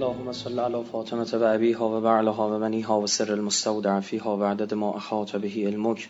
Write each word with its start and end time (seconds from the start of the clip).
اللهم 0.00 0.32
صل 0.32 0.58
على 0.58 0.84
فاطمة 0.84 1.34
و 1.34 1.44
ابیها 1.44 1.88
و 1.88 2.00
بعلها 2.00 2.56
و 2.56 2.58
بنیها 2.60 3.00
و 3.00 3.06
سر 3.06 3.32
المستودع 3.32 4.00
فیها 4.00 4.36
و 4.36 4.44
عدد 4.44 4.74
ما 4.74 4.94
احاط 4.94 5.36
به 5.36 5.48
علمک. 5.48 6.08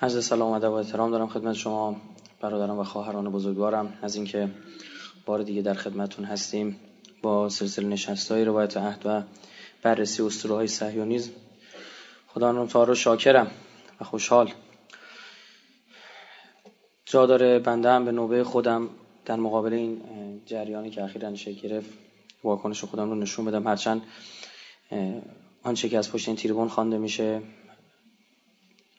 عرض 0.00 0.24
سلام 0.24 0.52
و 0.52 0.72
احترام 0.72 1.10
دارم 1.10 1.28
خدمت 1.28 1.54
شما 1.54 1.96
برادران 2.40 2.78
و 2.78 2.84
خواهران 2.84 3.30
بزرگوارم. 3.30 3.98
از 4.02 4.16
اینکه 4.16 4.48
بار 5.26 5.42
دیگه 5.42 5.62
در 5.62 5.74
خدمتون 5.74 6.24
هستیم 6.24 6.80
با 7.22 7.48
سلسله 7.48 7.86
نشستهای 7.86 8.44
روایت 8.44 8.76
عهد 8.76 9.02
و 9.04 9.22
بررسی 9.82 10.22
اسطوره 10.22 10.54
های 10.54 10.66
صهیونیسم. 10.66 11.30
خدا 12.28 12.50
رو 12.84 12.94
شاکرم 12.94 13.50
و 14.00 14.04
خوشحال. 14.04 14.50
جا 17.04 17.26
داره 17.26 17.58
بنده 17.58 17.90
هم 17.90 18.04
به 18.04 18.12
نوبه 18.12 18.44
خودم 18.44 18.88
در 19.28 19.36
مقابل 19.36 19.72
این 19.72 20.02
جریانی 20.46 20.90
که 20.90 21.04
اخیرا 21.04 21.34
شکل 21.34 21.68
گرفت 21.68 21.90
واکنش 22.44 22.84
خودم 22.84 23.10
رو 23.10 23.14
نشون 23.14 23.44
بدم. 23.44 23.66
هرچند 23.66 24.02
آنچه 25.62 25.88
که 25.88 25.98
از 25.98 26.12
پشت 26.12 26.28
این 26.28 26.36
تیربون 26.36 26.68
خوانده 26.68 26.98
میشه 26.98 27.42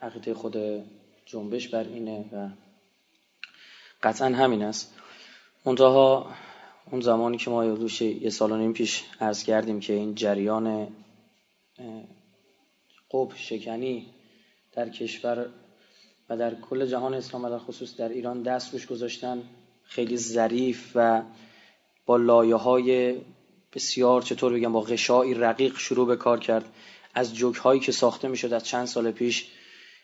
عقیده 0.02 0.34
خود 0.34 0.58
جنبش 1.26 1.68
بر 1.68 1.84
اینه 1.84 2.26
و 2.34 2.50
قطعا 4.04 4.28
همین 4.28 4.64
است. 4.64 4.96
منتها 5.66 6.32
اون 6.92 7.02
زمانی 7.02 7.38
که 7.38 7.50
ما 7.50 7.66
یادوش 7.66 8.02
یه 8.02 8.30
سال 8.30 8.52
و 8.52 8.58
نیم 8.58 8.74
پیش 8.74 9.04
عرض 9.22 9.44
کردیم 9.44 9.80
که 9.80 9.94
این 9.94 10.16
جریان 10.16 10.88
قب 13.12 13.32
شکنی 13.36 14.06
در 14.72 14.90
کشور 14.90 15.50
و 16.30 16.38
در 16.38 16.56
کل 16.56 16.86
جهان 16.86 17.14
اسلام 17.14 17.46
و 17.46 17.50
در 17.50 17.60
خصوص 17.60 17.98
در 17.98 18.10
ایران 18.10 18.44
دست 18.44 18.74
روش 18.74 18.88
گذاشتن 18.88 19.44
خیلی 19.90 20.18
ظریف 20.18 20.92
و 20.96 21.22
با 22.06 22.18
لایه 22.18 22.56
های 22.56 23.18
بسیار 23.74 24.22
چطور 24.22 24.54
بگم 24.54 24.74
با 24.74 24.82
غشایی 24.82 25.34
رقیق 25.34 25.78
شروع 25.78 26.08
به 26.08 26.16
کار 26.16 26.40
کرد. 26.40 26.66
از 27.14 27.36
جوک 27.36 27.56
هایی 27.56 27.80
که 27.80 27.92
ساخته 27.92 28.28
می‌شد 28.28 28.54
از 28.54 28.66
چند 28.66 28.86
سال 28.86 29.12
پیش 29.12 29.48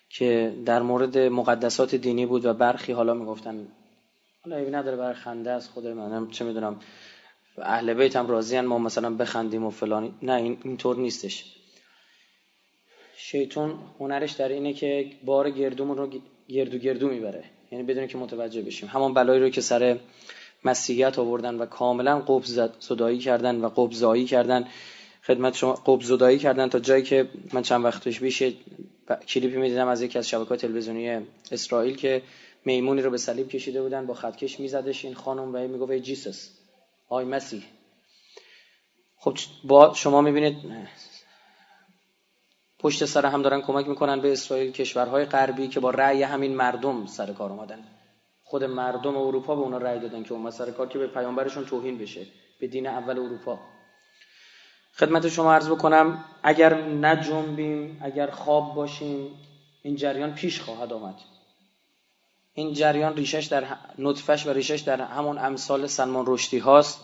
که 0.10 0.54
در 0.66 0.82
مورد 0.82 1.18
مقدسات 1.18 1.96
دینی 1.96 2.26
بود 2.26 2.46
و 2.46 2.54
برخی 2.54 2.92
حالا 2.92 3.14
می‌گفتن 3.14 3.68
حالا 4.44 4.58
ایوی 4.58 4.72
نداره 4.72 4.98
برای 4.98 5.14
خنده 5.14 5.52
از 5.52 5.70
خود 5.70 5.88
منم 5.88 6.32
چه 6.32 6.46
می‌دونم 6.46 6.80
اهل 7.58 7.94
بیت 7.94 8.16
هم 8.16 8.28
راضی 8.28 8.62
ما 8.62 8.78
مثلا 8.78 9.16
بخندیم 9.16 9.66
و 9.66 9.70
فلانی. 9.70 10.14
نه 10.22 10.34
این 10.34 10.58
اینطور 10.64 10.98
نیستش. 10.98 11.56
شیطان 13.18 13.80
هنرش 14.00 14.32
در 14.32 14.50
اینه 14.50 14.74
که 14.74 15.12
بار 15.26 15.50
گردومون 15.50 15.98
رو 15.98 16.10
گردو 16.48 16.78
گردو 16.78 17.10
می‌بره. 17.10 17.55
یعنی 17.76 17.88
بدون 17.88 18.08
که 18.08 18.18
متوجه 18.18 18.62
بشیم. 18.62 18.90
همان 18.90 19.14
بلایی 19.14 19.40
رو 19.40 19.50
که 19.50 19.62
سر 19.62 20.00
مسیحیت 20.66 21.20
آوردن 21.20 21.56
و 21.56 21.66
کاملا 21.66 22.20
قبض 22.20 22.60
زدایی 22.80 23.20
کردن 23.20 23.56
و 23.56 23.70
قبضایی 23.70 24.26
کردن. 24.26 24.68
خدمت 25.24 25.56
شما 25.56 25.74
قبض 25.74 26.08
زدایی 26.08 26.40
کردن 26.40 26.70
تا 26.70 26.80
جایی 26.80 27.04
که 27.04 27.30
من 27.54 27.62
چند 27.62 27.86
وقت 27.86 28.04
پیش 28.04 28.20
بیش 28.20 28.44
کلیپی 29.28 29.58
می‌دیدم 29.58 29.88
از 29.88 30.02
یکی 30.02 30.18
از 30.18 30.30
شبکات 30.30 30.62
تلویزیونی 30.62 31.26
اسرائیل 31.52 31.96
که 31.96 32.22
میمونی 32.66 33.02
رو 33.02 33.10
به 33.10 33.18
صلیب 33.18 33.50
کشیده 33.50 33.82
بودن 33.82 34.06
با 34.06 34.14
خطکش 34.14 34.60
میزدش 34.60 35.06
این 35.06 35.14
خانم 35.14 35.56
و 35.56 35.58
می‌گفت 35.68 35.92
ای 35.92 36.00
جیسس 36.00 36.50
آی 37.10 37.26
مسیح. 37.26 37.64
خب 39.18 39.38
با 39.64 39.94
شما 39.94 40.22
می‌بینید 40.22 40.58
پشت 42.80 43.06
سر 43.06 43.26
هم 43.26 43.42
دارن 43.42 43.62
کمک 43.62 43.88
می‌کنن 43.88 44.22
به 44.22 44.32
اسرائیل 44.32 44.72
کشورهای 44.72 45.26
غربی 45.26 45.68
که 45.68 45.80
با 45.80 45.90
رأی 45.90 46.24
همین 46.24 46.56
مردم 46.56 47.06
سر 47.06 47.34
کار 47.34 47.52
اومدن. 47.52 47.84
خود 48.44 48.64
مردم 48.64 49.18
اروپا 49.18 49.56
به 49.56 49.62
اونا 49.62 49.78
رأی 49.78 50.00
دادن 50.00 50.24
که 50.24 50.34
اومد 50.34 50.52
سر 50.52 50.72
کار 50.72 50.88
که 50.88 51.00
به 51.00 51.08
پیامبرشون 51.08 51.66
توهین 51.66 51.98
بشه 51.98 52.28
به 52.60 52.68
دین 52.68 52.88
اول 52.88 53.20
اروپا. 53.20 53.60
خدمت 54.94 55.28
شما 55.28 55.54
عرض 55.54 55.70
بکنم 55.70 56.26
اگر 56.44 56.74
نجنبیم 56.82 58.00
اگر 58.02 58.30
خواب 58.30 58.76
باشیم 58.76 59.32
این 59.84 59.96
جریان 59.96 60.34
پیش 60.34 60.62
خواهد 60.62 60.94
آمد. 60.94 61.16
این 62.54 62.74
جریان 62.74 63.16
ریشش 63.16 63.46
در 63.46 63.78
نطفش 63.98 64.48
و 64.48 64.50
ریشش 64.50 64.80
در 64.80 65.02
همون 65.02 65.38
امثال 65.38 65.88
سلمان 65.88 66.26
رشدی 66.28 66.58
هاست. 66.58 67.02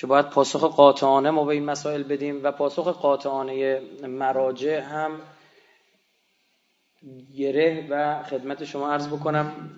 که 0.00 0.06
باید 0.06 0.30
پاسخ 0.30 0.64
قاطعانه 0.64 1.30
ما 1.30 1.44
به 1.44 1.54
این 1.54 1.64
مسائل 1.64 2.02
بدیم 2.02 2.44
و 2.44 2.52
پاسخ 2.52 2.88
قاطعانه 2.88 3.80
مراجع 4.02 4.80
هم 4.80 5.20
گره 7.36 7.86
و 7.90 8.22
خدمت 8.22 8.64
شما 8.64 8.92
عرض 8.92 9.08
بکنم 9.08 9.70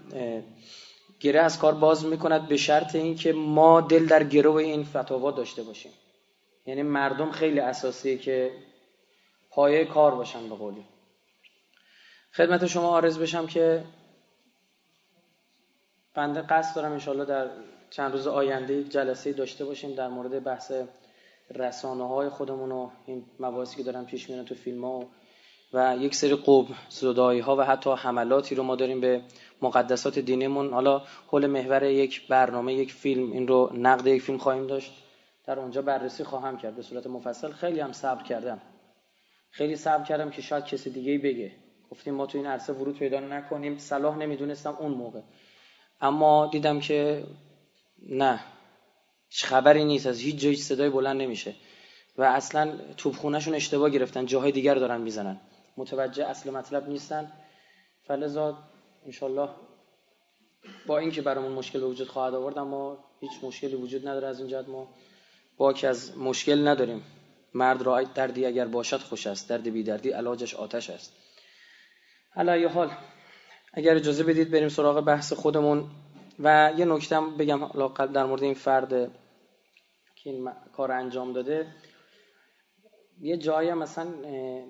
گره 1.20 1.40
از 1.40 1.58
کار 1.58 1.74
باز 1.74 2.06
می‌کند 2.06 2.48
به 2.48 2.56
شرط 2.56 2.94
اینکه 2.94 3.32
ما 3.32 3.80
دل 3.80 4.06
در 4.06 4.24
گروه 4.24 4.62
این 4.62 4.84
فتاوا 4.84 5.30
داشته 5.30 5.62
باشیم. 5.62 5.92
یعنی 6.66 6.82
مردم 6.82 7.30
خیلی 7.30 7.60
اساسیه 7.60 8.18
که 8.18 8.50
پایه 9.50 9.84
کار 9.84 10.14
باشن 10.14 10.48
به 10.48 10.54
قولی. 10.54 10.84
خدمت 12.32 12.66
شما 12.66 12.98
عرض 12.98 13.18
بشم 13.18 13.46
که 13.46 13.84
بنده 16.14 16.40
قصد 16.40 16.76
دارم 16.76 16.92
انشالله 16.92 17.24
در 17.24 17.50
چند 17.90 18.12
روز 18.12 18.26
آینده 18.26 18.74
یک 18.74 18.90
جلسه 18.90 19.32
داشته 19.32 19.64
باشیم 19.64 19.94
در 19.94 20.08
مورد 20.08 20.44
بحث 20.44 20.72
رسانه 21.54 22.08
های 22.08 22.28
خودمون 22.28 22.72
و 22.72 22.90
این 23.06 23.24
مباحثی 23.40 23.76
که 23.76 23.82
دارم 23.82 24.06
پیش 24.06 24.30
میرن 24.30 24.44
تو 24.44 24.54
فیلم 24.54 24.84
ها 24.84 25.06
و 25.72 25.96
یک 26.00 26.14
سری 26.14 26.34
قوب 26.34 26.68
زدایی 26.88 27.40
ها 27.40 27.56
و 27.56 27.60
حتی 27.60 27.90
حملاتی 27.90 28.54
رو 28.54 28.62
ما 28.62 28.76
داریم 28.76 29.00
به 29.00 29.22
مقدسات 29.62 30.18
دینیمون. 30.18 30.72
حالا 30.72 31.02
حول 31.26 31.46
محور 31.46 31.82
یک 31.82 32.28
برنامه 32.28 32.74
یک 32.74 32.92
فیلم 32.92 33.32
این 33.32 33.48
رو 33.48 33.70
نقد 33.74 34.06
یک 34.06 34.22
فیلم 34.22 34.38
خواهیم 34.38 34.66
داشت. 34.66 34.92
در 35.46 35.58
اونجا 35.58 35.82
بررسی 35.82 36.24
خواهم 36.24 36.56
کرد 36.58 36.76
به 36.76 36.82
صورت 36.82 37.06
مفصل. 37.06 37.52
خیلی 37.52 37.80
هم 37.80 37.92
صبر 37.92 38.22
کردم. 38.22 38.60
خیلی 39.50 39.76
صبر 39.76 40.04
کردم 40.04 40.30
که 40.30 40.42
شاید 40.42 40.64
کسی 40.64 40.90
دیگه 40.90 41.18
بگه. 41.18 41.52
گفتیم 41.90 42.14
ما 42.14 42.26
تو 42.26 42.38
این 42.38 42.46
عرصه 42.46 42.72
ورود 42.72 42.98
پیدا 42.98 43.20
نکنیم. 43.20 43.78
صلاح 43.78 44.18
نمی‌دونستم 44.18 44.76
اون 44.80 44.92
موقع. 44.92 45.20
اما 46.00 46.46
دیدم 46.52 46.80
که 46.80 47.24
نه. 48.08 48.40
هیچ 49.28 49.44
خبری 49.44 49.84
نیست. 49.84 50.06
از 50.06 50.20
هیچ 50.20 50.36
جایی 50.36 50.56
صدای 50.56 50.90
بلند 50.90 51.22
نمیشه. 51.22 51.54
و 52.18 52.22
اصلا 52.22 52.78
توپخونهشون 52.96 53.54
اشتباه 53.54 53.90
گرفتن. 53.90 54.26
جاهای 54.26 54.52
دیگر 54.52 54.74
دارن 54.74 55.00
می‌زنن. 55.00 55.40
متوجه 55.76 56.26
اصل 56.26 56.50
مطلب 56.50 56.88
نیستن. 56.88 57.32
فلذا 58.06 58.58
انشالله 59.06 59.48
با 60.86 60.98
اینکه 60.98 61.22
برامون 61.22 61.52
مشکل 61.52 61.82
وجود 61.82 62.08
خواهد 62.08 62.34
آورد 62.34 62.58
اما 62.58 63.04
هیچ 63.20 63.32
مشکلی 63.42 63.74
وجود 63.74 64.08
نداره 64.08 64.28
از 64.28 64.38
این 64.38 64.48
جهت 64.48 64.68
ما 64.68 64.88
با 65.56 65.72
که 65.72 65.88
از 65.88 66.18
مشکل 66.18 66.68
نداریم. 66.68 67.02
مرد 67.54 67.82
را 67.82 68.02
دردی 68.02 68.46
اگر 68.46 68.66
باشد 68.66 68.96
خوش 68.96 69.26
است. 69.26 69.48
درد 69.48 69.68
بی 69.68 69.82
دردی 69.82 70.10
علاجش 70.10 70.54
آتش 70.54 70.90
است. 70.90 71.12
حالا 72.34 72.68
حال 72.68 72.90
اگر 73.72 73.96
اجازه 73.96 74.24
بدید 74.24 74.50
بریم 74.50 74.68
سراغ 74.68 75.00
بحث 75.00 75.32
خودمون. 75.32 75.90
و 76.38 76.72
یه 76.76 76.84
نکته 76.84 77.20
بگم 77.20 77.60
در 78.12 78.24
مورد 78.24 78.42
این 78.42 78.54
فرد 78.54 78.88
که 80.14 80.30
این 80.30 80.50
کار 80.76 80.92
انجام 80.92 81.32
داده. 81.32 81.66
یه 83.20 83.36
جایی 83.36 83.72
مثلا 83.72 84.10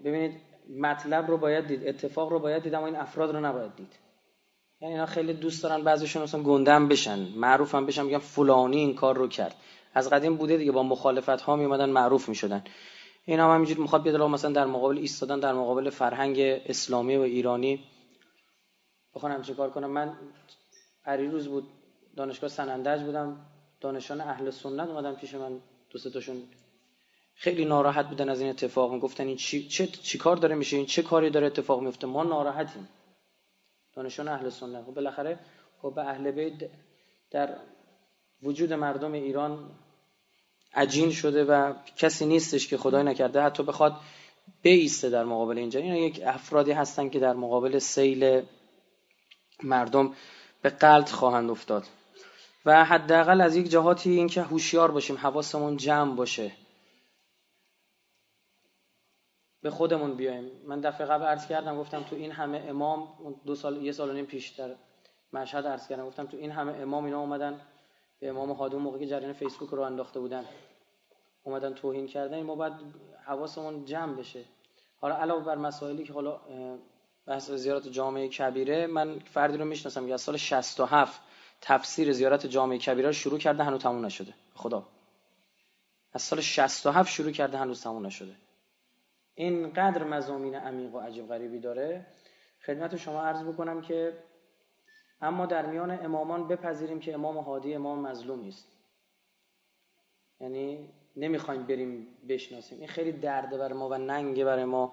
ببینید 0.04 0.40
مطلب 0.80 1.30
رو 1.30 1.36
باید 1.36 1.66
دید 1.66 1.88
اتفاق 1.88 2.28
رو 2.28 2.38
باید 2.38 2.62
دید 2.62 2.74
اما 2.74 2.86
این 2.86 2.96
افراد 2.96 3.34
رو 3.34 3.40
نباید 3.40 3.76
دید. 3.76 3.92
یعنی 4.80 4.94
اینا 4.94 5.06
خیلی 5.06 5.32
دوست 5.32 5.62
دارن 5.62 5.84
بعضیشون 5.84 6.22
مثلا 6.22 6.42
گندم 6.42 6.88
بشن 6.88 7.18
معروف 7.18 7.74
هم 7.74 7.86
بشن 7.86 8.02
میگن 8.02 8.18
فلانی 8.18 8.76
این 8.76 8.94
کار 8.94 9.16
رو 9.16 9.28
کرد. 9.28 9.56
از 9.94 10.10
قدیم 10.10 10.36
بوده 10.36 10.56
دیگه 10.56 10.72
با 10.72 10.82
مخالفت 10.82 11.28
ها 11.40 11.56
میومدن 11.56 11.90
معروف 11.90 12.28
می‌شدن 12.28 12.64
اینا 13.24 13.48
هم 13.48 13.54
همینجوری 13.54 13.80
می‌خواد 13.80 14.02
بیاد 14.02 14.22
مثلا 14.22 14.52
در 14.52 14.66
مقابل 14.66 14.98
ایستادن 14.98 15.40
در 15.40 15.52
مقابل 15.52 15.90
فرهنگ 15.90 16.36
اسلامی 16.40 17.16
و 17.16 17.20
ایرانی. 17.20 17.84
بخوام 19.14 19.42
چه 19.42 19.54
کار 19.54 19.70
کنم. 19.70 19.90
من 19.90 20.16
روز 21.16 21.48
بود 21.48 21.68
دانشگاه 22.16 22.50
سنندج 22.50 23.02
بودم 23.02 23.46
دانشان 23.80 24.20
اهل 24.20 24.50
سنت 24.50 24.88
اومدن 24.88 25.14
پیش 25.14 25.34
من 25.34 25.60
دو 25.90 26.10
تاشون 26.10 26.42
خیلی 27.34 27.64
ناراحت 27.64 28.08
بودن 28.08 28.28
از 28.28 28.40
این 28.40 28.50
اتفاق. 28.50 28.92
می‌گفتن 28.92 29.26
این 29.26 29.36
چی 29.36 29.68
چه 29.68 29.86
چی 29.86 30.18
کار 30.18 30.36
داره 30.36 30.54
میشه؟ 30.54 30.76
این 30.76 30.86
چه 30.86 31.02
کاری 31.02 31.30
داره 31.30 31.46
اتفاق 31.46 31.80
میفته 31.80 32.06
ما 32.06 32.24
ناراحتیم. 32.24 32.88
دانشان 33.94 34.28
اهل 34.28 34.48
سنت. 34.48 34.84
خب 34.84 34.94
بالاخره 34.94 35.38
خب 35.82 35.92
به 35.94 36.08
اهل 36.08 36.30
بیت 36.30 36.70
در 37.30 37.56
وجود 38.42 38.72
مردم 38.72 39.12
ایران 39.12 39.70
عجین 40.74 41.10
شده 41.10 41.44
و 41.44 41.74
کسی 41.96 42.26
نیستش 42.26 42.68
که 42.68 42.76
خدای 42.76 43.02
نکرده. 43.02 43.42
حتی 43.42 43.62
بخواد 43.62 43.96
بیسته 44.62 45.10
در 45.10 45.24
مقابل 45.24 45.58
اینجا. 45.58 45.80
اینا 45.80 45.96
یک 45.96 46.20
افرادی 46.24 46.72
هستن 46.72 47.08
که 47.08 47.18
در 47.18 47.32
مقابل 47.32 47.78
سیل 47.78 48.42
مردم 49.62 50.14
به 50.62 50.70
قلط 50.70 51.10
خواهند 51.10 51.50
افتاد. 51.50 51.86
و 52.66 52.84
حداقل 52.84 53.40
از 53.40 53.56
یک 53.56 53.68
جهاتی 53.68 54.10
اینکه 54.10 54.42
هوشیار 54.42 54.90
باشیم 54.90 55.16
حواسمون 55.16 55.76
جمع 55.76 56.14
باشه. 56.14 56.52
به 59.62 59.70
خودمون 59.70 60.16
بیایم. 60.16 60.50
من 60.66 60.80
دفعه 60.80 61.06
قبل 61.06 61.24
عرض 61.24 61.46
کردم 61.46 61.78
گفتم 61.78 62.02
تو 62.02 62.16
این 62.16 62.32
همه 62.32 62.64
امام 62.68 63.08
دو 63.46 63.54
سال 63.54 63.82
یه 63.82 63.92
سال 63.92 64.10
و 64.10 64.12
نیم 64.12 64.26
پیش 64.26 64.48
در 64.48 64.74
مشهد 65.32 65.66
عرض 65.66 65.88
کردم 65.88 66.06
گفتم 66.06 66.26
تو 66.26 66.36
این 66.36 66.50
همه 66.50 66.72
امام 66.72 67.04
اینا 67.04 67.20
اومدن 67.20 67.60
به 68.20 68.28
امام 68.28 68.52
هادی 68.52 68.76
موقعی 68.76 69.00
که 69.00 69.06
جریان 69.06 69.32
فیسبوک 69.32 69.70
رو 69.70 69.80
انداخته 69.80 70.20
بودن 70.20 70.44
اومدن 71.42 71.74
توهین 71.74 72.06
کردن. 72.06 72.42
ما 72.42 72.54
باید 72.54 72.72
حواسمون 73.26 73.84
جمع 73.84 74.14
بشه. 74.14 74.44
حالا 75.00 75.16
علاوه 75.16 75.44
بر 75.44 75.56
مسائلی 75.56 76.04
که 76.04 76.12
حالا 76.12 76.40
بحث 77.30 77.50
زیارت 77.50 77.88
جامعه 77.88 78.28
کبیره 78.28 78.86
من 78.86 79.18
فردی 79.18 79.58
رو 79.58 79.64
می‌شناسم 79.64 80.06
که 80.06 80.14
از 80.14 80.20
سال 80.20 80.36
67 80.36 81.20
تفسیر 81.60 82.12
زیارت 82.12 82.46
جامعه 82.46 82.78
کبیره 82.78 83.06
رو 83.08 83.12
شروع 83.12 83.38
کرده 83.38 83.64
هنوز 83.64 83.80
تموم 83.82 84.06
نشده. 84.06 84.34
خدا. 84.54 84.86
از 86.12 86.22
سال 86.22 86.40
67 86.40 87.12
شروع 87.12 87.30
کرده 87.30 87.58
هنوز 87.58 87.82
تموم 87.82 88.06
نشده. 88.06 88.36
اینقدر 89.34 90.04
مزامین 90.04 90.54
عمیق 90.54 90.94
و 90.94 90.98
عجیب 90.98 91.28
غریبی 91.28 91.58
داره. 91.58 92.06
خدمت 92.66 92.96
شما 92.96 93.22
عرض 93.22 93.44
بکنم 93.44 93.80
که 93.80 94.18
اما 95.20 95.46
در 95.46 95.66
میان 95.66 96.04
امامان 96.04 96.48
بپذیریم 96.48 97.00
که 97.00 97.14
امام 97.14 97.38
هادی 97.38 97.74
امام 97.74 98.06
مظلومی 98.06 98.48
است 98.48 98.68
یعنی 100.40 100.88
نمی‌خوایم 101.20 101.62
بریم 101.62 102.06
بشناسیم. 102.28 102.78
این 102.78 102.88
خیلی 102.88 103.12
درده 103.12 103.58
بر 103.58 103.72
ما 103.72 103.88
و 103.88 103.94
ننگه 103.94 104.44
بر 104.44 104.64
ما 104.64 104.92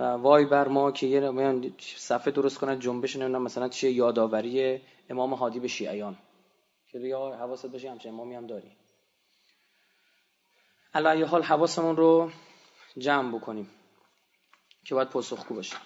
و 0.00 0.04
وای 0.04 0.44
بر 0.44 0.68
ما 0.68 0.92
که 0.92 1.06
یه 1.06 1.32
صفحه 1.78 2.30
درست 2.30 2.58
کنن 2.58 2.78
جنبش 2.78 3.16
نمی‌دونم 3.16 3.42
مثلا 3.42 3.68
چیه 3.68 3.90
یادآوری 3.92 4.80
امام 5.10 5.34
هادی 5.34 5.60
به 5.60 5.68
شیعیان. 5.68 6.16
که 6.92 6.98
یا 6.98 7.32
حواست 7.32 7.66
باشه 7.66 7.90
همچه 7.90 8.08
امامی 8.08 8.34
هم 8.34 8.46
داری 8.46 8.72
علی 10.94 11.22
حال 11.22 11.42
حواسمون 11.42 11.96
رو 11.96 12.30
جمع 12.98 13.38
بکنیم 13.38 13.70
که 14.84 14.94
باید 14.94 15.08
پاسخگو 15.08 15.54
باشه. 15.54 15.76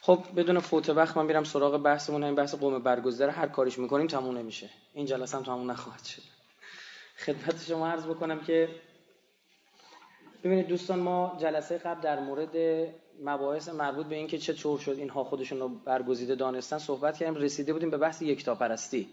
خب 0.00 0.18
بدون 0.36 0.58
فوت 0.58 0.88
وقت 0.88 1.16
من 1.16 1.26
میرم 1.26 1.44
سراغ 1.44 1.82
بحثمون. 1.82 2.24
این 2.24 2.34
بحث 2.34 2.54
قوم 2.54 2.78
برگزیده 2.78 3.30
هر 3.30 3.48
کاریش 3.48 3.78
می‌کنیم 3.78 4.06
تموم 4.06 4.38
نمیشه. 4.38 4.70
این 4.94 5.06
جلسه 5.06 5.36
هم 5.36 5.42
تموم 5.42 5.70
نخواهد 5.70 6.04
شد. 6.04 6.22
خدمت 7.16 7.64
شما 7.64 7.88
عرض 7.88 8.06
بکنم 8.06 8.40
که 8.40 8.68
ببینید 10.44 10.66
دوستان 10.66 10.98
ما 10.98 11.36
جلسه 11.40 11.78
قبل 11.78 12.00
در 12.00 12.20
مورد 12.20 12.56
مباحث 13.24 13.68
مربوط 13.68 14.06
به 14.06 14.16
اینکه 14.16 14.38
چه 14.38 14.54
چور 14.54 14.78
شد 14.78 14.96
اینها 14.98 15.24
خودشون 15.24 15.58
رو 15.58 15.68
برگزیده 15.68 16.34
دانستن 16.34 16.78
صحبت 16.78 17.16
کردیم 17.16 17.34
رسیده 17.34 17.72
بودیم 17.72 17.90
به 17.90 17.98
بحث 17.98 18.22
یکتاپرستی. 18.22 19.08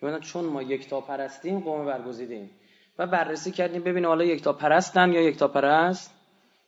که 0.00 0.18
چون 0.20 0.44
ما 0.44 0.62
یکتاپرستیم 0.62 1.60
قوم 1.60 1.86
برگزیده 1.86 2.34
ایم 2.34 2.50
و 2.98 3.06
بررسی 3.06 3.50
کردیم 3.50 3.82
ببینیم 3.82 4.08
حالا 4.08 4.24
یکتاپرستن 4.24 5.12
یا 5.12 5.20
یکتاپرست 5.20 6.14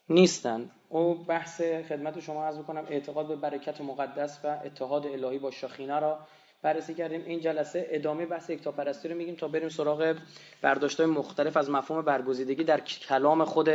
نیستن. 0.09 0.71
او 0.89 1.15
بحث 1.15 1.61
خدمت 1.61 2.21
شما 2.21 2.45
عرض 2.45 2.59
بکنم 2.59 2.87
اعتقاد 2.91 3.29
به 3.29 3.37
برکت 3.37 3.81
مقدس 3.81 4.39
و 4.45 4.59
اتحاد 4.65 5.07
الهی 5.07 5.39
با 5.39 5.51
شاخینه 5.51 6.01
را 6.01 6.19
بررسی 6.63 6.95
کردیم 6.95 7.23
این 7.27 7.41
جلسه 7.41 7.87
ادامه 7.91 8.27
بحث 8.27 8.51
یکتاپرستی 8.51 9.09
رو 9.09 9.17
میگیم 9.17 9.35
تا 9.35 9.49
بریم 9.49 9.69
سراغ 9.69 10.17
برداشت‌های 10.63 11.11
مختلف 11.11 11.57
از 11.57 11.71
مفهوم 11.71 12.03
برگزیدگی 12.03 12.65
در 12.65 12.81
کلام 12.81 13.45
خود 13.45 13.69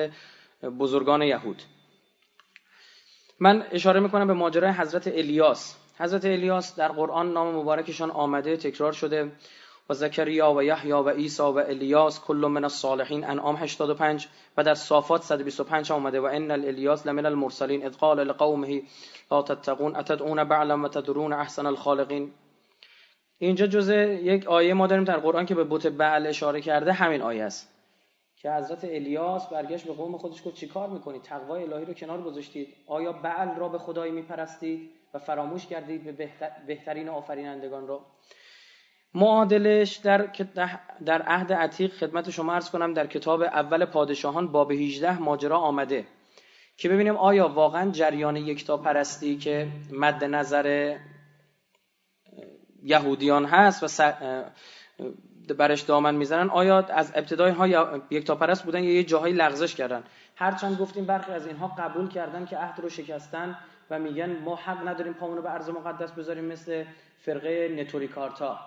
بزرگان 0.80 1.22
یهود. 1.22 1.62
من 3.40 3.68
اشاره 3.72 4.00
می‌کنم 4.00 4.28
به 4.28 4.34
ماجرای 4.34 4.72
حضرت 4.72 5.08
الیاس. 5.08 5.76
حضرت 6.00 6.26
الیاس 6.26 6.76
در 6.76 6.88
قرآن 6.88 7.34
نام 7.34 7.56
مبارکشان 7.56 8.12
آمده 8.12 8.58
تکرار 8.58 8.92
شده. 8.92 9.32
و 9.90 9.94
زکریا 9.94 10.54
و 10.54 10.64
یحیی 10.64 10.92
و 10.92 11.10
عیسی 11.10 11.44
و 11.44 11.58
الیاس 11.58 12.22
کل 12.22 12.36
من 12.36 12.64
الصالحین 12.64 13.24
انعام 13.26 13.56
85 13.56 14.28
و 14.58 14.64
در 14.64 14.74
صافات 14.74 15.24
125 15.24 15.92
آمده. 15.92 16.20
و 16.20 16.26
ان 16.26 16.52
الیاس 16.52 17.08
لمن 17.08 17.26
المرسلین 17.26 17.86
اذ 17.86 17.98
قال 17.98 18.24
لقومه 18.24 18.82
لا 19.32 19.42
تتقون 19.42 19.96
اتدعون 19.96 20.44
بعلا 20.44 20.82
و 20.84 20.88
تدرون 20.88 21.34
احسن 21.34 21.66
الخالقین. 21.66 22.32
اینجا 23.40 23.68
جزء 23.68 23.96
یک 24.04 24.48
آیه 24.48 24.74
ما 24.74 24.88
داریم 24.88 25.04
در 25.04 25.18
قرآن 25.18 25.46
که 25.46 25.56
به 25.56 25.64
بت 25.64 25.88
بعل 25.88 26.28
اشاره 26.28 26.62
کرده 26.62 26.94
همین 26.94 27.22
آیه 27.22 27.44
است. 27.44 27.74
که 28.36 28.52
حضرت 28.52 28.84
الیاس 28.84 29.48
برگشت 29.48 29.88
به 29.88 29.94
قوم 29.94 30.18
خودش 30.18 30.44
گفت 30.46 30.56
چیکار 30.56 30.90
می‌کنید 30.90 31.22
تقوای 31.22 31.64
الهی 31.64 31.86
رو 31.86 31.94
کنار 31.94 32.22
گذاشتید. 32.22 32.74
آیا 32.88 33.12
بعل 33.12 33.56
را 33.56 33.70
به 33.70 33.78
خدایی 33.78 34.12
میپرستید 34.12 34.90
و 35.14 35.20
فراموش 35.20 35.66
کردید 35.66 36.18
به 36.18 36.30
بهترین 36.68 37.10
آفرینندگان 37.10 37.88
را؟ 37.88 38.02
معادلش 39.14 39.96
در 39.96 40.30
در 41.06 41.22
عهد 41.22 41.54
عتیق 41.54 41.94
خدمت 41.94 42.30
شما 42.30 42.54
عرض 42.54 42.70
کنم 42.70 42.94
در 42.94 43.08
کتاب 43.08 43.42
اول 43.42 43.86
پادشاهان 43.86 44.48
باب 44.48 44.72
18 44.72 45.20
ماجرا 45.20 45.58
آمده 45.58 46.06
که 46.78 46.90
ببینیم 46.90 47.18
آیا 47.18 47.48
واقعا 47.48 47.92
جریان 47.92 48.36
یکتا 48.36 48.78
پرستی 48.78 49.38
که 49.38 49.68
مد 49.92 50.24
نظر 50.24 50.98
یهودیان 52.84 53.46
هست 53.46 54.02
و 55.50 55.54
برش 55.54 55.82
دامن 55.82 56.16
می‌زنن 56.16 56.50
آیا 56.50 56.80
از 56.80 57.12
ابتدای 57.16 57.52
ها 57.52 58.36
پرست 58.36 58.64
بودن 58.64 58.84
یا 58.84 58.94
یه 58.94 59.04
جاهایی 59.04 59.34
لغزش 59.34 59.76
کردن؟ 59.76 60.04
هرچند 60.36 60.78
گفتیم 60.78 61.06
برخی 61.06 61.32
از 61.32 61.48
اینها 61.48 61.68
قبول 61.68 62.10
کردن 62.10 62.46
که 62.46 62.58
عهد 62.58 62.80
رو 62.80 62.90
شکستن 62.90 63.58
و 63.90 64.00
میگن 64.00 64.40
ما 64.40 64.56
حق 64.56 64.88
نداریم 64.88 65.14
پامون 65.14 65.38
رو 65.38 65.44
به 65.44 65.52
ارض 65.52 65.70
مقدس 65.70 66.12
بذاریم 66.12 66.46
مثل 66.46 66.84
فرقه 67.20 67.76
نتوریکارتا 67.80 68.60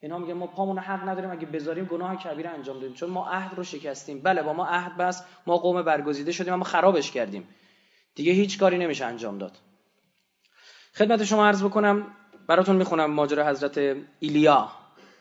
اینا 0.00 0.18
میگن 0.18 0.32
ما 0.32 0.46
پامون 0.46 0.78
حق 0.78 1.08
نداریم 1.08 1.30
اگه 1.30 1.46
بذاریم 1.46 1.84
گناه 1.84 2.16
کبیره 2.16 2.50
انجام 2.50 2.80
دادیم 2.80 2.94
چون 2.94 3.10
ما 3.10 3.28
عهد 3.28 3.54
رو 3.54 3.64
شکستیم. 3.64 4.20
بله 4.22 4.42
با 4.42 4.52
ما 4.52 4.66
عهد 4.66 4.96
بس 4.96 5.24
ما 5.46 5.56
قوم 5.56 5.82
برگزیده 5.82 6.32
شدیم 6.32 6.52
اما 6.52 6.64
خرابش 6.64 7.10
کردیم. 7.10 7.48
دیگه 8.14 8.32
هیچ 8.32 8.58
کاری 8.58 8.78
نمیشه 8.78 9.04
انجام 9.04 9.38
داد. 9.38 9.58
خدمت 10.94 11.24
شما 11.24 11.46
عرض 11.46 11.64
بکنم 11.64 12.06
براتون 12.46 12.76
می‌خونم 12.76 13.10
ماجرا 13.10 13.48
حضرت 13.48 13.96
ایلیا 14.18 14.68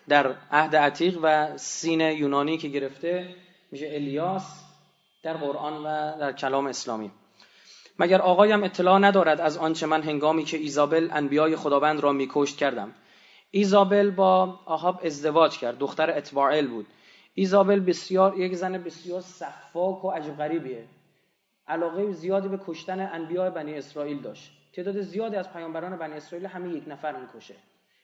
در 0.08 0.36
عهد 0.52 0.76
عتیق 0.76 1.20
و 1.22 1.58
سین 1.58 2.02
یونانی 2.02 2.58
که 2.58 2.68
گرفته 2.68 3.36
میشه 3.72 3.90
الیاس 3.94 4.64
در 5.24 5.34
قرآن 5.34 5.74
و 5.74 6.20
در 6.20 6.32
کلام 6.32 6.68
اسلامی. 6.68 7.12
مگر 8.00 8.22
آقایم 8.22 8.64
اطلاع 8.64 9.00
ندارد 9.00 9.42
از 9.42 9.58
آنچه 9.58 9.86
من 9.86 10.02
هنگامی 10.02 10.44
که 10.44 10.58
ایزابل 10.58 11.10
انبیای 11.12 11.56
خداوند 11.56 12.00
را 12.00 12.12
میکشت 12.12 12.58
کردم. 12.58 12.92
ایزابل 13.52 14.12
با 14.12 14.60
آهاب 14.66 15.02
ازدواج 15.04 15.58
کرد 15.58 15.78
دختر 15.78 16.18
اتباعل 16.18 16.68
بود. 16.68 16.88
ایزابل 17.34 17.80
بسیار 17.80 18.38
یک 18.38 18.56
زن 18.56 18.78
بسیار 18.78 19.22
صفاک 19.22 20.06
و 20.06 20.12
عجب 20.12 20.38
غریبیه. 20.38 20.86
علاقه 21.68 22.12
زیادی 22.12 22.48
به 22.48 22.60
کشتن 22.68 23.00
انبیاء 23.14 23.50
بنی 23.50 23.74
اسرائیل 23.74 24.22
داشت. 24.22 24.55
تعداد 24.76 25.02
زیادی 25.02 25.36
از 25.36 25.54
پیامبران 25.54 25.98
بنی 25.98 26.14
اسرائیل 26.14 26.48
همین 26.48 26.76
یک 26.76 26.84
نفر 26.88 27.16
می‌کشه. 27.16 27.56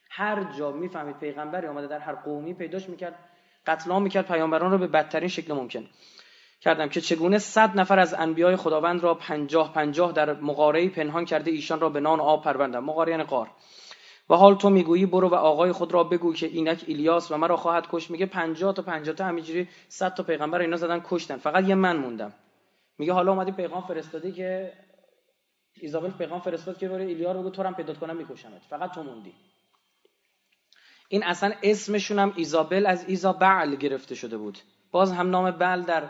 هر 0.09 0.44
جا 0.57 0.71
می‌فهمید 0.71 1.18
پیغمبری 1.18 1.68
آمده 1.68 1.88
در 1.88 2.00
هر 2.00 2.15
قومی 2.15 2.53
پیداش 2.53 2.89
می‌کرد 2.89 3.15
قتل 3.68 3.91
عام 3.91 4.03
می‌کرد 4.03 4.27
پیامبران 4.27 4.71
رو 4.71 4.77
به 4.77 4.88
بدترین 4.88 5.29
شکل 5.29 5.53
ممکن. 5.53 5.85
کردم 6.62 6.89
که 6.89 7.01
چگونه 7.01 7.38
صد 7.38 7.79
نفر 7.79 8.00
از 8.00 8.13
انبیای 8.13 8.55
خداوند 8.55 9.03
را 9.03 9.13
پنجاه 9.13 9.74
پنجاه 9.74 10.12
در 10.12 10.34
مقارعه 10.34 10.89
پنهان 10.89 11.25
کرده 11.25 11.51
ایشان 11.51 11.79
را 11.79 11.89
به 11.89 12.00
نان 12.00 12.19
آب 12.19 12.43
پروردم 12.43 12.84
مقاره 12.84 13.12
یعنی 13.12 13.24
قار. 13.24 13.48
و 14.29 14.36
حال 14.36 14.55
تو 14.55 14.69
می‌گویی 14.69 15.05
برو 15.05 15.29
و 15.29 15.36
آقای 15.36 15.72
خود 15.72 15.93
را 15.93 16.03
بگو 16.03 16.34
که 16.34 16.45
اینک 16.45 16.84
ایلیاس 16.88 17.31
و 17.31 17.38
مرا 17.38 17.57
خواهد 17.57 17.88
کش 17.91 18.12
میگه 18.12 18.25
50 18.25 18.74
تا 18.74 18.81
50 18.81 19.15
تا 19.15 19.25
همینجوری 19.25 19.67
100 19.88 20.13
تا 20.13 20.24
پیغمبر 20.24 20.60
اینا 20.60 20.77
زدن 20.77 21.01
کشتن. 21.10 21.38
فقط 21.38 21.63
یه 21.63 21.75
من 21.75 21.98
موندم. 21.98 22.34
میگه 22.98 23.13
حالا 23.13 23.31
اومدی 23.31 23.51
پیغام 23.51 23.81
فرستادی 23.81 24.31
که 24.31 24.74
ایزابل 25.81 26.11
پیغام 26.11 26.39
فرستاد 26.39 26.77
که 26.77 26.88
برو 26.89 27.01
ایلیا 27.01 27.31
رو 27.31 27.39
بگو 27.39 27.50
تو 27.50 27.63
هم 27.63 27.75
پیدا 27.75 27.93
کنم 27.93 28.17
میکشمت. 28.17 28.61
فقط 28.69 28.91
تو 28.91 29.03
موندی. 29.03 29.33
این 31.09 31.23
اصلا 31.23 31.53
اسمشون 31.63 32.19
هم 32.19 32.33
ایزابل 32.35 32.85
از 32.85 33.05
ایزابل 33.07 33.75
گرفته 33.75 34.15
شده 34.15 34.38
بود. 34.38 34.57
باز 34.91 35.11
هم 35.11 35.29
نام 35.29 35.51
بل 35.51 35.81
در 35.81 36.09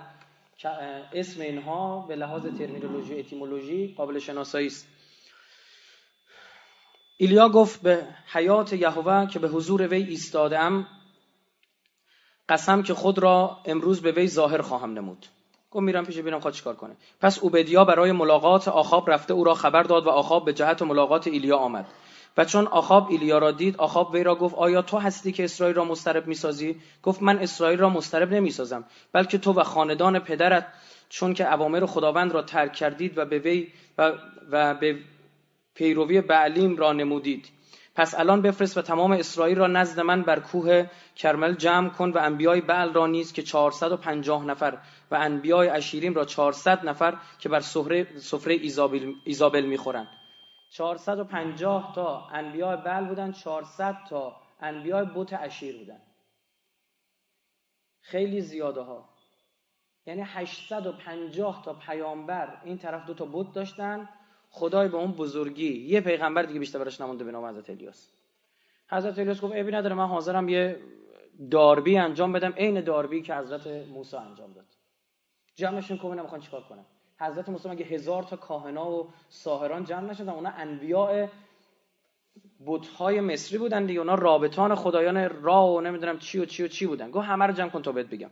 اسم 1.13 1.41
اینها 1.41 2.05
به 2.07 2.15
لحاظ 2.15 2.41
ترمینولوژی 2.41 3.19
اتیمولوژی 3.19 3.93
قابل 3.97 4.19
شناسایی 4.19 4.67
است. 4.67 4.87
ایلیا 7.17 7.49
گفت 7.49 7.81
به 7.81 8.07
حیات 8.33 8.73
یهوه 8.73 9.27
که 9.27 9.39
به 9.39 9.47
حضور 9.47 9.87
وی 9.87 10.03
ایستادم 10.03 10.87
قسم 12.49 12.83
که 12.83 12.93
خود 12.93 13.19
را 13.19 13.61
امروز 13.65 14.01
به 14.01 14.11
وی 14.11 14.27
ظاهر 14.27 14.61
خواهم 14.61 14.93
نمود. 14.93 15.25
گفت 15.71 15.83
میرم 15.83 16.05
پیش 16.05 16.17
ببینم 16.17 16.39
خواهد 16.39 16.55
چیکار 16.55 16.75
کنه. 16.75 16.95
پس 17.21 17.39
اوبدیا 17.39 17.85
برای 17.85 18.11
ملاقات 18.11 18.67
آخاب 18.67 19.09
رفته 19.09 19.33
او 19.33 19.43
را 19.43 19.53
خبر 19.53 19.83
داد 19.83 20.05
و 20.05 20.09
آخاب 20.09 20.45
به 20.45 20.53
جهت 20.53 20.81
ملاقات 20.81 21.27
ایلیا 21.27 21.57
آمد. 21.57 21.85
و 22.37 22.45
چون 22.45 22.67
آخاب 22.67 23.07
ایلیا 23.09 23.37
را 23.37 23.51
دید 23.51 23.77
آخاب 23.77 24.13
وی 24.13 24.23
را 24.23 24.35
گفت 24.35 24.55
آیا 24.55 24.81
تو 24.81 24.97
هستی 24.97 25.31
که 25.31 25.43
اسرائیل 25.43 25.75
را 25.75 25.85
مسترب 25.85 26.27
می‌سازی؟ 26.27 26.81
گفت 27.03 27.21
من 27.21 27.39
اسرائیل 27.39 27.79
را 27.79 27.89
مسترب 27.89 28.33
نمی‌سازم 28.33 28.83
بلکه 29.13 29.37
تو 29.37 29.53
و 29.53 29.63
خاندان 29.63 30.19
پدرت 30.19 30.67
چون 31.09 31.33
که 31.33 31.53
اوامر 31.53 31.85
خداوند 31.85 32.31
را 32.31 32.41
ترک 32.41 32.73
کردید 32.73 33.17
و 33.17 33.25
به 33.25 33.39
وی 33.39 33.67
و, 33.97 34.11
و 34.51 34.73
به 34.73 34.99
پیروی 35.75 36.21
بعلیم 36.21 36.77
را 36.77 36.93
نمودید. 36.93 37.49
پس 37.95 38.19
الان 38.19 38.41
بفرست 38.41 38.77
و 38.77 38.81
تمام 38.81 39.11
اسرائیل 39.11 39.57
را 39.57 39.67
نزد 39.67 39.99
من 39.99 40.21
بر 40.21 40.39
کوه 40.39 40.85
کرمل 41.15 41.53
جمع 41.53 41.89
کن 41.89 42.09
و 42.09 42.17
انبیای 42.17 42.61
بعل 42.61 42.93
را 42.93 43.07
نیز 43.07 43.33
که 43.33 43.41
450 43.41 44.45
نفر 44.45 44.77
و 45.11 45.15
انبیای 45.15 45.69
اشیریم 45.69 46.13
را 46.13 46.25
400 46.25 46.85
نفر 46.89 47.17
که 47.39 47.49
بر 47.49 47.59
سفره 47.59 48.53
ایزابل, 48.53 49.13
ایزابل 49.23 49.65
می‌خورند. 49.65 50.07
450 50.71 51.91
تا 51.95 52.27
انبیای 52.27 52.77
بعل 52.77 53.07
بودن 53.07 53.31
400 53.31 53.95
تا 54.09 54.41
انبیای 54.59 55.05
بوت 55.05 55.33
اشیر 55.33 55.77
بودن 55.77 56.01
خیلی 58.01 58.41
زیاده 58.41 58.81
ها. 58.81 59.09
یعنی 60.05 60.21
850 60.25 61.61
تا 61.65 61.73
پیامبر 61.73 62.61
این 62.63 62.77
طرف 62.77 63.05
دو 63.05 63.13
تا 63.13 63.25
بود 63.25 63.53
داشتن. 63.53 64.09
خدای 64.49 64.87
به 64.87 64.97
اون 64.97 65.11
بزرگی. 65.11 65.87
یه 65.87 66.01
پیغمبر 66.01 66.43
دیگه 66.43 66.59
بیشتر 66.59 66.79
براش 66.79 67.01
نمونده 67.01 67.23
به 67.23 67.31
نام 67.31 67.45
حضرت 67.45 67.69
الیاس. 67.69 68.11
حضرت 68.89 69.19
الیاس 69.19 69.41
گفت 69.41 69.53
ابی 69.55 69.71
نداره 69.71 69.95
من 69.95 70.07
حاضرم 70.07 70.49
یه 70.49 70.79
داربی 71.51 71.97
انجام 71.97 72.31
بدم. 72.31 72.53
عین 72.53 72.81
داربی 72.81 73.21
که 73.21 73.35
حضرت 73.35 73.67
موسی 73.67 74.17
انجام 74.17 74.53
داد. 74.53 74.80
جمعشون 75.61 75.97
که 75.97 76.07
نمی‌خوان 76.07 76.41
چیکار 76.41 76.61
کنن. 76.69 76.85
حضرت 77.19 77.49
موسی 77.49 77.69
مگه 77.69 77.85
هزار 77.85 78.23
تا 78.23 78.35
کاهنا 78.35 78.91
و 78.91 79.09
ساهران 79.29 79.85
جمع 79.85 80.09
نشدن؟ 80.09 80.29
اونا 80.29 80.49
انبیاء 80.49 81.27
بت‌های 82.67 83.21
مصری 83.21 83.57
بودن 83.57 83.85
دیگه. 83.85 83.99
اونا 83.99 84.15
رابطان 84.15 84.75
خدایان 84.75 85.43
را 85.43 85.67
و 85.67 85.81
نمی‌دونم 85.81 86.19
چی 86.19 86.39
و 86.39 86.45
چی 86.45 86.63
و 86.63 86.67
چی 86.67 86.85
بودن. 86.85 87.11
گفت 87.11 87.27
همه 87.27 87.45
رو 87.45 87.53
جمع 87.53 87.69
کن 87.69 87.81
تا 87.81 87.91
بهت 87.91 88.05
بگم. 88.05 88.29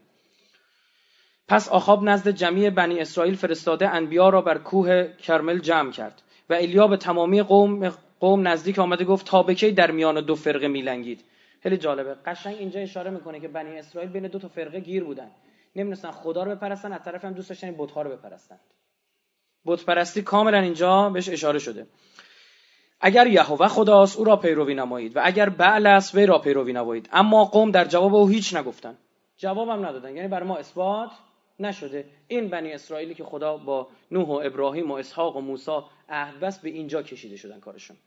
پس 1.48 1.69
آخاب 1.69 2.03
نزد 2.03 2.29
جمعی 2.29 2.69
بنی 2.69 3.00
اسرائیل 3.00 3.36
فرستاده 3.36 3.89
انبیا 3.89 4.29
را 4.29 4.41
بر 4.41 4.57
کوه 4.57 5.07
کرمل 5.17 5.59
جمع 5.59 5.91
کرد. 5.91 6.21
و 6.50 6.53
الیا 6.53 6.88
به 6.88 6.98
تمامی 6.98 7.41
قوم 7.41 7.89
قوم 8.19 8.48
نزدیک 8.48 8.79
آمده 8.79 9.05
گفت 9.05 9.25
تا 9.25 9.43
بکی 9.43 9.71
در 9.71 9.91
میان 9.91 10.25
دو 10.25 10.36
فرقه 10.36 10.67
میلنگید؟ 10.67 11.24
خیلی 11.63 11.77
جالبه. 11.77 12.13
قشنگ 12.25 12.55
اینجا 12.59 12.79
اشاره 12.79 13.12
می‌کنه 13.12 13.39
که 13.39 13.48
بنی 13.48 13.79
اسرائیل 13.79 14.12
بین 14.12 14.27
دو 14.27 14.39
تا 14.39 14.48
فرقه 14.48 14.79
گیر 14.79 15.03
بودن. 15.03 15.31
نمی‌دونستن 15.76 16.12
خدا 16.12 16.44
رو 16.44 16.56
بپرستن 16.56 16.94
از 16.94 17.04
طرف 17.04 17.26
هم 17.26 17.34
دوست 17.34 17.50
داشتن 17.50 17.76
بت‌ها 17.78 18.02
رو 18.02 18.10
بپرستن. 18.10 18.60
بت 19.66 19.86
پرستی 19.86 20.22
کاملا 20.22 20.60
اینجا 20.60 21.10
بهش 21.10 21.30
اشاره 21.30 21.60
شده. 21.60 21.88
اگر 23.02 23.28
یهوه 23.28 23.68
خداست 23.68 24.18
او 24.18 24.24
را 24.24 24.36
پیروی 24.36 24.74
نمایید 24.74 25.18
و 25.18 25.20
اگر 25.24 25.50
بعل 25.50 25.88
است 25.88 26.16
وی 26.16 26.26
را 26.26 26.40
پیروی 26.40 26.74
نمایید. 26.74 27.10
اما 27.12 27.46
قوم 27.46 27.72
در 27.72 27.86
جواب 27.86 28.16
او 28.16 28.28
هیچ 28.28 28.56
نگفتن. 28.56 28.98
جوابم 29.38 29.86
ندادن. 29.86 30.16
یعنی 30.16 30.28
بر 30.28 30.44
ما 30.44 30.58
اثبات 30.58 31.10
نشده. 31.60 32.06
این 32.28 32.50
بنی 32.50 32.72
اسرائیلی 32.72 33.14
که 33.14 33.24
خدا 33.24 33.58
با 33.58 33.88
نوح 34.12 34.28
و 34.28 34.42
ابراهیم 34.44 34.92
و 34.92 34.94
اسحاق 34.94 35.36
و 35.36 35.42
موسی 35.42 35.82
عهد 36.10 36.40
بس 36.40 36.60
به 36.60 36.70
اینجا 36.70 37.04
کشیده 37.04 37.36
شدن 37.36 37.60
کارشون. 37.60 37.98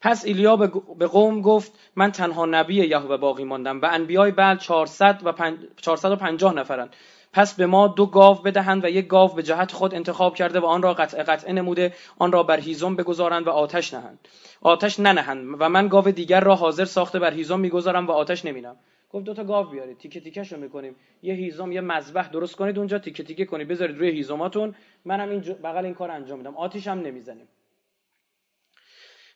پس 0.00 0.24
ایلیا 0.24 0.56
به 0.98 1.06
قوم 1.06 1.40
گفت 1.40 1.72
من 1.96 2.12
تنها 2.12 2.46
نبی 2.46 2.74
یهوه 2.74 3.16
باقی 3.16 3.44
ماندم 3.44 3.80
و 3.80 3.88
انبیای 3.92 4.30
بعد 4.30 4.58
400 4.58 5.20
و 5.24 5.32
450 5.76 6.54
نفرند. 6.54 6.96
پس 7.32 7.54
به 7.54 7.66
ما 7.66 7.88
دو 7.88 8.06
گاو 8.06 8.34
بدهند 8.34 8.84
و 8.84 8.88
یک 8.88 9.06
گاو 9.06 9.28
به 9.34 9.42
جهت 9.42 9.72
خود 9.72 9.94
انتخاب 9.94 10.34
کرده 10.34 10.60
و 10.60 10.64
آن 10.64 10.82
را 10.82 10.94
قطع 10.94 11.22
قطع 11.22 11.52
نموده 11.52 11.92
آن 12.18 12.32
را 12.32 12.42
بر 12.42 12.60
هیزم 12.60 12.96
بگذارند 12.96 13.46
و 13.46 13.50
آتش 13.50 13.94
نهند. 13.94 14.28
آتش 14.62 15.00
ننهند 15.00 15.56
و 15.58 15.68
من 15.68 15.88
گاو 15.88 16.10
دیگر 16.10 16.40
را 16.40 16.54
حاضر 16.54 16.84
ساخته 16.84 17.18
بر 17.18 17.34
هیزم 17.34 17.60
می‌گذارم 17.60 18.06
و 18.06 18.10
آتش 18.10 18.44
نمینم 18.44 18.76
گفت 19.10 19.24
دو 19.24 19.34
تا 19.34 19.44
گاو 19.44 19.66
بیارید 19.66 19.98
تیکه 19.98 20.20
تیکه 20.20 20.42
رو 20.42 20.56
می‌کنیم. 20.60 20.96
یه 21.22 21.34
هیزم 21.34 21.72
یه 21.72 21.80
مذبح 21.80 22.28
درست 22.28 22.56
کنید 22.56 22.78
اونجا 22.78 22.98
تیکه 22.98 23.22
تیکه 23.24 23.44
کنید 23.44 23.68
بذارید 23.68 23.98
روی 23.98 24.10
هیزماتون. 24.10 24.74
منم 25.04 25.28
این 25.28 25.40
بغل 25.40 25.84
این 25.84 25.94
کار 25.94 26.10
انجام 26.10 26.38
میدم. 26.38 26.56
آتیش 26.56 26.86
هم 26.86 26.98
نمی‌زنیم. 27.00 27.48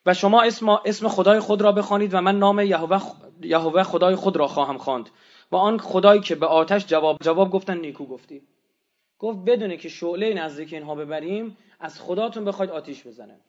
و 0.06 0.14
شما 0.14 0.42
اسم, 0.42 0.68
اسم 0.68 1.08
خدای 1.08 1.40
خود 1.40 1.62
را 1.62 1.72
بخوانید 1.72 2.14
و 2.14 2.20
من 2.20 2.38
نام 2.38 2.60
یهوه, 2.60 3.82
خدای 3.82 4.14
خود 4.14 4.36
را 4.36 4.46
خواهم 4.46 4.78
خواند. 4.78 5.10
و 5.52 5.56
آن 5.56 5.78
خدایی 5.78 6.20
که 6.20 6.34
به 6.34 6.46
آتش 6.46 6.86
جواب 6.86 7.16
جواب 7.22 7.50
گفتن 7.50 7.78
نیکو 7.78 8.06
گفتی. 8.06 8.42
گفت 9.18 9.38
بدونه 9.46 9.76
که 9.76 9.88
شعله 9.88 10.34
نزدیک 10.34 10.72
اینها 10.72 10.94
ببریم 10.94 11.56
از 11.80 12.00
خداتون 12.00 12.44
بخواید 12.44 12.70
آتیش 12.70 13.06
بزنه 13.06 13.40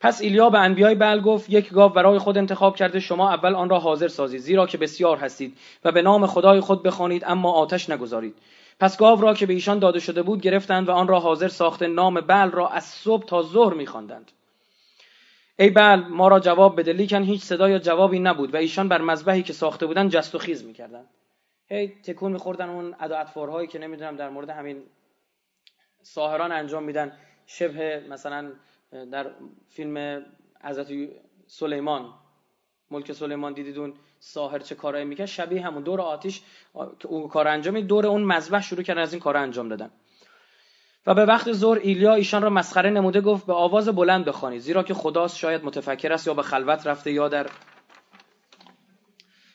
پس 0.00 0.20
ایلیا 0.20 0.50
به 0.50 0.58
انبیای 0.58 0.94
بل 0.94 1.20
گفت 1.20 1.50
یک 1.50 1.70
گاو 1.72 1.92
برای 1.92 2.18
خود 2.18 2.38
انتخاب 2.38 2.76
کرده 2.76 3.00
شما 3.00 3.30
اول 3.30 3.54
آن 3.54 3.68
را 3.70 3.78
حاضر 3.78 4.08
سازید 4.08 4.40
زیرا 4.40 4.66
که 4.66 4.78
بسیار 4.78 5.16
هستید 5.16 5.58
و 5.84 5.92
به 5.92 6.02
نام 6.02 6.26
خدای 6.26 6.60
خود 6.60 6.82
بخوانید 6.82 7.24
اما 7.26 7.52
آتش 7.52 7.90
نگذارید. 7.90 8.34
پس 8.80 8.96
گاو 8.96 9.20
را 9.20 9.34
که 9.34 9.46
به 9.46 9.52
ایشان 9.52 9.78
داده 9.78 10.00
شده 10.00 10.22
بود 10.22 10.40
گرفتند 10.40 10.88
و 10.88 10.92
آن 10.92 11.08
را 11.08 11.20
حاضر 11.20 11.48
ساخته 11.48 11.86
نام 11.86 12.20
بل 12.20 12.50
را 12.50 12.68
از 12.68 12.84
صبح 12.84 13.24
تا 13.24 13.42
ظهر 13.42 13.74
میخواندند. 13.74 14.32
ای 15.58 15.70
بل 15.70 15.96
ما 15.96 16.28
را 16.28 16.40
جواب 16.40 16.80
بده. 16.80 16.92
لیکن 16.92 17.22
هیچ 17.22 17.42
صدا 17.42 17.68
یا 17.68 17.78
جوابی 17.78 18.18
نبود 18.18 18.54
و 18.54 18.56
ایشان 18.56 18.88
بر 18.88 19.00
مذبحی 19.00 19.42
که 19.42 19.52
ساخته 19.52 19.86
بودن 19.86 20.08
جست 20.08 20.34
و 20.34 20.38
خیز 20.38 20.64
می‌کردن 20.64 21.04
هی 21.68 21.88
تکون 21.88 22.32
میخوردن 22.32 22.68
اون 22.68 22.94
ادا 23.00 23.66
که 23.66 23.78
نمی‌دونم 23.78 24.16
در 24.16 24.28
مورد 24.28 24.50
همین 24.50 24.82
ساهران 26.02 26.52
انجام 26.52 26.82
میدن. 26.82 27.12
شبه 27.46 28.04
مثلا 28.10 28.52
در 29.12 29.30
فیلم 29.68 30.26
حضرت 30.64 30.92
سلیمان 31.46 32.14
ملک 32.90 33.12
سلیمان 33.12 33.52
دیدید 33.52 33.78
اون 33.78 33.94
ساهر 34.20 34.58
چه 34.58 34.74
کارایی 34.74 35.04
می‌کرد؟ 35.04 35.26
شبیه 35.26 35.66
همون. 35.66 35.82
دور 35.82 36.00
آتیش 36.00 36.42
که 36.98 37.08
اون 37.08 37.28
کار 37.28 37.48
انجامی 37.48 37.82
دور 37.82 38.06
اون 38.06 38.22
مذبح 38.22 38.62
شروع 38.62 38.82
کردن 38.82 39.02
از 39.02 39.12
این 39.12 39.20
کار 39.20 39.36
انجام 39.36 39.68
دادن. 39.68 39.90
و 41.06 41.14
به 41.14 41.24
وقت 41.24 41.52
ظهر 41.52 41.78
ایلیا 41.78 42.14
ایشان 42.14 42.42
را 42.42 42.50
مسخره 42.50 42.90
نموده 42.90 43.20
گفت 43.20 43.46
به 43.46 43.52
آواز 43.52 43.88
بلند 43.88 44.24
بخوانید 44.24 44.60
زیرا 44.60 44.82
که 44.82 44.94
خداست 44.94 45.36
شاید 45.36 45.64
متفکر 45.64 46.12
است 46.12 46.26
یا 46.26 46.34
به 46.34 46.42
خلوت 46.42 46.86
رفته 46.86 47.12
یا 47.12 47.28
در 47.28 47.46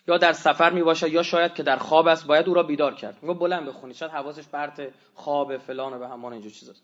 یا 0.08 0.17
در 0.17 0.34
سفر 0.34 0.70
می 0.70 0.84
باشد 0.84 1.12
یا 1.12 1.24
شاید 1.24 1.53
که 1.53 1.63
در 1.63 1.77
خواب 1.77 2.08
است 2.08 2.27
باید 2.27 2.48
او 2.48 2.53
را 2.53 2.63
بیدار 2.63 2.96
کرد. 2.96 3.17
میگه 3.22 3.34
بلند 3.34 3.65
بخونید 3.65 3.96
شاید 3.96 4.12
حواسش 4.12 4.48
پرت 4.48 4.88
خواب 5.13 5.58
فلان 5.58 5.93
و 5.93 6.00
به 6.00 6.08
همان 6.08 6.34
اینجور 6.34 6.51
چیزاست 6.51 6.84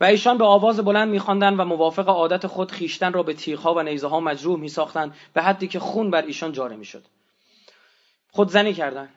و 0.00 0.04
ایشان 0.04 0.38
به 0.38 0.44
آواز 0.44 0.80
بلند 0.80 1.08
میخواندند 1.08 1.60
و 1.60 1.64
موافق 1.64 2.08
عادت 2.08 2.46
خود 2.46 2.70
خیشتن 2.70 3.12
را 3.12 3.22
به 3.22 3.34
تیغها 3.34 3.74
و 3.74 3.82
نیزه 3.82 4.06
ها 4.06 4.20
مجروح 4.20 4.60
میساختند 4.60 5.14
به 5.32 5.42
حدی 5.42 5.68
که 5.68 5.78
خون 5.78 6.10
بر 6.10 6.22
ایشان 6.22 6.52
جاری 6.52 6.76
می‌شد. 6.76 7.02
خودزنی 8.30 8.74
کردند. 8.74 9.08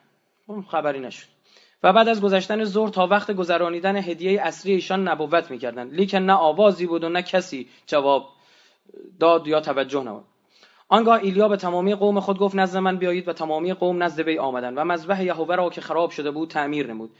خبری 0.70 1.00
نشد. 1.00 1.37
و 1.82 1.92
بعد 1.92 2.08
از 2.08 2.20
گذشتن 2.20 2.64
ظهر 2.64 2.88
تا 2.88 3.06
وقت 3.06 3.30
گذرانیدن 3.30 3.96
هدیه 3.96 4.42
اصلی 4.42 4.72
ایشان 4.72 5.08
نبوت 5.08 5.50
می‌کردند. 5.50 5.94
لیکن 5.94 6.18
نه 6.18 6.32
آوازی 6.32 6.86
بود 6.86 7.04
و 7.04 7.08
نه 7.08 7.22
کسی 7.22 7.68
جواب 7.86 8.28
داد 9.20 9.46
یا 9.46 9.60
توجه 9.60 10.02
نمود. 10.02 10.24
آنگاه 10.88 11.20
ایلیا 11.22 11.48
به 11.48 11.56
تمامی 11.56 11.94
قوم 11.94 12.20
خود 12.20 12.38
گفت 12.38 12.56
نزد 12.56 12.78
من 12.78 12.96
بیایید. 12.96 13.28
و 13.28 13.32
تمامی 13.32 13.72
قوم 13.72 14.02
نزد 14.02 14.20
وی 14.20 14.38
آمدند 14.38 14.78
و 14.78 14.84
مذبح 14.84 15.24
یهوه 15.24 15.56
را 15.56 15.70
که 15.70 15.80
خراب 15.80 16.10
شده 16.10 16.30
بود 16.30 16.50
تعمیر 16.50 16.86
نمود. 16.86 17.10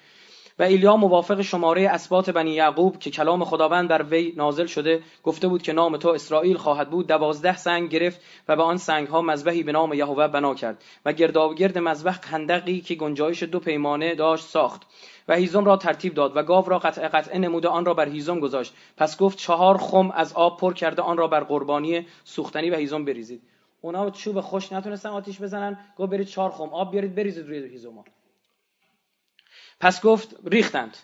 و 0.59 0.63
ایلیا 0.63 0.97
موافق 0.97 1.41
شماره 1.41 1.89
اسبات 1.89 2.31
بنی 2.31 2.51
یعقوب 2.51 2.99
که 2.99 3.11
کلام 3.11 3.45
خداوند 3.45 3.89
بر 3.89 4.03
وی 4.03 4.33
نازل 4.37 4.67
شده 4.67 5.03
گفته 5.23 5.49
بود 5.49 5.63
که 5.63 5.73
نام 5.73 5.97
تو 5.97 6.09
اسرائیل 6.09 6.57
خواهد 6.57 6.91
بود 6.91 7.07
دوازده 7.07 7.57
سنگ 7.57 7.91
گرفت 7.91 8.21
و 8.49 8.57
به 8.57 8.63
آن 8.63 8.77
سنگ 8.77 9.09
ها 9.09 9.23
مذبحی 9.23 9.63
به 9.63 9.73
نام 9.73 9.93
یهوه 9.93 10.29
بنا 10.29 10.55
کرد 10.55 10.85
و 11.05 11.13
گرداوگرد 11.13 11.79
مذبح 11.79 12.21
خندقی 12.21 12.81
که 12.81 12.95
گنجایش 12.95 13.43
دو 13.43 13.61
پیمانه 13.61 14.15
داشت 14.15 14.45
ساخت 14.45 14.83
و 15.29 15.35
هیزم 15.35 15.65
را 15.65 15.77
ترتیب 15.77 16.15
داد 16.15 16.37
و 16.37 16.43
گاو 16.43 16.69
را 16.69 16.79
قطع 16.79 17.09
قطع 17.09 17.39
نموده 17.39 17.69
آن 17.69 17.85
را 17.85 17.95
بر 17.95 18.09
هیزم 18.09 18.41
گذاشت. 18.41 18.75
پس 18.97 19.19
گفت 19.19 19.39
چهار 19.39 19.79
خم 19.79 20.11
از 20.11 20.33
آب 20.33 20.61
پر 20.61 20.75
کرده 20.75 21.03
آن 21.03 21.17
را 21.17 21.29
بر 21.29 21.41
قربانی 21.41 22.07
سوختنی 22.25 22.71
و 22.71 22.77
هیزم 22.77 23.05
بریزید. 23.05 23.43
اونا 23.81 24.11
چوب 24.11 24.41
خوش 24.41 24.73
نتونستن 24.73 25.09
آتیش 25.09 25.43
بزنن. 25.43 25.79
گفت 25.97 26.11
برید 26.11 26.27
چهار 26.27 26.51
خم 26.51 26.69
آب 26.69 26.91
بیارید 26.91 27.15
بریزید 27.15 27.47
روی 27.47 27.59
هیزم 27.59 28.05
پس 29.81 30.03
گفت 30.03 30.37
ریختند. 30.45 30.97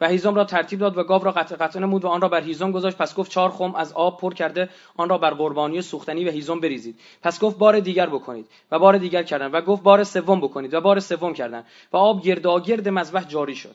و 0.00 0.08
هیزم 0.08 0.34
را 0.34 0.44
ترتیب 0.44 0.78
داد 0.78 0.98
و 0.98 1.04
گاو 1.04 1.24
را 1.24 1.32
قطع 1.32 1.56
قطع 1.56 1.78
نمود 1.78 2.04
و 2.04 2.08
آن 2.08 2.20
را 2.20 2.28
بر 2.28 2.42
هیزم 2.42 2.72
گذاشت. 2.72 2.96
پس 2.96 3.14
گفت 3.14 3.30
چهار 3.30 3.50
خم 3.50 3.74
از 3.74 3.92
آب 3.92 4.20
پر 4.20 4.34
کرده 4.34 4.68
آن 4.96 5.08
را 5.08 5.18
بر 5.18 5.30
قربانی 5.30 5.82
سوختنی 5.82 6.24
و 6.24 6.30
هیزم 6.30 6.60
بریزید. 6.60 7.00
پس 7.22 7.40
گفت 7.40 7.58
بار 7.58 7.80
دیگر 7.80 8.06
بکنید. 8.06 8.48
و 8.70 8.78
بار 8.78 8.98
دیگر 8.98 9.22
کردند. 9.22 9.54
و 9.54 9.60
گفت 9.60 9.82
بار 9.82 10.04
سوم 10.04 10.40
بکنید. 10.40 10.74
و 10.74 10.80
بار 10.80 11.00
سوم 11.00 11.34
کردند. 11.34 11.66
و 11.92 11.96
آب 11.96 12.22
گرداگرد 12.22 12.88
مذبح 12.88 13.24
جاری 13.24 13.54
شد. 13.54 13.74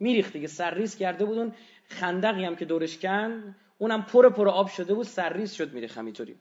میریخت 0.00 0.32
دیگه. 0.32 0.46
سرریز 0.46 0.96
کرده 0.96 1.24
بود. 1.24 1.38
اون 1.38 1.52
خندقی 1.88 2.44
هم 2.44 2.56
که 2.56 2.64
دورش 2.64 2.98
کن 2.98 3.54
اونم 3.78 4.02
پر 4.02 4.28
پر 4.28 4.48
آب 4.48 4.68
شده 4.68 4.94
بود. 4.94 5.06
سرریز 5.06 5.52
شد 5.52 5.72
میریخت 5.72 5.98
همینطوری. 5.98 6.36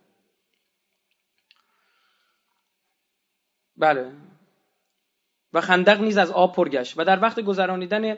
بله. 3.78 4.12
و 5.56 5.62
خندق 5.62 6.02
نیز 6.02 6.18
از 6.18 6.32
آب 6.32 6.56
پر 6.56 6.70
گشت. 6.70 6.94
و 6.98 7.06
در 7.06 7.22
وقت 7.22 7.40
گذرانیدن 7.40 8.18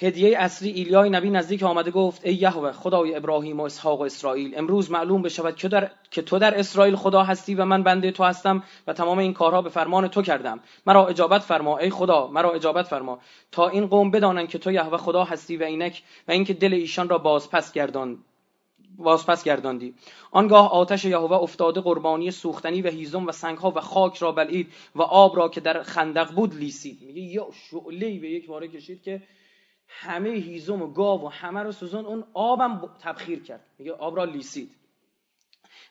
هدیه 0.00 0.38
اصلی 0.38 0.70
ایلیای 0.70 1.10
نبی 1.10 1.30
نزدیک 1.30 1.62
آمده 1.62 1.90
گفت 1.90 2.20
ای 2.24 2.34
یهوه 2.34 2.72
خدای 2.72 3.14
ابراهیم 3.14 3.60
و 3.60 3.62
اسحاق 3.62 4.00
و 4.00 4.02
اسرائیل 4.02 4.58
امروز 4.58 4.90
معلوم 4.90 5.22
بشود 5.22 5.56
که, 5.56 5.68
در... 5.68 5.90
که 6.10 6.22
تو 6.22 6.38
در 6.38 6.58
اسرائیل 6.58 6.96
خدا 6.96 7.22
هستی 7.22 7.54
و 7.54 7.64
من 7.64 7.82
بنده 7.82 8.10
تو 8.10 8.24
هستم 8.24 8.62
و 8.86 8.92
تمام 8.92 9.18
این 9.18 9.32
کارها 9.32 9.62
به 9.62 9.68
فرمان 9.68 10.08
تو 10.08 10.22
کردم. 10.22 10.60
مرا 10.86 11.06
اجابت 11.06 11.42
فرما 11.42 11.78
ای 11.78 11.90
خدا 11.90 12.26
مرا 12.26 12.52
اجابت 12.52 12.86
فرما. 12.86 13.18
تا 13.52 13.68
این 13.68 13.86
قوم 13.86 14.10
بدانند 14.10 14.48
که 14.48 14.58
تو 14.58 14.72
یهوه 14.72 14.96
خدا 14.98 15.24
هستی 15.24 15.56
و 15.56 15.62
اینک 15.62 16.02
و 16.28 16.32
اینکه 16.32 16.54
دل 16.54 16.74
ایشان 16.74 17.08
را 17.08 17.18
باز 17.18 17.50
پس 17.50 17.72
گردان 17.72 18.18
پس 19.04 19.44
گرداندی. 19.44 19.94
آنگاه 20.30 20.72
آتش 20.72 21.04
یهوه 21.04 21.32
افتاده 21.32 21.80
قربانی 21.80 22.30
سوختنی 22.30 22.82
و 22.82 22.88
هیزم 22.88 23.26
و 23.26 23.32
سنگها 23.32 23.70
و 23.70 23.80
خاک 23.80 24.16
را 24.18 24.32
بلعید 24.32 24.72
و 24.94 25.02
آب 25.02 25.36
را 25.36 25.48
که 25.48 25.60
در 25.60 25.82
خندق 25.82 26.32
بود 26.32 26.54
لیسید. 26.54 27.02
میگه 27.02 27.20
یا 27.20 27.48
شعله 27.52 28.18
به 28.18 28.30
یک 28.30 28.46
باره 28.46 28.68
کشید 28.68 29.02
که 29.02 29.22
همه 29.88 30.30
هیزم 30.30 30.82
و 30.82 30.86
گاو 30.86 31.24
و 31.24 31.28
همه 31.28 31.62
رو 31.62 31.72
سوزون 31.72 32.06
اون 32.06 32.24
آبم 32.34 32.90
تبخیر 33.00 33.42
کرد. 33.42 33.66
میگه 33.78 33.92
آب 33.92 34.16
را 34.16 34.24
لیسید. 34.24 34.70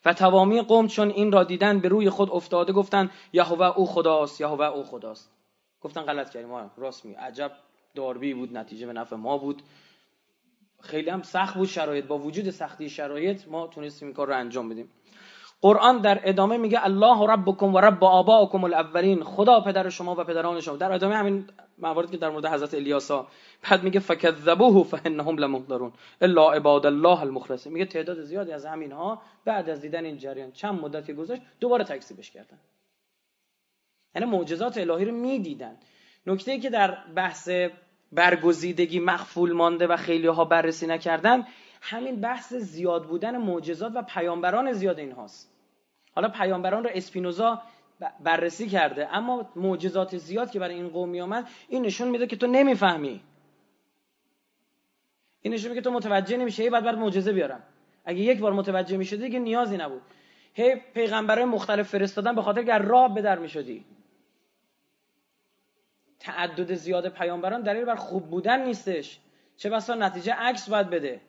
و 0.06 0.14
توامی 0.14 0.62
قوم 0.62 0.88
چون 0.88 1.10
این 1.10 1.32
را 1.32 1.44
دیدن 1.44 1.80
به 1.80 1.88
روی 1.88 2.10
خود 2.10 2.30
افتاده 2.32 2.74
گفتن 2.74 3.12
یهوه 3.34 3.78
او 3.78 3.86
خداست 3.86 4.42
یهوه 4.42 4.66
او 4.66 4.84
خداست. 4.84 5.32
گفتن 5.82 6.02
غلط 6.02 6.30
کردیم 6.30 6.50
ما 6.50 6.72
راست 6.78 7.06
می 7.06 7.14
عجب 7.14 7.52
داربی 7.96 8.34
بود 8.34 8.58
نتیجه 8.58 8.88
به 8.88 8.94
نفع 8.94 9.16
ما 9.16 9.38
بود. 9.38 9.62
خیلی 10.88 11.10
هم 11.10 11.22
سخت 11.22 11.56
بود 11.56 11.68
شرایط. 11.68 12.06
با 12.06 12.18
وجود 12.18 12.50
سختی 12.50 12.90
شرایط 12.90 13.48
ما 13.48 13.68
تونستیم 13.68 14.08
این 14.08 14.16
کار 14.16 14.28
رو 14.28 14.36
انجام 14.36 14.70
بدیم. 14.70 14.90
قرآن 15.62 16.02
در 16.02 16.20
ادامه 16.24 16.58
میگه 16.58 16.86
الله 16.86 17.28
ربکم 17.28 17.76
و 17.76 17.80
رب 17.80 18.04
آبائکم 18.04 18.64
الاولین. 18.64 19.24
خدا 19.24 19.62
پدر 19.62 19.90
شما 19.90 20.16
و 20.16 20.24
پدران 20.24 20.62
شما. 20.62 20.76
در 20.76 20.92
ادامه 20.92 21.16
همین 21.16 21.46
مواردی 21.78 22.12
که 22.12 22.18
در 22.18 22.30
مورد 22.30 22.46
حضرت 22.46 22.74
الیاسا. 22.74 23.28
بعد 23.64 23.84
میگه 23.84 24.00
فکذبوه 24.00 24.84
فانهم 24.84 25.38
لمحضرون. 25.38 25.92
الا 26.22 26.52
عباد 26.52 26.86
الله 26.86 27.22
المخلصین. 27.22 27.74
میگه 27.74 27.86
تعداد 27.86 28.22
زیادی 28.22 28.52
از 28.52 28.66
همین 28.66 28.92
ها 28.92 29.22
بعد 29.46 29.70
از 29.70 29.82
دیدن 29.82 30.06
این 30.06 30.18
جریان. 30.18 30.52
چند 30.52 30.82
مدتی 30.82 31.14
گذشت 31.14 31.42
دوباره 31.60 31.84
تکذیبش 31.84 32.32
کردن. 32.32 32.60
یعنی 34.16 34.32
معجزات 34.32 34.78
الهی 34.78 35.06
رو 35.06 35.12
می‌دیدن. 35.12 35.78
نکته 36.28 36.52
ای 36.52 36.60
که 36.60 36.70
در 36.70 36.98
بحث 37.16 37.50
برگزیدگی 38.12 39.00
مخفول 39.00 39.52
مانده 39.52 39.88
و 39.88 39.98
خیلی 39.98 40.28
ها 40.28 40.46
بررسی 40.46 40.88
نکردن 40.88 41.48
همین 41.82 42.22
بحث 42.22 42.54
زیاد 42.54 43.06
بودن 43.06 43.38
معجزات 43.38 43.92
و 43.96 44.02
پیامبران 44.02 44.74
زیاد 44.74 45.00
اینهاست 45.00 45.52
حالا 46.16 46.30
پیامبران 46.30 46.84
رو 46.84 46.90
اسپینوزا 46.94 47.62
بررسی 48.24 48.68
کرده 48.68 49.16
اما 49.16 49.50
معجزات 49.56 50.18
زیاد 50.18 50.52
که 50.52 50.60
برای 50.60 50.76
این 50.76 50.90
قوم 50.90 51.10
می 51.10 51.22
آمد 51.22 51.48
این 51.68 51.86
نشون 51.86 52.08
میده 52.08 52.28
که 52.28 52.36
تو 52.36 52.48
نمی‌فهمی. 52.48 53.22
این 55.42 55.54
نشون 55.54 55.70
میده 55.70 55.82
که 55.82 55.90
تو 55.90 55.92
متوجه 55.92 56.38
نمیشه 56.38 56.64
هی 56.64 56.70
بعد 56.70 56.84
بعد 56.84 56.98
معجزه 56.98 57.34
بیارم. 57.34 57.64
اگه 58.06 58.20
یک 58.20 58.40
بار 58.40 58.54
متوجه 58.54 58.98
می‌شدی 58.98 59.24
دیگه 59.24 59.40
نیازی 59.40 59.78
نبود. 59.78 60.02
هی 60.54 60.76
پیغمبرای 60.94 61.46
مختلف 61.46 61.90
فرستادن 61.90 62.36
به 62.36 62.42
خاطر 62.42 62.64
که 62.64 62.74
راه 62.74 63.14
به 63.14 63.22
در 63.22 63.40
می‌شدی. 63.40 63.86
تعدد 66.20 66.74
زیاد 66.74 67.10
پیامبران 67.10 67.62
دلیل 67.62 67.86
بر 67.86 67.96
خوب 67.96 68.30
بودن 68.30 68.66
نیستش. 68.66 69.20
چه 69.58 69.70
بسا 69.70 69.96
نتیجه 69.96 70.34
عکس 70.34 70.70
باید 70.70 70.90
بده. 70.90 71.22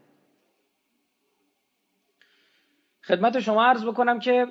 خدمت 3.03 3.41
شما 3.41 3.65
عرض 3.65 3.85
بکنم 3.85 4.19
که 4.19 4.47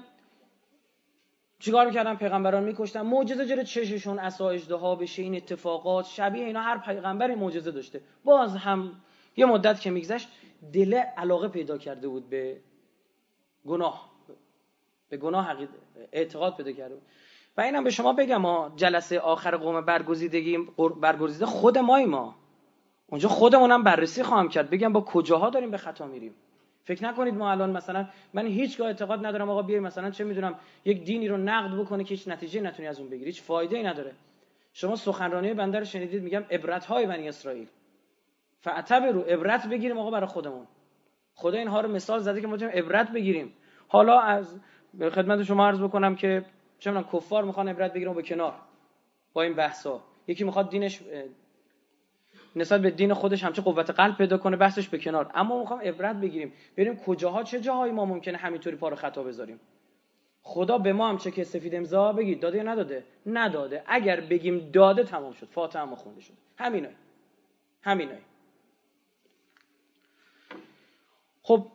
چیکار 1.59 1.85
می‌کردن؟ 1.85 2.15
پیغمبران 2.15 2.63
میکشتن. 2.63 3.01
معجزه 3.01 3.45
جلو 3.45 3.63
چششون 3.63 4.19
عصا 4.19 4.77
ها 4.77 4.95
بشه 4.95 5.21
این 5.21 5.35
اتفاقات 5.35 6.05
شبیه 6.05 6.45
اینا 6.45 6.61
هر 6.61 6.77
پیغمبری 6.77 7.35
معجزه 7.35 7.71
داشته. 7.71 8.01
باز 8.23 8.55
هم 8.55 9.01
یه 9.37 9.45
مدت 9.45 9.81
که 9.81 9.91
میگذشت 9.91 10.29
دل 10.73 10.93
علاقه 10.93 11.47
پیدا 11.47 11.77
کرده 11.77 12.07
بود 12.07 12.29
به 12.29 12.61
گناه. 13.65 14.11
به 15.09 15.17
گناه 15.17 15.57
اعتقاد 16.11 16.57
پیدا 16.57 16.71
کرده 16.71 16.95
بود. 16.95 17.03
و 17.57 17.61
اینم 17.61 17.83
به 17.83 17.89
شما 17.89 18.13
بگم 18.13 18.37
ما 18.37 18.71
جلسه 18.75 19.19
آخر 19.19 19.57
قوم 19.57 19.81
برگزیدگی 19.81 20.57
برگزیده 21.01 21.45
خود 21.45 21.77
مای 21.77 22.05
ما. 22.05 22.35
اونجا 23.07 23.29
خودمونم 23.29 23.83
بررسی 23.83 24.23
خواهم 24.23 24.49
کرد. 24.49 24.69
بگم 24.69 24.93
با 24.93 25.01
کجاها 25.01 25.49
داریم 25.49 25.71
به 25.71 25.77
خطا 25.77 26.07
میریم. 26.07 26.33
فکر 26.83 27.03
نکنید 27.03 27.33
ما 27.33 27.51
الان 27.51 27.71
مثلا 27.71 28.07
من 28.33 28.47
هیچگاه 28.47 28.87
اعتقاد 28.87 29.25
ندارم 29.25 29.49
آقا 29.49 29.61
بیای 29.61 29.79
مثلا 29.79 30.09
چه 30.09 30.23
می‌دونم 30.23 30.55
یک 30.85 31.03
دینی 31.03 31.27
رو 31.27 31.37
نقد 31.37 31.79
بکنه 31.79 32.03
که 32.03 32.09
هیچ 32.09 32.27
نتیجه 32.27 32.61
نتونی 32.61 32.87
از 32.87 32.99
اون 32.99 33.09
بگیری. 33.09 33.25
هیچ 33.25 33.41
فایده 33.41 33.77
ای 33.77 33.83
نداره. 33.83 34.13
شما 34.73 34.95
سخنرانی 34.95 35.53
بنده 35.53 35.79
رو 35.79 35.85
شنیدید 35.85 36.23
میگم 36.23 36.43
عبرت 36.51 36.85
های 36.85 37.05
بنی 37.05 37.29
اسرائیل. 37.29 37.67
رو 39.13 39.21
عبرت 39.21 39.67
بگیریم 39.67 39.97
آقا 39.97 40.11
برای 40.11 40.27
خودمون. 40.27 40.67
خدا 41.33 41.57
اینها 41.57 41.81
رو 41.81 41.91
مثال 41.91 42.19
زده 42.19 42.41
که 42.41 42.47
ما 42.47 42.55
عبرت 42.55 43.11
بگیریم. 43.11 43.53
حالا 43.87 44.19
از 44.19 44.59
خدمت 44.99 45.43
شما 45.43 45.67
عرض 45.67 45.81
بکنم 45.81 46.15
که 46.15 46.45
چه 46.79 47.03
کفار 47.13 47.43
می‌خوان 47.43 47.67
عبرت 47.67 47.93
بگیرن 47.93 48.13
به 48.13 48.23
کنار 48.23 48.53
با 49.33 49.41
این 49.41 49.53
بحثا 49.53 50.01
یکی 50.27 50.43
می‌خواد 50.43 50.69
دینش 50.69 51.01
نسبت 52.55 52.81
به 52.81 52.91
دین 52.91 53.13
خودش 53.13 53.43
همچه 53.43 53.61
قوت 53.61 53.89
قلب 53.89 54.17
پیدا 54.17 54.37
کنه 54.37 54.57
بحثش 54.57 54.87
به 54.87 54.97
کنار. 54.97 55.31
اما 55.35 55.59
می‌خوام 55.59 55.79
عبرت 55.79 56.15
بگیریم. 56.15 56.53
ببینیم 56.77 56.97
کجاها 56.97 57.43
چه 57.43 57.61
جاهایی 57.61 57.93
ما 57.93 58.05
ممکنه 58.05 58.37
همینطوری 58.37 58.75
پا 58.75 58.89
رو 58.89 58.95
خطا 58.95 59.23
بذاریم. 59.23 59.59
خدا 60.41 60.77
به 60.77 60.93
ما 60.93 61.09
هم 61.09 61.17
چه 61.17 61.31
که 61.31 61.43
سفید 61.43 61.75
امضا 61.75 62.13
بگید. 62.13 62.39
داده 62.39 62.57
یا 62.57 62.63
نداده؟ 62.63 63.03
نداده. 63.25 63.83
اگر 63.85 64.21
بگیم 64.21 64.71
داده 64.71 65.03
تمام 65.03 65.33
شد. 65.33 65.47
فاتحه 65.47 65.83
ما 65.83 65.95
خونده 65.95 66.21
شد. 66.21 66.33
همینه 66.57 66.89
همینه 67.81 68.17
خب 71.43 71.65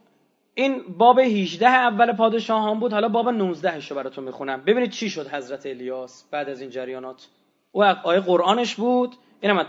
این 0.55 0.83
باب 0.99 1.19
18 1.19 1.69
اول 1.69 2.13
پادشاهان 2.13 2.81
بود. 2.81 2.93
حالا 2.93 3.09
باب 3.09 3.29
19 3.29 3.89
رو 3.89 3.97
براتون 3.97 4.25
می‌خونم. 4.25 4.61
ببینید 4.65 4.91
چی 4.91 5.11
شد 5.11 5.29
حضرت 5.29 5.67
الیاس 5.67 6.25
بعد 6.31 6.49
از 6.49 6.61
این 6.61 6.71
جریانات. 6.71 7.29
او 7.73 7.85
آیه 7.85 8.21
قرآنش 8.21 8.75
بود. 8.75 9.17
اینم 9.41 9.67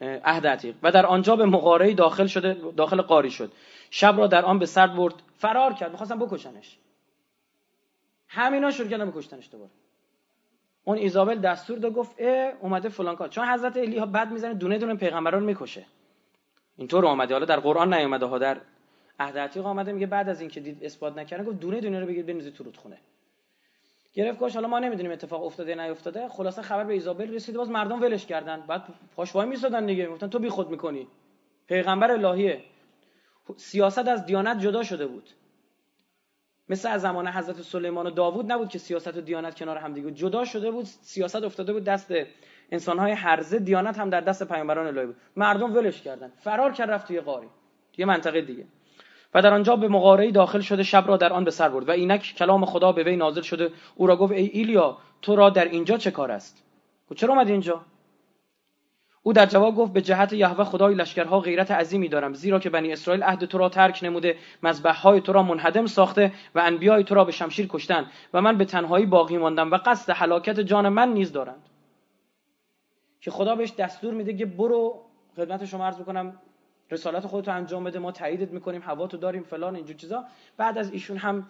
عهد 0.00 0.46
عتیق. 0.46 0.74
و 0.82 0.92
در 0.92 1.06
آنجا 1.06 1.36
به 1.36 1.46
مغارهی 1.46 1.94
داخل 1.94 2.26
شده 2.26 2.56
داخل 2.76 3.02
قاری 3.02 3.30
شد. 3.30 3.52
شب 3.90 4.18
را 4.18 4.26
در 4.26 4.44
آن 4.44 4.58
به 4.58 4.66
سر 4.66 4.86
برد. 4.86 5.14
فرار 5.36 5.72
کرد. 5.72 5.90
می‌خواستن 5.90 6.18
بکشنش. 6.18 6.78
همینا 8.28 8.70
شروع 8.70 8.88
کردن 8.88 9.10
بکشتنش 9.10 9.48
دوباره. 9.52 9.70
اون 10.84 10.98
ایزابل 10.98 11.38
دستور 11.38 11.78
داد 11.78 11.92
گفت 11.92 12.16
اه 12.18 12.52
اومده 12.60 12.88
فلان 12.88 13.16
کار. 13.16 13.28
چون 13.28 13.48
حضرت 13.48 13.76
الی 13.76 13.98
ها 13.98 14.06
بعد 14.06 14.32
می‌زنه 14.32 14.54
دونه 14.54 14.78
دونه 14.78 14.94
پیغمبران 14.94 15.42
می‌کشه. 15.42 15.86
اینطور 16.76 17.06
اومده. 17.06 17.34
حالا 17.34 17.46
در 17.46 17.60
قرآن 17.60 17.94
نیومده 17.94 18.26
ها 18.26 18.38
در 18.38 18.60
عهد 19.18 19.58
آمده 19.58 19.92
میگه 19.92 20.06
بعد 20.06 20.28
از 20.28 20.40
اینکه 20.40 20.60
دید 20.60 20.84
اثبات 20.84 21.18
نکردن 21.18 21.44
گفت 21.44 21.60
دونه 21.60 21.80
دونه 21.80 22.00
رو 22.00 22.06
بگید 22.06 22.26
بنوزید 22.26 22.54
تو 22.54 22.64
رودخونه. 22.64 22.98
گرفت 24.12 24.38
گوش 24.38 24.54
حالا 24.54 24.68
ما 24.68 24.78
نمی‌دونیم 24.78 25.12
اتفاق 25.12 25.44
افتاده 25.44 25.74
نیافتاده 25.74 26.28
خلاصه 26.28 26.62
خبر 26.62 26.84
به 26.84 26.92
ایزابل 26.92 27.34
رسید 27.34 27.56
باز 27.56 27.70
مردم 27.70 28.02
ولش 28.02 28.26
کردن. 28.26 28.60
بعد 28.60 28.82
پاش 29.16 29.34
وای 29.34 29.48
میسادن 29.48 29.86
دیگه. 29.86 30.06
گفتن 30.06 30.28
تو 30.28 30.38
بی 30.38 30.48
خود 30.48 30.70
می‌کنی. 30.70 31.08
پیغمبر 31.68 32.10
الهیه. 32.10 32.60
سیاست 33.56 34.08
از 34.08 34.26
دیانت 34.26 34.60
جدا 34.60 34.82
شده 34.82 35.06
بود. 35.06 35.30
مثل 36.68 36.88
از 36.88 37.00
زمان 37.00 37.28
حضرت 37.28 37.62
سلیمان 37.62 38.06
و 38.06 38.10
داوود 38.10 38.52
نبود 38.52 38.68
که 38.68 38.78
سیاست 38.78 39.16
و 39.16 39.20
دیانت 39.20 39.54
کنار 39.54 39.76
هم 39.76 39.94
دیگه 39.94 40.10
جدا 40.10 40.44
شده 40.44 40.70
بود 40.70 40.84
سیاست 40.84 41.42
افتاده 41.44 41.72
بود 41.72 41.84
دست 41.84 42.12
انسانهای 42.70 43.12
هرزه 43.12 43.58
دیانت 43.58 43.98
هم 43.98 44.10
در 44.10 44.20
دست 44.20 44.48
پیامبران 44.48 44.86
الهی 44.86 45.06
بود. 45.06 45.16
مردم 45.36 45.74
ولش 45.74 46.02
کردن. 46.02 46.32
فرار 46.36 46.72
کرد 46.72 46.90
رفت 46.90 47.06
توی 47.06 47.20
قاری. 47.20 47.48
یه 47.98 48.06
منطقه 48.06 48.40
دیگه. 48.40 48.64
و 49.34 49.42
در 49.42 49.54
آنجا 49.54 49.76
به 49.76 49.88
مغارهی 49.88 50.32
داخل 50.32 50.60
شده 50.60 50.82
شب 50.82 51.04
را 51.08 51.16
در 51.16 51.32
آن 51.32 51.44
به 51.44 51.50
سر 51.50 51.68
برد. 51.68 51.88
و 51.88 51.90
اینک 51.90 52.34
کلام 52.38 52.64
خدا 52.64 52.92
به 52.92 53.04
وی 53.04 53.16
نازل 53.16 53.42
شده. 53.42 53.70
او 53.94 54.06
را 54.06 54.16
گفت 54.16 54.32
ای 54.32 54.46
ایلیا 54.46 54.98
تو 55.22 55.36
را 55.36 55.50
در 55.50 55.64
اینجا 55.64 55.96
چه 55.96 56.10
کار 56.10 56.30
است؟ 56.30 56.64
چرا 57.16 57.34
اومد 57.34 57.48
اینجا؟ 57.48 57.80
او 59.22 59.32
در 59.32 59.46
جواب 59.46 59.76
گفت 59.76 59.92
به 59.92 60.02
جهت 60.02 60.32
یهوه 60.32 60.64
خدای 60.64 60.94
لشکرها 60.94 61.40
غیرت 61.40 61.70
عظیمی 61.70 62.08
دارم. 62.08 62.34
زیرا 62.34 62.58
که 62.58 62.70
بنی 62.70 62.92
اسرائیل 62.92 63.22
عهد 63.22 63.44
تو 63.44 63.58
را 63.58 63.68
ترک 63.68 64.00
نموده 64.02 64.36
های 64.84 65.20
تو 65.20 65.32
را 65.32 65.42
منهدم 65.42 65.86
ساخته 65.86 66.32
و 66.54 66.58
انبیای 66.58 67.04
تو 67.04 67.14
را 67.14 67.24
به 67.24 67.32
شمشیر 67.32 67.66
کشتن 67.70 68.06
و 68.34 68.40
من 68.40 68.58
به 68.58 68.64
تنهایی 68.64 69.06
باقی 69.06 69.36
ماندم 69.38 69.70
و 69.70 69.78
قصد 69.86 70.12
هلاکت 70.16 70.60
جان 70.60 70.88
من 70.88 71.12
نیز 71.12 71.32
دارند. 71.32 71.62
که 73.20 73.30
خدا 73.30 73.54
بهش 73.56 73.72
دستور 73.78 74.14
میده 74.14 74.36
که 74.36 74.46
برو 74.46 75.04
خدمت 75.36 75.64
شما 75.64 75.86
عرض 75.86 76.00
بکنم 76.00 76.40
رسالت 76.90 77.26
خودتو 77.26 77.50
انجام 77.50 77.84
بده 77.84 77.98
ما 77.98 78.12
تاییدت 78.12 78.52
می‌کنیم 78.52 78.82
هوا 78.82 79.06
تو 79.06 79.16
داریم 79.16 79.42
فلان 79.42 79.76
اینجور 79.76 79.96
چیزا. 79.96 80.24
بعد 80.56 80.78
از 80.78 80.92
ایشون 80.92 81.16
هم 81.16 81.46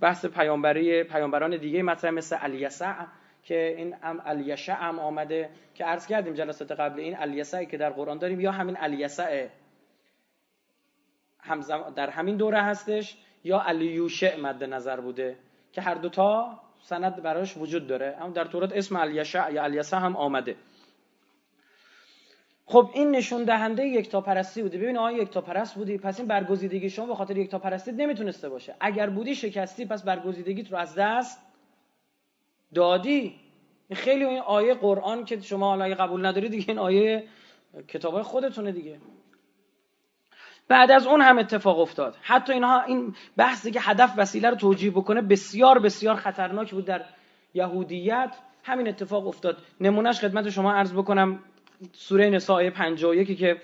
بحث 0.00 0.26
پیامبری 0.26 1.02
پیامبران 1.04 1.56
دیگه 1.56 1.82
مطرح 1.82 2.10
مثل 2.10 2.36
الیسع 2.40 2.94
که 3.42 3.74
این 3.78 3.96
ام 4.02 4.22
الیشع 4.24 4.72
هم 4.72 4.98
آمده 4.98 5.50
که 5.74 5.84
عرض 5.84 6.06
کردیم 6.06 6.34
جلسات 6.34 6.72
قبل 6.72 7.00
این 7.00 7.16
الیسعی 7.18 7.66
که 7.66 7.76
در 7.76 7.90
قرآن 7.90 8.18
داریم 8.18 8.40
یا 8.40 8.52
همین 8.52 8.76
الیسع 8.80 9.48
هم 11.40 11.60
در 11.96 12.10
همین 12.10 12.36
دوره 12.36 12.62
هستش 12.62 13.16
یا 13.44 13.60
الیوشع 13.60 14.40
مد 14.40 14.64
نظر 14.64 15.00
بوده 15.00 15.36
که 15.72 15.80
هر 15.80 15.94
دوتا 15.94 16.60
سند 16.80 17.22
براش 17.22 17.56
وجود 17.56 17.86
داره. 17.86 18.16
اما 18.20 18.30
در 18.30 18.44
تورات 18.44 18.72
اسم 18.72 18.96
الیشع 18.96 19.52
یا 19.52 19.62
الیسع 19.62 19.96
هم 19.96 20.16
آمده. 20.16 20.56
خب 22.70 22.90
این 22.94 23.10
نشون 23.10 23.44
دهنده 23.44 23.86
یکتا 23.86 24.20
پرستی 24.20 24.62
بوده. 24.62 24.78
ببین 24.78 24.98
آقا 24.98 25.40
پرست 25.40 25.74
بودی 25.74 25.98
پس 25.98 26.18
این 26.18 26.28
برگزیدگی 26.28 26.90
شما 26.90 27.06
به 27.06 27.14
خاطر 27.14 27.36
یکتا 27.36 27.58
پرستی 27.58 27.92
نمی‌تونسته 27.92 28.48
باشه. 28.48 28.74
اگر 28.80 29.10
بودی 29.10 29.34
شکستی 29.34 29.84
پس 29.84 30.02
برگزیدگیت 30.02 30.72
رو 30.72 30.78
از 30.78 30.94
دست 30.94 31.40
دادی. 32.74 33.34
خیلی 33.92 34.24
این 34.24 34.38
آیه 34.38 34.74
قرآن 34.74 35.24
که 35.24 35.40
شما 35.40 35.68
حالا 35.68 35.94
قبول 35.94 36.26
نداری 36.26 36.48
دیگه 36.48 36.64
این 36.68 36.78
آیه 36.78 37.24
کتاب 37.88 38.22
خودتونه 38.22 38.72
دیگه. 38.72 38.98
بعد 40.68 40.90
از 40.90 41.06
اون 41.06 41.20
هم 41.20 41.38
اتفاق 41.38 41.78
افتاد. 41.78 42.16
حتی 42.22 42.52
اینها 42.52 42.82
این 42.82 43.14
بحثی 43.36 43.70
که 43.70 43.80
هدف 43.80 44.14
وسیله 44.16 44.50
رو 44.50 44.56
توجیه 44.56 44.90
بکنه 44.90 45.22
بسیار 45.22 45.78
بسیار 45.78 46.16
خطرناک 46.16 46.70
بود 46.70 46.84
در 46.84 47.04
یهودیت. 47.54 48.36
همین 48.62 48.88
اتفاق 48.88 49.26
افتاد. 49.26 49.56
نمونهش 49.80 50.20
خدمت 50.20 50.50
شما 50.50 50.72
عرض 50.72 50.92
بکنم. 50.92 51.38
سوره 51.92 52.30
نساء 52.30 52.70
51 52.70 53.38
که 53.38 53.56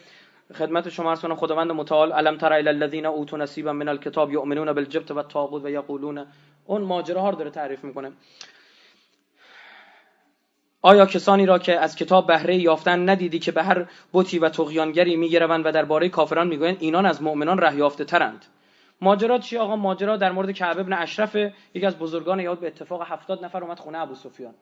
خدمت 0.55 0.89
شما 0.89 1.11
عرض 1.11 1.21
کنم 1.21 1.37
خداوند 1.37 1.73
متعال 1.73 2.13
علم 2.13 2.37
تر 2.37 2.53
الی 2.53 2.69
الذین 2.69 3.07
اوتوا 3.07 3.39
نصیبا 3.39 3.73
من 3.73 3.89
الکتاب 3.89 4.33
یؤمنون 4.33 4.73
بالجبت 4.73 5.11
و 5.11 5.19
الطاغوت 5.19 5.65
و 5.65 6.25
اون 6.67 6.83
ماجراها 6.83 7.31
رو 7.31 7.37
داره 7.37 7.51
تعریف 7.51 7.85
می‌کنه. 7.85 8.13
آیا 10.83 11.07
کسانی 11.07 11.47
را 11.47 11.59
که 11.59 11.79
از 11.79 11.97
کتاب 11.97 12.27
بهره 12.27 12.57
یافتن 12.57 13.09
ندیدی 13.09 13.39
که 13.39 13.53
به 13.53 13.63
هر 13.63 13.87
بتی 14.13 14.39
و 14.39 14.49
تقیانگری 14.49 15.17
میگروند 15.17 15.67
و 15.67 15.73
درباره 15.73 16.09
کافران 16.09 16.49
می‌گویند 16.49 16.77
اینان 16.81 17.07
از 17.07 17.23
مؤمنان 17.23 17.59
ره 17.59 17.77
یافته 17.77 18.05
ترند؟ 18.05 18.45
ماجرا 19.01 19.39
چی 19.39 19.57
آقا؟ 19.57 19.77
ماجرا 19.77 20.17
در 20.17 20.33
مورد 20.33 20.51
کعب 20.51 20.79
ابن 20.79 20.93
اشرف 20.93 21.37
یکی 21.75 21.87
از 21.87 21.99
بزرگان 21.99 22.41
یاد 22.41 22.61
به 22.61 22.67
اتفاق 22.67 23.03
هفتاد 23.07 23.45
نفر 23.45 23.65
اومد 23.65 23.79
خونه 23.79 23.99
ابو 23.99 24.15
سفیان 24.15 24.55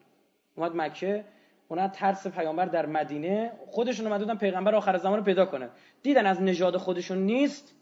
اومد 0.55 0.75
مکه 0.75 1.25
اونا 1.67 1.87
ترس 1.87 2.27
پیامبر 2.27 2.65
در 2.65 2.85
مدینه 2.85 3.51
خودشون 3.67 4.07
اومد 4.07 4.19
بودن 4.19 4.35
پیغمبر 4.35 4.75
آخر 4.75 4.97
زمان 4.97 5.17
رو 5.19 5.23
پیدا 5.25 5.45
کنه. 5.45 5.69
دیدن 6.03 6.25
از 6.25 6.41
نژاد 6.41 6.77
خودشون 6.77 7.17
نیست؟ 7.17 7.75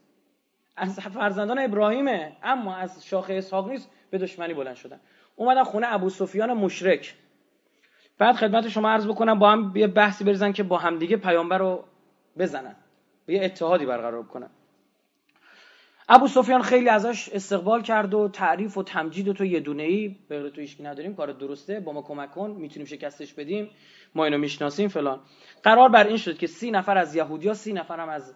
از 0.78 1.00
فرزندان 1.00 1.60
ابراهیمه 1.60 2.38
اما 2.44 2.76
از 2.76 3.06
شاخه 3.06 3.34
اسحاق 3.34 3.70
نیست 3.70 3.90
به 4.10 4.18
دشمنی 4.18 4.54
بلند 4.54 4.76
شدن. 4.76 5.00
اومدن 5.36 5.64
خونه 5.64 5.88
ابو 5.94 6.10
سفیان 6.10 6.54
مشرک. 6.54 7.16
بعد 8.18 8.36
خدمت 8.36 8.68
شما 8.68 8.90
عرض 8.90 9.08
بکنم 9.08 9.40
با 9.40 9.52
هم 9.52 9.72
یه 9.76 9.88
بحثی 9.88 10.24
بریزن 10.24 10.52
که 10.52 10.64
با 10.64 10.78
همدیگه 10.78 11.18
پیامبر 11.18 11.58
رو 11.58 11.84
بزنن. 12.38 12.76
یه 13.28 13.46
اتحادی 13.46 13.86
برقرار 13.86 14.24
کنن. 14.24 14.50
ابو 16.10 16.28
سفیان 16.28 16.62
خیلی 16.62 16.90
ازش 16.90 17.30
استقبال 17.30 17.82
کرد 17.82 18.14
و 18.14 18.30
تعریف 18.30 18.78
و 18.78 18.84
تمجید 18.84 19.28
و 19.28 19.34
تو 19.34 19.46
یه 19.46 19.60
دونه 19.60 19.84
ای 19.84 20.16
به 20.28 20.50
تو 20.50 20.62
هیچ 20.62 20.78
نداریم 20.80 21.16
کار 21.16 21.32
درسته. 21.32 21.80
با 21.80 21.92
ما 21.92 22.02
کمک 22.02 22.32
کن 22.32 22.52
می‌تونیم 22.52 22.86
شکستش 22.86 23.34
بدیم. 23.34 23.70
ما 24.16 24.26
اینو 24.26 24.38
می‌شناسیم 24.38 24.88
فلان. 24.88 25.20
قرار 25.64 25.90
بر 25.90 26.08
این 26.08 26.18
شد 26.18 26.38
که 26.38 26.48
سی 26.48 26.72
نفر 26.72 26.98
از 26.98 27.16
یهودیا 27.16 27.54
سی 27.54 27.74
نفر 27.74 28.00
هم 28.00 28.10
از 28.10 28.36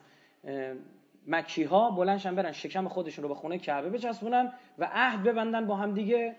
مکی 1.27 1.63
ها 1.63 1.91
بلندشن 1.91 2.35
برن 2.35 2.51
شکم 2.51 2.87
خودشون 2.87 3.23
رو 3.23 3.29
به 3.29 3.35
خونه 3.35 3.57
کعبه 3.57 3.89
بچسبونن 3.89 4.53
و 4.77 4.89
عهد 4.93 5.23
ببندن 5.23 5.67
با 5.67 5.75
هم 5.75 5.93
دیگه 5.93 6.35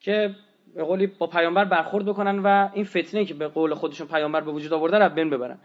که 0.00 0.34
به 0.74 0.84
قولی 0.84 1.06
با 1.06 1.26
پیامبر 1.26 1.64
برخورد 1.64 2.04
بکنن 2.04 2.38
و 2.38 2.68
این 2.74 2.84
فتنه 2.84 3.24
که 3.24 3.34
به 3.34 3.48
قول 3.48 3.74
خودشون 3.74 4.06
پیامبر 4.06 4.40
به 4.40 4.52
وجود 4.52 4.72
آورده 4.72 4.98
رو 4.98 5.08
بین 5.08 5.30
ببرن. 5.30 5.58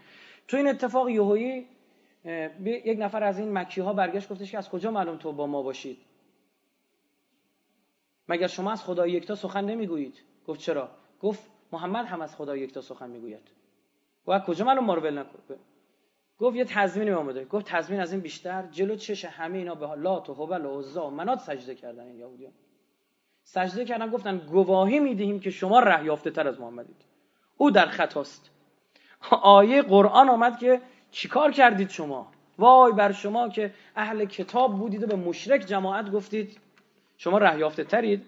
تو 0.48 0.56
این 0.56 0.68
اتفاق 0.68 1.08
یهویی 1.08 1.66
یک 2.64 2.98
نفر 2.98 3.24
از 3.24 3.38
این 3.38 3.52
مکی 3.52 3.80
ها 3.80 3.92
برگشت 3.92 4.28
گفتش 4.28 4.52
که 4.52 4.58
از 4.58 4.70
کجا 4.70 4.90
معلوم 4.90 5.16
تو 5.16 5.32
با 5.32 5.46
ما 5.46 5.62
باشید؟ 5.62 5.98
مگر 8.28 8.46
شما 8.46 8.72
از 8.72 8.84
خدای 8.84 9.12
یکتا 9.12 9.34
سخن 9.34 9.64
نمی‌گویید؟ 9.64 10.22
گفت 10.46 10.60
چرا؟ 10.60 10.88
گفت 11.22 11.50
محمد 11.72 12.06
هم 12.06 12.20
از 12.20 12.36
خدای 12.36 12.60
یکتا 12.60 12.80
سخن 12.80 13.10
می‌گوید. 13.10 13.50
از 14.28 14.42
کجا 14.42 14.64
معلوم 14.64 14.84
ما 14.84 14.94
رو 14.94 15.02
ول 15.02 15.24
گفت 16.38 16.56
یه 16.56 16.64
تضمینی 16.64 17.10
اومده 17.10 17.44
گفت 17.44 17.66
تضمین 17.66 18.00
از 18.00 18.12
این 18.12 18.20
بیشتر 18.20 18.66
جلو 18.66 18.96
چش 18.96 19.24
همه 19.24 19.58
اینا 19.58 19.74
به 19.74 19.94
لات 19.94 20.30
و 20.30 20.34
هبل 20.34 20.64
و 20.64 20.78
عزا 20.78 21.06
و 21.06 21.10
منات 21.10 21.38
سجده 21.38 21.74
کردن 21.74 22.04
این 22.04 22.18
یهودیان. 22.18 22.52
سجده 23.44 23.84
کردن 23.84 24.10
گفتن 24.10 24.38
گواهی 24.38 25.00
می‌دهیم 25.00 25.40
که 25.40 25.50
شما 25.50 25.80
ره 25.80 26.04
یافته 26.04 26.30
تر 26.30 26.48
از 26.48 26.60
محمدید. 26.60 27.04
او 27.56 27.70
در 27.70 27.86
خطاست. 27.86 28.50
آیه 29.42 29.82
قرآن 29.82 30.28
آمد 30.28 30.58
که 30.58 30.80
چیکار 31.10 31.52
کردید 31.52 31.90
شما؟ 31.90 32.26
وای 32.58 32.92
بر 32.92 33.12
شما 33.12 33.48
که 33.48 33.74
اهل 33.96 34.24
کتاب 34.24 34.78
بودید 34.78 35.02
و 35.02 35.06
به 35.06 35.16
مشرک 35.16 35.60
جماعت 35.60 36.10
گفتید. 36.10 36.58
شما 37.16 37.38
ره 37.38 37.58
یافته 37.58 37.84
ترید. 37.84 38.22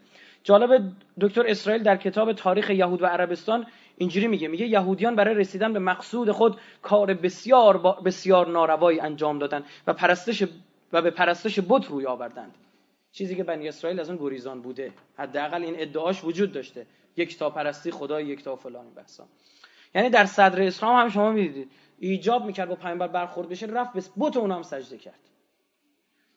جالب 0.44 0.92
دکتر 1.20 1.44
اسرائیل 1.46 1.82
در 1.82 1.96
کتاب 1.96 2.32
تاریخ 2.32 2.70
یهود 2.70 3.02
و 3.02 3.06
عربستان 3.06 3.66
اینجوری 3.96 4.26
میگه. 4.28 4.48
میگه 4.48 4.66
یهودیان 4.66 5.16
برای 5.16 5.34
رسیدن 5.34 5.72
به 5.72 5.78
مقصود 5.78 6.30
خود 6.30 6.60
کار 6.82 7.14
بسیار 7.14 7.78
بسیار 8.04 8.48
ناروایی 8.48 9.00
انجام 9.00 9.38
دادن 9.38 9.64
و 9.86 9.92
پرستش 9.92 10.42
و 10.92 11.02
به 11.02 11.10
پرستش 11.10 11.60
بت 11.68 11.86
روی 11.86 12.06
آوردند. 12.06 12.54
چیزی 13.12 13.36
که 13.36 13.44
بنی 13.44 13.68
اسرائیل 13.68 14.00
از 14.00 14.10
اون 14.10 14.18
گریزان 14.18 14.62
بوده. 14.62 14.92
حداقل 15.18 15.62
این 15.62 15.74
ادعاش 15.78 16.24
وجود 16.24 16.52
داشته. 16.52 16.86
یک 17.16 17.38
تا 17.38 17.50
پرستی 17.50 17.90
خدا 17.90 18.20
یک 18.20 18.44
تا 18.44 18.56
فلان 18.56 18.94
بحثا. 18.96 19.24
یعنی 19.94 20.10
در 20.10 20.24
صدر 20.24 20.62
اسلام 20.62 20.96
هم 20.96 21.08
شما 21.08 21.32
می‌دیدید. 21.32 21.70
ایجاب 22.06 22.44
می‌کرد 22.44 22.68
با 22.68 22.74
پیامبر 22.74 23.08
برخورد 23.08 23.48
بشه 23.48 23.66
رفت 23.66 23.92
به 23.92 24.02
بت 24.18 24.36
اونها 24.36 24.56
هم 24.56 24.62
سجده 24.62 24.98
کرد. 24.98 25.20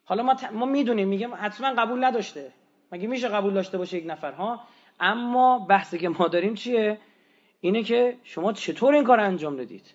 حالا 0.03 0.23
ما, 0.23 0.35
ما 0.51 0.65
می‌دونیم 0.65 1.07
میگم 1.07 1.33
حتما 1.35 1.73
قبول 1.73 2.03
نداشته. 2.03 2.51
مگه 2.91 3.07
میشه 3.07 3.27
قبول 3.27 3.53
داشته 3.53 3.77
باشه 3.77 3.97
یک 3.97 4.03
نفر 4.07 4.31
ها؟ 4.31 4.63
اما 4.99 5.59
بحثی 5.59 5.97
که 5.97 6.09
ما 6.09 6.27
داریم 6.27 6.53
چیه؟ 6.53 6.99
اینه 7.61 7.83
که 7.83 8.17
شما 8.23 8.53
چطور 8.53 8.93
این 8.93 9.03
کار 9.03 9.19
انجام 9.19 9.55
دادید؟ 9.55 9.93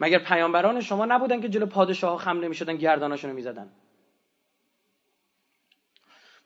مگر 0.00 0.18
پیامبران 0.18 0.80
شما 0.80 1.06
نبودن 1.06 1.40
که 1.40 1.48
جلو 1.48 1.66
پادشاه 1.66 2.10
ها 2.10 2.16
خم 2.16 2.40
نمی‌شدن 2.40 2.76
گرداناشون 2.76 3.30
رو 3.30 3.36
می‌زدن؟ 3.36 3.72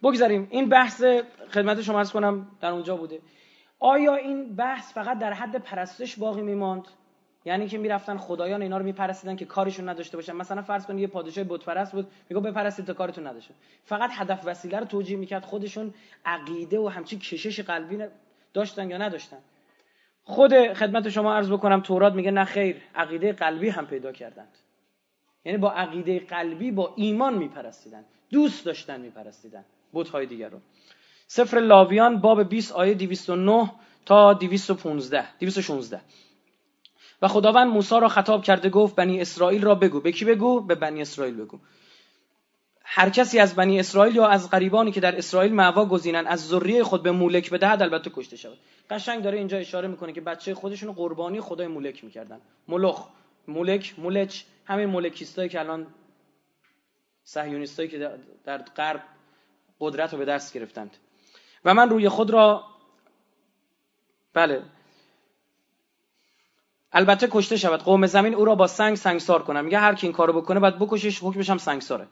بگذاریم. 0.02 0.48
این 0.50 0.68
بحث 0.68 1.04
خدمت 1.50 1.82
شما 1.82 1.98
ارز 1.98 2.12
کنم 2.12 2.58
در 2.60 2.70
اونجا 2.70 2.96
بوده. 2.96 3.20
آیا 3.80 4.14
این 4.14 4.56
بحث 4.56 4.92
فقط 4.92 5.18
در 5.18 5.32
حد 5.32 5.56
پرستش 5.56 6.16
باقی 6.16 6.42
میماند؟ 6.42 6.84
یعنی 7.44 7.68
که 7.68 7.78
می‌رفتن 7.78 8.16
خدایان 8.16 8.62
اینا 8.62 8.78
رو 8.78 8.84
میپرستیدن 8.84 9.36
که 9.36 9.44
کارشون 9.44 9.88
نداشته 9.88 10.16
باشن. 10.16 10.32
مثلا 10.32 10.62
فرض 10.62 10.86
کنید 10.86 11.00
یه 11.00 11.06
پادشاه 11.06 11.44
بت 11.44 11.64
پرست 11.64 11.92
بود 11.92 12.10
میگه 12.28 12.40
بپرستید 12.42 12.86
تا 12.86 12.94
کارتون 12.94 13.26
نداشته 13.26 13.54
فقط 13.84 14.10
هدف 14.12 14.42
وسیله 14.44 14.78
رو 14.78 14.84
توجیه 14.84 15.16
می‌کرد 15.16 15.44
خودشون 15.44 15.94
عقیده 16.24 16.78
و 16.78 16.88
همچی 16.88 17.18
کشش 17.18 17.60
قلبی 17.60 18.04
داشتن 18.54 18.90
یا 18.90 18.98
نداشتن. 18.98 19.38
خود 20.22 20.72
خدمت 20.72 21.08
شما 21.08 21.34
عرض 21.34 21.52
بکنم 21.52 21.80
تورات 21.80 22.12
میگه 22.12 22.30
نه 22.30 22.44
خیر 22.44 22.76
عقیده 22.94 23.32
قلبی 23.32 23.68
هم 23.68 23.86
پیدا 23.86 24.12
کردند. 24.12 24.58
یعنی 25.44 25.58
با 25.58 25.72
عقیده 25.72 26.20
قلبی 26.20 26.70
با 26.70 26.92
ایمان 26.96 27.34
میپرستیدن. 27.34 28.04
دوست 28.30 28.64
داشتن 28.64 29.00
میپرستیدن. 29.00 29.64
های 30.12 30.26
دیگر 30.26 30.48
رو. 30.48 30.58
سفر 31.32 31.58
لاویان 31.58 32.20
باب 32.20 32.42
20 32.42 32.72
آیه 32.72 32.94
209 32.94 33.70
تا 34.06 34.32
215 34.34 35.24
216 35.38 36.00
و 37.22 37.28
خداوند 37.28 37.68
موسی 37.68 38.00
را 38.00 38.08
خطاب 38.08 38.42
کرده 38.42 38.70
گفت 38.70 38.96
بنی 38.96 39.20
اسرائیل 39.20 39.62
را 39.62 39.74
بگو. 39.74 40.00
به 40.00 40.12
کی 40.12 40.24
بگو؟ 40.24 40.60
به 40.60 40.74
بنی 40.74 41.02
اسرائیل 41.02 41.34
بگو. 41.34 41.58
هر 42.82 43.10
کسی 43.10 43.38
از 43.38 43.54
بنی 43.54 43.80
اسرائیل 43.80 44.16
یا 44.16 44.26
از 44.26 44.50
غریبانی 44.50 44.92
که 44.92 45.00
در 45.00 45.18
اسرائیل 45.18 45.54
معوا 45.54 45.86
گزینن 45.86 46.26
از 46.26 46.48
ذریه 46.48 46.84
خود 46.84 47.02
به 47.02 47.10
مولک 47.10 47.50
بدهد 47.50 47.82
البته 47.82 48.10
کشته 48.14 48.36
شود. 48.36 48.58
قشنگ 48.90 49.22
داره 49.22 49.38
اینجا 49.38 49.56
اشاره 49.58 49.88
می‌کنه 49.88 50.12
که 50.12 50.20
بچه 50.20 50.54
خودشون 50.54 50.92
قربانی 50.92 51.40
خدای 51.40 51.66
مولک 51.66 52.04
می‌کردن. 52.04 52.40
ملخ 52.68 53.06
مولک 53.48 53.94
مولچ 53.98 54.42
همین 54.64 54.86
مولکیستایی 54.86 55.48
که 55.48 55.60
الان 55.60 55.86
صهیونیستایی 57.24 57.88
که 57.88 58.10
در 58.44 58.58
غرب 58.58 59.02
قدرت 59.80 60.12
رو 60.12 60.18
به 60.18 60.24
دست 60.24 60.54
گرفتند. 60.54 60.96
و 61.64 61.74
من 61.74 61.90
روی 61.90 62.08
خود 62.08 62.30
را 62.30 62.64
بله. 64.32 64.62
البته 66.92 67.28
کشته 67.30 67.56
شود. 67.56 67.82
قوم 67.82 68.06
زمین 68.06 68.34
او 68.34 68.44
را 68.44 68.54
با 68.54 68.66
سنگ 68.66 68.96
سنگسار 68.96 69.42
کنم 69.42 69.64
میگه 69.64 69.78
هر 69.78 69.94
کی 69.94 70.06
این 70.06 70.16
کارو 70.16 70.32
بکنه 70.32 70.60
بعد 70.60 70.78
بکشش 70.78 71.18
حکمش 71.22 71.50
هم 71.50 71.58
سنگساره. 71.58 72.06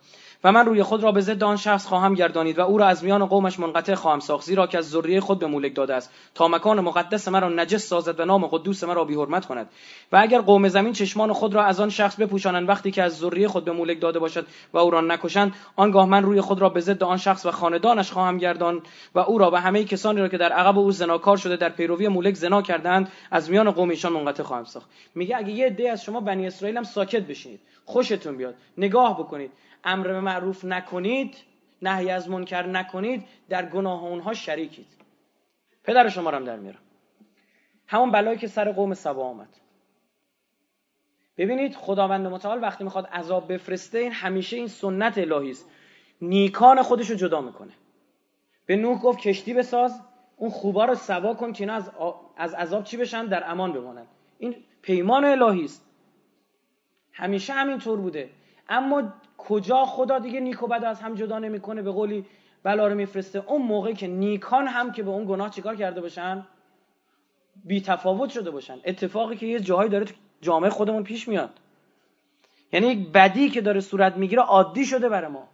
و 0.44 0.52
من 0.52 0.66
روی 0.66 0.82
خود 0.82 1.02
را 1.02 1.12
به 1.12 1.20
ضد 1.20 1.42
آن 1.42 1.56
شخص 1.56 1.86
خواهم 1.86 2.14
گردانید 2.14 2.58
و 2.58 2.62
او 2.62 2.78
را 2.78 2.86
از 2.86 3.04
میان 3.04 3.26
قومش 3.26 3.58
منقطع 3.58 3.94
خواهم 3.94 4.20
ساخت 4.20 4.46
زیرا 4.46 4.66
که 4.66 4.78
از 4.78 4.90
ذریه 4.90 5.20
خود 5.20 5.38
به 5.38 5.46
مولک 5.46 5.74
داده 5.74 5.94
است. 5.94 6.10
تا 6.34 6.48
مکان 6.48 6.80
مقدس 6.80 7.28
مرا 7.28 7.48
نجس 7.48 7.86
سازد 7.86 8.20
و 8.20 8.24
نام 8.24 8.46
قدوس 8.46 8.84
مرا 8.84 9.04
بی 9.04 9.14
حرمت 9.14 9.46
کند. 9.46 9.68
و 10.12 10.16
اگر 10.16 10.40
قوم 10.40 10.68
زمین 10.68 10.92
چشمان 10.92 11.32
خود 11.32 11.54
را 11.54 11.64
از 11.64 11.80
آن 11.80 11.90
شخص 11.90 12.16
بپوشانند 12.16 12.68
وقتی 12.68 12.90
که 12.90 13.02
از 13.02 13.18
ذریه 13.18 13.48
خود 13.48 13.64
به 13.64 13.72
مولک 13.72 14.00
داده 14.00 14.18
باشد 14.18 14.46
و 14.72 14.78
او 14.78 14.90
را 14.90 15.00
نکشند 15.00 15.54
آنگاه 15.76 16.06
من 16.06 16.22
روی 16.22 16.40
خود 16.40 16.60
را 16.60 16.68
به 16.68 16.80
ضد 16.80 17.02
آن 17.02 17.16
شخص 17.16 17.46
و 17.46 17.50
خاندانش 17.50 18.12
خواهم 18.12 18.38
گردان 18.38 18.82
و 19.14 19.18
او 19.18 19.38
را 19.38 19.50
و 19.50 19.56
همه 19.56 19.84
کسانی 19.84 20.20
را 20.20 20.28
که 20.28 20.38
در 20.38 20.52
عقب 20.52 20.78
او 20.78 20.92
زناکار 20.92 21.36
شده 21.36 21.56
در 21.56 21.68
پیروی 21.68 22.08
مولک 22.08 22.34
زنا 22.34 22.62
کردند 22.62 23.12
از 23.30 23.50
میان 23.50 23.70
قوم 23.70 23.92
منقطع 24.04 24.42
خواهم 24.42 24.64
ساخت. 24.68 24.90
میگه 25.14 25.36
اگه 25.36 25.50
یه 25.50 25.66
عده 25.66 25.90
از 25.90 26.04
شما 26.04 26.20
بنی 26.20 26.46
اسرائیل 26.46 26.76
هم 26.76 26.84
ساکت 26.84 27.22
بشینید 27.22 27.60
خوشتون 27.84 28.36
بیاد. 28.36 28.54
نگاه 28.78 29.18
بکنید. 29.18 29.52
امر 29.84 30.08
به 30.08 30.20
معروف 30.20 30.64
نکنید 30.64 31.36
نهی 31.82 32.10
از 32.10 32.30
منکر 32.30 32.66
نکنید 32.66 33.24
در 33.48 33.66
گناه 33.66 34.04
اونها 34.04 34.34
شریکید. 34.34 34.86
پدر 35.84 36.08
شما 36.08 36.30
رو 36.30 36.36
هم 36.36 36.44
در 36.44 36.56
میارم. 36.56 36.78
همون 37.86 38.10
بلایی 38.10 38.38
که 38.38 38.46
سر 38.46 38.72
قوم 38.72 38.94
سبا 38.94 39.24
آمد. 39.24 39.48
ببینید 41.36 41.74
خداوند 41.74 42.26
متعال 42.26 42.62
وقتی 42.62 42.84
می‌خواد 42.84 43.06
عذاب 43.06 43.52
بفرسته 43.52 43.98
این 43.98 44.12
همیشه 44.12 44.56
این 44.56 44.68
سنت 44.68 45.18
الهی 45.18 45.50
است. 45.50 45.70
نیکان 46.22 46.82
خودش 46.82 47.10
رو 47.10 47.16
جدا 47.16 47.40
می‌کنه. 47.40 47.72
به 48.66 48.76
نوح 48.76 49.00
گفت 49.00 49.18
کشتی 49.18 49.54
بساز 49.54 50.00
اون 50.36 50.50
خوبا 50.50 50.84
رو 50.84 50.94
سوا 50.94 51.34
کن 51.34 51.52
که 51.52 51.64
اینا 51.64 51.74
از, 51.74 51.90
از 52.36 52.54
عذاب 52.54 52.84
چی 52.84 52.96
بشن؟ 52.96 53.26
در 53.26 53.50
امان 53.50 53.72
بمانن. 53.72 54.06
این 54.38 54.56
پیمان 54.82 55.24
الهی 55.24 55.64
است. 55.64 55.84
همیشه 57.12 57.52
همینطور 57.52 57.98
بوده. 57.98 58.30
اما 58.68 59.12
کجا 59.38 59.84
خدا 59.84 60.18
دیگه 60.18 60.40
نیک 60.40 60.62
و 60.62 60.66
بد 60.66 60.84
از 60.84 61.00
هم 61.00 61.14
جدا 61.14 61.38
نمی‌کنه؟ 61.38 61.82
به 61.82 61.90
قولی 61.90 62.24
بلا 62.62 62.86
رو 62.86 62.94
میفرسته. 62.94 63.42
اون 63.46 63.62
موقع 63.62 63.92
که 63.92 64.06
نیکان 64.06 64.66
هم 64.66 64.92
که 64.92 65.02
به 65.02 65.10
اون 65.10 65.24
گناه 65.24 65.50
چیکار 65.50 65.76
کرده 65.76 66.00
باشن؟ 66.00 66.46
بی 67.64 67.80
تفاوت 67.80 68.30
شده 68.30 68.50
باشن. 68.50 68.78
اتفاقی 68.84 69.36
که 69.36 69.46
یه 69.46 69.60
جاهایی 69.60 69.90
داره 69.90 70.06
جامعه 70.40 70.70
خودمون 70.70 71.02
پیش 71.02 71.28
میاد. 71.28 71.50
یعنی 72.72 72.86
یک 72.86 73.08
بدی 73.08 73.50
که 73.50 73.60
داره 73.60 73.80
صورت 73.80 74.16
می‌گیره 74.16 74.42
عادی 74.42 74.86
شده 74.86 75.08
برای 75.08 75.30
ما. 75.30 75.48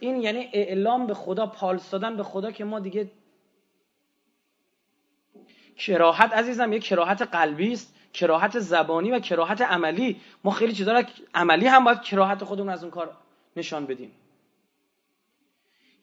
این 0.00 0.22
یعنی 0.22 0.48
اعلام 0.52 1.06
به 1.06 1.14
خدا 1.14 1.46
پالس 1.46 1.90
دادن 1.90 2.16
به 2.16 2.22
خدا 2.22 2.50
که 2.50 2.64
ما 2.64 2.80
دیگه 2.80 3.10
کراهت 5.76 6.32
عزیزم 6.32 6.72
یک 6.72 6.84
کراهت 6.84 7.22
قلبی 7.22 7.72
است. 7.72 7.94
کراهت 8.20 8.58
زبانی 8.58 9.10
و 9.10 9.18
کراهت 9.18 9.60
عملی. 9.60 10.20
ما 10.44 10.50
خیلی 10.50 10.72
چیزا 10.72 11.02
عملی 11.34 11.66
هم 11.66 11.84
باید 11.84 12.02
کراهت 12.02 12.44
خودمون 12.44 12.68
از 12.68 12.82
اون 12.82 12.90
کار 12.90 13.16
نشان 13.56 13.86
بدیم. 13.86 14.12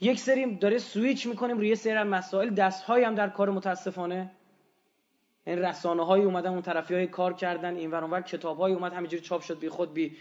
یک 0.01 0.19
سری 0.19 0.56
داره 0.56 0.78
سویچ 0.78 1.28
می‌کنیم 1.28 1.58
روی 1.58 1.75
سری 1.75 2.04
مسائل. 2.04 2.49
دستهایی 2.49 3.06
هم 3.06 3.15
در 3.15 3.30
کار 3.30 3.49
متاسفانه. 3.49 4.32
این 5.47 5.60
رسانه 5.60 6.06
های 6.06 6.21
اومدن 6.21 6.49
اون 6.49 6.62
طرفی 6.62 6.93
های 6.93 7.08
کار 7.08 7.34
کردن 7.34 7.75
این 7.75 7.91
ور 7.91 8.21
کتاب 8.21 8.58
های 8.58 8.73
اومد 8.73 8.93
همینجوری 8.93 9.23
چاپ 9.23 9.41
شد 9.41 9.60
بی 9.60 9.69
خود 9.69 9.93
بی 9.93 10.17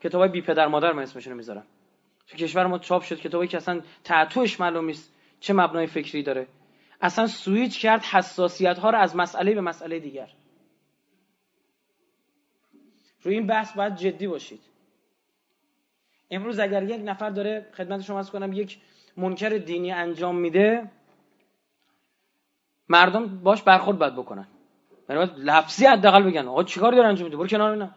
کتاب 0.00 0.20
های 0.20 0.30
بی 0.30 0.42
پدر 0.42 0.66
مادر 0.66 0.92
من 0.92 1.02
اسمشون 1.02 1.32
می‌ذارم. 1.32 1.66
تو 2.26 2.36
کشور 2.36 2.66
ما 2.66 2.78
چاپ 2.78 3.02
شد 3.02 3.18
کتابی 3.20 3.46
که 3.46 3.56
اصلا 3.56 3.80
تعطوش 4.04 4.60
معلوم 4.60 4.84
نیست 4.84 5.12
چه 5.40 5.52
مبنای 5.52 5.86
فکری 5.86 6.22
داره. 6.22 6.46
اصلا 7.00 7.26
سویچ 7.26 7.80
کرد 7.80 8.02
حساسیت 8.02 8.78
ها 8.78 8.90
رو 8.90 8.98
از 8.98 9.16
مسئله 9.16 9.54
به 9.54 9.60
مسئله 9.60 9.98
دیگر. 9.98 10.28
روی 13.22 13.34
این 13.34 13.46
بحث 13.46 13.72
باید 13.72 13.96
جدی 13.96 14.26
باشید. 14.26 14.60
امروز 16.30 16.58
اگر 16.58 16.82
یک 16.82 17.00
نفر 17.04 17.30
داره 17.30 17.66
خدمت 17.74 18.00
شما 18.00 18.18
از 18.18 18.30
کنم 18.30 18.52
یک 18.52 18.78
منکر 19.16 19.48
دینی 19.48 19.92
انجام 19.92 20.36
میده 20.36 20.90
مردم 22.88 23.42
باش 23.42 23.62
برخورد 23.62 23.98
باید 23.98 24.16
بکنن. 24.16 24.46
یعنی 25.08 25.30
لفظی 25.36 25.86
حداقل 25.86 26.22
بگن 26.22 26.48
آقا 26.48 26.64
چیکار 26.64 26.92
داره 26.92 27.08
انجام 27.08 27.24
میده؟ 27.24 27.36
برو 27.36 27.46
کنار 27.46 27.70
اینا. 27.70 27.90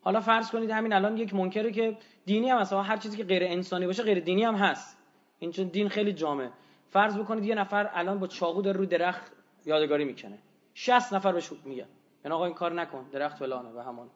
حالا 0.00 0.20
فرض 0.20 0.50
کنید 0.50 0.70
همین 0.70 0.92
الان 0.92 1.16
یک 1.16 1.34
منکره 1.34 1.72
که 1.72 1.96
دینی 2.26 2.50
هم 2.50 2.58
هست. 2.58 2.72
هر 2.72 2.96
چیزی 2.96 3.16
که 3.16 3.24
غیر 3.24 3.44
انسانی 3.44 3.86
باشه 3.86 4.02
غیر 4.02 4.20
دینی 4.20 4.44
هم 4.44 4.54
هست. 4.54 4.96
این 5.38 5.50
چون 5.50 5.68
دین 5.68 5.88
خیلی 5.88 6.12
جامع 6.12 6.48
فرض 6.90 7.18
بکنید 7.18 7.44
یه 7.44 7.54
نفر 7.54 7.90
الان 7.94 8.18
با 8.18 8.26
چاقو 8.26 8.62
داره 8.62 8.76
رو 8.76 8.86
درخت 8.86 9.32
یادگاری 9.66 10.04
می‌کنه. 10.04 10.38
60 10.74 11.12
نفر 11.12 11.32
بهش 11.32 11.50
میگه 11.64 11.86
یعنی 12.24 12.34
آقا 12.34 12.44
این 12.44 12.54
کار 12.54 12.72
نکن 12.72 13.08
درخت 13.12 13.38
فلانه 13.38 13.68
و 13.68 13.80
همون. 13.80 14.10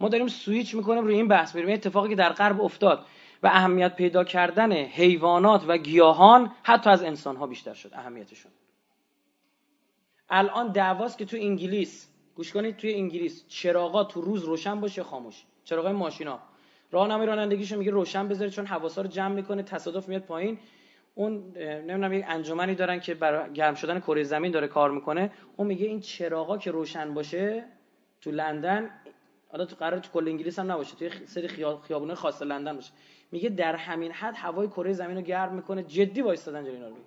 ما 0.00 0.08
داریم 0.08 0.28
سویچ 0.28 0.74
می‌کنیم 0.74 1.04
روی 1.04 1.14
این 1.14 1.28
بحث 1.28 1.54
میریم 1.54 1.74
اتفاقی 1.74 2.08
که 2.08 2.14
در 2.14 2.32
غرب 2.32 2.60
افتاد 2.60 3.06
و 3.42 3.46
اهمیت 3.46 3.96
پیدا 3.96 4.24
کردن 4.24 4.72
حیوانات 4.72 5.64
و 5.68 5.78
گیاهان 5.78 6.52
حتی 6.62 6.90
از 6.90 7.02
انسان 7.02 7.36
ها 7.36 7.46
بیشتر 7.46 7.74
شد 7.74 7.90
اهمیتشون. 7.94 8.52
الان 10.30 10.72
دعواست 10.72 11.18
که 11.18 11.24
تو 11.24 11.36
انگلیس 11.36 12.08
گوش 12.34 12.52
کنید 12.52 12.76
توی 12.76 12.94
انگلیس 12.94 13.44
چراغا 13.48 14.04
تو 14.04 14.20
روز 14.20 14.44
روشن 14.44 14.80
باشه 14.80 15.02
خاموش. 15.02 15.44
چراغای 15.64 15.92
ماشینا. 15.92 16.38
راهنمای 16.90 17.26
رانندگیشو 17.26 17.78
میگه 17.78 17.90
روشن 17.90 18.28
بذاره 18.28 18.50
چون 18.50 18.66
حواسا 18.66 19.02
رو 19.02 19.08
جمع 19.08 19.34
می‌کنه 19.34 19.62
تصادف 19.62 20.08
میاد 20.08 20.22
پایین. 20.22 20.58
اون 21.14 21.52
نمی‌دونم 21.58 22.12
یک 22.12 22.24
انجمنی 22.28 22.74
دارن 22.74 23.00
که 23.00 23.14
برای 23.14 23.52
گرم 23.52 23.74
شدن 23.74 24.00
کره 24.00 24.22
زمین 24.22 24.52
داره 24.52 24.68
کار 24.68 24.90
می‌کنه. 24.90 25.32
اون 25.56 25.66
میگه 25.66 25.86
این 25.86 26.00
چراغا 26.00 26.58
که 26.58 26.70
روشن 26.70 27.14
باشه 27.14 27.64
تو 28.20 28.30
لندن 28.30 28.90
حالا 29.56 29.66
تو 29.66 29.76
قرار 29.76 30.00
تو 30.00 30.10
کل 30.10 30.28
انگلیس 30.28 30.58
هم 30.58 30.72
نباشه 30.72 30.96
توی 30.96 31.10
سری 31.26 31.48
خیابونه 31.48 32.14
خاص 32.14 32.42
لندن 32.42 32.74
باشه. 32.74 32.92
میگه 33.32 33.48
در 33.48 33.76
همین 33.76 34.12
حد 34.12 34.34
هوای 34.36 34.68
کره 34.68 34.92
زمین 34.92 35.16
رو 35.16 35.22
گرم 35.22 35.54
می‌کنه 35.54 35.82
جدی 35.82 36.22
وایستادن 36.22 36.64
جلینا 36.64 36.88
روی 36.88 36.98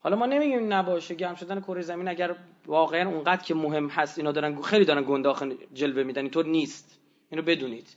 حالا 0.00 0.16
ما 0.16 0.26
نمیگیم 0.26 0.72
نباشه 0.72 1.14
گرم 1.14 1.34
شدن 1.34 1.60
کره 1.60 1.82
زمین 1.82 2.08
اگر 2.08 2.36
واقعا 2.66 3.08
اونقدر 3.08 3.42
که 3.42 3.54
مهم 3.54 3.88
هست 3.88 4.18
اینا 4.18 4.32
دارن 4.32 4.62
خیلی 4.62 4.84
دارن 4.84 5.04
گنداخ 5.08 5.42
جلوه 5.74 6.02
میدن 6.02 6.22
اینطور 6.22 6.46
نیست. 6.46 7.00
اینو 7.30 7.42
بدونید. 7.42 7.96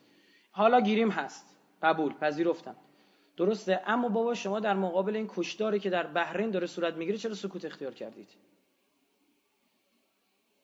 حالا 0.52 0.82
گیریم 0.82 1.10
هست. 1.10 1.58
قبول 1.84 2.14
پذیرفتم 2.14 2.76
درسته. 3.38 3.82
اما 3.88 4.10
بابا 4.10 4.34
شما 4.34 4.60
در 4.60 4.74
مقابل 4.74 5.16
این 5.16 5.30
کشداری 5.36 5.80
که 5.80 5.90
در 5.90 6.08
بحرین 6.08 6.52
داره 6.52 6.68
صورت 6.68 6.94
می‌گیره 6.94 7.18
چرا 7.18 7.34
سکوت 7.34 7.66
اختیار 7.66 7.94
کردید؟ 7.94 8.30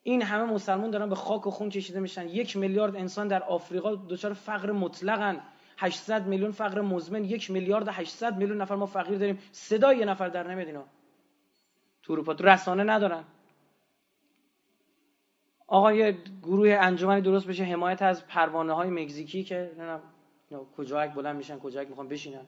این 0.03 0.21
همه 0.21 0.43
مسلمان 0.43 0.91
دارن 0.91 1.09
به 1.09 1.15
خاک 1.15 1.47
و 1.47 1.51
خون 1.51 1.69
کشیده 1.69 1.99
میشن. 1.99 2.29
یک 2.29 2.57
میلیارد 2.57 2.95
انسان 2.95 3.27
در 3.27 3.43
آفریقا 3.43 3.95
دچار 3.95 4.33
فقر 4.33 4.71
مطلقن. 4.71 5.41
800 5.77 6.27
میلیون 6.27 6.51
فقر 6.51 6.81
مزمن. 6.81 7.25
یک 7.25 7.51
میلیارد 7.51 7.87
800 7.87 8.37
میلیون 8.37 8.61
نفر 8.61 8.75
ما 8.75 8.85
فقیر 8.85 9.17
داریم. 9.17 9.39
صدای 9.51 9.97
یه 9.97 10.05
نفر 10.05 10.29
در 10.29 10.47
نمیاد 10.47 10.67
اینا. 10.67 10.85
تو 12.03 12.13
اروپا 12.13 12.33
تو 12.33 12.43
رسانه 12.45 12.83
ندارن. 12.83 13.23
آقا 15.67 15.93
یه 15.93 16.17
گروه 16.43 16.77
انجمنی 16.81 17.21
درست 17.21 17.47
بشه. 17.47 17.63
حمایت 17.63 18.01
از 18.01 18.27
پروانه 18.27 18.73
های 18.73 18.89
مکزیکی 18.89 19.43
که 19.43 19.55
نمی‌دونم 19.55 20.01
کجا 20.77 21.07
بلند 21.07 21.35
میشن 21.35 21.59
کجا 21.59 21.83
می‌خوان 21.83 22.07
بشینن. 22.07 22.45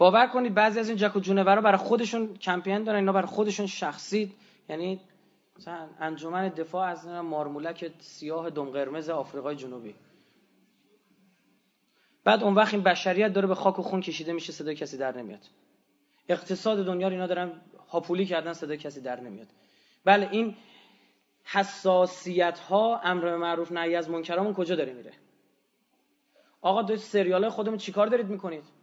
باور 0.00 0.26
کنید 0.26 0.54
بعضی 0.54 0.80
از 0.80 0.88
این 0.88 0.98
جک 0.98 1.16
و 1.16 1.20
جونورا 1.20 1.60
برای 1.60 1.78
خودشون 1.78 2.36
کمپین 2.36 2.84
دارن 2.84 2.98
اینا 2.98 3.12
برای 3.12 3.26
خودشون 3.26 3.66
شخصی 3.66 4.34
یعنی 4.68 5.00
مثلا 5.58 5.88
انجمن 6.00 6.48
دفاع 6.48 6.88
از 6.88 7.06
مارمولک 7.06 7.92
سیاه 7.98 8.50
دم 8.50 8.70
قرمز 8.70 9.10
آفریقای 9.10 9.56
جنوبی. 9.56 9.94
بعد 12.24 12.42
اون 12.42 12.54
وقت 12.54 12.74
این 12.74 12.82
بشریت 12.82 13.32
داره 13.32 13.46
به 13.46 13.54
خاک 13.54 13.78
و 13.78 13.82
خون 13.82 14.00
کشیده 14.00 14.32
میشه 14.32 14.52
صدای 14.52 14.74
کسی 14.74 14.98
در 14.98 15.16
نمیاد. 15.16 15.46
اقتصاد 16.28 16.86
دنیا 16.86 17.08
رو 17.08 17.14
اینا 17.14 17.26
دارن 17.26 17.52
هاپولی 17.88 18.26
کردن 18.26 18.52
صدای 18.52 18.76
کسی 18.76 19.00
در 19.00 19.20
نمیاد. 19.20 19.48
بله 20.04 20.28
این 20.30 20.56
حساسیت 21.44 22.58
ها 22.58 23.00
امر 23.04 23.36
معروف 23.36 23.72
نهی 23.72 23.96
از 23.96 24.10
منکرامون 24.10 24.54
کجا 24.54 24.76
داره 24.76 24.92
میره؟ 24.92 25.12
آقا 26.60 26.82
دو 26.82 26.96
سریال 26.96 27.48
خودمون 27.48 27.78
چیکار 27.78 28.06
دارید 28.06 28.26
می‌کنید؟ 28.26 28.79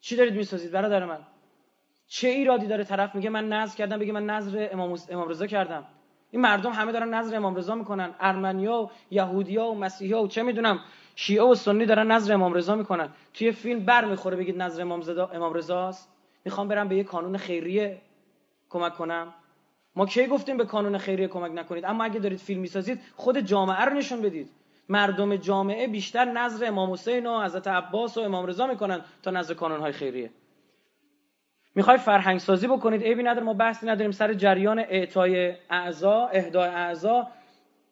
چی 0.00 0.16
دارید 0.16 0.34
می‌سازید 0.34 0.70
برادر 0.70 1.04
من؟ 1.04 1.18
چه 2.06 2.28
ایرادی 2.28 2.66
داره 2.66 2.84
طرف 2.84 3.14
میگه 3.14 3.30
من 3.30 3.48
نظر 3.48 3.76
کردم 3.76 3.98
بگه 3.98 4.12
من 4.12 4.26
نظر 4.26 4.68
امام, 4.72 5.28
رضا 5.28 5.46
کردم؟ 5.46 5.84
این 6.30 6.42
مردم 6.42 6.72
همه 6.72 6.92
دارن 6.92 7.14
نظر 7.14 7.36
امام 7.36 7.56
رضا 7.56 7.74
می‌کنن. 7.74 8.14
ارمنیا 8.20 8.82
و 8.82 8.90
یهودیا 9.10 9.66
و 9.66 9.78
مسیحیا 9.78 10.22
و 10.22 10.28
چه 10.28 10.42
می‌دونم 10.42 10.80
شیعه 11.16 11.42
و 11.42 11.54
سنی 11.54 11.86
دارن 11.86 12.10
نظر 12.10 12.34
امام 12.34 12.54
رضا 12.54 12.74
می‌کنن. 12.76 13.08
توی 13.34 13.52
فیلم 13.52 13.84
بر 13.84 14.04
می‌خوره 14.04 14.36
بگید 14.36 14.62
نظر 14.62 14.82
امام 14.82 15.00
رضا 15.00 15.26
امام 15.26 15.54
رضاست؟ 15.54 16.08
می‌خوام 16.44 16.68
برم 16.68 16.88
به 16.88 16.96
یه 16.96 17.04
کانون 17.04 17.36
خیریه 17.36 18.00
کمک 18.70 18.94
کنم. 18.94 19.34
ما 19.96 20.06
کی 20.06 20.26
گفتیم 20.26 20.56
به 20.56 20.64
کانون 20.64 20.98
خیریه 20.98 21.28
کمک 21.28 21.50
نکنید؟ 21.54 21.84
اما 21.84 22.04
اگه 22.04 22.20
دارید 22.20 22.38
فیلم 22.38 22.60
می‌سازید 22.60 23.00
خود 23.16 23.40
جامعه 23.40 23.84
رو 23.84 23.94
نشون 23.94 24.22
بدید. 24.22 24.50
مردم 24.90 25.36
جامعه 25.36 25.86
بیشتر 25.86 26.24
نظر 26.24 26.66
امام 26.66 26.92
حسین 26.92 27.26
و 27.26 27.44
حضرت 27.44 27.68
عباس 27.68 28.18
و 28.18 28.20
امام 28.20 28.46
رضا 28.46 28.66
می‌کنن 28.66 29.00
تا 29.22 29.30
نظر 29.30 29.54
کانون 29.54 29.80
های 29.80 29.92
خیریه. 29.92 30.30
می‌خوای 31.74 31.98
فرهنگ 31.98 32.38
سازی 32.38 32.66
بکنید؟ 32.66 33.02
عیبی 33.02 33.22
نداره 33.22 33.46
ما 33.46 33.54
بحثی 33.54 33.86
نداریم. 33.86 34.10
سر 34.10 34.34
جریان 34.34 34.78
اعطای 34.78 35.56
اعضا 35.70 36.26
اهدای 36.26 36.68
اعضا 36.68 37.26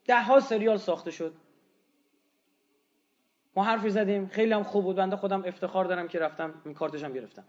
ده 0.07 0.23
ها 0.23 0.41
سریال 0.41 0.77
ساخته 0.77 1.11
شد. 1.11 1.35
ما 3.57 3.65
حرفی 3.65 3.91
زدیم. 3.91 4.29
خیلی 4.29 4.53
هم 4.53 4.63
خوب 4.63 4.85
بود. 4.85 4.97
بنده 4.97 5.17
خودم 5.17 5.45
افتخار 5.47 5.85
دارم 5.85 6.09
که 6.09 6.19
رفتم. 6.19 6.55
این 6.65 6.75
کارتشم 6.75 7.13
گرفتم. 7.13 7.45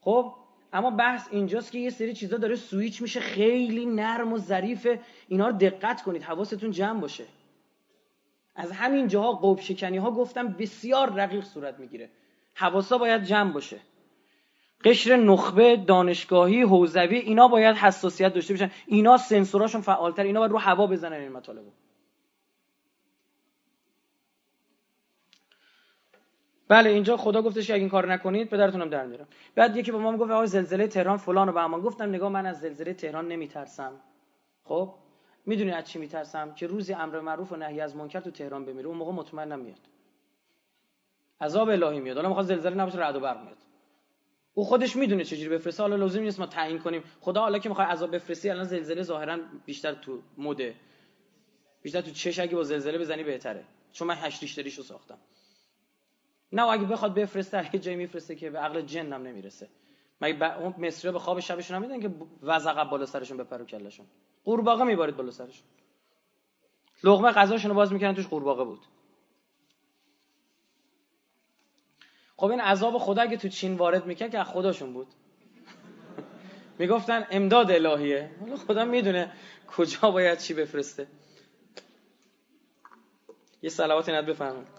خب 0.00 0.32
اما 0.72 0.90
بحث 0.90 1.28
اینجاست 1.30 1.72
که 1.72 1.78
یه 1.78 1.90
سری 1.90 2.14
چیزا 2.14 2.36
داره 2.36 2.56
سویچ 2.56 3.02
میشه. 3.02 3.20
خیلی 3.20 3.86
نرم 3.86 4.32
و 4.32 4.38
ظریفه. 4.38 5.00
اینا 5.28 5.48
رو 5.48 5.56
دقت 5.56 6.02
کنید. 6.02 6.22
حواستون 6.22 6.70
جمع 6.70 7.00
باشه. 7.00 7.24
از 8.54 8.72
همین 8.72 9.08
جاها 9.08 9.32
قوب 9.32 9.60
شکنی 9.60 9.96
ها 9.96 10.10
گفتم 10.10 10.48
بسیار 10.48 11.12
رقیق 11.12 11.44
صورت 11.44 11.78
می‌گیره. 11.78 12.10
حواسا 12.54 12.98
باید 12.98 13.24
جمع 13.24 13.52
باشه. 13.52 13.80
قشر 14.84 15.16
نخبه 15.16 15.76
دانشگاهی 15.76 16.62
حوزوی 16.62 17.16
اینا 17.16 17.48
باید 17.48 17.76
حساسیت 17.76 18.34
داشته 18.34 18.54
باشن. 18.54 18.70
اینا 18.86 19.16
سنسوراشون 19.16 19.80
فعالتر 19.80 20.22
اینا 20.22 20.40
باید 20.40 20.52
رو 20.52 20.58
هوا 20.58 20.86
بزنن 20.86 21.12
این 21.12 21.32
مطالبو 21.32 21.70
بله 26.68 26.90
اینجا 26.90 27.16
خدا 27.16 27.42
گفتش 27.42 27.66
که 27.66 27.74
اگه 27.74 27.80
این 27.80 27.90
کار 27.90 28.12
نکنید 28.12 28.48
پدرتونم 28.48 28.90
در 28.90 29.06
میارم. 29.06 29.28
بعد 29.54 29.76
یکی 29.76 29.92
به 29.92 29.98
ما 29.98 30.16
گفت 30.16 30.30
آقا 30.30 30.46
زلزله 30.46 30.86
تهران 30.86 31.16
فلان 31.16 31.48
و 31.48 31.52
به 31.52 31.66
ما. 31.66 31.80
گفتم 31.80 32.08
نگاه 32.08 32.28
من 32.28 32.46
از 32.46 32.60
زلزله 32.60 32.94
تهران 32.94 33.28
نمیترسم. 33.28 33.92
خب؟ 34.64 34.94
می‌دونی 35.46 35.70
از 35.70 35.84
چی 35.84 35.98
میترسم؟ 35.98 36.54
که 36.54 36.66
روزی 36.66 36.94
امر 36.94 37.20
معروف 37.20 37.52
و 37.52 37.56
نهی 37.56 37.80
از 37.80 37.96
منکر 37.96 38.20
تو 38.20 38.30
تهران 38.30 38.64
بمیره. 38.64 38.88
اون 38.88 38.96
موقع 38.96 39.12
مطمئنم 39.12 39.58
میاد 39.58 39.80
عذاب 41.40 41.68
الهی 41.68 42.00
میاد. 42.00 42.16
حالا 42.16 42.28
می‌خواد 42.28 42.46
زلزله 42.46 42.74
نباشه 42.74 42.98
رعد 42.98 43.16
و 43.16 43.20
برق 43.20 43.42
میاد. 43.42 43.56
او 44.54 44.64
خودش 44.64 44.96
می‌دونه 44.96 45.24
چجوری 45.24 45.48
بفرسته. 45.48 45.82
حالا 45.82 45.96
لازم 45.96 46.20
نیست 46.20 46.40
ما 46.40 46.46
تعیین 46.46 46.78
کنیم. 46.78 47.02
خدا 47.20 47.40
حالا 47.40 47.58
که 47.58 47.68
می‌خواد 47.68 47.88
عذاب 47.88 48.14
بفرستی 48.14 48.50
الان 48.50 48.64
زلزله 48.64 49.02
ظاهرا 49.02 49.38
بیشتر 49.66 49.94
تو 49.94 50.22
مده 50.38 50.74
بیشتر 51.82 52.00
تو 52.00 52.10
چش 52.10 52.38
اگه 52.38 52.56
با 52.56 52.62
زلزله 52.62 52.98
بزنی 52.98 53.24
بهتره. 53.24 53.64
چون 53.92 54.08
من 54.08 54.14
هشت 54.14 54.42
ریشتریشو 54.42 54.82
ساختم. 54.82 55.18
نه 56.52 56.62
اگه 56.62 56.84
بخواد 56.84 57.14
بفرسته 57.14 57.70
یه 57.74 57.80
جایی 57.80 57.96
میفرسته 57.96 58.36
که 58.36 58.50
به 58.50 58.58
عقل 58.58 58.80
جنم 58.80 59.22
نمی‌رسه. 59.22 59.68
مگه. 60.20 60.58
اون 60.58 60.74
مصری 60.78 61.10
به 61.10 61.18
خواب 61.18 61.40
شبشون 61.40 61.76
نمیدن 61.76 62.00
که 62.00 62.10
وزق 62.42 62.84
بالا 62.90 63.06
سرشون 63.06 63.36
بپرو 63.36 63.64
کلشون 63.64 64.06
قورباغه 64.44 64.84
میبارید 64.84 65.16
بالا 65.16 65.30
سرشون. 65.30 65.66
لقمه 67.04 67.30
غذاشون 67.30 67.70
رو 67.70 67.76
باز 67.76 67.92
می‌کنن 67.92 68.14
توش 68.14 68.26
قورباغه 68.26 68.64
بود. 68.64 68.80
خب 72.36 72.46
این 72.46 72.60
عذاب 72.60 72.98
خدا 72.98 73.22
اگه 73.22 73.36
تو 73.36 73.48
چین 73.48 73.76
وارد 73.76 74.06
می‌کرد 74.06 74.30
که 74.30 74.38
از 74.38 74.46
خداشون 74.46 74.92
بود. 74.92 75.06
می‌گفتن 76.78 77.26
امداد 77.30 77.70
الهیه. 77.70 78.30
خدا 78.66 78.84
می‌دونه 78.84 79.32
کجا 79.76 80.10
باید 80.10 80.38
چی 80.38 80.54
بفرسته. 80.54 81.06
یه 83.62 83.70
صلوات 83.70 84.08
ند 84.08 84.26
بفرمایید. 84.26 84.73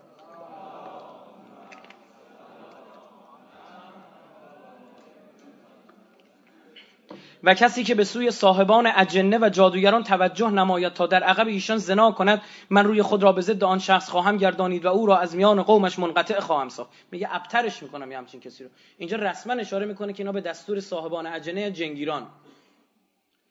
و 7.46 7.54
کسی 7.54 7.84
که 7.84 7.96
به 7.96 8.04
سوی 8.04 8.32
صاحبان 8.32 8.92
اجنه 8.96 9.38
و 9.38 9.50
جادوگران 9.50 10.04
توجه 10.04 10.50
نماید 10.50 10.94
تا 10.94 11.08
در 11.08 11.24
عقب 11.24 11.48
ایشان 11.48 11.78
زنا 11.78 12.12
کند 12.12 12.42
من 12.70 12.86
روی 12.86 13.02
خود 13.02 13.24
را 13.24 13.32
به 13.32 13.42
ضد 13.42 13.64
آن 13.64 13.80
شخص 13.80 14.10
خواهم 14.10 14.38
گردانید 14.38 14.86
و 14.86 14.88
او 14.88 15.06
را 15.06 15.18
از 15.18 15.36
میان 15.36 15.64
قومش 15.64 16.00
منقطع 16.00 16.40
خواهم 16.40 16.70
ساخت. 16.70 16.90
میگه 17.12 17.28
ابترش 17.32 17.84
می‌کنم 17.84 18.12
یه 18.12 18.18
همچین 18.18 18.40
کسی 18.40 18.64
رو. 18.64 18.70
اینجا 18.98 19.18
رسما 19.18 19.54
اشاره 19.54 19.86
می‌کنه 19.86 20.14
که 20.14 20.24
اینا 20.24 20.32
به 20.32 20.42
دستور 20.42 20.80
صاحبان 20.80 21.28
اجنه 21.28 21.72
جنگیران 21.72 22.28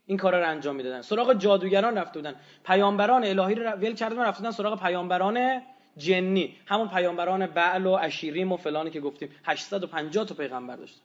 این 0.07 0.19
کارا 0.19 0.41
رو 0.41 0.49
انجام 0.49 0.77
می‌دادن. 0.77 1.03
سراغ 1.03 1.35
جادوگران 1.35 1.99
رفته 1.99 2.19
بودن. 2.19 2.35
پیامبران 2.67 3.25
الهی 3.25 3.55
رو 3.55 3.71
ول 3.71 3.95
کردن 3.95 4.19
و 4.19 4.23
رفته 4.23 4.39
بودن 4.41 4.51
سراغ 4.51 4.81
پیامبران 4.81 5.63
جنی. 5.97 6.57
همون 6.67 6.89
پیامبران 6.89 7.47
بعل 7.47 7.87
و 7.87 7.91
اشیریم 7.91 8.53
و 8.53 8.57
فلانی 8.57 8.91
که 8.91 9.01
گفتیم. 9.01 9.29
850 9.45 10.25
تا 10.25 10.35
پیغمبر 10.35 10.77
داشت 10.77 11.01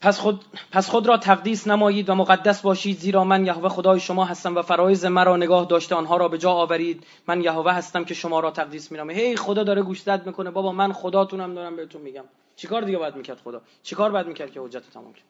پس 0.00 0.18
خود, 0.18 0.44
پس 0.72 0.88
خود 0.88 1.06
را 1.06 1.16
تقدیس 1.16 1.68
نمایید 1.68 2.10
و 2.10 2.14
مقدس 2.14 2.62
باشید 2.62 2.98
زیرا 2.98 3.24
من 3.24 3.46
یهوه 3.46 3.68
خدای 3.68 4.00
شما 4.00 4.24
هستم 4.24 4.56
و 4.56 4.62
فرایز 4.62 5.04
مرا 5.04 5.36
نگاه 5.36 5.66
داشته 5.66 5.94
آنها 5.94 6.16
را 6.16 6.28
به 6.28 6.38
جا 6.38 6.50
آورید. 6.50 7.06
من 7.28 7.40
یهوه 7.42 7.72
هستم 7.72 8.04
که 8.04 8.14
شما 8.14 8.40
را 8.40 8.50
تقدیس 8.50 8.92
میرم 8.92 9.10
هی 9.10 9.36
خدا 9.36 9.64
داره 9.64 9.82
گوشزد 9.82 10.26
می‌کنه. 10.26 10.50
بابا 10.50 10.72
من 10.72 10.92
خداتونم 10.92 11.54
دارم 11.54 11.76
بهتون 11.76 12.02
میگم. 12.02 12.24
چیکار 12.56 12.82
دیگه 12.82 12.98
باید 12.98 13.16
می‌کرد 13.16 13.38
خدا؟ 13.38 13.62
چیکار 13.82 14.10
باید 14.10 14.26
می‌کرد 14.26 14.52
که 14.52 14.60
حجت 14.60 14.90
تمام 14.90 15.12
کرد 15.12 15.24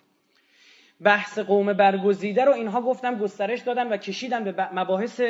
بحث 1.00 1.38
قوم 1.38 1.72
برگزیده 1.72 2.44
رو 2.44 2.52
اینها 2.52 2.80
گفتم 2.80 3.18
گسترش 3.18 3.60
دادن 3.60 3.88
و 3.88 3.96
کشیدن 3.96 4.44
به 4.44 4.68
مباحث 4.74 5.20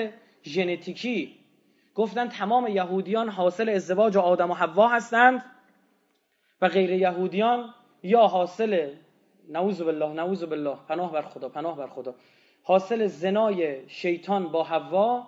ژنتیکی. 0.45 1.35
گفتن 1.95 2.29
تمام 2.29 2.67
یهودیان 2.67 3.29
حاصل 3.29 3.69
ازدواج 3.69 4.17
آدم 4.17 4.51
و 4.51 4.55
حوا 4.55 4.89
هستند 4.89 5.45
و 6.63 6.69
غیر 6.69 6.91
یهودیان 6.91 7.75
یا 8.03 8.27
حاصل 8.27 8.91
نعوذ 9.49 9.83
بالله 9.83 10.13
نعوذ 10.13 10.45
بالله. 10.45 10.77
پناه 10.89 11.13
بر 11.13 11.23
خدا 11.23 11.49
پناه 11.49 11.77
بر 11.77 11.87
خدا. 11.87 12.15
حاصل 12.63 13.07
زنای 13.07 13.89
شیطان 13.89 14.49
با 14.49 14.65
حوا 14.65 15.27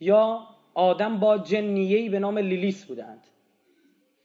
یا 0.00 0.46
آدم 0.74 1.18
با 1.18 1.38
جنیهی 1.38 2.08
به 2.08 2.18
نام 2.18 2.38
لیلیس 2.38 2.84
بودند. 2.84 3.26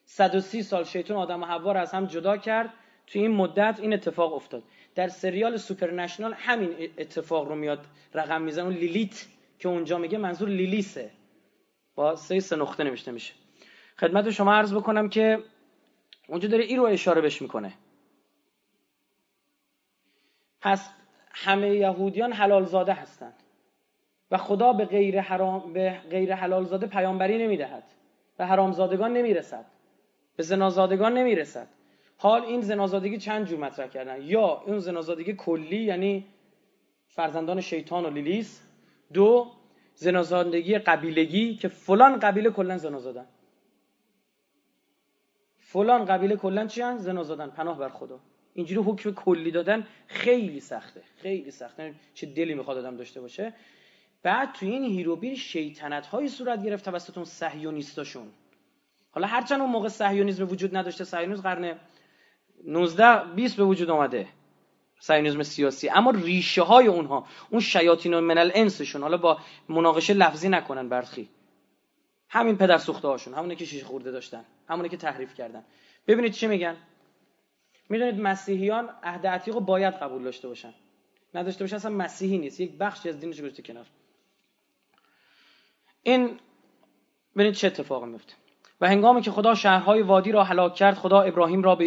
130 0.06 0.64
سال 0.64 0.84
شیطان 0.84 1.18
آدم 1.18 1.44
و 1.44 1.46
حوا 1.46 1.72
را 1.72 1.82
از 1.82 1.92
هم 1.92 2.06
جدا 2.06 2.38
کرد. 2.38 2.74
توی 3.08 3.22
این 3.22 3.32
مدت 3.32 3.80
این 3.82 3.94
اتفاق 3.94 4.34
افتاد. 4.34 4.64
در 4.96 5.08
سریال 5.08 5.58
سوپرنشنال 5.58 6.34
همین 6.34 6.90
اتفاق 6.98 7.48
رو 7.48 7.56
میاد 7.56 7.86
رقم 8.14 8.42
می‌زنه. 8.42 8.66
اون 8.66 8.74
لیلیت 8.74 9.26
که 9.60 9.70
اونجا 9.70 9.98
میگه 9.98 10.18
منظور 10.18 10.50
لیلیسه. 10.50 11.12
با 11.96 12.16
سه 12.16 12.40
سه 12.40 12.56
نقطه 12.56 12.84
نوشته 12.84 13.12
میشه. 13.12 13.34
خدمت 14.00 14.30
شما 14.30 14.54
عرض 14.54 14.74
بکنم 14.74 15.10
که 15.10 15.44
اونجا 16.28 16.48
داره 16.48 16.64
این 16.64 16.78
رو 16.78 16.86
اشاره 16.86 17.22
بش 17.22 17.42
می‌کنه. 17.42 17.74
پس 20.66 20.90
همه 21.32 21.76
یهودیان 21.76 22.34
حلال 22.34 22.66
زاده 22.66 22.94
هستند. 22.94 23.34
و 24.32 24.38
خدا 24.38 24.74
به 24.74 24.86
غیر, 24.86 25.22
حرام 25.22 25.74
به 25.74 26.00
غیر 26.10 26.36
حلال 26.36 26.66
زاده 26.66 26.88
پیامبری 26.88 27.38
نمی‌دهد 27.38 27.84
و 28.40 28.46
حرامزادگان 28.46 29.14
نمی‌رسد. 29.14 29.66
به 30.36 30.44
زنازادگان 30.44 31.14
نمی‌رسد. 31.14 31.68
حال 32.18 32.42
این 32.46 32.62
زنازادگی 32.62 33.18
چند 33.18 33.46
جور 33.46 33.60
مطرح 33.60 33.88
کردن؟ 33.88 34.22
یا 34.22 34.62
اون 34.66 34.80
زنازادگی 34.80 35.34
کلی 35.34 35.84
یعنی 35.84 36.26
فرزندان 37.08 37.62
شیطان 37.62 38.06
و 38.06 38.10
لیلیس. 38.10 38.62
دو 39.14 39.48
زنازادگی 39.96 40.78
قبیلگی 40.78 41.56
که 41.56 41.68
فلان 41.68 42.20
قبیله 42.20 42.50
کلا 42.50 42.78
زنازادن. 42.78 43.26
فلان 45.60 46.06
قبیله 46.06 46.36
کلا 46.36 46.68
چی 46.68 46.82
هن؟ 46.82 46.98
زنازادن. 46.98 47.50
پناه 47.50 47.80
بر 47.80 47.90
خدا. 47.90 48.20
اینجوری 48.56 48.82
حکم 48.82 49.12
کلی 49.12 49.52
دادن 49.52 49.88
خیلی 50.08 50.60
سخته 50.60 51.02
خیلی 51.18 51.52
سخته. 51.52 51.84
یعنی 51.84 51.96
چه 52.14 52.26
دلی 52.26 52.54
می‌خواد 52.54 52.78
آدم 52.78 52.98
داشته 52.98 53.22
باشه. 53.22 53.54
بعد 54.24 54.54
تو 54.54 54.66
این 54.66 54.84
هیروبیر 54.84 55.36
شیطنت 55.36 56.06
های 56.06 56.28
صورت 56.28 56.64
گرفت 56.64 56.86
توسط 56.86 57.18
اون 57.18 57.26
صهیونیستاشون. 57.26 58.28
حالا 59.12 59.28
هرچند 59.28 59.62
اون 59.62 59.70
موقع 59.70 59.88
صهیونیسم 59.88 60.50
وجود 60.50 60.78
نداشته 60.78 61.04
صهیونیسم 61.04 61.42
قرن 61.42 61.80
19 62.64 63.34
20 63.36 63.58
به 63.58 63.64
وجود 63.64 63.90
آمده 63.90 64.28
صهیونیسم 65.00 65.44
سیاسی. 65.44 65.90
اما 65.90 66.12
ریشه 66.12 66.62
های 66.62 66.88
اونها 66.88 67.28
اون 67.50 67.62
شیاطین 67.62 68.14
و 68.14 68.22
منل 68.22 68.52
انسشون 68.54 69.02
حالا 69.02 69.18
با 69.18 69.40
مناقشه 69.70 70.14
لفظی 70.14 70.50
نکنن 70.50 70.90
برخی. 70.90 71.30
همین 72.30 72.58
پدر 72.58 72.78
سوخته 72.78 73.08
هاشون 73.08 73.34
همونه 73.34 73.56
که 73.56 73.66
شیش 73.66 73.84
خورده 73.84 74.12
داشتن 74.12 74.46
همونه 74.70 74.90
که 74.90 74.98
تحریف 74.98 75.34
کردن. 75.34 75.64
ببینید 76.08 76.32
چی 76.32 76.48
میگن؟ 76.48 76.78
می‌دونید 77.90 78.20
مسیحیان 78.20 78.90
عهد 79.04 79.28
عتیق 79.28 79.54
رو 79.54 79.60
باید 79.60 79.94
قبول 79.94 80.24
داشته 80.24 80.48
باشن. 80.48 80.74
نداشته 81.34 81.64
باشن 81.64 81.76
اصلا 81.76 81.92
مسیحی 81.92 82.38
نیست. 82.38 82.60
یک 82.60 82.78
بخشی 82.78 83.10
از 83.10 83.20
دینش 83.20 83.40
گذاشته 83.40 83.64
کنار. 83.64 83.86
این 86.04 86.40
ببینید 87.36 87.54
چه 87.54 87.68
اتفاقی 87.68 88.06
میفته 88.06 88.34
و 88.82 88.88
هنگامی 88.88 89.22
که 89.22 89.32
خدا 89.32 89.56
شهرهای 89.56 90.02
وادی 90.02 90.32
را 90.32 90.44
هلاک 90.44 90.76
کرد 90.76 90.96
خدا 90.96 91.22
ابراهیم 91.22 91.64
را 91.64 91.76
به 91.76 91.86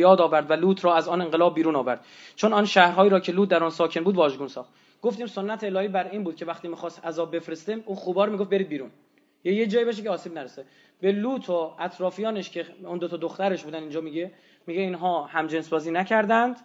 یاد, 0.00 0.20
آورد 0.20 0.50
و 0.50 0.52
لوط 0.52 0.84
را 0.84 0.96
از 0.96 1.08
آن 1.08 1.20
انقلاب 1.20 1.54
بیرون 1.54 1.76
آورد. 1.76 2.04
چون 2.36 2.52
آن 2.52 2.64
شهرهایی 2.64 3.10
را 3.10 3.20
که 3.20 3.32
لوط 3.32 3.48
در 3.48 3.64
آن 3.64 3.70
ساکن 3.70 4.04
بود 4.04 4.16
واژگون 4.16 4.48
ساخت. 4.48 4.70
گفتیم 5.02 5.26
سنت 5.26 5.64
الهی 5.64 5.88
بر 5.88 6.08
این 6.08 6.24
بود 6.24 6.36
که 6.36 6.44
وقتی 6.44 6.68
می‌خواست 6.68 7.04
عذاب 7.04 7.36
بفرسته 7.36 7.82
اون 7.86 7.96
خوبار 7.96 8.28
می‌گفت 8.28 8.50
برید 8.50 8.68
بیرون. 8.68 8.90
یا 9.44 9.52
یه 9.52 9.66
جایی 9.66 9.84
باشه 9.84 10.02
که 10.02 10.10
آسیب 10.10 10.32
نرسه. 10.32 10.64
به 11.00 11.12
لوط 11.12 11.50
و 11.50 11.74
اطرافیانش 11.78 12.50
که 12.50 12.66
اون 12.84 12.98
دو 12.98 13.08
تا 13.08 13.16
دخترش 13.16 13.64
بودن 13.64 13.80
اینجا 13.80 14.00
میگه 14.00 14.32
میگه 14.66 14.80
اینها 14.80 15.24
هم 15.24 15.46
جنس 15.46 15.68
بازی 15.68 15.90
نکردند. 15.90 16.56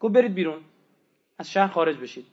گفت 0.00 0.14
برید 0.14 0.34
بیرون. 0.34 0.60
از 1.38 1.50
شهر 1.50 1.66
خارج 1.66 1.96
بشید. 1.96 2.26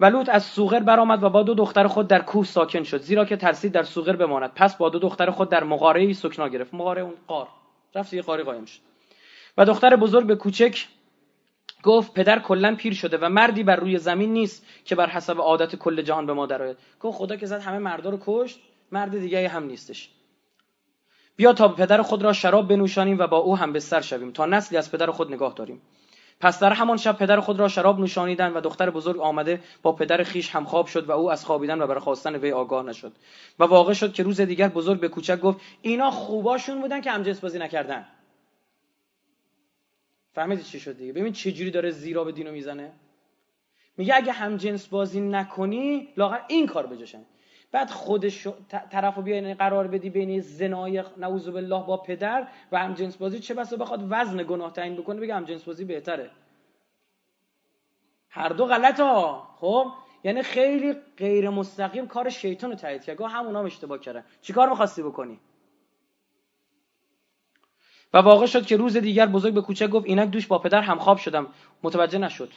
و 0.00 0.24
از 0.28 0.44
سوغر 0.44 0.80
برآمد 0.80 1.22
و 1.22 1.30
با 1.30 1.42
دو 1.42 1.54
دختر 1.54 1.86
خود 1.86 2.08
در 2.08 2.22
کوه 2.22 2.44
ساکن 2.44 2.82
شد 2.82 3.00
زیرا 3.00 3.24
که 3.24 3.36
ترسید 3.36 3.72
در 3.72 3.82
سوغر 3.82 4.16
بماند. 4.16 4.52
پس 4.54 4.76
با 4.76 4.88
دو 4.88 4.98
دختر 4.98 5.30
خود 5.30 5.48
در 5.48 5.64
مغاره 5.64 6.12
سکنا 6.12 6.48
گرفت. 6.48 6.74
مغاره 6.74 7.02
اون 7.02 7.14
قار. 7.26 7.48
رفت 7.94 8.12
یه 8.12 8.22
قاری 8.22 8.42
قایم 8.42 8.64
شد. 8.64 8.80
و 9.58 9.64
دختر 9.64 9.96
بزرگ 9.96 10.26
به 10.26 10.36
کوچک 10.36 10.86
گفت 11.82 12.14
پدر 12.14 12.38
کلا 12.38 12.74
پیر 12.74 12.94
شده 12.94 13.18
و 13.18 13.28
مردی 13.28 13.62
بر 13.62 13.76
روی 13.76 13.98
زمین 13.98 14.32
نیست 14.32 14.66
که 14.84 14.94
بر 14.94 15.06
حسب 15.06 15.40
عادت 15.40 15.76
کل 15.76 16.02
جهان 16.02 16.26
به 16.26 16.32
ما 16.32 16.46
درآید. 16.46 16.76
گفت 17.00 17.18
خدا 17.18 17.36
که 17.36 17.46
زد 17.46 17.60
همه 17.60 17.78
مردا 17.78 18.10
رو 18.10 18.18
کشت 18.26 18.60
مرد 18.92 19.18
دیگه 19.18 19.48
هم 19.48 19.64
نیستش. 19.64 20.10
بیا 21.36 21.52
تا 21.52 21.68
پدر 21.68 22.02
خود 22.02 22.22
را 22.22 22.32
شراب 22.32 22.68
بنوشانیم 22.68 23.18
و 23.18 23.26
با 23.26 23.36
او 23.36 23.56
هم 23.56 23.72
به 23.72 23.80
سر 23.80 24.00
شویم. 24.00 24.30
تا 24.30 24.46
نسلی 24.46 24.78
از 24.78 24.92
پدر 24.92 25.10
خود 25.10 25.32
نگاه 25.32 25.54
داریم. 25.54 25.82
پس 26.40 26.58
در 26.60 26.72
همان 26.72 26.96
شب 26.96 27.16
پدر 27.16 27.40
خود 27.40 27.60
را 27.60 27.68
شراب 27.68 28.00
نوشانیدن 28.00 28.52
و 28.52 28.60
دختر 28.60 28.90
بزرگ 28.90 29.20
آمده 29.20 29.60
با 29.82 29.92
پدر 29.92 30.22
خیش 30.22 30.50
هم 30.50 30.64
خواب 30.64 30.86
شد 30.86 31.08
و 31.08 31.12
او 31.12 31.32
از 31.32 31.44
خوابیدن 31.44 31.82
و 31.82 31.86
برخواستن 31.86 32.36
وی 32.36 32.52
آگاه 32.52 32.84
نشد. 32.84 33.12
و 33.58 33.64
واقع 33.64 33.92
شد 33.92 34.12
که 34.12 34.22
روز 34.22 34.40
دیگر 34.40 34.68
بزرگ 34.68 35.00
به 35.00 35.08
کوچک 35.08 35.40
گفت 35.40 35.60
اینا 35.82 36.10
خوباشون 36.10 36.80
بودن 36.80 37.00
که 37.00 37.10
همجنس 37.10 37.40
بازی 37.40 37.58
نکردن. 37.58 38.06
فهمیدید 40.34 40.64
چی 40.64 40.80
شد 40.80 40.96
دیگه؟ 40.96 41.12
ببین 41.12 41.32
چه 41.32 41.52
جوری 41.52 41.70
داره 41.70 41.90
زیرا 41.90 42.24
به 42.24 42.32
دینو 42.32 42.52
می‌زنه. 42.52 42.92
میگه 43.96 44.14
اگه 44.16 44.32
همجنس 44.32 44.86
بازی 44.86 45.20
نکنی 45.20 46.08
لاغر 46.16 46.38
این 46.48 46.66
کار 46.66 46.86
بجاشن. 46.86 47.24
بعد 47.72 47.90
خودش 47.90 48.48
طرف 48.90 49.14
رو 49.14 49.22
بیای 49.22 49.54
قرار 49.54 49.86
بدی 49.86 50.10
بین 50.10 50.40
زنای 50.40 51.04
نعوذ 51.16 51.48
بالله 51.48 51.84
با 51.86 51.96
پدر 51.96 52.48
و 52.72 52.78
هم 52.78 52.94
جنس 52.94 53.16
بازی 53.16 53.38
چه 53.38 53.54
بسا 53.54 53.76
بخواد 53.76 54.06
وزن 54.10 54.42
گناه 54.42 54.72
تعیین 54.72 54.96
بکنه 54.96 55.20
بگه 55.20 55.34
هم 55.34 55.44
جنس 55.44 55.64
بازی 55.64 55.84
بهتره. 55.84 56.30
هر 58.30 58.48
دو 58.48 58.66
غلط 58.66 59.00
ها. 59.00 59.48
خب؟ 59.56 59.86
یعنی 60.24 60.42
خیلی 60.42 60.94
غیر 61.16 61.50
مستقیم 61.50 62.06
کار 62.06 62.28
شیطان 62.28 62.70
رو 62.70 62.76
تایید 62.76 63.04
کرد. 63.04 63.20
همونا 63.20 63.58
هم 63.58 63.66
اشتباه 63.66 63.98
کردن. 63.98 64.24
چیکار 64.42 64.68
می‌خواستی 64.68 65.02
بکنی؟ 65.02 65.40
و 68.14 68.18
واقع 68.18 68.46
شد 68.46 68.66
که 68.66 68.76
روز 68.76 68.96
دیگر 68.96 69.26
بزرگ 69.26 69.54
به 69.54 69.62
کوچه 69.62 69.88
گفت 69.88 70.06
اینک 70.06 70.30
دوش 70.30 70.46
با 70.46 70.58
پدر 70.58 70.80
همخواب 70.80 71.18
شدم. 71.18 71.46
متوجه 71.82 72.18
نشد. 72.18 72.52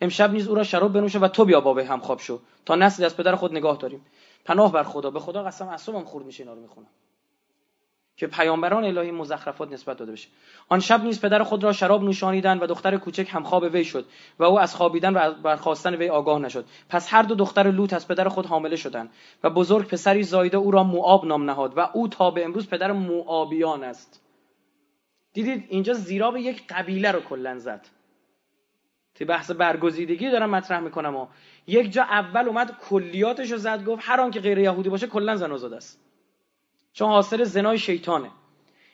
امشب 0.00 0.32
نیز 0.32 0.48
او 0.48 0.54
را 0.54 0.62
شراب 0.62 0.92
بنوشه 0.92 1.18
و 1.18 1.28
تو 1.28 1.44
بیا 1.44 1.60
بابه 1.60 1.84
همخواب 1.84 2.18
شو. 2.18 2.40
تا 2.64 2.74
نسلی 2.74 3.06
از 3.06 3.16
پدر 3.16 3.34
خود 3.34 3.52
نگاه 3.52 3.76
داریم. 3.76 4.06
پناه 4.48 4.72
بر 4.72 4.82
خدا. 4.82 5.10
به 5.10 5.20
خدا 5.20 5.42
قسم 5.42 5.68
اعصابم 5.68 6.04
خورد 6.04 6.26
میشه 6.26 6.42
اینا 6.42 6.54
رو 6.54 6.60
می‌خونم. 6.60 6.86
که 8.16 8.26
پیامبران 8.26 8.84
الهی 8.84 9.10
مزخرفات 9.10 9.72
نسبت 9.72 9.96
داده 9.96 10.12
بشه. 10.12 10.28
آن 10.68 10.80
شب 10.80 11.04
نیز 11.04 11.20
پدر 11.20 11.42
خود 11.42 11.64
را 11.64 11.72
شراب 11.72 12.04
نوشانیدن 12.04 12.58
و 12.58 12.66
دختر 12.66 12.96
کوچک 12.96 13.28
هم 13.30 13.42
خواب 13.42 13.62
وی 13.62 13.84
شد 13.84 14.06
و 14.38 14.44
او 14.44 14.60
از 14.60 14.74
خوابیدن 14.74 15.14
و 15.14 15.32
برخواستن 15.32 15.94
وی 15.94 16.08
آگاه 16.08 16.38
نشد. 16.38 16.64
پس 16.88 17.14
هر 17.14 17.22
دو 17.22 17.34
دختر 17.34 17.70
لوط 17.70 17.92
از 17.92 18.08
پدر 18.08 18.28
خود 18.28 18.46
حامله 18.46 18.76
شدند 18.76 19.10
و 19.42 19.50
بزرگ 19.50 19.88
پسری 19.88 20.22
زایده 20.22 20.56
او 20.56 20.70
را 20.70 20.82
موآب 20.82 21.24
نام 21.24 21.50
نهاد 21.50 21.78
و 21.78 21.80
او 21.92 22.08
تا 22.08 22.30
به 22.30 22.44
امروز 22.44 22.68
پدر 22.68 22.92
موآبیان 22.92 23.84
است. 23.84 24.20
دیدید 25.32 25.66
اینجا 25.68 25.94
زیرا 25.94 26.30
به 26.30 26.40
یک 26.40 26.66
قبیله 26.68 27.12
رو 27.12 27.20
کلا 27.20 27.58
زد. 27.58 27.86
تی 29.18 29.24
بحث 29.24 29.50
برگزیدگی 29.50 30.30
دارم 30.30 30.50
مطرح 30.50 30.80
می‌کنم 30.80 31.16
و 31.16 31.26
یک 31.66 31.92
جا 31.92 32.02
اول 32.02 32.48
اومد 32.48 32.76
کلیاتش 32.88 33.52
رو 33.52 33.58
زد 33.58 33.84
گفت 33.84 34.02
هر 34.04 34.20
آن 34.20 34.30
که 34.30 34.40
غیر 34.40 34.58
یهودی 34.58 34.88
باشه 34.88 35.06
کلا 35.06 35.36
زن 35.36 35.52
است. 35.52 36.00
چون 36.92 37.08
حاصل 37.08 37.44
زنای 37.44 37.78
شیطانه. 37.78 38.30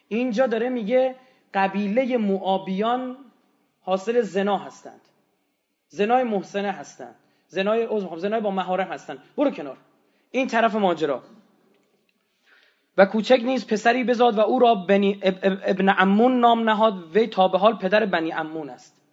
اینجا 0.09 0.47
داره 0.47 0.68
میگه 0.68 1.14
قبیله 1.55 2.16
معابیان 2.16 3.16
حاصل 3.81 4.20
زنا 4.20 4.59
هستند. 4.59 5.01
زنای 5.89 6.25
محسنه 6.25 6.72
هستند. 6.72 7.14
زنای 7.49 7.89
زنای 8.16 8.41
با 8.41 8.51
مهارم 8.51 8.89
هستند. 8.89 9.18
برو 9.37 9.51
کنار. 9.51 9.77
این 10.31 10.47
طرف 10.47 10.75
ماجرا. 10.75 11.22
و 12.97 13.07
کوچک 13.07 13.41
نیز 13.45 13.66
پسری 13.66 14.05
بزاد 14.05 14.39
و 14.39 14.41
او 14.41 14.59
را 14.59 14.75
بنی 14.75 15.20
ابن 15.22 15.95
امون 15.99 16.41
نام 16.41 16.70
نهاد 16.70 17.16
وی 17.16 17.27
تا 17.27 17.49
به 17.49 17.59
حال 17.59 17.77
پدر 17.77 18.07
بنی 18.07 18.33
امون 18.33 18.70
است. 18.70 19.03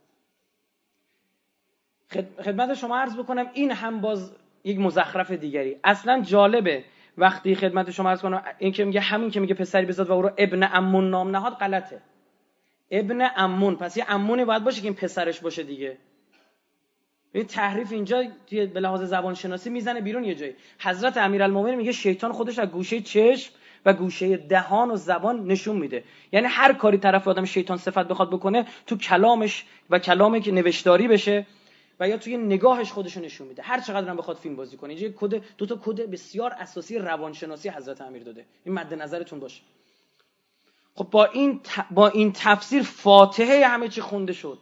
خدمت 2.45 2.73
شما 2.73 2.97
عرض 2.97 3.17
بکنم 3.17 3.45
این 3.53 3.71
هم 3.71 4.01
باز 4.01 4.31
یک 4.63 4.79
مزخرف 4.79 5.31
دیگری. 5.31 5.75
اصلا 5.83 6.21
جالبه 6.21 6.83
وقتی 7.17 7.55
خدمت 7.55 7.91
شما 7.91 8.09
عرض 8.09 8.21
کنم 8.21 8.43
این 8.57 8.71
که 8.71 8.85
میگه 8.85 8.99
همین 8.99 9.31
که 9.31 9.39
میگه 9.39 9.53
پسری 9.53 9.85
بزاد 9.85 10.09
و 10.09 10.13
او 10.13 10.21
را 10.21 10.33
ابن 10.37 10.69
امون 10.73 11.09
نام 11.09 11.29
نهاد 11.29 11.53
غلطه. 11.53 12.01
ابن 12.91 13.27
امون 13.35 13.75
پس 13.75 13.97
یه 13.97 14.05
امونی 14.07 14.45
باید 14.45 14.63
باشه 14.63 14.81
که 14.81 14.87
این 14.87 14.95
پسرش 14.95 15.39
باشه 15.39 15.63
دیگه. 15.63 15.97
این 17.33 17.45
تحریف 17.45 17.91
اینجا 17.91 18.23
به 18.49 18.79
لحاظ 18.79 19.03
زبان 19.03 19.33
شناسی 19.33 19.69
می‌زنه 19.69 20.01
بیرون 20.01 20.23
یه 20.23 20.35
جایی. 20.35 20.55
حضرت 20.79 21.17
امیرالمومنین 21.17 21.75
میگه 21.75 21.91
شیطان 21.91 22.31
خودش 22.31 22.59
از 22.59 22.69
گوشه 22.69 23.01
چشم 23.01 23.53
و 23.85 23.93
گوشه 23.93 24.37
دهان 24.37 24.91
و 24.91 24.95
زبان 24.95 25.47
نشون 25.47 25.77
میده. 25.77 26.03
یعنی 26.31 26.47
هر 26.47 26.73
کاری 26.73 26.97
طرف 26.97 27.27
آدم 27.27 27.45
شیطان 27.45 27.77
صفت 27.77 28.07
بخواد 28.07 28.29
بکنه 28.29 28.65
تو 28.87 28.97
کلامش 28.97 29.65
و 29.89 29.99
کلامی 29.99 30.41
که 30.41 30.51
نوشتاری 30.51 31.07
بشه 31.07 31.45
و 32.01 32.07
یا 32.07 32.17
توی 32.17 32.37
نگاهش 32.37 32.91
خودشو 32.91 33.21
نشون 33.21 33.47
میده. 33.47 33.63
هر 33.63 33.79
چقدر 33.79 34.09
هم 34.09 34.17
بخواد 34.17 34.37
فیلم 34.37 34.55
بازی 34.55 34.77
کنه 34.77 34.93
اینجا 34.93 35.09
کد 35.17 35.43
دو 35.57 35.65
تا 35.65 35.79
کد 35.83 36.01
بسیار 36.01 36.53
اساسی 36.59 36.97
روانشناسی 36.97 37.69
حضرت 37.69 38.01
امیر 38.01 38.23
داده. 38.23 38.45
این 38.63 38.75
مد 38.75 38.93
نظرتون 38.93 39.39
باشه. 39.39 39.61
خب 40.95 41.07
با 41.11 41.25
این 41.25 41.61
با 41.91 42.07
این 42.07 42.31
تفسیر 42.35 42.83
فاتحه 42.83 43.67
همه 43.67 43.87
چی 43.87 44.01
خونده 44.01 44.33
شد. 44.33 44.59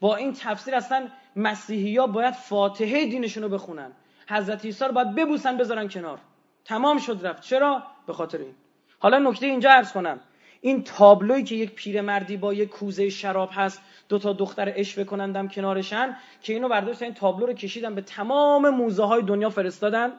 با 0.00 0.16
این 0.16 0.32
تفسیر 0.32 0.74
اصلا 0.74 1.08
مسیحی 1.36 1.96
ها 1.96 2.06
باید 2.06 2.34
فاتحه 2.34 3.06
دینشون 3.06 3.42
رو 3.42 3.48
بخونن. 3.48 3.92
حضرت 4.28 4.64
عیسی 4.64 4.84
رو 4.84 4.92
باید 4.92 5.14
ببوسن 5.14 5.56
بذارن 5.56 5.88
کنار. 5.88 6.18
تمام 6.64 6.98
شد 6.98 7.26
رفت. 7.26 7.42
چرا؟ 7.42 7.82
به 8.06 8.12
خاطر 8.12 8.38
این. 8.38 8.54
حالا 8.98 9.18
نکته 9.18 9.46
اینجا 9.46 9.70
عرض 9.70 9.92
کنم. 9.92 10.20
این 10.60 10.84
تابلویی 10.84 11.44
که 11.44 11.54
یک 11.54 11.72
پیرمردی 11.72 12.36
با 12.36 12.54
یک 12.54 12.68
کوزه 12.68 13.10
شراب 13.10 13.50
هست 13.52 13.82
دو 14.08 14.18
تا 14.18 14.32
دختر 14.32 14.72
اش 14.76 14.98
کنندم 14.98 15.48
کنارشن 15.48 16.16
که 16.42 16.52
اینو 16.52 16.68
برداشتن 16.68 17.04
این 17.04 17.14
تابلو 17.14 17.46
رو 17.46 17.52
کشیدن 17.52 17.94
به 17.94 18.00
تمام 18.00 18.70
موزه 18.70 19.04
های 19.04 19.22
دنیا 19.22 19.50
فرستادن. 19.50 20.12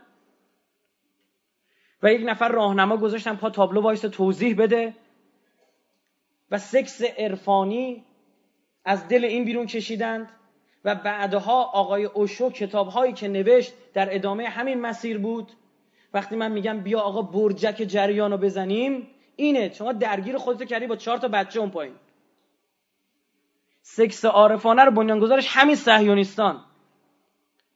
و 2.03 2.13
یک 2.13 2.21
نفر 2.25 2.49
راهنما 2.49 2.97
گذاشتن 2.97 3.35
پا 3.35 3.49
تابلو 3.49 3.81
وایسه 3.81 4.01
توضیح 4.01 4.55
بده. 4.55 4.93
و 6.51 6.57
سکس 6.57 7.01
عرفانی 7.01 8.03
از 8.85 9.07
دل 9.07 9.25
این 9.25 9.45
بیرون 9.45 9.65
کشیدند. 9.65 10.29
و 10.85 10.95
بعدها 10.95 11.63
آقای 11.63 12.05
اوشو 12.05 12.49
کتابهایی 12.49 13.13
که 13.13 13.27
نوشت 13.27 13.73
در 13.93 14.15
ادامه 14.15 14.49
همین 14.49 14.81
مسیر 14.81 15.17
بود. 15.17 15.51
وقتی 16.13 16.35
من 16.35 16.51
میگم 16.51 16.79
بیا 16.79 16.99
آقا 16.99 17.21
برجک 17.21 17.75
جریان 17.75 18.31
رو 18.31 18.37
بزنیم 18.37 19.07
اینه 19.35 19.73
شما 19.73 19.93
درگیر 19.93 20.37
خودتو 20.37 20.65
کردی 20.65 20.87
با 20.87 20.95
چهار 20.95 21.17
تا 21.17 21.27
بچه 21.27 21.59
اون 21.59 21.69
پایین. 21.69 21.93
سکس 23.91 24.25
عارفانه 24.25 24.83
رو 24.83 24.91
بنیانگذارش 24.91 25.47
همین 25.49 25.75
صهیونیستان. 25.75 26.65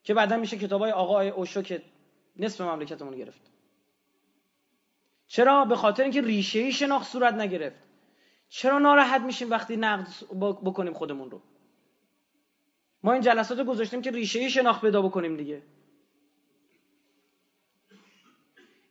که 0.04 0.14
بعدا 0.14 0.38
میشه 0.38 0.58
کتابای 0.58 0.92
آقای 0.92 1.30
اوشو 1.30 1.62
که 1.62 1.82
نصف 2.36 2.62
مملکتمون 2.62 3.16
گرفت. 3.16 3.42
چرا؟ 5.28 5.66
به 5.66 5.76
خاطر 5.76 6.04
اینکه 6.04 6.22
ریشه 6.22 6.60
ای 6.60 6.72
شناخت 6.72 7.12
صورت 7.12 7.34
نگرفت. 7.34 7.80
چرا 8.50 8.80
ناراحت 8.80 9.22
میشیم 9.22 9.50
وقتی 9.50 9.78
نقد 9.78 10.08
بکنیم 10.42 10.94
خودمون 10.94 11.32
رو؟ 11.32 11.42
ما 13.04 13.14
این 13.14 13.22
جلسات 13.22 13.60
رو 13.60 13.66
گذاشتیم 13.66 14.02
که 14.02 14.12
ریشه 14.12 14.40
ای 14.40 14.50
شناخت 14.50 14.82
پیدا 14.82 15.02
بکنیم 15.02 15.38
دیگه. 15.38 15.62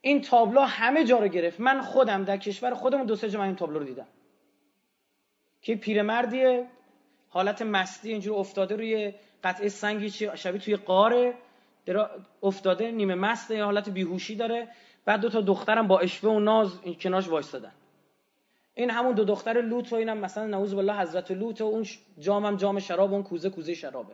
این 0.01 0.21
تابلو 0.21 0.61
همه 0.61 1.05
جا 1.05 1.19
رو 1.19 1.29
گرفت. 1.29 1.61
من 1.61 1.81
خودم 1.81 2.25
در 2.25 2.37
کشور 2.37 2.75
خودمون 2.75 3.07
دو 3.07 3.17
سه 3.17 3.31
جا 3.31 3.39
من 3.39 3.47
این 3.47 3.57
تابلو 3.57 3.79
رو 3.79 3.85
دیدم. 3.85 4.09
که 5.61 5.77
پیرمردیه 5.77 6.69
حالت 7.33 7.63
مستی 7.63 8.11
اینجور 8.11 8.39
افتاده 8.39 8.77
روی 8.77 9.13
قطعه 9.45 9.69
سنگی 9.69 10.11
شبیه 10.11 10.61
توی 10.61 10.77
قاره. 10.77 11.35
افتاده 12.43 12.91
نیمه 12.91 13.15
مسته 13.15 13.57
یه 13.57 13.65
حالت 13.65 13.89
بیهوشی 13.89 14.37
داره. 14.37 14.69
بعد 15.05 15.21
دو 15.21 15.29
تا 15.29 15.41
دخترم 15.41 15.89
با 15.89 15.99
اشوه 15.99 16.31
و 16.31 16.41
ناز 16.41 16.81
این 16.83 16.95
کناش 16.95 17.29
وایستادن. 17.29 17.73
این 18.75 18.91
همون 18.91 19.15
دو 19.15 19.25
دختر 19.25 19.61
لوط 19.61 19.93
و 19.93 19.97
اینم 19.97 20.19
مثلا 20.19 20.47
نعوذ 20.47 20.75
بالله 20.75 20.97
حضرت 20.97 21.31
لوط 21.31 21.61
و 21.61 21.65
اون 21.65 21.87
جامم 22.19 22.57
جام 22.57 22.79
شراب 22.79 23.11
و 23.11 23.15
اون 23.15 23.23
کوزه 23.23 23.51
کوزه 23.51 23.75
شرابه. 23.75 24.13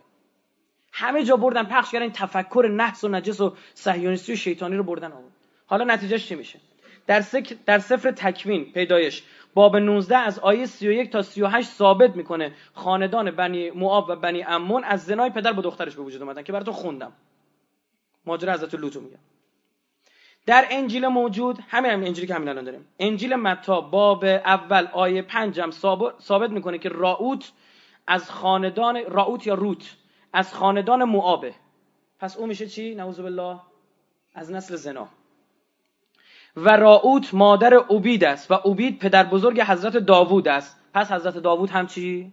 همه 0.93 1.25
جا 1.25 1.37
بردن 1.37 1.65
پخش 1.65 1.93
کردن 1.93 2.11
تفکر 2.11 2.69
نحس 2.77 3.05
و 3.05 3.09
نجس 3.09 3.41
و 3.41 3.57
صهیونیستی 3.75 4.33
و 4.33 4.37
شیطانی 4.37 4.77
رو 4.77 4.83
بردن 4.83 5.13
آورد. 5.13 5.33
حالا 5.67 5.85
نتیجهش 5.85 6.29
چی 6.29 6.35
میشه؟ 6.35 6.59
در. 7.07 7.25
در 7.67 7.79
سفر 7.79 8.11
تکوین 8.11 8.73
پیدایش. 8.73 9.23
باب 9.59 9.77
19 9.77 10.17
از 10.17 10.39
آیه 10.39 10.67
31 10.67 11.11
تا 11.11 11.23
38 11.23 11.69
ثابت 11.69 12.17
می‌کنه 12.17 12.53
خاندان 12.75 13.31
بنی 13.31 13.71
موآب 13.71 14.09
و 14.09 14.17
بنی 14.17 14.43
امون 14.43 14.85
از 14.85 15.05
زنای 15.05 15.31
پدر 15.31 15.53
با 15.53 15.63
دخترش 15.63 15.97
به 15.97 16.03
وجود 16.03 16.23
اومدن 16.23 16.43
که 16.43 16.53
براتون 16.53 16.75
خوندم. 16.75 17.13
ماجرا 18.27 18.53
حضرت 18.53 18.75
لوط 18.75 18.97
میگم 18.97 19.19
در 20.47 20.67
انجیل 20.71 21.07
موجود 21.07 21.59
همین 21.69 21.91
هم 21.91 22.05
انجیلی 22.05 22.27
که 22.27 22.35
همین 22.35 22.49
الان 22.49 22.65
داریم. 22.65 22.87
انجیل 22.99 23.35
متا 23.37 23.81
باب 23.81 24.25
اول 24.25 24.89
آیه 24.93 25.23
پنجم 25.23 25.71
ثابت 26.21 26.51
می‌کنه 26.51 26.79
که 26.79 26.89
راوت 26.89 27.53
از 28.07 28.31
خاندان 28.31 29.01
راوت 29.09 29.47
یا 29.47 29.55
روت 29.55 29.97
از 30.33 30.55
خاندان 30.55 31.05
موآبه 31.05 31.55
پس 32.19 32.37
او 32.37 32.47
میشه 32.47 32.67
چی؟ 32.67 32.95
نعوذ 32.95 33.21
بالله. 33.21 33.61
از 34.35 34.53
نسل 34.53 34.77
زنا. 34.77 35.09
و 36.65 36.77
راوت 36.77 37.35
مادر 37.35 37.75
عبید 37.75 38.25
است 38.25 38.51
و 38.51 38.55
عبید 38.55 38.99
پدر 38.99 39.25
بزرگ 39.25 39.61
حضرت 39.61 39.97
داوود 39.97 40.49
است. 40.49 40.81
پس 40.95 41.13
حضرت 41.13 41.39
داوود 41.39 41.71
هم 41.71 41.87
چی؟ 41.87 42.33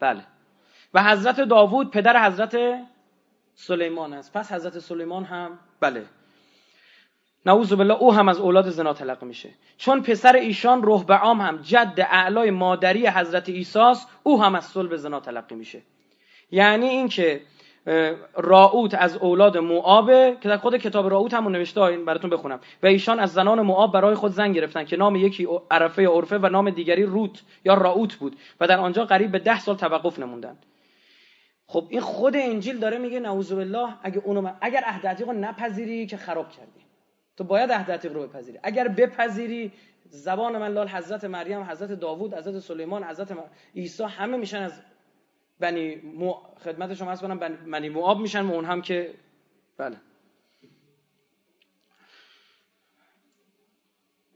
بله. 0.00 0.22
و 0.94 1.04
حضرت 1.04 1.40
داوود 1.40 1.90
پدر 1.90 2.26
حضرت 2.26 2.56
سلیمان 3.54 4.12
است. 4.12 4.32
پس 4.32 4.52
حضرت 4.52 4.78
سلیمان 4.78 5.24
هم 5.24 5.58
بله. 5.80 6.04
نعوذ 7.46 7.72
بالله 7.72 7.94
او 7.94 8.14
هم 8.14 8.28
از 8.28 8.38
اولاد 8.38 8.70
زنا 8.70 8.92
تلقی 8.92 9.26
میشه. 9.26 9.50
چون 9.78 10.02
پسر 10.02 10.36
ایشان 10.36 10.82
رهبعام 10.82 11.40
هم 11.40 11.56
جد 11.56 12.06
اعلای 12.10 12.50
مادری 12.50 13.06
حضرت 13.06 13.48
ایساس 13.48 14.06
او 14.22 14.42
هم 14.42 14.54
از 14.54 14.64
صلب 14.64 14.96
زنا 14.96 15.20
تلقی 15.20 15.54
میشه. 15.54 15.82
یعنی 16.50 16.86
اینکه 16.86 17.40
راوت 18.34 18.94
از 18.94 19.16
اولاد 19.16 19.58
موآبه 19.58 20.36
که 20.40 20.48
در 20.48 20.56
خود 20.56 20.76
کتاب 20.76 21.10
راوت 21.10 21.34
همون 21.34 21.52
نوشته 21.52 21.80
این 21.80 22.04
براتون 22.04 22.30
بخونم. 22.30 22.60
و 22.82 22.86
ایشان 22.86 23.20
از 23.20 23.32
زنان 23.32 23.60
موآب 23.60 23.92
برای 23.92 24.14
خود 24.14 24.32
زن 24.32 24.52
گرفتن 24.52 24.84
که 24.84 24.96
نام 24.96 25.16
یکی 25.16 25.48
عرفه 25.70 26.08
عرفه 26.08 26.38
و 26.38 26.48
نام 26.48 26.70
دیگری 26.70 27.02
روت 27.02 27.42
یا 27.64 27.74
راوت 27.74 28.14
بود. 28.14 28.36
و 28.60 28.66
در 28.66 28.80
آنجا 28.80 29.04
قریب 29.04 29.32
به 29.32 29.38
ده 29.38 29.60
سال 29.60 29.76
توقف 29.76 30.18
نموندند. 30.18 30.66
خب 31.66 31.86
این 31.90 32.00
خود 32.00 32.36
انجیل 32.36 32.78
داره 32.78 32.98
میگه 32.98 33.20
نعوذ 33.20 33.52
بالله 33.52 33.88
اگه 34.02 34.22
اونو 34.24 34.50
اگر 34.60 34.82
عهد 34.86 35.22
رو 35.22 35.32
نپذیری 35.32 36.06
که 36.06 36.16
خراب 36.16 36.50
کردی. 36.50 36.84
تو 37.36 37.44
باید 37.44 37.72
عهد 37.72 38.06
رو 38.06 38.26
بپذیری. 38.26 38.58
اگر 38.62 38.88
بپذیری 38.88 39.72
زبان 40.04 40.58
من 40.58 40.72
لال 40.72 40.88
حضرت 40.88 41.24
مریم 41.24 41.62
حضرت 41.62 41.92
داوود 41.92 42.34
حضرت 42.34 42.58
سلیمان 42.58 43.04
حضرت 43.04 43.38
عیسی 43.76 44.04
همه 44.04 44.36
میشن 44.36 44.62
از 44.62 44.82
بنی 45.60 45.96
مو... 45.96 46.34
خدمت 46.64 46.94
شما 46.94 47.10
از 47.10 47.20
کنم 47.20 47.38
بنی 47.72 47.88
مواب 47.88 48.20
میشن 48.20 48.46
و 48.46 48.52
اون 48.52 48.64
هم 48.64 48.82
که 48.82 49.14
بله. 49.78 49.96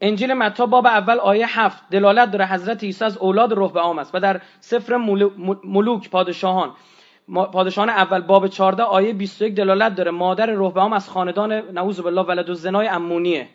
انجیل 0.01 0.33
متا 0.33 0.65
باب 0.65 0.85
اول 0.85 1.19
آیه 1.19 1.59
هفت. 1.59 1.83
دلالت 1.91 2.31
داره 2.31 2.45
حضرت 2.45 2.83
عیسی 2.83 3.05
از 3.05 3.17
اولاد 3.17 3.53
رهبعام 3.53 3.99
است 3.99 4.15
و 4.15 4.19
در 4.19 4.41
سفر 4.59 4.97
ملوک 5.63 6.09
پادشاهان. 6.09 6.75
پادشاهان 7.33 7.89
اول 7.89 8.21
باب 8.21 8.47
14 8.47 8.83
آیه 8.83 9.13
21 9.13 9.55
دلالت 9.55 9.95
داره. 9.95 10.11
مادر 10.11 10.45
رهبهام 10.45 10.93
از 10.93 11.09
خاندان 11.09 11.51
نعوذ 11.51 11.99
بالله 11.99 12.21
ولد 12.21 12.53
زنای 12.53 12.87
امونیه. 12.87 13.49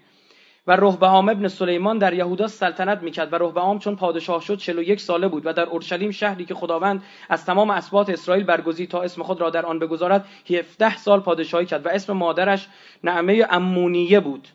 و 0.67 0.77
رهبهام 0.77 1.29
ابن 1.29 1.49
سلیمان 1.49 1.99
در 1.99 2.15
یهودا 2.15 2.49
سلطنت 2.49 3.03
می‌کرد 3.03 3.33
و 3.33 3.37
رهبهام 3.37 3.79
چون 3.79 3.97
پادشاه 3.97 4.41
شد 4.41 4.59
41 4.59 5.01
ساله 5.01 5.29
بود 5.29 5.47
و 5.47 5.53
در 5.53 5.65
اورشلیم 5.65 6.11
شهری 6.11 6.45
که 6.45 6.55
خداوند 6.55 7.03
از 7.29 7.45
تمام 7.47 7.71
اسباط 7.71 8.11
اسرائیل 8.11 8.45
برگزید 8.45 8.91
تا 8.91 9.03
اسم 9.03 9.23
خود 9.23 9.41
را 9.41 9.51
در 9.51 9.67
آن 9.67 9.79
بگذارد 9.79 10.25
17 10.51 10.97
سال 10.97 11.21
پادشاهی 11.21 11.67
کرد 11.67 11.87
و 11.87 11.89
اسم 11.89 12.13
مادرش 12.13 12.69
نعمه 13.05 13.47
امونیه 13.51 14.21
بود. 14.21 14.49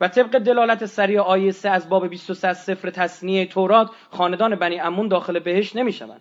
و 0.00 0.08
طبق 0.08 0.38
دلالت 0.38 0.86
سریع 0.86 1.20
آیه 1.20 1.52
3 1.52 1.70
از 1.70 1.88
باب 1.88 2.08
23 2.08 2.52
سفر 2.52 2.90
تصنیه 2.90 3.46
تورات 3.46 3.90
خاندان 4.10 4.54
بنی 4.54 4.80
امون 4.80 5.08
داخل 5.08 5.38
بهش 5.38 5.76
نمی‌شوند. 5.76 6.20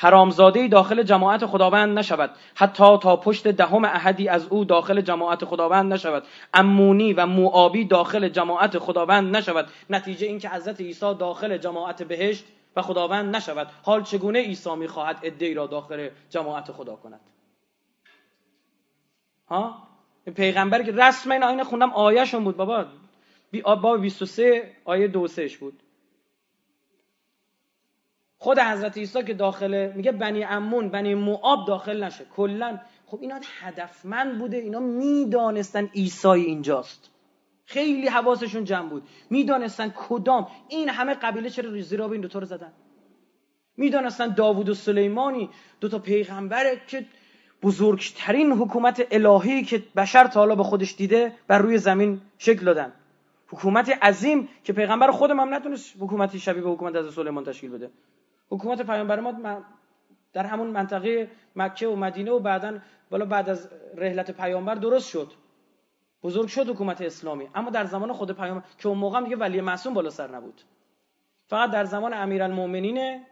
حرامزاده 0.00 0.68
داخل 0.68 1.02
جماعت 1.02 1.46
خداوند 1.46 1.98
نشود. 1.98 2.30
حتی 2.54 2.98
تا 2.98 3.16
پشت 3.16 3.48
دهم 3.48 3.84
احدی 3.84 4.28
از 4.28 4.46
او 4.46 4.64
داخل 4.64 5.00
جماعت 5.00 5.44
خداوند 5.44 5.92
نشود. 5.92 6.22
امونی 6.54 7.12
و 7.12 7.26
موآبی 7.26 7.84
داخل 7.84 8.28
جماعت 8.28 8.78
خداوند 8.78 9.36
نشود. 9.36 9.68
نتیجه 9.90 10.26
اینکه 10.26 10.48
حضرت 10.48 10.80
عیسی 10.80 11.14
داخل 11.14 11.58
جماعت 11.58 12.02
بهشت 12.02 12.44
و 12.76 12.82
خداوند 12.82 13.36
نشود. 13.36 13.68
حال 13.82 14.02
چگونه 14.02 14.40
عیسی 14.40 14.74
می‌خواهد 14.74 15.18
ادعی 15.22 15.54
را 15.54 15.66
داخل 15.66 16.08
جماعت 16.30 16.72
خدا 16.72 16.96
کند؟ 16.96 17.20
ها؟ 19.48 19.88
پیغمبر 20.36 20.82
که 20.82 20.92
رسم 20.92 21.32
این 21.32 21.42
آینه 21.42 21.64
خوندم 21.64 21.92
آیهشون 21.92 22.44
بود 22.44 22.56
بابا. 22.56 22.84
باب 23.62 24.00
23 24.00 24.72
آیه 24.84 25.08
دو 25.08 25.28
بود. 25.60 25.82
خود 28.38 28.58
حضرت 28.58 28.98
عیسی 28.98 29.22
که 29.22 29.34
داخل 29.34 29.92
میگه 29.94 30.12
بنی 30.12 30.44
امون 30.44 30.88
بنی 30.88 31.14
موآب 31.14 31.66
داخل 31.66 32.04
نشه. 32.04 32.24
کلا. 32.24 32.78
خب 33.06 33.18
اینا 33.20 33.40
هدفمند 33.60 34.38
بوده. 34.38 34.56
اینا 34.56 34.80
می‌دانستن 34.80 35.86
عیسی 35.86 36.28
اینجاست. 36.28 37.10
خیلی 37.64 38.08
حواسشون 38.08 38.64
جمع 38.64 38.88
بود. 38.88 39.02
می‌دانستن 39.30 39.92
کدام. 39.96 40.46
این 40.68 40.88
همه 40.88 41.14
قبیله 41.14 41.50
چرا 41.50 41.80
زیرا 41.80 42.08
به 42.08 42.12
این 42.12 42.20
دوتا 42.20 42.38
رو 42.38 42.46
زدن؟ 42.46 42.72
می‌دانستن 43.76 44.34
داوود 44.34 44.68
و 44.68 44.74
سلیمانی 44.74 45.50
دوتا 45.80 45.98
پیغمبره 45.98 46.80
که 46.86 47.06
بزرگترین 47.62 48.52
حکومت 48.52 49.06
الهی 49.10 49.62
که 49.62 49.82
بشر 49.96 50.26
تا 50.26 50.40
حالا 50.40 50.54
به 50.54 50.62
خودش 50.62 50.94
دیده 50.96 51.32
بر 51.48 51.58
روی 51.58 51.78
زمین 51.78 52.20
شکل 52.38 52.64
دادن. 52.64 52.92
حکومت 53.48 54.04
عظیم 54.04 54.48
که 54.64 54.72
پیغمبر 54.72 55.10
خودم 55.10 55.40
هم 55.40 55.54
نتونست 55.54 55.94
حکومتی 56.00 56.40
شبیه 56.40 56.62
به 56.62 56.70
حکومت 56.70 56.96
از 56.96 57.14
سلیمان 57.14 57.44
تشکیل 57.44 57.70
بده. 57.70 57.90
حکومت 58.50 58.82
پیامبر 58.82 59.20
ما 59.20 59.62
در 60.32 60.46
همون 60.46 60.66
منطقه 60.66 61.30
مکه 61.56 61.88
و 61.88 61.96
مدینه 61.96 62.30
و 62.30 62.38
بعدا 62.38 62.78
بالا 63.10 63.24
بعد 63.24 63.48
از 63.48 63.68
رحلت 63.96 64.30
پیامبر 64.30 64.74
درست 64.74 65.08
شد. 65.08 65.32
بزرگ 66.22 66.48
شد 66.48 66.68
حکومت 66.68 67.00
اسلامی. 67.02 67.48
اما 67.54 67.70
در 67.70 67.84
زمان 67.84 68.12
خود 68.12 68.32
پیامبر 68.32 68.64
که 68.78 68.88
اون 68.88 68.98
موقع 68.98 69.20
دیگه 69.20 69.36
ولی 69.36 69.60
معصوم 69.60 69.94
بالا 69.94 70.10
سر 70.10 70.30
نبود. 70.36 70.62
فقط 71.46 71.70
در 71.70 71.84
زمان 71.84 72.14
امیرالمومنین 72.14 73.24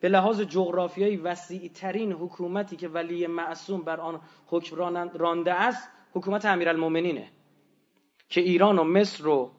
به 0.00 0.08
لحاظ 0.08 0.40
جغرافیایی 0.40 1.16
وسیع 1.16 1.68
ترین 1.68 2.12
حکومتی 2.12 2.76
که 2.76 2.88
ولی 2.88 3.26
معصوم 3.26 3.82
بر 3.82 4.00
آن 4.00 4.20
حکم 4.46 4.76
رانده 5.14 5.54
است 5.54 5.88
حکومت 6.12 6.44
امیرالمومنینه 6.44 7.30
که 8.28 8.40
ایران 8.40 8.78
و 8.78 8.84
مصر 8.84 9.26
و 9.26 9.50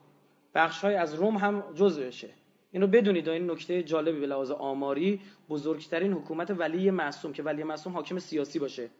بخشهای 0.54 0.94
از 0.94 1.14
روم 1.14 1.36
هم 1.36 1.64
جزءشه 1.74 2.30
اینو 2.72 2.86
بدونید 2.86 3.28
این 3.28 3.50
نکته 3.50 3.82
جالبی 3.82 4.20
به 4.20 4.26
لحاظ 4.26 4.50
آماری 4.50 5.20
بزرگترین 5.48 6.12
حکومت 6.12 6.50
ولی 6.50 6.90
معصوم 6.90 7.32
که 7.32 7.42
ولی 7.42 7.62
معصوم 7.62 7.92
حاکم 7.92 8.18
سیاسی 8.18 8.58
باشه. 8.58 8.90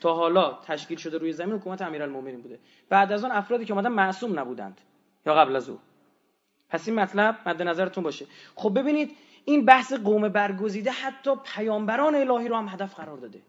تا 0.00 0.14
حالا 0.14 0.58
تشکیل 0.62 0.98
شده 0.98 1.18
روی 1.18 1.32
زمین 1.32 1.54
حکومت 1.54 1.82
امیرالمومنین 1.82 2.40
بوده. 2.40 2.58
بعد 2.88 3.12
از 3.12 3.24
آن 3.24 3.32
افرادی 3.32 3.64
که 3.64 3.72
اومدن 3.72 3.88
معصوم 3.88 4.38
نبودند. 4.38 4.80
یا 5.26 5.34
قبل 5.34 5.56
از 5.56 5.68
او. 5.68 5.78
پس 6.68 6.88
این 6.88 7.00
مطلب 7.00 7.38
مد 7.46 7.62
نظرتون 7.62 8.04
باشه. 8.04 8.26
خب 8.54 8.78
ببینید 8.78 9.16
این 9.44 9.64
بحث 9.64 9.92
قوم 9.92 10.28
برگزیده 10.28 10.90
حتی 10.90 11.30
پیامبران 11.44 12.14
الهی 12.14 12.48
رو 12.48 12.56
هم 12.56 12.68
هدف 12.68 12.94
قرار 12.94 13.16
داده. 13.16 13.42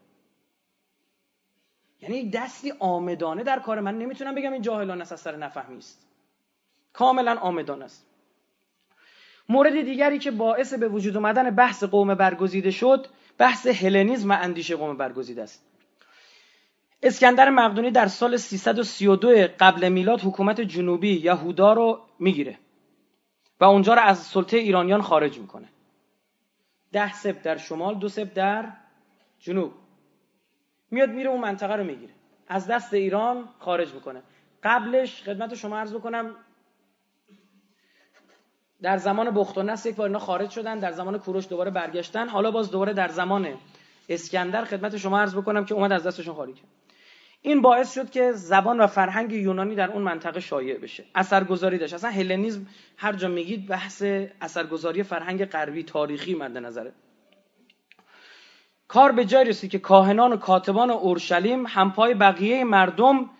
یعنی 2.00 2.30
دستی 2.30 2.72
آمدانه 2.78 3.42
در 3.42 3.58
کار 3.58 3.80
من. 3.80 3.98
نمی‌تونم 3.98 4.34
بگم 4.34 4.52
این 4.52 4.62
جاهلان 4.62 5.00
است 5.00 5.12
از 5.12 5.20
سر 5.20 5.36
نفهمی 5.36 5.78
است. 5.78 6.06
کاملا 6.92 7.36
آمدانه 7.36 7.84
است. 7.84 8.05
مورد 9.48 9.82
دیگری 9.82 10.18
که 10.18 10.30
باعث 10.30 10.74
به 10.74 10.88
وجود 10.88 11.16
آمدن 11.16 11.50
بحث 11.50 11.84
قوم 11.84 12.14
برگزیده 12.14 12.70
شد 12.70 13.06
بحث 13.38 13.66
هلنیزم 13.66 14.30
و 14.30 14.36
اندیشه 14.40 14.76
قوم 14.76 14.96
برگزیده 14.96 15.42
است. 15.42 15.66
اسکندر 17.02 17.50
مقدونی 17.50 17.90
در 17.90 18.06
سال 18.06 18.36
332 18.36 19.48
قبل 19.60 19.88
میلاد 19.88 20.20
حکومت 20.20 20.60
جنوبی 20.60 21.12
یهودا 21.12 21.72
رو 21.72 22.00
می‌گیره 22.18 22.58
و 23.60 23.64
اونجا 23.64 23.94
رو 23.94 24.00
از 24.00 24.18
سلطه 24.18 24.56
ایرانیان 24.56 25.02
خارج 25.02 25.38
می‌کنه. 25.38 25.68
ده 26.92 27.12
سب 27.12 27.42
در 27.42 27.56
شمال 27.56 27.94
دو 27.94 28.08
سب 28.08 28.34
در 28.34 28.72
جنوب. 29.38 29.72
میاد 30.90 31.10
میره 31.10 31.30
اون 31.30 31.40
منطقه 31.40 31.76
رو 31.76 31.84
می‌گیره. 31.84 32.12
از 32.48 32.66
دست 32.66 32.94
ایران 32.94 33.48
خارج 33.58 33.94
می‌کنه. 33.94 34.22
قبلش 34.62 35.22
خدمت 35.22 35.54
شما 35.54 35.78
عرض 35.78 35.94
بکنم 35.94 36.34
در 38.82 38.96
زمان 38.96 39.30
بخت 39.30 39.58
و 39.58 39.62
نصر 39.62 39.88
یک 39.88 39.96
بار 39.96 40.06
اینا 40.06 40.18
خارج 40.18 40.50
شدن 40.50 40.78
در 40.78 40.92
زمان 40.92 41.18
کوروش 41.18 41.48
دوباره 41.48 41.70
برگشتن. 41.70 42.28
حالا 42.28 42.50
باز 42.50 42.70
دوباره 42.70 42.92
در 42.92 43.08
زمان 43.08 43.54
اسکندر 44.08 44.64
خدمت 44.64 44.96
شما 44.96 45.20
عرض 45.20 45.34
بکنم 45.34 45.64
که 45.64 45.74
اومد 45.74 45.92
از 45.92 46.06
دستشون 46.06 46.34
خارج 46.34 46.54
کرد. 46.54 46.68
این 47.42 47.62
باعث 47.62 47.94
شد 47.94 48.10
که 48.10 48.32
زبان 48.32 48.80
و 48.80 48.86
فرهنگ 48.86 49.32
یونانی 49.32 49.74
در 49.74 49.90
اون 49.90 50.02
منطقه 50.02 50.40
شایع 50.40 50.78
بشه. 50.78 51.04
اثرگذاری 51.14 51.78
داشت. 51.78 51.94
اصلا 51.94 52.10
هلنیزم 52.10 52.66
هر 52.96 53.12
جا 53.12 53.28
میگید 53.28 53.66
بحث 53.66 54.02
اثرگذاری 54.40 55.02
فرهنگ 55.02 55.44
غربی 55.44 55.82
تاریخی 55.82 56.34
مد 56.34 56.58
نظره. 56.58 56.92
کار 58.88 59.12
به 59.12 59.24
جای 59.24 59.44
رسید 59.44 59.70
که 59.70 59.78
کاهنان 59.78 60.32
و 60.32 60.36
کاتبان 60.36 60.90
اورشلیم 60.90 61.66
همپای 61.66 62.14
بقیه 62.14 62.64
مردم 62.64 63.30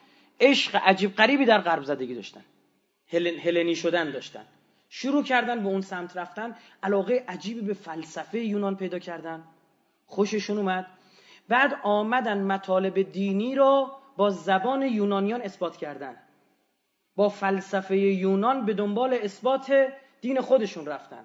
عشق 0.41 0.81
عجیب 0.85 1.17
غریبی 1.17 1.45
در 1.45 1.61
غرب 1.61 1.83
زدگی 1.83 2.15
داشتن. 2.15 2.45
هلنی 3.13 3.75
شدن 3.75 4.11
داشتن. 4.11 4.45
شروع 4.89 5.23
کردن 5.23 5.63
به 5.63 5.69
اون 5.69 5.81
سمت 5.81 6.17
رفتن 6.17 6.57
علاقه 6.83 7.25
عجیبی 7.29 7.61
به 7.61 7.75
فلسفه 7.75 8.39
یونان 8.39 8.77
پیدا 8.77 8.99
کردن. 8.99 9.45
خوششون 10.07 10.59
اومد. 10.59 10.87
بعد 11.49 11.81
آمدن 11.83 12.43
مطالب 12.43 13.13
دینی 13.13 13.55
رو 13.55 13.93
با 14.17 14.31
زبان 14.31 14.83
یونانیان 14.83 15.43
اثبات 15.43 15.77
کردن. 15.77 16.17
با 17.17 17.29
فلسفه 17.29 17.97
یونان 17.97 18.67
به 18.67 18.75
دنبال 18.75 19.15
اثبات 19.15 19.89
دین 20.21 20.41
خودشون 20.41 20.87
رفتن. 20.87 21.25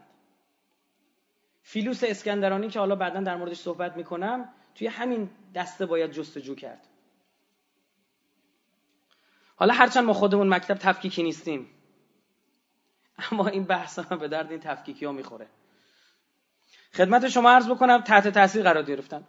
فیلوس 1.62 2.03
اسکندرانی 2.03 2.68
که 2.70 2.80
حالا 2.80 2.95
بعدا 2.95 3.22
در 3.22 3.36
موردش 3.36 3.57
صحبت 3.57 3.97
می‌کنم 3.97 4.49
توی 4.76 4.88
همین 4.88 5.30
دسته 5.55 5.86
باید 5.86 6.12
جستجو 6.12 6.55
کرد. 6.55 6.88
حالا 9.55 9.74
هرچند 9.74 10.03
ما 10.03 10.14
خودمون 10.14 10.49
مکتب 10.53 10.76
تفکیکی 10.76 11.24
نیستیم. 11.24 11.70
اما 13.32 13.47
این 13.47 13.64
بحث 13.64 13.99
هم 13.99 14.18
به 14.18 14.28
درد 14.28 14.51
این 14.51 14.59
تفکیکی 14.59 15.05
ها 15.05 15.12
می‌خوره. 15.12 15.47
خدمت 16.93 17.30
شما 17.30 17.51
عرض 17.51 17.70
بکنم 17.70 18.01
تحت 18.01 18.28
تاثیر 18.28 18.64
قرار 18.64 18.84
گرفتن. 18.84 19.24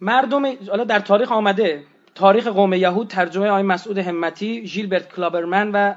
مردم 0.00 0.46
حالا 0.68 0.84
در 0.84 1.00
تاریخ 1.00 1.32
آمده 1.32 1.84
تاریخ 2.14 2.46
قوم 2.46 2.72
یهود 2.72 3.08
ترجمه 3.08 3.48
آقای 3.48 3.62
مسعود 3.62 3.98
همتی 3.98 4.66
ژیلبرت 4.66 5.14
کلابرمن 5.14 5.70
و 5.72 5.94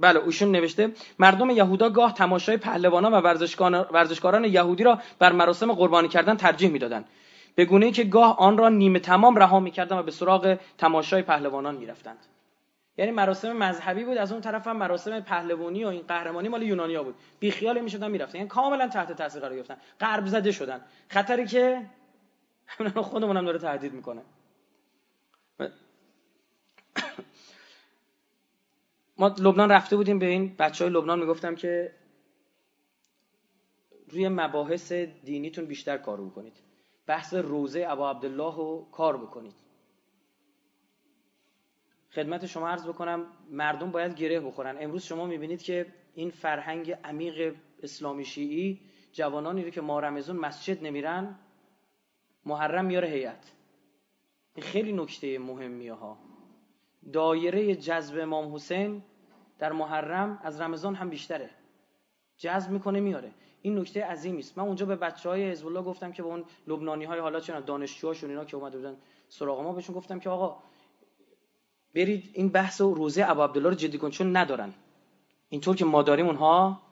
بله 0.00 0.18
اوشون 0.18 0.50
نوشته 0.52 0.92
مردم 1.18 1.50
یهودا 1.50 1.90
گاه 1.90 2.14
تماشای 2.14 2.56
پهلوانان 2.56 3.14
و 3.14 3.20
ورزشکاران 3.92 4.44
یهودی 4.44 4.84
را 4.84 4.98
بر 5.18 5.32
مراسم 5.32 5.72
قربانی 5.72 6.08
کردن 6.08 6.36
ترجیح 6.36 6.70
می‌دادند. 6.70 7.04
به 7.54 7.64
گونه 7.64 7.86
ای 7.86 7.92
که 7.92 8.04
گاه 8.04 8.38
آن 8.38 8.58
را 8.58 8.68
نیمه 8.68 8.98
تمام 8.98 9.36
رها 9.36 9.60
می‌کردند 9.60 9.98
و 9.98 10.02
به 10.02 10.10
سراغ 10.10 10.58
تماشای 10.78 11.22
پهلوانان 11.22 11.74
می‌رفتند. 11.74 12.18
یعنی 12.96 13.10
مراسم 13.10 13.52
مذهبی 13.52 14.04
بود 14.04 14.16
از 14.16 14.32
اون 14.32 14.40
طرف 14.40 14.66
هم 14.66 14.76
مراسم 14.76 15.20
پهلوانی 15.20 15.84
و 15.84 15.88
این 15.88 16.02
قهرمانی 16.02 16.48
مال 16.48 16.62
یونانیا 16.62 17.02
بود. 17.02 17.14
بی 17.40 17.50
خیال 17.50 17.80
می‌شدن 17.80 18.10
می‌رفتن 18.10 18.38
یعنی 18.38 18.48
کاملا 18.48 18.88
تحت 18.88 19.12
تاثیر 19.12 19.40
قرار 19.40 19.56
گرفتن. 19.56 19.76
غرب 20.00 20.26
زده 20.26 20.52
شدن. 20.52 20.84
خطری 21.08 21.46
که 21.46 21.86
خودمون 22.94 23.36
هم 23.36 23.44
داره 23.44 23.58
تهدید 23.58 23.92
می‌کنه. 23.92 24.22
ما 29.18 29.34
لبنان 29.38 29.72
رفته 29.72 29.96
بودیم 29.96 30.18
به 30.18 30.26
این 30.26 30.56
بچه 30.58 30.84
های 30.84 30.94
لبنان 30.94 31.18
می‌گفتم 31.18 31.54
که 31.54 31.94
روی 34.08 34.28
مباحث 34.28 34.92
دینیتون 34.92 35.66
بیشتر 35.66 35.96
کار 35.96 36.20
بکنید. 36.20 36.56
بحث 37.06 37.34
روزه 37.34 37.86
ابا 37.88 38.10
عبدالله 38.10 38.56
رو 38.56 38.88
کار 38.92 39.16
بکنید. 39.16 39.54
خدمت 42.14 42.46
شما 42.46 42.68
عرض 42.68 42.86
بکنم 42.86 43.26
مردم 43.50 43.90
باید 43.90 44.14
گره 44.14 44.40
بخورن. 44.40 44.76
امروز 44.80 45.02
شما 45.02 45.26
می‌بینید 45.26 45.62
که 45.62 45.86
این 46.14 46.30
فرهنگ 46.30 46.92
عمیق 47.04 47.56
اسلامی 47.82 48.24
شیعی 48.24 48.80
جوانانی 49.12 49.64
رو 49.64 49.70
که 49.70 49.80
ما 49.80 50.00
رمزون 50.00 50.36
مسجد 50.36 50.84
نمیرن 50.84 51.38
محرم 52.46 52.84
میاره 52.84 53.08
هیئت. 53.08 53.52
این 54.54 54.66
خیلی 54.66 54.92
نکته 54.92 55.38
مهمیه 55.38 55.92
ها. 55.92 56.18
دایره 57.12 57.74
جذب 57.74 58.20
امام 58.20 58.54
حسین 58.54 59.02
در 59.58 59.72
محرم 59.72 60.40
از 60.42 60.60
رمضان 60.60 60.94
هم 60.94 61.10
بیشتره. 61.10 61.50
جذب 62.36 62.70
می‌کنه 62.70 63.00
میاره. 63.00 63.32
این 63.62 63.78
نکته 63.78 64.04
عظیمی 64.04 64.38
است. 64.38 64.58
من 64.58 64.64
اونجا 64.64 64.86
به 64.86 64.96
بچه 64.96 65.28
های 65.28 65.50
حزب 65.50 65.66
گفتم 65.66 66.12
که 66.12 66.22
به 66.22 66.28
اون 66.28 66.44
لبنانی 66.66 67.04
های 67.04 67.18
حالا 67.20 67.40
چون 67.40 67.60
دانشجوهاشون 67.60 68.30
اینا 68.30 68.44
که 68.44 68.56
اومده 68.56 68.78
بودن 68.78 68.96
سراغ 69.28 69.60
ما 69.60 69.72
بهشون 69.72 69.94
گفتم 69.94 70.18
که 70.18 70.30
آقا 70.30 70.62
برید 71.94 72.30
این 72.32 72.48
بحث 72.48 72.80
و 72.80 72.94
روزه 72.94 73.24
ابو 73.30 73.42
عبدالله 73.42 73.68
رو 73.68 73.74
جدی 73.74 73.98
کن 73.98 74.10
چون 74.10 74.36
ندارن. 74.36 74.74
اینطور 75.48 75.76
که 75.76 75.84
ما 75.84 76.02
داریم 76.02 76.26
اونها 76.26 76.82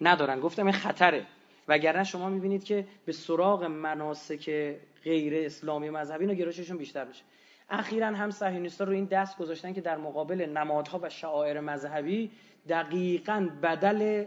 ندارن. 0.00 0.40
گفتم 0.40 0.66
این 0.66 0.74
خطره. 0.74 1.26
وگرنه 1.68 2.04
شما 2.04 2.28
می‌بینید 2.28 2.64
که 2.64 2.86
به 3.04 3.12
سراغ 3.12 3.64
مناسک 3.64 4.74
غیر 5.04 5.46
اسلامی 5.46 5.90
مذهبی 5.90 6.24
اینا 6.24 6.34
گرایششون 6.34 6.76
بیشتر 6.76 7.04
میشه. 7.04 7.22
اخیرا 7.70 8.06
هم 8.06 8.30
صهیونیست‌ها 8.30 8.86
رو 8.86 8.92
این 8.92 9.04
دست 9.04 9.38
گذاشتن 9.38 9.72
که 9.72 9.80
در 9.80 9.96
مقابل 9.96 10.48
نمادها 10.56 11.00
و 11.02 11.10
شعائر 11.10 11.60
مذهبی 11.60 12.30
دقیقا 12.68 13.48
بدل 13.62 14.24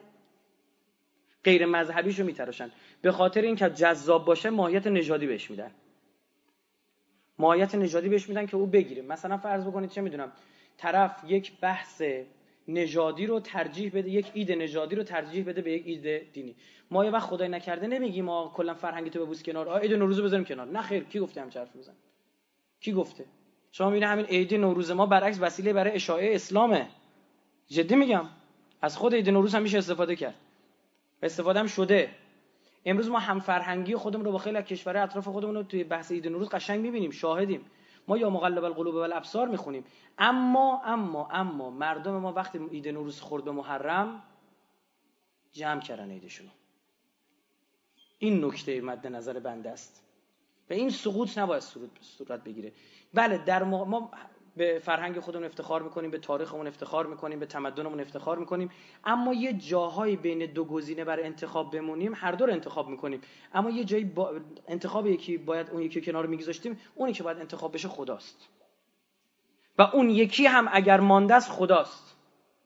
غیر 1.44 1.66
مذهبیش 1.66 2.20
رو 2.20 2.26
میتراشن. 2.26 2.72
به 3.02 3.12
خاطر 3.12 3.42
اینکه 3.42 3.70
جذاب 3.70 4.26
باشه 4.26 4.50
ماهیت 4.50 4.88
نژادی 4.88 5.28
بهش 5.28 5.52
میدن. 5.52 5.72
ماهیت 7.40 7.76
نژادی 7.76 8.10
بهش 8.10 8.30
میدن 8.30 8.46
که 8.46 8.58
او 8.58 8.66
بگیره. 8.66 9.02
مثلا 9.02 9.38
فرض 9.38 9.66
بکنید 9.68 9.90
چه 9.90 10.02
می‌دونم 10.02 10.32
طرف 10.78 11.24
یک 11.28 11.60
بحث 11.60 12.02
نژادی 12.68 13.26
رو 13.26 13.40
ترجیح 13.40 13.92
بده 13.94 14.10
یک 14.10 14.32
ایده 14.34 14.56
نژادی 14.56 14.96
رو 14.96 15.04
ترجیح 15.04 15.46
بده 15.46 15.62
به 15.62 15.72
یک 15.72 15.84
ایده 15.86 16.28
دینی. 16.34 16.56
ما 16.92 17.06
یه 17.06 17.12
وقت 17.12 17.28
خدای 17.30 17.48
نکرده 17.48 17.88
نمیگیم 17.88 18.26
ما 18.26 18.52
کلا 18.56 18.74
فرهنگی 18.74 19.10
تو 19.10 19.26
ببوس 19.26 19.44
کنار 19.44 19.70
آ 19.70 19.78
عید 19.78 19.94
نوروز 19.94 20.22
بذاریم 20.22 20.46
کنار. 20.46 20.68
نه 20.68 20.82
خیر 20.82 21.04
کی 21.04 21.20
گفته 21.20 21.42
هم 21.42 21.50
حرف 21.56 21.76
بزن؟ 21.76 21.94
کی 22.82 22.94
گفته؟ 22.94 23.26
شما 23.72 23.90
می‌بینید 23.90 24.10
همین 24.10 24.26
عید 24.26 24.54
نوروز 24.54 24.92
ما 24.92 25.06
برعکس 25.06 25.38
وسیله 25.42 25.74
برای 25.74 25.94
اشاعه 25.94 26.36
اسلامه. 26.36 26.88
جدی 27.68 27.96
میگم؟ 27.96 28.26
از 28.82 28.98
خود 28.98 29.14
عید 29.14 29.30
نوروز 29.30 29.56
هم 29.56 29.62
میشه 29.62 29.78
استفاده 29.78 30.16
کرد. 30.16 30.36
استفاده 31.24 31.60
هم 31.60 31.68
شده. 31.68 32.10
امروز 32.86 33.10
ما 33.10 33.20
هم 33.20 33.40
فرهنگی 33.40 33.96
خودمون 33.96 34.26
رو 34.26 34.32
با 34.32 34.38
خیلی 34.38 34.58
از 34.58 34.64
کشورهای 34.64 35.04
اطراف 35.04 35.28
خودمون 35.28 35.56
رو 35.56 35.64
توی 35.64 35.84
بحث 35.84 36.12
عید 36.12 36.28
نوروز 36.28 36.50
قشنگ 36.50 36.82
می‌بینیم 36.82 37.12
شاهدیم. 37.12 37.66
ما 38.08 38.18
یا 38.18 38.30
مقلب 38.30 38.64
القلوب 38.64 38.96
و 38.96 38.98
الابصار 38.98 39.48
می‌خونیم. 39.48 39.86
اما 40.18 40.82
اما 40.86 41.28
اما 41.32 41.70
مردم 41.70 42.18
ما 42.18 42.34
وقتی 42.34 42.58
عید 42.58 42.88
نوروز 42.88 43.22
خورد 43.22 43.44
به 43.44 43.52
محرم 43.52 44.24
جمع 45.52 45.82
کردن 45.82 46.12
عیدشون 46.12 46.48
این 48.20 48.46
نکته 48.46 48.82
مد 48.82 49.08
نظر 49.08 49.40
بنده 49.40 49.70
است. 49.70 50.04
و 50.70 50.74
این 50.74 50.90
سقوط 50.90 51.38
نباید 51.38 51.64
صورت 52.02 52.44
بگیره. 52.44 52.72
بله 53.14 53.38
در 53.38 53.64
ما 53.64 54.12
به 54.58 54.80
فرهنگ 54.80 55.20
خودمون 55.20 55.46
افتخار 55.46 55.82
می‌کنیم 55.82 56.12
به 56.12 56.18
تاریخمون 56.18 56.68
افتخار 56.68 57.06
می‌کنیم 57.06 57.40
به 57.40 57.46
تمدنمون 57.46 58.00
افتخار 58.00 58.38
می‌کنیم. 58.38 58.72
اما 59.06 59.34
یه 59.34 59.54
جاهایی 59.54 60.16
بین 60.16 60.46
دو 60.46 60.66
گزینه 60.66 61.04
برای 61.04 61.24
انتخاب 61.24 61.72
بمونیم 61.72 62.14
هر 62.16 62.32
دو 62.32 62.46
رو 62.46 62.54
انتخاب 62.54 62.88
می‌کنیم. 62.88 63.22
اما 63.54 63.70
یه 63.70 63.84
جایی 63.84 64.04
با 64.04 64.34
انتخاب 64.68 65.08
یکی 65.08 65.38
باید 65.38 65.70
اون 65.70 65.82
یکی 65.82 66.02
کنار 66.02 66.26
میگذاشتیم 66.26 66.80
اونی 66.96 67.14
که 67.14 67.24
باید 67.24 67.38
انتخاب 67.38 67.74
بشه 67.74 67.88
خداست. 67.88 68.50
و 69.78 69.82
اون 69.82 70.10
یکی 70.10 70.46
هم 70.46 70.70
اگر 70.72 71.00
مانده 71.00 71.36
است 71.36 71.52
خداست. 71.52 72.16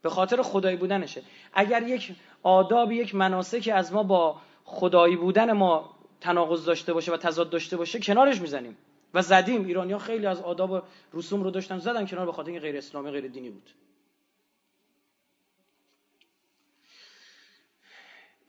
به 0.01 0.09
خاطر 0.09 0.41
خدایی 0.41 0.77
بودنشه. 0.77 1.21
اگر 1.53 1.87
یک 1.87 2.15
آداب 2.43 2.91
یک 2.91 3.15
مناسکی 3.15 3.71
از 3.71 3.93
ما 3.93 4.03
با 4.03 4.35
خدایی 4.63 5.15
بودن 5.15 5.51
ما 5.51 5.95
تناقض 6.21 6.65
داشته 6.65 6.93
باشه 6.93 7.11
و 7.11 7.17
تضاد 7.17 7.49
داشته 7.49 7.77
باشه 7.77 7.99
کنارش 7.99 8.41
می‌زنیم. 8.41 8.77
و 9.13 9.21
زدیم. 9.21 9.65
ایرانی 9.65 9.97
خیلی 9.97 10.25
از 10.25 10.41
آداب 10.41 10.71
و 10.71 10.81
رسوم 11.13 11.43
رو 11.43 11.51
داشتن 11.51 11.77
زدن 11.77 12.05
کنار 12.05 12.25
به 12.25 12.31
خاطر 12.31 12.59
غیر 12.59 12.77
اسلامی 12.77 13.11
غیر 13.11 13.27
دینی 13.27 13.49
بود. 13.49 13.69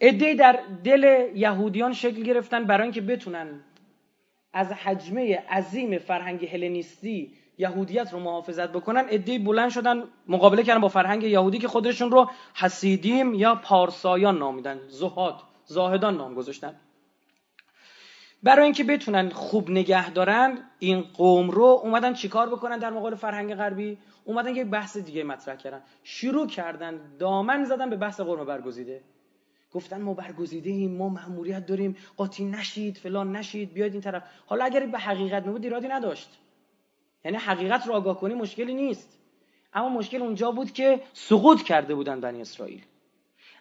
ادهی 0.01 0.35
در 0.35 0.61
دل 0.85 1.31
یهودیان 1.35 1.93
شکل 1.93 2.23
گرفتن 2.23 2.65
برای 2.65 2.83
اینکه 2.83 3.01
بتونن 3.01 3.61
از 4.53 4.73
حجمه 4.73 5.45
عظیم 5.51 5.99
فرهنگ 5.99 6.47
هلنیستی 6.47 7.33
یهودیت 7.59 8.13
رو 8.13 8.21
محافظت 8.21 8.73
بکنن 8.73 9.07
ادهی 9.11 9.39
بلند 9.39 9.71
شدن 9.71 10.05
مقابله 10.29 10.63
کردن 10.63 10.81
با 10.81 10.89
فرهنگ 10.89 11.23
یهودی 11.23 11.59
که 11.59 11.69
خودشون 11.69 12.11
رو 12.11 12.31
حسیدیم 12.55 13.35
یا 13.35 13.55
پارسایان 13.55 14.39
نامیدن 14.39 14.81
زهاد 14.89 15.41
زاهدان 15.65 16.17
نام 16.17 16.35
گذاشتن. 16.35 16.75
برای 18.43 18.65
اینکه 18.65 18.85
بتونن 18.85 19.29
خوب 19.29 19.71
نگه 19.71 20.11
دارن 20.11 20.59
این 20.79 21.01
قوم 21.01 21.51
رو 21.51 21.81
اومدن 21.83 22.13
چیکار 22.15 22.49
بکنن 22.49 22.79
در 22.79 22.91
مقابل 22.91 23.15
فرهنگ 23.15 23.55
غربی؟ 23.55 23.99
اومدن 24.25 24.57
یک 24.57 24.67
بحث 24.67 24.97
دیگه 24.97 25.25
مطرح 25.25 25.57
کردن. 25.57 25.83
شروع 26.03 26.47
کردن 26.47 27.01
دامن 27.19 27.65
زدن 27.65 27.91
به 27.91 27.97
بحث 27.97 28.21
قرم 28.21 28.45
برگزیده. 28.45 29.01
گفتن 29.73 30.01
ما 30.01 30.15
برگزیده 30.15 30.71
ایم 30.71 30.97
ما 30.97 31.09
مأموریت 31.09 31.67
داریم 31.67 31.97
قاطی 32.17 32.45
نشید 32.45 32.97
فلان 32.97 33.37
نشید 33.37 33.73
بیاید 33.73 33.93
این 33.93 34.03
طرف. 34.03 34.23
حالا 34.47 34.65
اگر 34.65 34.87
به 34.87 34.99
حقیقت 34.99 35.47
میبود 35.47 35.65
ایرادی 35.65 35.89
نداشت. 35.89 36.39
یعنی 37.25 37.37
حقیقت 37.37 37.87
رو 37.87 37.93
آگاه 37.93 38.21
کنی 38.21 38.35
مشکلی 38.35 38.75
نیست. 38.75 39.19
اما 39.73 39.89
مشکل 39.89 40.23
اونجا 40.23 40.51
بود 40.51 40.73
که 40.73 41.01
سقوط 41.13 41.63
کرده 41.63 41.95
بودن 41.95 42.21
بنی 42.21 42.41
اسرائیل. 42.41 42.83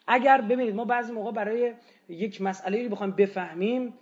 اگر 0.08 0.42
ببینید 0.42 0.76
ما 0.76 0.86
بعضی 0.86 1.12
موقع 1.12 1.32
برای 1.32 1.74
یک 2.10 2.42
مسئله 2.42 2.84
رو 2.84 2.90
بخوایم 2.90 3.12
بفهمیم 3.12 3.94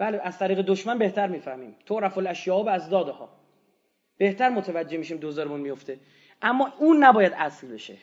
بله 0.00 0.20
از 0.24 0.38
طریق 0.38 0.60
دشمن 0.60 0.98
بهتر 0.98 1.26
می‌فهمیم. 1.26 1.76
تو 1.86 2.00
رفع 2.00 2.18
الاشیاء 2.18 2.68
از 2.68 2.90
داده 2.90 3.12
ها 3.12 3.28
بهتر 4.16 4.48
متوجه 4.48 4.96
میشیم 4.96 5.16
دوزارمون 5.16 5.60
میفته 5.60 5.98
اما 6.42 6.72
اون 6.78 7.04
نباید 7.04 7.32
اصل 7.36 7.68
بشه. 7.68 7.96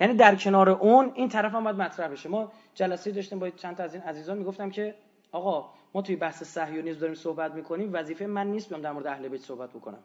یعنی 0.00 0.14
در 0.14 0.34
کنار 0.34 0.68
اون 0.70 1.12
این 1.14 1.28
طرف 1.28 1.54
هم 1.54 1.64
باید 1.64 1.76
مطرح 1.76 2.08
بشه. 2.08 2.28
ما 2.28 2.52
جلسه 2.74 3.10
داشتیم 3.10 3.38
با 3.38 3.50
چند 3.50 3.76
تا 3.76 3.82
از 3.82 3.94
این 3.94 4.02
عزیزان 4.02 4.38
می‌گفتم 4.38 4.70
که 4.70 4.94
آقا 5.32 5.70
ما 5.94 6.02
توی 6.02 6.16
بحث 6.16 6.42
صهیونیسم 6.42 7.00
داریم 7.00 7.14
صحبت 7.14 7.52
می‌کنیم 7.52 7.90
وظیفه 7.92 8.26
من 8.26 8.46
نیست 8.46 8.68
بیام 8.68 8.80
در 8.80 8.92
مورد 8.92 9.06
اهل 9.06 9.28
بیت 9.28 9.40
صحبت 9.40 9.70
بکنم. 9.70 10.04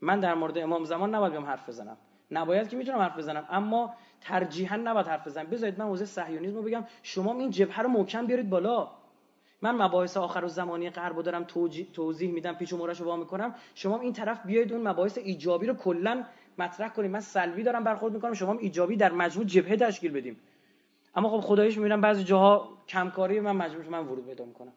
من 0.00 0.20
در 0.20 0.34
مورد 0.34 0.58
امام 0.58 0.84
زمان 0.84 1.14
نباید 1.14 1.32
بیام 1.32 1.44
حرف 1.44 1.68
بزنم. 1.68 1.96
نباید 2.30 2.68
که 2.68 2.76
می‌تونم 2.76 2.98
حرف 2.98 3.18
بزنم. 3.18 3.46
اما 3.50 3.94
ترجیحا 4.20 4.76
نباید 4.76 5.06
حرف 5.06 5.26
بزنم. 5.26 5.46
بذارید 5.46 5.78
من 5.78 5.86
حوزه 5.86 6.04
صهیونیسم 6.04 6.56
رو 6.56 6.62
بگم. 6.62 6.84
شما 7.02 7.32
این 7.32 7.50
جبهه 7.50 7.80
رو 7.80 7.88
محکم 7.88 8.26
بیارید 8.26 8.50
بالا. 8.50 8.88
من 9.62 9.74
مباحث 9.74 10.16
آخر 10.16 10.44
و 10.44 10.48
زمانی 10.48 10.90
غرب 10.90 11.22
دارم 11.22 11.44
توضیح 11.92 12.32
میدم 12.32 12.54
پیچ 12.54 12.72
و 12.72 12.76
مورش 12.76 13.00
رو 13.00 13.06
وا 13.06 13.16
می‌کنم. 13.16 13.54
شما 13.74 14.00
این 14.00 14.12
طرف 14.12 14.46
بیاید 14.46 14.72
اون 14.72 14.88
مباحث 14.88 15.18
ایجابی 15.18 15.66
رو 15.66 15.74
کلا 15.74 16.24
مطرح 16.58 16.88
کنید. 16.88 17.10
من 17.10 17.20
سلبی 17.20 17.62
دارم 17.62 17.84
برخورد 17.84 18.14
می‌کنم. 18.14 18.34
شما 18.34 18.52
ایجابی 18.52 18.96
در 18.96 19.12
مجموع 19.12 19.46
جبهه 19.46 19.76
تشکیل 19.76 20.12
بدیم. 20.12 20.40
اما 21.14 21.28
خب 21.28 21.40
خداییش 21.40 21.76
می‌بینم 21.76 22.00
بعضی 22.00 22.24
جاها 22.24 22.68
کمکاری 22.88 23.40
من 23.40 23.52
مجبور 23.52 23.84
من 23.84 24.06
ورود 24.06 24.26
پیدا 24.26 24.44
می‌کنم. 24.44 24.72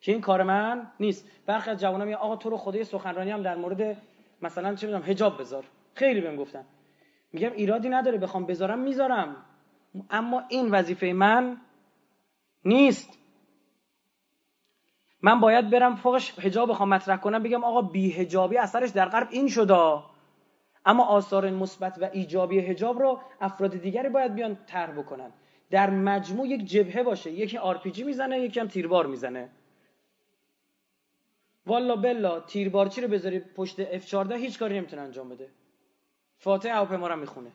که 0.00 0.12
این 0.12 0.20
کار 0.20 0.42
من 0.42 0.86
نیست. 1.00 1.28
برخی 1.46 1.70
از 1.70 1.80
جوانان 1.80 2.06
میگن 2.06 2.18
آقا 2.18 2.36
تو 2.36 2.50
رو 2.50 2.56
خدای 2.56 2.84
سخنرانی 2.84 3.30
هم 3.30 3.42
در 3.42 3.56
مورد 3.56 3.96
مثلا 4.42 4.74
چه 4.74 4.86
می‌دونم 4.86 5.04
حجاب 5.06 5.40
بذار. 5.40 5.64
خیلی 5.94 6.20
بهم 6.20 6.36
گفتن. 6.36 6.64
میگم 7.32 7.52
ایرادی 7.52 7.88
نداره 7.88 8.18
بخوام 8.18 8.46
بذارم 8.46 8.78
می‌ذارم. 8.78 9.44
اما 10.10 10.42
این 10.48 10.70
وظیفه 10.70 11.06
من 11.06 11.60
نیست. 12.64 13.18
من 15.22 15.40
باید 15.40 15.70
برم 15.70 15.94
فوقش 15.94 16.30
حجاب 16.38 16.68
بخوام 16.70 16.88
مطرح 16.88 17.16
کنم 17.16 17.42
بگم 17.42 17.64
آقا 17.64 17.82
بی 17.82 18.10
حجابی 18.10 18.58
اثرش 18.58 18.90
در 18.90 19.08
غرب 19.08 19.28
این 19.30 19.48
شده. 19.48 20.02
اما 20.86 21.04
آثار 21.04 21.50
مثبت 21.50 21.98
و 21.98 22.08
ایجابی 22.12 22.60
حجاب 22.60 22.98
رو 22.98 23.20
افراد 23.40 23.76
دیگری 23.76 24.08
باید 24.08 24.34
بیان 24.34 24.58
طرح 24.66 24.92
بکنن. 24.92 25.32
در 25.70 25.90
مجموع 25.90 26.48
یک 26.48 26.64
جبهه 26.64 27.02
باشه. 27.02 27.30
یکی 27.30 27.58
آرپیجی 27.58 28.04
می‌زنه 28.04 28.40
یکی 28.40 28.60
هم 28.60 28.68
تیربار 28.68 29.06
می‌زنه. 29.06 29.50
والا 31.66 31.96
بلا 31.96 32.40
تیربارچی 32.40 33.00
رو 33.00 33.08
بذاری 33.08 33.38
پشت 33.38 33.98
F14 33.98 34.32
هیچ 34.32 34.58
کاری 34.58 34.76
نمی‌تونه 34.76 35.02
انجام 35.02 35.28
بده. 35.28 35.48
فاتحه 36.38 36.72
هواپیما 36.72 37.08
رو 37.08 37.16
می‌خونه. 37.16 37.52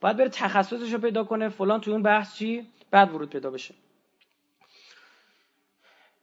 باید 0.00 0.16
بره 0.16 0.28
تخصصش 0.28 0.92
رو 0.92 0.98
پیدا 0.98 1.24
کنه. 1.24 1.48
فلان 1.48 1.80
توی 1.80 1.92
اون 1.92 2.02
بحث 2.02 2.34
چی؟ 2.34 2.66
بعد 2.90 3.14
ورود 3.14 3.30
پیدا 3.30 3.50
بشه. 3.50 3.74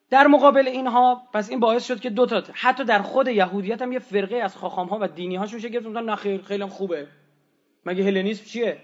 در 0.10 0.28
مقابل 0.28 0.68
اینها 0.68 1.28
پس 1.34 1.50
این 1.50 1.60
باعث 1.60 1.88
شد 1.88 2.00
که 2.00 2.10
دو 2.10 2.26
تا 2.26 2.44
حتی 2.54 2.84
در 2.84 3.02
خود 3.02 3.28
یهودیت 3.28 3.82
هم 3.82 3.92
یه 3.92 4.00
فرقه 4.00 4.36
از 4.36 4.58
خاخام 4.58 4.88
ها 4.88 4.98
و 5.02 5.08
دینی 5.08 5.36
هاشون 5.36 5.56
میشه 5.56 5.70
گرفت 5.70 5.88
نه 5.88 6.16
خیلی 6.16 6.44
خیلی 6.44 6.66
خوبه. 6.66 7.08
مگه 7.86 8.04
هلنیسم 8.04 8.46
چیه؟ 8.46 8.82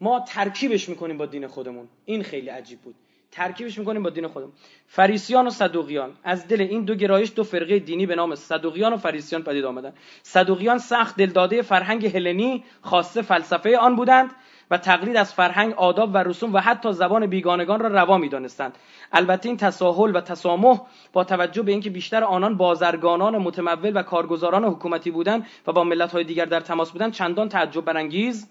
ما 0.00 0.20
ترکیبش 0.20 0.88
می‌کنیم 0.88 1.18
با 1.18 1.26
دین 1.26 1.46
خودمون. 1.46 1.88
این 2.04 2.22
خیلی 2.22 2.48
عجیب 2.48 2.80
بود. 2.80 2.94
ترکیبش 3.32 3.78
می‌کنیم 3.78 4.02
با 4.02 4.10
دین 4.10 4.28
خودمون. 4.28 4.52
فریسیان 4.86 5.46
و 5.46 5.50
صدوقیان. 5.50 6.10
از 6.24 6.48
دل 6.48 6.60
این 6.60 6.84
دو 6.84 6.94
گرایش 6.94 7.32
دو 7.36 7.44
فرقه 7.44 7.78
دینی 7.78 8.06
به 8.06 8.14
نام 8.14 8.34
صدوقیان 8.34 8.92
و 8.92 8.96
فریسیان 8.96 9.42
پدید 9.42 9.64
آمدند 9.64 9.94
صدوقیان 10.22 10.78
سخت 10.78 11.16
دلداده 11.16 11.62
فرهنگ 11.62 12.06
هلنی 12.06 12.64
خاصه 12.82 13.22
فلسفه 13.22 13.78
آن 13.78 13.96
بودند 13.96 14.30
و 14.70 14.78
تقلید 14.78 15.16
از 15.16 15.34
فرهنگ 15.34 15.74
آداب 15.74 16.14
و 16.14 16.16
رسوم 16.16 16.54
و 16.54 16.58
حتی 16.58 16.92
زبان 16.92 17.26
بیگانگان 17.26 17.80
را 17.80 17.88
روا 17.88 18.18
می‌دانستند. 18.18 18.78
البته 19.12 19.48
این 19.48 19.56
تساهل 19.56 20.16
و 20.16 20.20
تسامح 20.20 20.80
با 21.12 21.24
توجه 21.24 21.62
به 21.62 21.72
اینکه 21.72 21.90
بیشتر 21.90 22.24
آنان 22.24 22.56
بازرگانان 22.56 23.38
متمول 23.38 23.92
و 23.94 24.02
کارگزاران 24.02 24.64
حکومتی 24.64 25.10
بودند 25.10 25.46
و 25.66 25.72
با 25.72 25.84
ملت‌های 25.84 26.24
دیگر 26.24 26.44
در 26.44 26.60
تماس 26.60 26.90
بودند 26.90 27.12
چندان 27.12 27.48
تعجب 27.48 27.84
برانگیز 27.84 28.48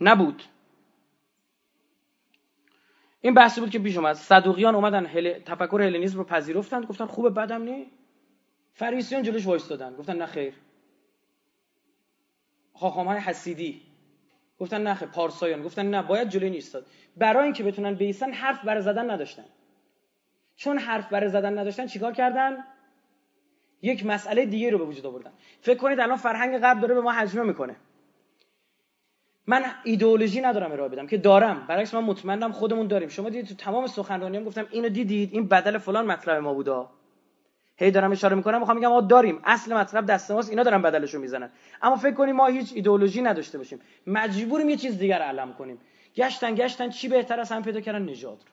نبود. 0.00 0.42
این 3.24 3.34
بحثی 3.34 3.60
بود 3.60 3.70
که 3.70 3.78
پیش 3.78 3.96
اومد. 3.96 4.12
صدوقیان 4.12 4.74
اومدن 4.74 5.06
هل... 5.06 5.38
تفکر 5.38 5.82
هلنیسم 5.82 6.18
رو 6.18 6.24
پذیرفتند 6.24 6.86
گفتن 6.86 7.06
خوبه 7.06 7.30
بدم 7.30 7.62
نی. 7.62 7.90
فریسیان 8.74 9.22
جلوش 9.22 9.46
وایستادن 9.46 9.96
گفتن 9.96 10.16
نه 10.16 10.26
خیر. 10.26 10.54
های 12.74 13.18
حسیدی. 13.18 13.82
گفتن 14.58 14.82
نه 14.82 14.94
پارسایان. 14.94 15.62
گفتن 15.62 15.86
نه 15.86 16.02
باید 16.02 16.28
جلوی 16.28 16.50
نیستاد 16.50 16.86
برای 17.16 17.44
اینکه 17.44 17.62
بتونن 17.62 17.94
بیسن 17.94 18.32
حرف 18.32 18.64
بر 18.64 18.80
زدن 18.80 19.10
نداشتن. 19.10 19.44
چون 20.56 20.78
حرف 20.78 21.12
بر 21.12 21.28
زدن 21.28 21.58
نداشتن 21.58 21.86
چیکار 21.86 22.12
کردن؟ 22.12 22.64
یک 23.82 24.06
مسئله 24.06 24.46
دیگه 24.46 24.70
رو 24.70 24.78
به 24.78 24.84
وجود 24.84 25.06
آوردن. 25.06 25.32
فکر 25.60 25.78
کنید 25.78 26.00
الان 26.00 26.16
فرهنگ 26.16 26.58
غرب 26.58 26.80
داره 26.80 26.94
به 26.94 27.00
ما 27.00 27.12
حجمه 27.12 27.42
می‌کنه. 27.42 27.76
من 29.46 29.64
ایدئولوژی 29.84 30.40
ندارم 30.40 30.72
ارائه 30.72 30.88
بدم 30.88 31.06
که 31.06 31.18
دارم. 31.18 31.66
برعکس 31.68 31.94
من 31.94 32.04
مطمئنم 32.04 32.52
خودمون 32.52 32.86
داریم. 32.86 33.08
شما 33.08 33.30
دیدید 33.30 33.48
تو 33.48 33.54
تمام 33.54 33.86
سخنرانیام 33.86 34.44
گفتم 34.44 34.66
اینو 34.70 34.88
دیدید؟ 34.88 35.30
این 35.32 35.48
بدل 35.48 35.78
فلان 35.78 36.06
مطلب 36.06 36.42
ما 36.42 36.54
بوده 36.54 36.84
هی 37.76 37.90
دارم 37.90 38.12
اشاره 38.12 38.36
می‌کنم 38.36 38.58
می‌خوام 38.58 38.76
میگم 38.76 38.88
ما 38.88 39.00
داریم. 39.00 39.40
اصل 39.44 39.74
مطلب 39.74 40.06
دست 40.06 40.30
ماست 40.30 40.50
اینا 40.50 40.62
دارن 40.62 40.82
بدلشو 40.82 41.18
می‌زنن. 41.18 41.50
اما 41.82 41.96
فکر 41.96 42.14
کنیم 42.14 42.36
ما 42.36 42.46
هیچ 42.46 42.72
ایدئولوژی 42.74 43.22
نداشته 43.22 43.58
باشیم. 43.58 43.80
مجبوریم 44.06 44.68
یه 44.68 44.76
چیز 44.76 44.98
دیگر 44.98 45.22
علم 45.22 45.52
کنیم. 45.52 45.78
گشتن 46.16 46.54
گشتن 46.54 46.90
چی 46.90 47.08
بهتر 47.08 47.40
از 47.40 47.52
هم 47.52 47.62
پیدا 47.62 47.80
کردن 47.80 48.02
نژاد 48.02 48.32
رو. 48.32 48.52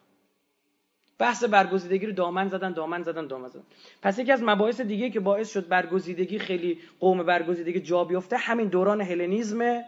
بحث 1.17 1.43
برگزیدگی 1.43 2.05
رو 2.05 2.11
دامن 2.11 2.47
زدن 2.47 2.71
دامن 2.71 3.03
زدن 3.03 3.27
دامن 3.27 3.47
زدن. 3.49 3.63
پس 4.01 4.19
یکی 4.19 4.31
از 4.31 4.43
مباحث 4.43 4.81
دیگه 4.81 5.09
که 5.09 5.19
باعث 5.19 5.53
شد 5.53 5.67
برگزیدگی 5.67 6.39
خیلی 6.39 6.79
قوم 6.99 7.23
برگزیدگی 7.23 7.79
جا 7.79 8.03
بیفته 8.03 8.37
همین 8.37 8.67
دوران 8.67 9.01
هلنیزم 9.01 9.83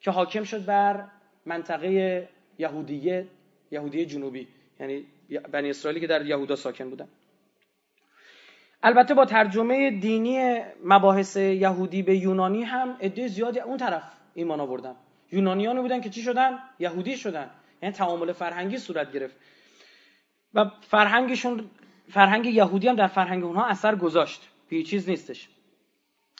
که 0.00 0.10
حاکم 0.10 0.44
شد 0.44 0.64
بر 0.64 1.04
منطقه 1.46 2.28
یهودیه 2.58 3.26
یهودیه 3.70 4.06
جنوبی 4.06 4.48
یعنی 4.80 5.06
بنی 5.52 5.70
اسرائیلی 5.70 6.00
که 6.00 6.06
در 6.06 6.26
یهودا 6.26 6.56
ساکن 6.56 6.90
بودن. 6.90 7.08
البته 8.82 9.14
با 9.14 9.24
ترجمه 9.24 9.90
دینی 9.90 10.60
مباحث 10.84 11.36
یهودی 11.36 12.02
به 12.02 12.16
یونانی 12.16 12.62
هم 12.62 12.96
عده 13.00 13.28
زیادی 13.28 13.60
اون 13.60 13.76
طرف 13.76 14.02
ایمان 14.34 14.60
آوردن. 14.60 14.94
یونانیانی 15.32 15.80
بودن 15.80 16.00
که 16.00 16.10
چی 16.10 16.22
شدن؟ 16.22 16.58
یهودی 16.78 17.16
شدن. 17.16 17.50
یعنی 17.82 17.94
تعامل 17.94 18.32
فرهنگی 18.32 18.78
صورت 18.78 19.12
گرفت. 19.12 19.36
و 20.54 20.70
فرهنگشون 20.80 21.70
فرهنگ 22.08 22.46
یهودی 22.46 22.88
هم 22.88 22.96
در 22.96 23.06
فرهنگ 23.06 23.44
اونها 23.44 23.66
اثر 23.66 23.96
گذاشت. 23.96 24.48
بی 24.68 24.82
چیز 24.82 25.08
نیستش. 25.08 25.48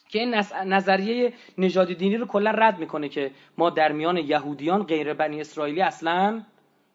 که 0.09 0.19
این 0.19 0.35
نظریه 0.67 1.33
نژادی 1.59 1.95
دینی 1.95 2.17
رو 2.17 2.27
کلا 2.27 2.51
رد 2.51 2.79
می‌کنه 2.79 3.09
که 3.09 3.31
ما 3.59 3.71
در 3.71 3.93
میان 3.93 4.17
یهودیان 4.17 4.83
غیر 4.83 5.15
بنی 5.15 5.41
اسرائیلی 5.41 5.81
اصلا 5.81 6.43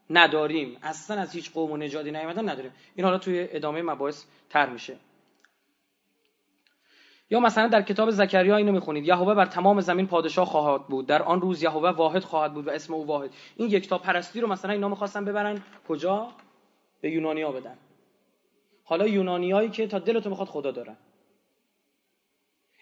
نداریم. 0.09 0.77
اصلا 0.83 1.21
از 1.21 1.33
هیچ 1.33 1.53
قوم 1.53 1.71
و 1.71 1.77
نژادی 1.77 2.11
نیومدن 2.11 2.49
نداریم. 2.49 2.71
این 2.95 3.05
حالا 3.05 3.17
توی 3.17 3.47
ادامه 3.51 3.81
مباحث 3.81 4.25
تر 4.49 4.69
میشه. 4.69 4.97
یا 7.29 7.39
مثلا 7.39 7.67
در 7.67 7.81
کتاب 7.81 8.09
زکریا 8.09 8.55
اینو 8.55 8.71
می‌خونید. 8.71 9.07
یهوه 9.07 9.33
بر 9.33 9.45
تمام 9.45 9.81
زمین 9.81 10.07
پادشاه 10.07 10.45
خواهد 10.45 10.87
بود. 10.87 11.07
در 11.07 11.21
آن 11.21 11.41
روز 11.41 11.63
یهوه 11.63 11.89
واحد 11.89 12.23
خواهد 12.23 12.53
بود 12.53 12.67
و 12.67 12.69
اسم 12.69 12.93
او 12.93 13.07
واحد. 13.07 13.29
این 13.57 13.69
یکتا 13.69 13.97
پرستی 13.97 14.41
رو 14.41 14.47
مثلا 14.47 14.71
اینا 14.71 14.89
می‌خواستن 14.89 15.25
ببرن 15.25 15.61
کجا؟ 15.87 16.27
به 17.01 17.11
یونانیا 17.11 17.51
بدن. 17.51 17.77
حالا 18.83 19.07
یونانیایی 19.07 19.69
که 19.69 19.87
تا 19.87 19.99
دلتو 19.99 20.29
می‌خواد 20.29 20.47
خدا 20.47 20.71
دارن. 20.71 20.97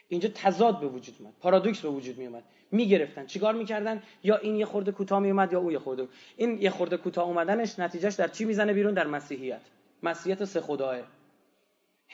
اینجا 0.10 0.30
تضاد 0.36 0.80
به 0.80 0.88
وجود 0.88 1.16
اومد. 1.20 1.34
پارادوکس 1.41 1.80
به 1.82 1.89
وجود 1.89 2.18
می 2.18 2.26
اومد 2.26 2.43
می‌گرفتن. 2.72 3.26
چیکار 3.26 3.53
می‌کردن؟ 3.53 4.03
یا 4.24 4.38
این 4.38 4.55
یه 4.55 4.66
خورده 4.66 4.91
کوتاه 4.91 5.20
می 5.20 5.32
اومد 5.32 5.53
یا 5.53 5.60
اون 5.60 5.72
یه 5.72 5.80
خورده 5.80 6.07
این 6.38 6.62
یه 6.62 6.70
خورده 6.70 6.97
کوتاه 6.97 7.26
اومدنش 7.26 7.80
نتیجهش 7.80 8.14
در 8.14 8.28
چی 8.28 8.45
می‌زنه 8.45 8.74
بیرون؟ 8.74 8.93
در 8.93 9.07
مسیحیت. 9.07 9.62
مسیحیت 10.03 10.45
سه 10.45 10.62
خداه 10.62 10.97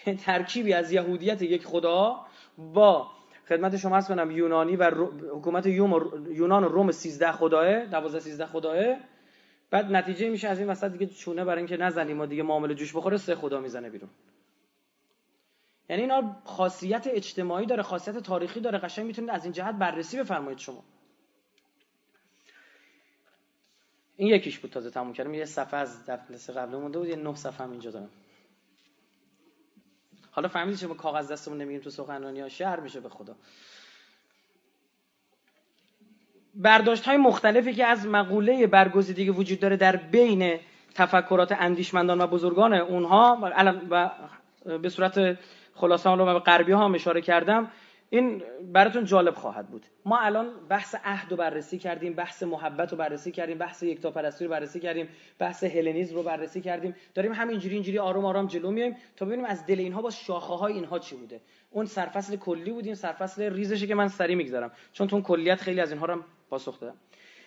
ترکیبی 0.26 0.74
از 0.74 0.92
یهودیت 0.92 1.42
یک 1.42 1.66
خدا 1.66 2.26
با 2.58 3.08
خدمت 3.50 3.78
شما 3.78 3.98
هست 3.98 4.08
کنم 4.08 4.32
یونانی 4.32 4.76
و 4.76 4.92
حکومت 5.36 5.66
یونان 5.66 6.64
و 6.64 6.68
روم 6.68 6.92
13 6.92 7.32
خداه 7.32 7.86
12 7.86 8.20
13 8.20 8.46
خداه 8.46 8.76
بعد 9.70 9.92
نتیجه 9.92 10.30
میشه 10.30 10.48
از 10.48 10.60
این 10.60 10.68
وسط 10.68 10.92
دیگه 10.92 11.06
چونه 11.06 11.46
برای 11.46 11.58
اینکه 11.58 11.78
نزنیم 11.78 12.20
و 12.20 12.26
دیگه 12.26 12.44
معامله 12.44 12.76
جوش 12.76 12.96
بخوره 12.96 13.18
سه 13.18 13.36
خدا 13.36 13.60
می‌زنه 13.60 13.90
بیرون. 13.90 14.10
یعنی 15.90 16.02
اینا 16.02 16.36
خاصیت 16.46 17.08
اجتماعی 17.08 17.66
داره 17.66 17.84
خاصیت 17.84 18.18
تاریخی 18.18 18.60
داره. 18.60 18.78
قشنگ 18.78 19.06
می‌تونید 19.06 19.32
از 19.32 19.44
این 19.44 19.54
جهت 19.54 19.76
بررسی 19.76 20.20
بفرمایید 20.20 20.60
شما. 20.60 20.84
این 24.18 24.28
یکیش 24.28 24.60
بود 24.60 24.72
تازه 24.72 24.90
تموم 24.90 25.14
کردم. 25.14 25.34
یه 25.34 25.46
صفحه 25.46 25.80
از 25.80 26.06
دفعه 26.06 26.56
قبل 26.56 26.76
مونده 26.76 27.00
بود 27.00 27.08
یه 27.08 27.16
نه 27.16 27.36
صفحه 27.36 27.66
هم 27.66 27.72
اینجا 27.72 27.92
دارم. 27.92 28.10
حالا 30.32 30.48
فهمیدید 30.48 30.80
چه 30.80 30.88
با 30.88 30.94
کاغذ 30.94 31.32
دستمون 31.32 31.58
نمیگیم 31.58 31.82
تو 31.82 31.90
سخنرانی 31.90 32.40
ها؟ 32.40 32.50
شهر 32.50 32.80
میشه 32.80 33.00
به 33.00 33.10
خدا. 33.10 33.36
برداشت 36.56 37.06
های 37.06 37.18
مختلفی 37.18 37.74
که 37.74 37.86
از 37.86 38.08
مقوله 38.08 38.68
برگزیدگی 38.68 39.30
وجود 39.30 39.60
داره 39.60 39.78
در 39.78 39.96
بین 39.96 40.60
تفکرات 40.94 41.52
اندیشمندان 41.52 42.22
و 42.22 42.28
بزرگان 42.28 42.74
اونها 42.74 43.54
و 43.90 44.12
به 44.78 44.90
صورت 44.90 45.38
خلاصه 45.76 46.16
به 46.16 46.40
غربی 46.40 46.72
ها 46.72 46.86
هم 46.86 46.96
اشاره 46.96 47.22
کردم 47.22 47.72
این 48.10 48.44
براتون 48.74 49.06
جالب 49.06 49.34
خواهد 49.34 49.68
بود. 49.68 49.86
ما 50.06 50.20
الان 50.20 50.48
بحث 50.70 50.96
عهد 51.04 51.32
رو 51.32 51.38
بررسی 51.38 51.78
کردیم 51.78 52.14
بحث 52.14 52.44
محبت 52.44 52.92
رو 52.92 52.98
بررسی 52.98 53.32
کردیم 53.32 53.58
بحث 53.58 53.84
یکتاپرستی 53.84 54.46
رو 54.46 54.52
بررسی 54.52 54.80
کردیم 54.80 55.10
بحث 55.40 55.64
هلنیزم 55.64 56.16
رو 56.16 56.24
بررسی 56.24 56.62
کردیم. 56.62 56.96
داریم 57.14 57.34
همینجوری 57.34 57.74
اینجوری 57.74 58.00
آروم 58.00 58.26
آرام 58.26 58.48
جلو 58.48 58.72
میایم 58.72 58.96
تا 59.16 59.26
ببینیم 59.26 59.46
از 59.46 59.66
دل 59.66 59.80
اینها 59.80 60.02
با 60.02 60.10
شاخه 60.10 60.54
های 60.54 60.74
اینها 60.74 61.00
چی 61.00 61.16
بوده. 61.16 61.42
اون 61.72 61.86
سرفصل 61.86 62.36
کلی 62.36 62.72
بود 62.72 62.86
این 62.86 62.96
سرفصل 62.96 63.54
ریزشه 63.54 63.88
که 63.88 63.96
من 63.96 64.08
سری 64.08 64.36
می‌گذارم. 64.36 64.72
چون 64.94 65.08
تو 65.08 65.16
اون 65.16 65.24
کلیت 65.24 65.62
خیلی 65.62 65.82
از 65.82 65.92
اینها 65.92 66.06
رو 66.06 66.24
پاسخ 66.50 66.80
دادم. 66.80 66.96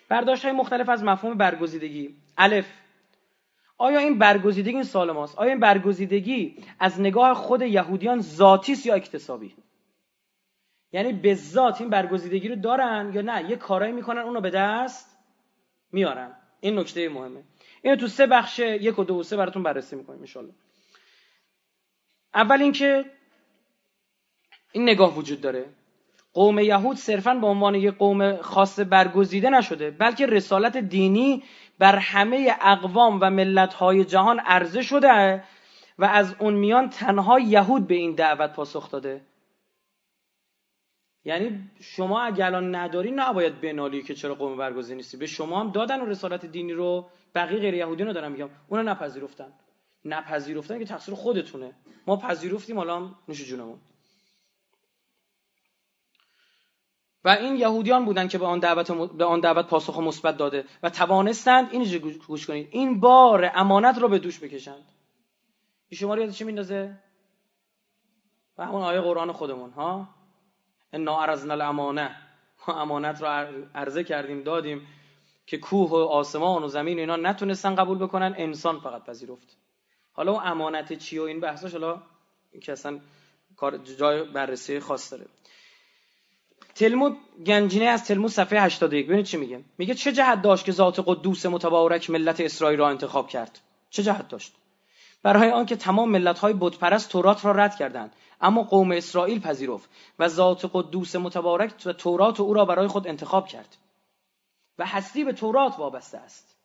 برداشت 0.09 0.45
های 0.45 0.53
مختلف 0.53 0.89
از 0.89 1.03
مفهوم 1.03 1.37
برگزیدگی. 1.37 2.15
الف 2.37 2.67
آیا 3.81 3.99
این 3.99 4.19
برگزیدگی 4.19 4.75
این 4.75 4.83
سال 4.83 5.11
ماست؟ 5.11 5.37
آیا 5.37 5.49
این 5.49 5.59
برگزیدگی 5.59 6.63
از 6.79 7.01
نگاه 7.01 7.33
خود 7.33 7.61
یهودیان 7.61 8.21
ذاتی 8.21 8.75
یا 8.85 8.93
اکتسابی؟ 8.93 9.55
یعنی 10.91 11.13
به 11.13 11.35
ذات 11.35 11.81
این 11.81 11.89
برگزیدگی 11.89 12.47
رو 12.47 12.55
دارن 12.55 13.11
یا 13.13 13.21
نه؟ 13.21 13.49
یه 13.49 13.55
کارایی 13.55 13.93
می‌کنن 13.93 14.21
اونو 14.21 14.41
به 14.41 14.49
دست 14.49 15.17
میارن. 15.91 16.35
این 16.59 16.79
نکته 16.79 17.09
مهمه. 17.09 17.43
اینو 17.81 17.95
تو 17.95 18.07
سه 18.07 18.27
بخش 18.27 18.59
یک 18.59 18.99
و 18.99 19.03
دو 19.03 19.15
و 19.15 19.23
سه 19.23 19.37
براتون 19.37 19.63
بررسی 19.63 19.95
می‌کنیم 19.95 20.25
ان 20.35 20.51
اول 22.33 22.61
اینکه 22.61 23.05
این 24.71 24.83
نگاه 24.83 25.17
وجود 25.17 25.41
داره. 25.41 25.65
قوم 26.33 26.59
یهود 26.59 26.97
صرفا 26.97 27.33
به 27.33 27.47
عنوان 27.47 27.75
یک 27.75 27.97
قوم 27.97 28.37
خاص 28.37 28.79
برگزیده 28.79 29.49
نشده 29.49 29.91
بلکه 29.91 30.25
رسالت 30.25 30.77
دینی 30.77 31.43
بر 31.79 31.95
همه 31.95 32.55
اقوام 32.61 33.19
و 33.21 33.29
ملت‌های 33.29 34.05
جهان 34.05 34.39
عرضه 34.39 34.81
شده 34.81 35.43
و 35.99 36.05
از 36.05 36.35
اون 36.39 36.53
میان 36.53 36.89
تنها 36.89 37.39
یهود 37.39 37.87
به 37.87 37.95
این 37.95 38.15
دعوت 38.15 38.53
پاسخ 38.53 38.91
داده. 38.91 39.21
یعنی 41.25 41.69
شما 41.79 42.21
اگر 42.21 42.45
الان 42.45 42.75
نداری 42.75 43.11
نباید 43.11 43.61
بنالی 43.61 44.01
که 44.01 44.15
چرا 44.15 44.35
قوم 44.35 44.57
برگزیده 44.57 44.95
نیستی. 44.95 45.17
به 45.17 45.25
شما 45.25 45.59
هم 45.59 45.71
دادن 45.71 46.01
و 46.01 46.05
رسالت 46.05 46.45
دینی 46.45 46.73
رو 46.73 47.09
بقیه 47.35 47.59
غیر 47.59 47.73
یهودی 47.73 48.03
رو 48.03 48.13
دارم 48.13 48.31
میگم. 48.31 48.49
اونا 48.67 48.91
نپذیرفتن. 48.91 49.53
نپذیرفتن 50.05 50.79
که 50.79 50.85
تقصیر 50.85 51.15
خودتونه. 51.15 51.73
ما 52.07 52.17
پذیرفتیم 52.17 52.77
حالا 52.77 53.09
نوش 53.27 53.45
جونمون. 53.45 53.79
و 57.23 57.29
این 57.29 57.55
یهودیان 57.55 58.05
بودن 58.05 58.27
که 58.27 58.37
به 58.37 58.45
آن 58.45 58.59
دعوت 58.59 58.91
به 58.91 59.25
آن 59.25 59.39
دعوت 59.39 59.67
پاسخ 59.67 59.99
مثبت 59.99 60.37
داده 60.37 60.65
و 60.83 60.89
توانستند 60.89 61.67
این 61.71 61.97
گوش 62.27 62.47
کنید. 62.47 62.67
این 62.71 62.99
بار 62.99 63.51
امانت 63.53 63.97
رو 63.97 64.07
به 64.07 64.19
دوش 64.19 64.39
بکشند. 64.39 64.85
این 65.89 65.99
شما 65.99 66.15
رو 66.15 66.21
یاد 66.21 66.29
چی 66.29 66.43
میندازه؟ 66.43 66.97
و 68.57 68.65
همون 68.65 68.81
آیه 68.81 69.01
قرآن 69.01 69.31
خودمون 69.31 69.71
ها؟ 69.71 70.07
انا 70.93 71.21
ارزنا 71.21 71.53
الامانه 71.53 72.15
ما 72.67 72.81
امانت 72.81 73.21
رو 73.21 73.27
عرضه 73.75 74.03
کردیم 74.03 74.43
دادیم 74.43 74.87
که 75.45 75.57
کوه 75.57 75.89
و 75.89 75.95
آسمان 75.95 76.63
و 76.63 76.67
زمین 76.67 76.97
و 76.97 76.99
اینا 76.99 77.15
نتونستن 77.15 77.75
قبول 77.75 77.97
بکنن 77.97 78.35
انسان 78.37 78.79
فقط 78.79 79.03
پذیرفت. 79.03 79.57
حالا 80.13 80.31
اون 80.31 80.41
امانت 80.43 80.93
چی 80.93 81.19
و 81.19 81.23
این 81.23 81.39
بحثاش 81.39 81.71
حالا 81.71 82.01
که 82.61 82.71
اصلا 82.71 82.99
جای 83.99 84.23
بررسی 84.23 84.79
خاص 84.79 85.13
داره. 85.13 85.25
تلمود 86.75 87.17
گنجینه 87.45 87.85
از 87.85 88.05
تلمود 88.05 88.31
صفحه 88.31 88.61
81 88.61 89.05
ببینید 89.05 89.25
چی 89.25 89.37
میگه. 89.37 89.63
میگه 89.77 89.93
چه 89.93 90.11
جهت 90.11 90.41
داشت 90.41 90.65
که 90.65 90.71
ذات 90.71 91.03
قدوس 91.05 91.45
متبارک 91.45 92.09
ملت 92.09 92.41
اسرائیل 92.41 92.79
را 92.79 92.89
انتخاب 92.89 93.27
کرد؟ 93.27 93.59
چه 93.89 94.03
جهت 94.03 94.27
داشت؟ 94.27 94.55
برای 95.23 95.51
آنکه 95.51 95.75
تمام 95.75 96.09
ملت‌های 96.11 96.53
بتپرست 96.59 97.09
تورات 97.09 97.45
را 97.45 97.51
رد 97.51 97.75
کردند 97.75 98.13
اما 98.41 98.63
قوم 98.63 98.91
اسرائیل 98.91 99.39
پذیرفت 99.39 99.89
و 100.19 100.27
ذات 100.27 100.69
قدوس 100.73 101.15
متبارک 101.15 101.73
و 101.85 101.93
تورات 101.93 102.39
او 102.39 102.53
را 102.53 102.65
برای 102.65 102.87
خود 102.87 103.07
انتخاب 103.07 103.47
کرد. 103.47 103.77
و 104.79 104.85
هستی 104.85 105.23
به 105.23 105.33
تورات 105.33 105.79
وابسته 105.79 106.17
است. 106.17 106.55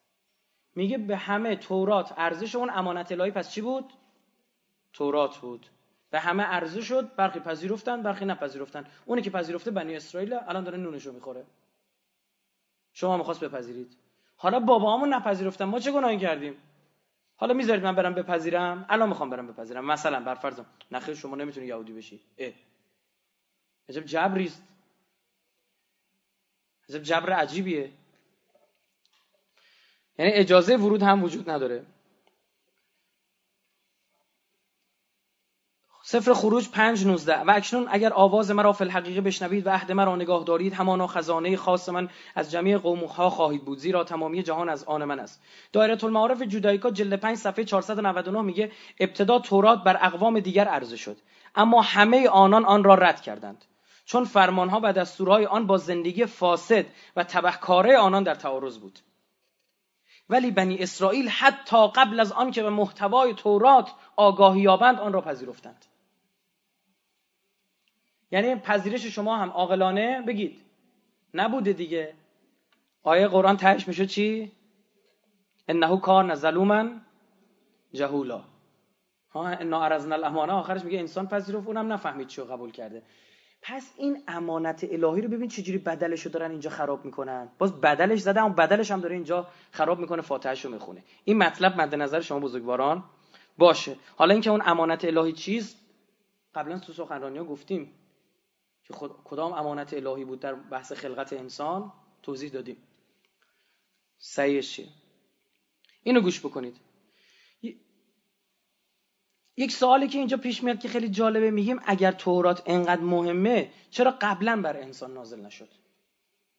میگه 0.75 0.99
به 0.99 1.17
همه 1.17 1.57
تورات 1.57 2.15
ارزش 2.17 2.55
اون 2.55 2.71
امانت 2.71 3.13
الهی 3.13 3.31
پس 3.31 3.51
چی 3.51 3.61
بود؟ 3.61 3.93
تورات 4.93 5.39
بود. 5.39 5.67
به 6.15 6.21
همه 6.21 6.43
عرضه 6.43 6.81
شد 6.81 7.15
برخی 7.17 7.41
پذیرفتن 7.41 8.03
برخی 8.03 8.25
نپذیرفتن. 8.25 8.85
اونی 9.05 9.23
که 9.23 9.31
پذیرفته 9.31 9.71
بنی 9.71 9.97
اسرائیل 9.97 10.35
الان 10.35 10.65
داره 10.65 10.79
نونشو 10.79 11.13
می‌خوره. 11.13 11.45
شما 12.93 13.17
می‌خواست 13.17 13.45
بپذیرید. 13.45 13.97
حالا 14.37 14.61
بابامون 14.61 15.15
نپذیرفتن. 15.15 15.65
ما 15.65 15.79
چه 15.79 15.93
گناهی 15.93 16.19
کردیم؟ 16.19 16.57
حالا 17.37 17.55
می‌ذارید 17.55 17.85
من 17.85 17.95
برم 17.95 18.15
بپذیرم؟ 18.15 18.87
الان 18.89 19.09
می‌خوام 19.09 19.31
برم 19.31 19.47
بپذیرم. 19.47 19.85
مثلا 19.85 20.21
بر 20.21 20.35
فرض 20.35 20.61
نخیر 20.91 21.15
شما 21.15 21.37
نمی‌تونی 21.37 21.67
یهودی 21.67 21.93
بشی. 21.93 22.21
اه. 22.39 22.53
عجب 23.89 24.05
جبریست 24.05 24.63
عجب 26.89 27.03
جبر 27.03 27.33
عجیبیه. 27.33 27.93
یعنی 30.19 30.33
اجازه 30.33 30.77
ورود 30.77 31.03
هم 31.03 31.23
وجود 31.25 31.51
نداره. 31.51 31.87
سفر 36.07 36.33
خروج 36.33 36.69
5 36.69 37.07
19 37.07 37.41
و 37.41 37.51
اکنون 37.51 37.87
اگر 37.91 38.13
آواز 38.13 38.51
مرا 38.51 38.73
فی 38.73 38.85
الحقیقه 38.85 39.21
بشنوید 39.21 39.67
و 39.67 39.71
عهد 39.71 39.93
مرا 39.93 40.17
نگاه 40.17 40.45
دارید 40.45 40.73
همانا 40.73 41.07
خزانه 41.07 41.57
خاص 41.57 41.89
من 41.89 42.09
از 42.35 42.51
جمعی 42.51 42.77
قوم 42.77 43.05
ها 43.05 43.31
خواهید 43.31 43.65
بود 43.65 43.79
زیرا 43.79 44.05
تمامی 44.05 44.43
جهان 44.43 44.69
از 44.69 44.85
آن 44.85 45.05
من 45.05 45.21
است. 45.21 45.43
دایره 45.73 46.05
المعارف 46.05 46.43
جودایکا 46.43 46.91
جلد 46.91 47.21
5 47.21 47.37
صفحه 47.37 47.65
499 47.65 48.43
میگه 48.43 48.73
ابتدا 49.01 49.39
تورات 49.39 49.83
بر 49.83 49.99
اقوام 50.01 50.41
دیگر 50.41 50.69
عرضه 50.69 50.97
شد 50.97 51.17
اما 51.55 51.83
همه 51.83 52.29
آنان 52.29 52.65
آن 52.65 52.85
را 52.85 52.95
رد 52.95 53.21
کردند. 53.21 53.65
چون 54.05 54.25
فرمانها 54.25 54.81
و 54.83 54.93
دستورهای 54.93 55.47
آن 55.47 55.67
با 55.67 55.77
زندگی 55.77 56.27
فاسد 56.27 56.87
و 57.17 57.25
تبهکاره 57.25 57.99
آنان 57.99 58.23
در 58.23 58.35
تعارض 58.35 58.79
بود. 58.79 58.99
ولی 60.29 60.51
بنی 60.51 60.79
اسرائیل 60.79 61.29
حتی 61.29 61.89
قبل 61.89 62.21
از 62.21 62.33
آن 62.33 62.51
که 62.51 62.63
به 62.63 62.71
محتوای 62.71 63.35
تورات 63.35 63.91
آگاهی 64.17 64.61
یابند 64.61 65.01
آن 65.01 65.13
را 65.13 65.21
پذیرفتند. 65.21 65.87
یعنی 68.35 68.55
پذیرش 68.55 69.07
شما 69.07 69.37
هم 69.37 69.51
عاقلانه 69.51 70.23
بگید. 70.23 70.61
نبوده 71.35 71.73
دیگه. 71.73 72.15
آیه 73.03 73.29
قرآن 73.29 73.57
تهش 73.57 73.89
میشه 73.89 74.07
چی؟ 74.07 74.53
انه 75.69 76.01
کار 76.01 76.35
ظلوما 76.35 76.89
جهولا. 77.93 78.45
ها 79.31 79.49
انا 79.49 79.85
ارزنا 79.85 80.15
الامانه. 80.15 80.53
آخرش 80.53 80.85
میگه 80.85 80.99
انسان 80.99 81.27
پذیرفت 81.27 81.67
اونم 81.67 81.93
نفهمید 81.93 82.27
چی 82.27 82.43
قبول 82.43 82.71
کرده. 82.71 83.03
پس 83.63 83.95
این 83.97 84.23
امانت 84.29 84.85
الهی 84.91 85.23
رو 85.23 85.29
ببین 85.29 85.49
چجوری 85.49 85.79
بدلش 85.79 86.23
رو 86.23 86.31
دارن 86.31 86.51
اینجا 86.51 86.71
خراب 86.71 87.05
می‌کنن. 87.05 87.49
باز 87.59 87.81
بدلش 87.81 88.21
زده 88.21 88.41
اما 88.41 88.55
بدلش 88.55 88.91
هم 88.91 89.01
داره 89.01 89.15
اینجا 89.15 89.47
خراب 89.71 89.99
می‌کنه 89.99 90.23
فاتحش 90.23 90.65
رو 90.65 90.71
می‌خونه. 90.71 91.05
این 91.25 91.39
مطلب 91.39 91.81
مد 91.81 91.95
نظر 91.95 92.21
شما 92.21 92.41
بزرگواران 92.41 93.05
باشه. 93.59 93.97
حالا 94.17 94.33
اینکه 94.33 94.51
اون 94.51 94.63
امانت 94.65 95.05
الهی 95.05 95.33
چیز 95.33 95.77
قبلا 96.55 96.79
تو 96.79 96.93
سخنرانی 96.93 97.39
ها 97.39 97.45
گفتیم. 97.45 97.93
که 98.85 98.95
خود 98.95 99.13
کدام 99.25 99.53
امانت 99.53 99.95
الهی 99.95 100.25
بود 100.25 100.41
در 100.41 100.55
بحث 100.55 100.93
خلقت 100.93 101.33
انسان؟ 101.33 101.93
توضیح 102.23 102.51
دادیم. 102.51 102.77
سعیش 104.19 104.81
اینو 106.03 106.21
گوش 106.21 106.41
بکنید. 106.41 106.77
یک 109.57 109.73
سوالی 109.73 110.09
که 110.09 110.19
اینجا 110.19 110.37
پیش 110.37 110.63
میاد 110.63 110.79
که 110.79 110.89
خیلی 110.89 111.09
جالبه 111.09 111.51
میگیم 111.51 111.81
اگر 111.87 112.13
تورات 112.13 112.63
انقدر 112.67 113.01
مهمه 113.01 113.71
چرا 113.91 114.15
قبلا 114.21 114.63
بر 114.63 114.77
انسان 114.77 115.15
نازل 115.15 115.41
نشد؟ 115.41 115.69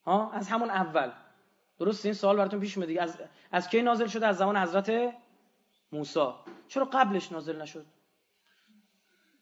ها؟ 0.04 0.32
از 0.32 0.48
همون 0.48 0.70
اول. 0.70 1.12
درست؟ 1.80 2.06
این 2.06 2.14
سوال 2.14 2.38
براتون 2.38 2.60
پیش 2.60 2.78
میاد 2.78 2.98
از 2.98 3.18
از 3.52 3.70
کی 3.70 3.82
نازل 3.82 4.08
شده؟ 4.08 4.28
از 4.28 4.38
زمان 4.38 4.58
حضرت 4.58 5.14
موسی. 5.92 6.30
چرا 6.68 6.86
قبلش 6.86 7.32
نازل 7.32 7.62
نشد؟ 7.62 7.86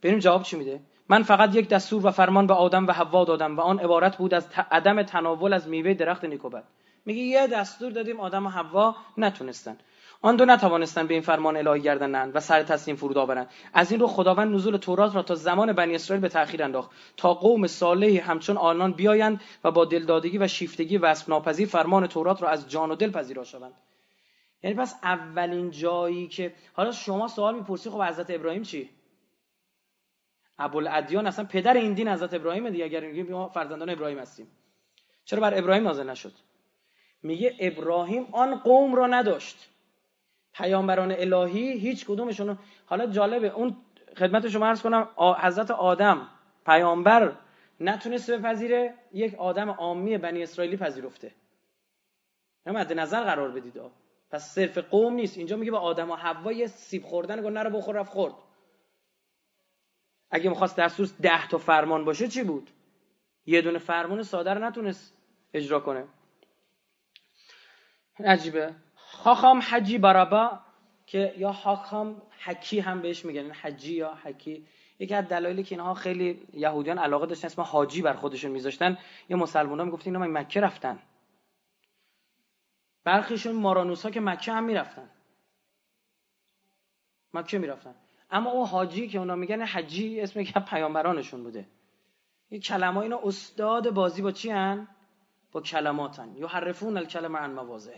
بریم 0.01 0.19
جواب 0.19 0.43
چی 0.43 0.57
میده؟ 0.57 0.81
من 1.13 1.23
فقط 1.23 1.55
یک 1.55 1.69
دستور 1.69 2.07
و 2.07 2.11
فرمان 2.11 2.47
به 2.47 2.53
آدم 2.53 2.87
و 2.87 2.91
حوا 2.91 3.25
دادم 3.25 3.57
و 3.57 3.61
آن 3.61 3.79
عبارت 3.79 4.17
بود 4.17 4.33
از 4.33 4.47
عدم 4.71 5.03
تناول 5.03 5.53
از 5.53 5.67
میوه 5.67 5.93
درخت 5.93 6.25
نیکوبت. 6.25 6.63
میگه 7.05 7.21
یه 7.21 7.47
دستور 7.47 7.91
دادیم 7.91 8.19
آدم 8.19 8.45
و 8.45 8.49
حوا 8.49 8.95
نتونستن. 9.17 9.77
آن 10.21 10.35
دو 10.35 10.45
نتوانستند 10.45 11.07
به 11.07 11.13
این 11.13 11.23
فرمان 11.23 11.57
الهی 11.57 11.81
گردنند 11.81 12.35
و 12.35 12.39
سر 12.39 12.63
تسلیم 12.63 12.95
فرود 12.95 13.17
آورند. 13.17 13.49
از 13.73 13.91
این 13.91 13.99
رو 13.99 14.07
خداوند 14.07 14.55
نزول 14.55 14.77
تورات 14.77 15.15
را 15.15 15.23
تا 15.23 15.35
زمان 15.35 15.73
بنی 15.73 15.95
اسرائیل 15.95 16.21
به 16.21 16.29
تأخیر 16.29 16.63
انداخت. 16.63 16.91
تا 17.17 17.33
قوم 17.33 17.67
صالحی 17.67 18.17
همچون 18.17 18.57
آنان 18.57 18.91
بیایند 18.91 19.41
و 19.63 19.71
با 19.71 19.85
دلدادگی 19.85 20.37
و 20.37 20.47
شیفتگی 20.47 20.97
و 20.97 21.15
ناپذیر 21.27 21.67
فرمان 21.67 22.07
تورات 22.07 22.41
را 22.41 22.49
از 22.49 22.69
جان 22.69 22.91
و 22.91 22.95
دل 22.95 23.11
پذیرا 23.11 23.43
شوند. 23.43 23.73
یعنی 24.63 24.75
پس 24.75 24.95
اولین 25.03 25.71
جایی 25.71 26.27
که 26.27 26.53
حالا 26.73 26.91
شما 26.91 27.27
سوال 27.27 27.55
می‌پرسی 27.55 27.89
خب 27.89 28.01
حضرت 28.01 28.25
ابراهیم 28.29 28.63
چی؟ 28.63 28.89
ابوالادیان 30.59 31.27
اصلا 31.27 31.45
پدر 31.45 31.73
این 31.73 31.93
دین 31.93 32.07
حضرت 32.07 32.33
ابراهیم 32.33 32.69
دیگه 32.69 32.83
اگر 32.83 32.99
میگیم 32.99 33.31
ما 33.31 33.49
فرزندان 33.49 33.89
ابراهیم 33.89 34.19
هستیم. 34.19 34.47
چرا 35.25 35.39
بر 35.41 35.57
ابراهیم 35.57 35.83
نازل 35.83 36.09
نشد؟ 36.09 36.33
میگه 37.23 37.55
ابراهیم 37.59 38.27
آن 38.31 38.55
قوم 38.55 38.95
را 38.95 39.07
نداشت. 39.07 39.69
پیامبران 40.53 41.11
الهی 41.11 41.71
هیچ 41.71 42.05
کدومشون 42.05 42.57
حالا 42.85 43.05
جالبه 43.07 43.47
اون 43.47 43.77
خدمت 44.17 44.47
شما 44.47 44.67
عرض 44.67 44.81
کنم 44.81 45.09
حضرت 45.39 45.71
آدم 45.71 46.27
پیامبر 46.65 47.35
نتونسته 47.79 48.37
بپذیره 48.37 48.93
یک 49.13 49.35
آدم 49.35 49.69
عامی 49.69 50.17
بنی 50.17 50.43
اسرائیلی 50.43 50.77
پذیرفته. 50.77 51.31
مد 52.65 52.93
نظر 52.93 53.23
قرار 53.23 53.51
بدید 53.51 53.81
پس 54.31 54.53
صرف 54.55 54.77
قوم 54.77 55.13
نیست. 55.13 55.37
اینجا 55.37 55.57
میگه 55.57 55.71
با 55.71 55.79
آدم 55.79 56.11
و 56.11 56.15
حوا 56.15 56.67
سیب 56.67 57.03
خوردن 57.03 57.41
گفت 57.41 57.53
نرو 57.53 57.77
بخور 57.77 57.95
رفت 57.95 58.11
خورد. 58.11 58.33
اگه 60.33 60.49
می‌خواست 60.49 60.75
دستور 60.75 61.09
ده 61.21 61.47
تا 61.47 61.57
فرمان 61.57 62.05
باشه 62.05 62.27
چی 62.27 62.43
بود؟ 62.43 62.69
یه 63.45 63.61
دونه 63.61 63.79
فرمان 63.79 64.23
ساده 64.23 64.53
رو 64.53 64.63
نتونست 64.63 65.17
اجرا 65.53 65.79
کنه. 65.79 66.07
عجیبه. 68.19 68.75
خاخام 68.95 69.59
حجی 69.69 69.97
برابا 69.97 70.59
که 71.05 71.33
یا 71.37 71.53
خاخام 71.53 72.21
حکی 72.39 72.79
هم 72.79 73.01
بهش 73.01 73.25
میگن 73.25 73.51
حجی 73.51 73.93
یا 73.93 74.13
حکی. 74.13 74.67
یکی 74.99 75.15
از 75.15 75.27
دلایلی 75.27 75.63
که 75.63 75.75
اینها 75.75 75.93
خیلی 75.93 76.47
یهودیان 76.53 76.97
علاقه 76.97 77.25
داشتن 77.25 77.45
اسم 77.45 77.61
حاجی 77.61 78.01
بر 78.01 78.13
خودشون 78.13 78.51
میذاشتن. 78.51 78.97
یه 79.29 79.35
مسلمان 79.35 79.79
ها 79.79 79.85
می‌گفتن 79.85 80.15
اینا 80.15 80.39
مکه 80.39 80.61
رفتن؟ 80.61 80.99
برخیشون 83.03 83.55
مارانوس 83.55 84.03
ها 84.03 84.11
که 84.11 84.19
مکه 84.19 84.51
هم 84.51 84.63
می‌رفتن. 84.63 85.09
مکه 87.33 87.57
می‌رفتن. 87.57 87.95
اما 88.33 88.51
اون 88.51 88.67
حاجی 88.67 89.07
که 89.07 89.19
اونا 89.19 89.35
میگن 89.35 89.61
حجی 89.61 90.21
اسم 90.21 90.43
که 90.43 90.59
پیامبرانشون 90.59 91.43
بوده. 91.43 91.65
این 92.49 92.61
کلمه 92.61 92.97
اینا 92.97 93.19
استاد 93.23 93.89
بازی 93.89 94.21
با 94.21 94.31
چی 94.31 94.49
هن؟ 94.49 94.87
با 95.51 95.61
کلماتن 95.61 96.35
یحرفون 96.35 96.97
الکلمه 96.97 97.39
عن 97.39 97.51
مواضع 97.51 97.95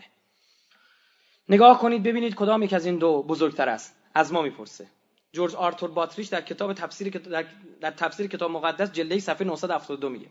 نگاه 1.48 1.80
کنید 1.80 2.02
ببینید 2.02 2.34
کدام 2.34 2.62
یک 2.62 2.72
از 2.72 2.86
این 2.86 2.98
دو 2.98 3.22
بزرگتر 3.22 3.68
است. 3.68 3.96
از 4.14 4.32
ما 4.32 4.42
می‌پرسه. 4.42 4.86
جورج 5.32 5.54
آرتور 5.54 5.90
باتریش 5.90 6.28
در 6.28 6.40
کتاب 6.40 6.72
تفسیر 6.72 7.10
در, 7.10 7.44
در 7.80 7.90
تفسیر 7.90 8.26
کتاب 8.26 8.50
مقدس 8.50 8.92
جلد 8.92 9.18
صفحه 9.18 9.46
972 9.46 10.08
میگه. 10.08 10.26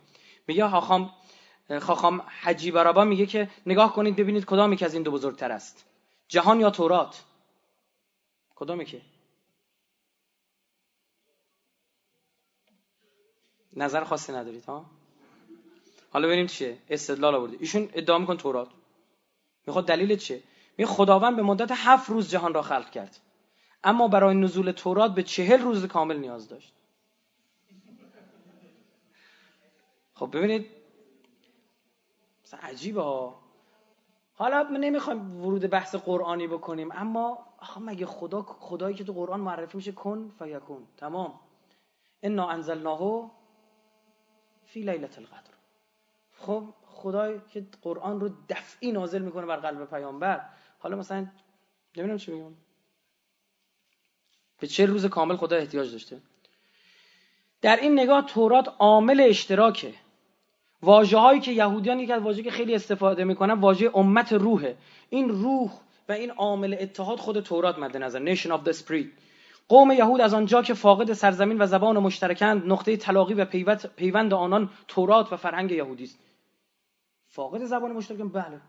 میگه 0.47 0.68
خاخام 0.68 1.14
خاخام 1.82 2.22
حجی 2.41 2.72
برابا 2.72 3.03
میگه 3.03 3.26
که 3.26 3.49
نگاه 3.66 3.93
کنید 3.93 4.16
ببینید 4.16 4.45
کدام 4.45 4.74
یک 4.74 4.84
از 4.84 4.93
این 4.93 5.03
دو 5.03 5.12
بزرگتر 5.12 5.51
است. 5.51 5.86
جهان 6.28 6.60
یا 6.60 6.70
تورات؟ 6.70 7.24
کدامی 8.56 8.86
که 8.86 9.01
نظر 13.76 14.04
خاصی 14.04 14.34
ندارید 14.34 14.66
ها؟ 14.66 14.86
حالا 16.12 16.28
ببینیم 16.28 16.48
چیه. 16.48 16.78
استدلال 16.90 17.36
آورده 17.36 17.58
ایشون 17.60 17.90
ادعا 17.94 18.18
میکن 18.18 18.38
تورات. 18.38 18.68
می‌خواد 19.68 19.86
دلیل 19.86 20.16
چیه؟ 20.16 20.44
می 20.78 20.86
خداوند 20.86 21.36
به 21.36 21.42
مدت 21.42 21.72
هفت 21.72 22.10
روز 22.10 22.30
جهان 22.30 22.54
را 22.54 22.62
خلق 22.62 22.90
کرد. 22.90 23.20
اما 23.84 24.08
برای 24.08 24.36
نزول 24.36 24.72
تورات 24.72 25.16
به 25.16 25.24
چهل 25.24 25.62
روز 25.62 25.86
کامل 25.86 26.18
نیاز 26.18 26.50
داشت. 26.50 26.74
خب 30.14 30.30
ببینید. 30.38 30.66
عجیبه 32.62 33.02
ها. 33.02 33.40
حالا 34.34 34.62
نمی‌خوایم 34.62 35.46
ورود 35.46 35.62
بحث 35.62 35.96
قرآنی 35.96 36.48
بکنیم 36.48 36.92
اما 36.92 37.46
آخه 37.60 37.82
مگه 37.82 38.06
خدا 38.06 38.42
خدایی 38.42 38.96
که 38.96 39.04
تو 39.04 39.14
قرآن 39.14 39.40
معرفی 39.40 39.78
میشه 39.78 39.92
کن 39.92 40.32
فیکون. 40.40 40.88
تمام. 40.98 41.40
انا 42.24 42.50
انزلناه 42.50 43.00
فی 44.76 44.82
لیلت 44.82 45.18
القدر. 45.18 45.54
خب 46.38 46.64
خدای 46.86 47.40
که 47.54 47.66
قرآن 47.82 48.20
رو 48.20 48.30
دفعی 48.50 48.92
نازل 48.92 49.22
می‌کنه 49.22 49.46
بر 49.46 49.56
قلب 49.56 49.90
پیامبر. 49.90 50.42
حالا 50.80 50.98
مثلا 50.98 51.28
نمی‌دونم 51.98 52.18
چی 52.18 52.32
بگم 52.32 52.54
به 54.60 54.68
چه 54.68 54.86
روز 54.86 55.06
کامل 55.06 55.36
خدا 55.36 55.56
احتیاج 55.56 55.92
داشته. 55.92 56.22
در 57.62 57.76
این 57.76 58.00
نگاه 58.00 58.26
تورات 58.26 58.76
عامل 58.80 59.26
اشتراکه. 59.30 59.94
واژه 60.82 61.18
هایی 61.18 61.40
که 61.40 61.52
یهودیان 61.52 62.00
یک 62.00 62.12
از 62.12 62.22
واژه 62.22 62.44
که 62.44 62.52
خیلی 62.52 62.76
استفاده 62.76 63.24
می‌کنن 63.24 63.54
واژه 63.54 63.92
امت 63.94 64.34
روحه. 64.34 64.78
این 65.10 65.30
روح 65.30 65.72
و 66.10 66.12
این 66.12 66.32
عامل 66.32 66.76
اتحاد 66.80 67.20
خود 67.20 67.40
تورات 67.40 67.80
مد 67.80 67.98
نظر 67.98 68.36
Nation 68.36 68.50
of 68.50 68.68
the 68.68 68.74
Spirit. 68.74 69.25
قوم 69.68 69.91
یهود 69.91 70.22
از 70.22 70.34
آنجا 70.34 70.61
که 70.61 70.74
فاقد 70.74 71.13
سرزمین 71.13 71.61
و 71.61 71.66
زبان 71.66 71.99
مشترکند 71.99 72.63
نقطه 72.66 72.97
تلاقی 72.97 73.34
و 73.34 73.45
پیوند 73.95 74.34
آنان 74.34 74.70
تورات 74.88 75.34
و 75.34 75.38
فرهنگ 75.38 75.72
یهودی 75.72 76.03
است. 76.03 76.20
فاقد 77.28 77.66
زبان 77.66 77.91
مشترکند 77.91 78.34
بله. 78.34 78.61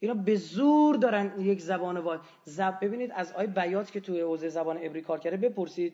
اینا 0.00 0.14
به 0.14 0.36
زور 0.36 0.96
دارن 0.96 1.40
یک 1.40 1.60
زبان 1.60 1.96
وای 1.98 2.18
زب... 2.44 2.78
ببینید 2.80 3.12
از 3.14 3.32
آی 3.32 3.46
بیات 3.46 3.90
که 3.90 4.00
توی 4.00 4.20
حوزه 4.20 4.48
زبان 4.48 4.76
عبری 4.76 5.02
کار 5.02 5.18
کرده 5.18 5.36
بپرسید. 5.36 5.92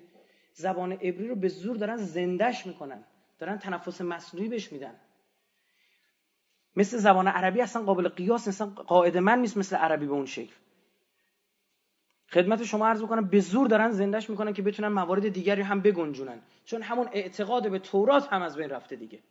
زبان 0.53 0.93
عبری 0.93 1.29
رو 1.29 1.35
به 1.35 1.49
زور 1.49 1.77
دارن 1.77 1.97
زندش 1.97 2.67
می‌کنن. 2.67 3.05
دارن 3.39 3.59
تنفس 3.59 4.01
مصنوعی 4.01 4.49
بهش 4.49 4.73
میدن. 4.73 4.95
مثل 6.77 6.97
زبان 6.97 7.29
عربی 7.29 7.61
اصلا 7.61 7.83
قابل 7.83 8.09
قیاس 8.09 8.49
اصلا 8.49 8.67
قاعده 8.67 9.21
من 9.21 9.39
نیست 9.39 9.57
مثل 9.57 9.77
عربی 9.77 10.07
به 10.07 10.13
اون 10.13 10.27
شکل. 10.27 10.55
خدمت 12.35 12.65
شما 12.65 12.87
عرض 12.87 13.03
بکنم 13.03 13.29
به 13.29 13.41
زور 13.41 13.69
دارن 13.69 13.91
زندش 13.91 14.31
می‌کنن 14.31 14.53
که 14.53 14.63
بتونن 14.63 14.89
موارد 14.89 15.29
دیگری 15.29 15.63
هم 15.63 15.81
بگنجونن. 15.81 16.43
چون 16.65 16.83
همون 16.83 17.09
اعتقاد 17.13 17.71
به 17.71 17.79
تورات 17.79 18.33
هم 18.33 18.43
از 18.43 18.57
بین 18.57 18.71
رفته 18.71 18.97
دیگه. 18.97 19.23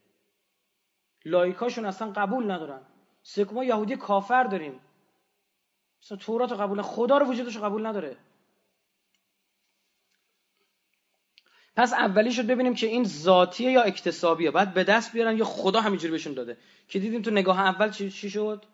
لایکاشون 1.25 1.85
اصلا 1.85 2.11
قبول 2.11 2.51
ندارن. 2.51 2.81
سکما 3.23 3.63
یهودی 3.63 3.95
کافر 3.95 4.43
داریم. 4.43 4.79
مثلا 6.03 6.17
تورات 6.17 6.51
قبول 6.51 6.81
خدا 6.81 7.17
رو 7.17 7.25
وجودش 7.25 7.57
قبول 7.57 7.85
نداره. 7.85 8.17
پس 11.75 11.93
اولی 11.93 12.31
شد 12.31 12.47
ببینیم 12.47 12.73
که 12.73 12.87
این 12.87 13.03
ذاتیه 13.03 13.71
یا 13.71 13.81
اکتسابیه. 13.81 14.51
بعد 14.51 14.73
به 14.73 14.83
دست 14.83 15.13
بیارن 15.13 15.37
یا 15.37 15.45
خدا 15.45 15.81
همینجوری 15.81 16.11
بهشون 16.11 16.33
داده. 16.33 16.57
که 16.87 16.99
دیدیم 16.99 17.21
تو 17.21 17.31
نگاه 17.31 17.59
اول 17.59 17.89
چی, 17.89 18.11
چی 18.11 18.29
شد؟ 18.29 18.65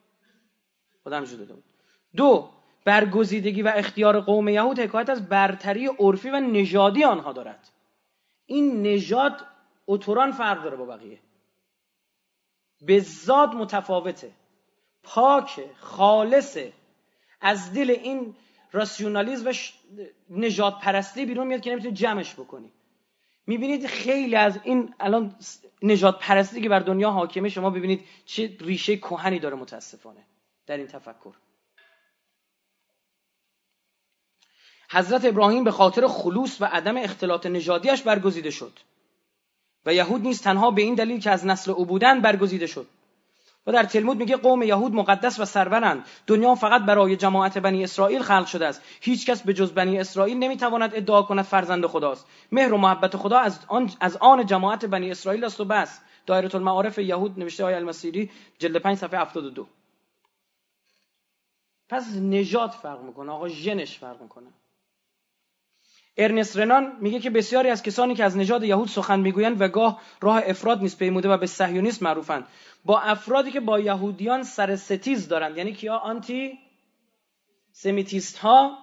خدا 1.04 1.18
همینجوری 1.18 1.46
داده 1.46 1.64
دو 2.16 2.59
برگزیدگی 2.90 3.62
و 3.62 3.74
اختیار 3.76 4.20
قوم 4.20 4.48
یهود 4.48 4.80
حکایت 4.80 5.10
از 5.10 5.30
برتری 5.30 5.88
عرفی 5.88 6.30
و 6.30 6.40
نژادی 6.40 7.04
آنها 7.04 7.34
دارد. 7.34 7.70
این 8.46 8.82
نژاد 8.82 9.46
اتوران 9.88 10.32
فرق 10.32 10.64
داره 10.64 10.78
با 10.78 10.86
بقیه. 10.86 11.20
به 12.82 13.00
ذات 13.00 13.54
متفاوته. 13.54 14.32
پاک 15.04 15.62
خالصه. 15.78 16.74
از 17.42 17.74
دل 17.74 17.90
این 17.90 18.36
راسیونالیزم 18.72 19.50
و 19.50 19.54
نجات 20.30 20.80
پرستی 20.80 21.26
بیرون 21.26 21.48
میاد 21.48 21.62
که 21.62 21.72
نمی‌تونی 21.72 21.94
جمعش 21.94 22.34
بکنی. 22.34 22.72
می‌بینید 23.48 23.86
خیلی 23.86 24.36
از 24.36 24.60
این 24.64 24.94
الان 25.00 25.36
نجات 25.82 26.20
پرستی 26.20 26.62
که 26.62 26.70
بر 26.70 26.80
دنیا 26.80 27.12
حاکمه 27.12 27.50
شما 27.50 27.70
ببینید 27.70 28.06
چه 28.26 28.58
ریشه 28.60 28.98
کهنی 28.98 29.40
داره 29.40 29.56
متاسفانه 29.56 30.24
در 30.68 30.78
این 30.78 30.88
تفکر. 30.88 31.34
حضرت 34.92 35.26
ابراهیم 35.26 35.64
به 35.64 35.72
خاطر 35.72 36.08
خلوص 36.08 36.62
و 36.62 36.66
عدم 36.66 36.98
اختلاط 36.98 37.46
نژادیش 37.46 38.02
برگزیده 38.02 38.52
شد. 38.52 38.80
و 39.86 39.94
یهود 39.94 40.22
نیز 40.22 40.42
تنها 40.42 40.72
به 40.72 40.82
این 40.82 40.96
دلیل 40.96 41.20
که 41.20 41.32
از 41.32 41.46
نسل 41.46 41.72
او 41.72 41.86
بودن 41.86 42.22
برگزیده 42.22 42.68
شد. 42.68 42.88
و 43.68 43.72
در 43.72 43.84
تلمود 43.84 44.18
میگه 44.18 44.38
قوم 44.38 44.64
یهود 44.64 44.94
مقدس 44.94 45.40
و 45.40 45.46
سرورند. 45.46 46.06
دنیا 46.28 46.56
فقط 46.56 46.82
برای 46.82 47.16
جماعت 47.16 47.58
بنی 47.58 47.84
اسرائیل 47.84 48.22
خلق 48.22 48.46
شده 48.46 48.68
است. 48.68 48.82
هیچ 49.02 49.26
کس 49.26 49.42
به 49.42 49.54
جز 49.54 49.72
بنی 49.72 50.00
اسرائیل 50.00 50.38
نمی‌تواند 50.38 50.96
ادعا 50.96 51.22
کند 51.22 51.46
فرزند 51.46 51.86
خداست. 51.86 52.28
مهر 52.52 52.74
و 52.74 52.78
محبت 52.78 53.18
خدا 53.18 53.40
از 53.40 53.60
آن, 53.68 53.92
از 54.00 54.18
آن 54.18 54.46
جماعت 54.46 54.86
بنی 54.86 55.12
اسرائیل 55.12 55.44
است 55.44 55.62
و 55.62 55.66
بس. 55.66 56.00
دایره 56.26 56.56
المعارف 56.56 56.98
یهود 56.98 57.40
نوشته 57.40 57.64
های 57.64 57.74
المسیری 57.74 58.32
جلد 58.60 58.78
5 58.78 58.98
صفحه 58.98 59.20
72 59.20 59.68
پس 61.90 62.16
نجات 62.16 62.74
فرق 62.74 63.02
می‌کنه 63.02 63.32
آقا 63.32 63.48
ژنش 63.48 64.00
فرق 64.00 64.22
می‌کنه. 64.22 64.48
ارنست 66.20 66.58
رنان 66.58 66.98
میگه 67.02 67.20
که 67.20 67.30
بسیاری 67.30 67.70
از 67.70 67.84
کسانی 67.84 68.16
که 68.16 68.24
از 68.24 68.38
نژاد 68.38 68.64
یهود 68.64 68.88
سخن 68.88 69.20
می‌گویند 69.20 69.62
و 69.62 69.68
گاه 69.68 70.02
راه 70.22 70.42
افراط 70.46 70.82
نیز 70.82 71.00
پیموده 71.00 71.30
و 71.30 71.38
به 71.38 71.46
صهیونیسم 71.46 72.06
معروفند. 72.06 72.48
با 72.86 73.00
افرادی 73.00 73.52
که 73.52 73.60
با 73.60 73.80
یهودیان 73.80 74.44
سر 74.44 74.76
ستیز 74.76 75.28
دارند 75.28 75.58
یعنی 75.58 75.74
کیا؟ 75.74 75.98
آنتی 75.98 76.60
سمیتیست 77.72 78.38
ها 78.38 78.78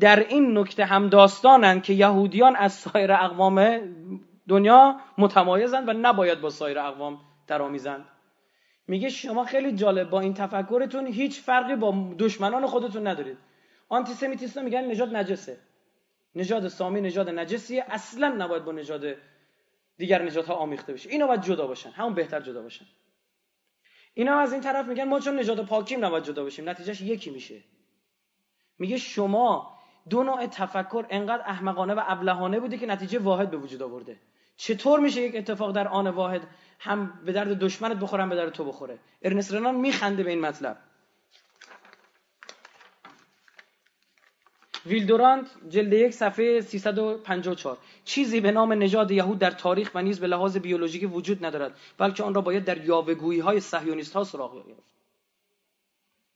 در 0.00 0.18
این 0.28 0.58
نکته 0.58 0.84
هم 0.84 1.08
داستانند 1.08 1.82
که 1.82 1.92
یهودیان 1.92 2.56
از 2.56 2.72
سایر 2.72 3.12
اقوام 3.12 3.80
دنیا 4.48 4.96
متمایزند 5.18 5.88
و 5.88 5.92
نباید 5.92 6.40
با 6.40 6.50
سایر 6.50 6.78
اقوام 6.78 7.20
درآمیزند. 7.46 8.04
میگه 8.88 9.08
شما 9.08 9.44
خیلی 9.44 9.72
جالب 9.72 10.10
با 10.10 10.20
این 10.20 10.34
تفکرتون 10.34 11.06
هیچ 11.06 11.40
فرقی 11.40 11.76
با 11.76 12.14
دشمنان 12.18 12.66
خودتون 12.66 13.06
ندارید. 13.06 13.38
آنتی 13.88 14.12
سمیتیست 14.12 14.58
میگن 14.58 14.90
نجات 14.90 15.08
نجسه. 15.12 15.58
نژاد 16.34 16.68
سامی 16.68 17.00
نژاد 17.00 17.28
نجسیه 17.28 17.84
اصلا 17.88 18.28
نباید 18.28 18.64
با 18.64 18.72
نژاد 18.72 19.14
دیگر 19.96 20.22
نژادها 20.22 20.54
آمیخته 20.54 20.92
بشه. 20.92 21.10
اینا 21.10 21.26
باید 21.26 21.42
جدا 21.42 21.66
باشن. 21.66 21.90
همون 21.90 22.14
بهتر 22.14 22.40
جدا 22.40 22.62
باشن. 22.62 22.84
اینا 24.14 24.38
از 24.38 24.52
این 24.52 24.62
طرف 24.62 24.86
میگن 24.86 25.04
ما 25.04 25.20
چون 25.20 25.38
نژاد 25.38 25.66
پاکیم 25.66 26.04
نباید 26.04 26.24
جدا 26.24 26.42
باشیم. 26.42 26.68
نتیجهش 26.68 27.00
یکی 27.00 27.30
میشه. 27.30 27.62
میگه 28.78 28.96
شما 28.96 29.78
دو 30.10 30.22
نوع 30.22 30.46
تفکر 30.46 31.06
انقدر 31.10 31.42
احمقانه 31.46 31.94
و 31.94 32.02
ابلهانه 32.06 32.60
بوده 32.60 32.78
که 32.78 32.86
نتیجه 32.86 33.18
واحد 33.18 33.50
به 33.50 33.56
وجود 33.56 33.82
آورده. 33.82 34.16
چطور 34.56 35.00
میشه 35.00 35.20
یک 35.20 35.36
اتفاق 35.36 35.72
در 35.72 35.88
آن 35.88 36.06
واحد 36.06 36.42
هم 36.80 37.20
به 37.24 37.32
درد 37.32 37.58
دشمنت 37.58 37.96
بخوره 37.96 38.20
هم 38.20 38.28
به 38.28 38.36
درد 38.36 38.52
تو 38.52 38.64
بخوره؟ 38.64 38.98
ارنست 39.22 39.54
رنان 39.54 39.74
میخنده 39.74 40.22
به 40.22 40.30
این 40.30 40.40
مطلب. 40.40 40.78
ویل 44.86 45.10
دورانت 45.10 45.50
جلد 45.68 45.92
یک 45.92 46.14
صفحه 46.14 46.60
354 46.60 47.78
چیزی 48.04 48.40
به 48.40 48.50
نام 48.50 48.72
نژاد 48.72 49.10
یهود 49.10 49.38
در 49.38 49.50
تاریخ 49.50 49.90
و 49.94 50.02
نیز 50.02 50.20
به 50.20 50.26
لحاظ 50.26 50.56
بیولوژیکی 50.56 51.06
وجود 51.06 51.44
ندارد 51.44 51.74
بلکه 51.98 52.22
آن 52.22 52.34
را 52.34 52.40
باید 52.40 52.64
در 52.64 52.84
یاوهگویی 52.84 53.40
های 53.40 53.60
صهیونیست 53.60 54.12
ها 54.12 54.24
سراغ 54.24 54.66
گرفت 54.66 54.92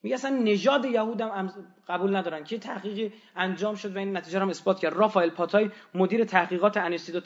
میگه 0.03 0.15
اصلا 0.15 0.31
نژاد 0.31 0.85
یهود 0.85 1.21
هم 1.21 1.53
قبول 1.89 2.17
ندارن. 2.17 2.45
که 2.45 2.59
تحقیقی 2.59 3.13
انجام 3.37 3.75
شد 3.75 3.97
و 3.97 3.99
این 3.99 4.17
نتیجه 4.17 4.41
هم 4.41 4.49
اثبات 4.49 4.79
کرد؟ 4.79 4.93
رافائل 4.93 5.31
پاتای 5.31 5.71
مدیر 5.95 6.25
تحقیقات 6.25 6.77
انستیتو 6.77 7.21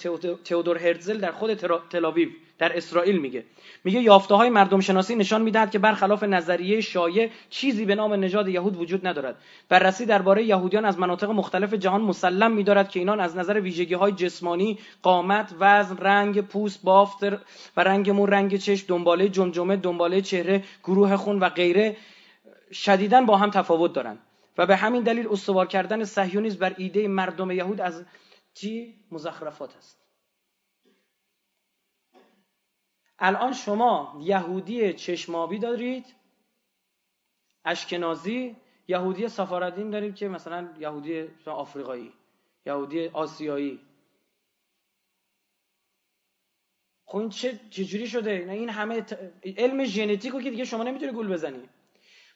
تئودور 0.45 0.79
هرزل 0.79 1.19
در 1.19 1.33
خود 1.33 1.55
تلاویو 1.91 2.29
در 2.61 2.77
اسرائیل 2.77 3.19
میگه. 3.19 3.45
میگه 3.85 4.01
یافته 4.01 4.35
های 4.35 4.51
مردم 4.51 4.81
شناسی 4.81 5.15
نشان 5.15 5.43
می‌دهد 5.43 5.71
که 5.71 5.79
برخلاف 5.79 6.23
نظریه 6.23 6.81
شایع 6.81 7.31
چیزی 7.51 7.85
به 7.85 7.95
نام 7.95 8.15
نژاد 8.15 8.49
یهود 8.49 8.77
وجود 8.77 9.07
ندارد. 9.07 9.37
بررسی 9.69 10.07
درباره 10.07 10.45
یهودیان 10.45 10.85
از 10.85 10.99
مناطق 10.99 11.31
مختلف 11.31 11.75
جهان 11.75 12.01
مسلم 12.01 12.53
میدارد 12.53 12.89
که 12.89 12.99
اینان 12.99 13.21
از 13.21 13.37
نظر 13.37 13.61
ویژگی 13.61 13.95
های 13.95 14.13
جسمانی 14.13 14.79
قامت 15.03 15.55
وزن 15.61 15.97
رنگ 15.97 16.41
پوست 16.41 16.83
بافت 16.83 17.23
و 17.77 17.85
رنگ 17.85 18.11
مو 18.11 18.27
رنگ 18.27 18.57
چشم 18.57 18.87
دنباله 18.89 19.29
جمجمه 19.29 19.77
دنباله 19.77 20.21
چهره 20.21 20.65
گروه 20.85 21.17
خون 21.17 21.39
و 21.39 21.49
غیره 21.49 21.97
شدیدا 22.73 23.21
با 23.21 23.37
هم 23.37 23.51
تفاوت 23.51 23.93
دارند. 23.93 24.19
و 24.59 24.67
به 24.67 24.77
همین 24.77 25.03
دلیل 25.03 25.29
استوار 25.31 25.67
کردن 25.67 26.05
صهیونیسم 26.05 26.59
بر 26.59 26.75
ایده 26.77 27.09
مردم 27.09 27.51
یهود 27.51 27.81
از 27.81 28.05
چی؟ 28.55 28.95
مزخرفات 29.13 29.77
است. 29.77 30.00
الان 33.21 33.53
شما 33.53 34.21
یهودی 34.21 34.93
چشمابی 34.93 35.59
دارید 35.59 36.15
اشکنازی 37.65 38.57
یهودی 38.89 39.29
سفارتین 39.29 39.91
دارید 39.91 40.15
که 40.15 40.29
مثلا 40.29 40.69
یهودی 40.79 41.29
آفریقایی 41.47 42.13
یهودی 42.67 43.09
آسیایی. 43.09 43.81
خب 47.05 47.19
این 47.19 47.29
چه 47.29 47.61
چجوری 47.71 48.07
شده؟ 48.07 48.31
این 48.31 48.69
همه 48.69 49.05
علم 49.57 49.85
ژنتیکو 49.85 50.41
که 50.41 50.51
دیگه 50.51 50.65
شما 50.65 50.85
نمی‌تونی 50.85 51.13
گول 51.13 51.29
بزنی. 51.29 51.69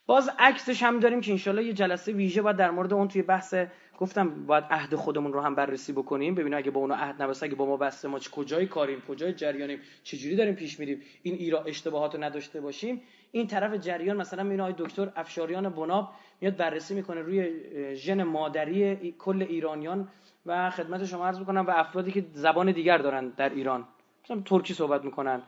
باز 0.06 0.30
عکسش 0.38 0.82
هم 0.82 1.00
داریم 1.00 1.20
که 1.20 1.30
انشالله 1.30 1.64
یه 1.64 1.72
جلسه 1.72 2.12
ویژه 2.12 2.42
باید 2.42 2.56
در 2.56 2.70
مورد 2.70 2.92
اون 2.92 3.08
توی 3.08 3.22
بحث 3.22 3.54
گفتم 3.98 4.46
باید 4.46 4.64
عهد 4.70 4.94
خودمون 4.94 5.32
رو 5.32 5.40
هم 5.40 5.54
بررسی 5.54 5.92
بکنیم. 5.92 6.34
ببینیم 6.34 6.58
اگه 6.58 6.70
با 6.70 6.80
اون 6.80 6.92
عهد 6.92 7.22
نبسته 7.22 7.46
اگه 7.46 7.54
با 7.54 7.66
ما 7.66 7.76
بسته 7.76 8.08
ما 8.08 8.18
کجای 8.18 8.66
کاریم؟ 8.66 9.02
کجای 9.08 9.32
جریانیم؟ 9.32 9.78
چجوری 10.02 10.36
داریم 10.36 10.54
پیش 10.54 10.80
میریم؟ 10.80 11.02
این 11.22 11.34
ایرا 11.34 11.62
اشتباهات 11.62 12.14
رو 12.14 12.24
نداشته 12.24 12.60
باشیم. 12.60 13.02
این 13.32 13.46
طرف 13.46 13.74
جریان 13.74 14.16
مثلا 14.16 14.42
مینا 14.42 14.70
دکتر 14.70 15.12
افشاریان 15.16 15.68
بناب 15.68 16.08
میاد 16.40 16.56
بررسی 16.56 16.94
می‌کنه 16.94 17.22
روی 17.22 17.60
ژن 17.96 18.22
مادری 18.22 19.12
کل 19.18 19.42
ایرانیان 19.42 20.08
و 20.46 20.70
خدمت 20.70 21.04
شما 21.04 21.26
عرض 21.26 21.38
می‌کنم 21.38 21.66
و 21.66 21.70
افرادی 21.70 22.12
که 22.12 22.26
زبان 22.32 22.72
دیگر 22.72 22.98
دارن 22.98 23.28
در 23.28 23.48
ایران. 23.48 23.88
مثلا 24.24 24.40
ترکی 24.40 24.74
صحبت 24.74 25.04
می‌کنن 25.04 25.42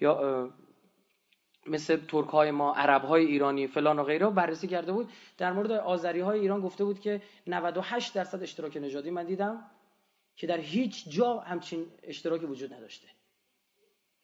یا 0.00 0.50
مثل 1.70 1.96
ترک 1.96 2.28
های 2.28 2.50
ما 2.50 2.74
عرب 2.74 3.02
های 3.02 3.24
ایرانی 3.24 3.66
فلان 3.66 3.98
و 3.98 4.02
غیره 4.02 4.30
بررسی 4.30 4.66
کرده 4.66 4.92
بود. 4.92 5.08
در 5.38 5.52
مورد 5.52 5.72
آذری 5.72 6.20
های 6.20 6.40
ایران 6.40 6.60
گفته 6.60 6.84
بود 6.84 7.00
که 7.00 7.22
98 7.46 8.14
درصد 8.14 8.42
اشتراک 8.42 8.76
نژادی 8.76 9.10
من 9.10 9.24
دیدم 9.24 9.62
که 10.36 10.46
در 10.46 10.58
هیچ 10.58 11.08
جا 11.08 11.38
همچین 11.38 11.86
اشتراکی 12.02 12.46
وجود 12.46 12.74
نداشته. 12.74 13.08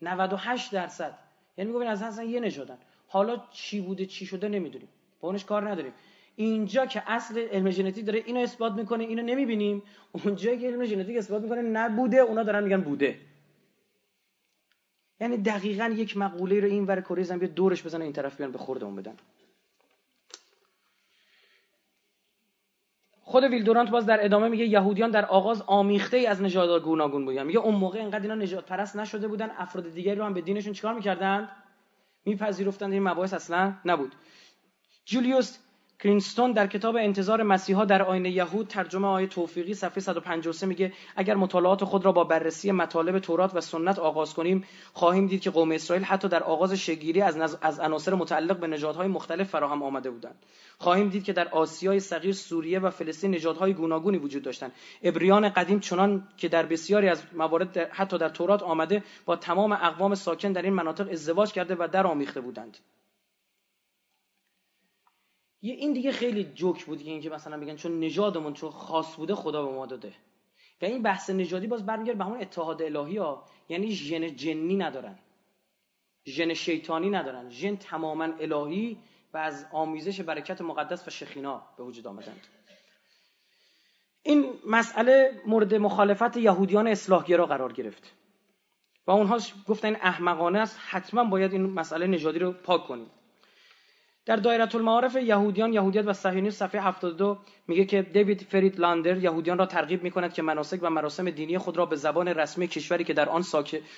98 0.03 0.72
درصد. 0.72 1.18
یعنی 1.59 1.72
میگن 1.72 1.86
از 1.86 2.03
اصلا 2.03 2.24
یه 2.24 2.40
نژادن. 2.40 2.78
حالا 3.09 3.42
چی 3.51 3.80
بوده 3.80 4.07
چی 4.07 4.26
شده 4.26 4.49
نمی‌دونیم. 4.49 4.88
با 5.20 5.36
کار 5.38 5.70
نداریم. 5.70 5.92
اینجا 6.36 6.86
که 6.86 7.03
اصل 7.07 7.38
علم 7.38 7.70
ژنتیک 7.70 8.07
داره 8.07 8.22
اینو 8.26 8.40
اثبات 8.40 8.72
می‌کنه 8.72 9.05
اینو 9.05 9.22
نمی‌بینیم. 9.22 9.82
اونجا 10.12 10.57
که 10.57 10.66
علم 10.66 10.84
ژنتیک 10.84 11.16
اثبات 11.16 11.42
می‌کنه 11.42 11.62
نبوده. 11.62 12.16
اونا 12.16 12.42
دارن 12.42 12.64
میگن 12.64 12.80
بوده. 12.80 13.18
یعنی 15.21 15.37
دقیقا 15.37 15.85
یک 15.85 16.17
مقوله 16.17 16.61
رو 16.61 16.67
این 16.67 16.85
ور 16.87 17.01
کره 17.01 17.23
زمین 17.23 17.51
دورش 17.51 17.83
بزنه 17.83 18.05
این 18.05 18.12
طرف 18.12 18.37
بیان 18.37 18.53
به 18.53 18.59
خوردمون 18.59 18.97
بدن. 18.97 19.17
خود 23.23 23.45
ویلدورانت 23.45 23.91
باز 23.91 24.07
در 24.07 24.25
ادامه 24.25 24.49
میگه 24.49 24.67
یهودیان 24.67 25.11
در 25.11 25.25
آغاز 25.25 25.62
آمیخته 25.67 26.17
ای 26.17 26.27
از 26.27 26.43
نژادها 26.43 26.81
گوناگون 26.81 27.25
بودن. 27.25 27.47
میگه 27.47 27.59
اون 27.59 27.75
موقع 27.75 27.99
اینقدر 27.99 28.23
اینا 28.23 28.35
نژاد 28.35 28.64
پرست 28.64 28.97
نشده 28.97 29.29
بودن 29.29 29.51
افراد 29.51 29.93
دیگری 29.95 30.17
رو 30.17 30.25
هم 30.25 30.35
به 30.35 30.41
دینشون 30.41 30.73
چیکار 30.73 30.95
می‌کردن 30.95 31.49
میپذیرفتند 32.25 32.93
این 32.93 33.03
مباحث 33.03 33.35
اصلا 33.35 33.75
نبود. 33.85 34.14
جولیوس 35.05 35.59
کرینستون 35.99 36.53
در 36.53 36.66
کتاب 36.66 36.97
انتظار 36.97 37.42
مسیحا 37.42 37.84
در 37.84 38.03
آین 38.03 38.24
یهود 38.24 38.68
ترجمه 38.68 39.09
آیه 39.09 39.26
توفیقی 39.26 39.74
صفحه 39.74 40.01
153 40.01 40.66
میگه 40.66 40.92
اگر 41.16 41.34
مطالعات 41.34 41.84
خود 41.84 42.05
را 42.05 42.12
با 42.12 42.24
بررسی 42.24 42.72
مطالب 42.72 43.18
تورات 43.18 43.55
و 43.55 43.61
سنت 43.61 43.99
آغاز 43.99 44.34
کنیم 44.34 44.64
خواهیم 44.92 45.26
دید 45.26 45.40
که 45.40 45.51
قوم 45.51 45.70
اسرائیل 45.70 46.05
حتی 46.05 46.28
در 46.28 46.42
آغاز 46.42 46.72
شگیری 46.72 47.20
از, 47.20 47.57
از 47.62 47.80
عناصر 47.80 48.14
متعلق 48.14 48.59
به 48.59 48.66
نژادهای 48.66 49.09
مختلف 49.09 49.49
فراهم 49.49 49.82
آمده 49.82 50.11
بودند. 50.11 50.38
خواهیم 50.78 51.09
دید 51.09 51.24
که 51.24 51.32
در 51.32 51.49
آسیای 51.49 52.01
صغیر 52.01 52.32
سوریه 52.32 52.78
و 52.78 52.90
فلسطین 52.90 53.30
نژادهای 53.30 53.74
گوناگونی 53.74 54.18
وجود 54.18 54.42
داشتند. 54.42 54.72
ابریان 55.03 55.49
قدیم 55.49 55.80
چنان 55.80 56.28
که 56.36 56.49
در 56.49 56.66
بسیاری 56.66 57.09
از 57.09 57.22
موارد 57.32 57.76
حتی 57.76 58.18
در 58.18 58.28
تورات 58.28 58.62
آمده 58.62 59.03
با 59.24 59.36
تمام 59.36 59.72
اقوام 59.72 60.14
ساکن 60.14 60.53
در 60.53 60.62
این 60.62 60.72
مناطق 60.72 61.09
ازدواج 61.11 61.53
کرده 61.53 61.74
و 61.74 61.88
در 61.92 62.07
آمیخته 62.07 62.40
بودند. 62.40 62.78
یه 65.67 65.75
این 65.75 65.93
دیگه 65.93 66.12
خیلی 66.12 66.45
جوک 66.45 66.85
بود 66.85 67.03
که 67.03 67.11
اینکه 67.11 67.31
مثلا 67.31 67.61
بگن 67.61 67.77
چون 67.77 68.01
نژادمون 68.01 68.53
چون 68.53 68.71
خاص 68.71 69.17
بوده 69.17 69.35
خدا 69.35 69.67
به 69.67 69.73
ما 69.73 69.87
داده. 69.87 70.12
و 70.83 70.85
این 70.85 71.03
بحث 71.03 71.31
نژادی 71.31 71.67
باز 71.67 71.87
برمیگرده 71.87 72.19
به 72.19 72.25
همون 72.25 72.41
اتحاد 72.41 72.83
الهی 72.83 73.17
ها. 73.17 73.45
یعنی 73.69 73.93
ژن 73.93 74.37
جنی 74.37 74.77
ندارن. 74.77 75.19
ژن 76.27 76.55
شیطانی 76.55 77.11
ندارن. 77.11 77.51
ژن 77.51 77.77
تماما 77.77 78.25
الهی 78.41 78.99
و 79.35 79.37
از 79.39 79.67
آمیزش 79.73 80.21
برکت 80.21 80.61
مقدس 80.61 81.09
و 81.09 81.11
شخینا 81.11 81.62
به 81.77 81.85
وجود 81.85 82.07
آمدند. 82.07 82.47
این 84.23 84.53
مسئله 84.67 85.43
مورد 85.47 85.75
مخالفت 85.75 86.37
یهودیان 86.37 86.89
اصلاحگرا 86.89 87.47
قرار 87.47 87.73
گرفت. 87.73 88.12
و 89.07 89.11
اونها 89.11 89.39
گفتن 89.69 89.97
احمقانه 89.97 90.59
است. 90.59 90.79
حتما 90.89 91.25
باید 91.25 91.53
این 91.53 91.62
مسئله 91.67 92.07
نژادی 92.07 92.39
رو 92.39 92.53
پاک 92.53 92.87
کنیم. 92.87 93.11
در 94.27 94.37
دایره 94.37 94.77
المعارف 94.77 95.16
یهودیان 95.16 95.72
یهودیت 95.72 96.07
و 96.07 96.12
صهیونیسم 96.12 96.66
صفحه 96.66 96.81
72 96.81 97.39
میگه 97.68 97.85
که 97.85 98.03
دیوید 98.03 98.47
فرید 98.51 98.81
لاندر 98.81 99.16
یهودیان 99.16 99.59
را 99.59 99.66
ترغیب 99.66 100.03
می‌کند 100.03 100.33
که 100.33 100.43
مناسک 100.43 100.79
و 100.83 100.91
مراسم 100.91 101.31
دینی 101.31 101.59
خود 101.59 101.77
را 101.77 101.87
به 101.87 101.97
زبان 101.97 102.29
رسمی 102.29 102.68
کشوری 102.68 103.05
که 103.05 103.12
در 103.12 103.29
آن. 103.29 103.45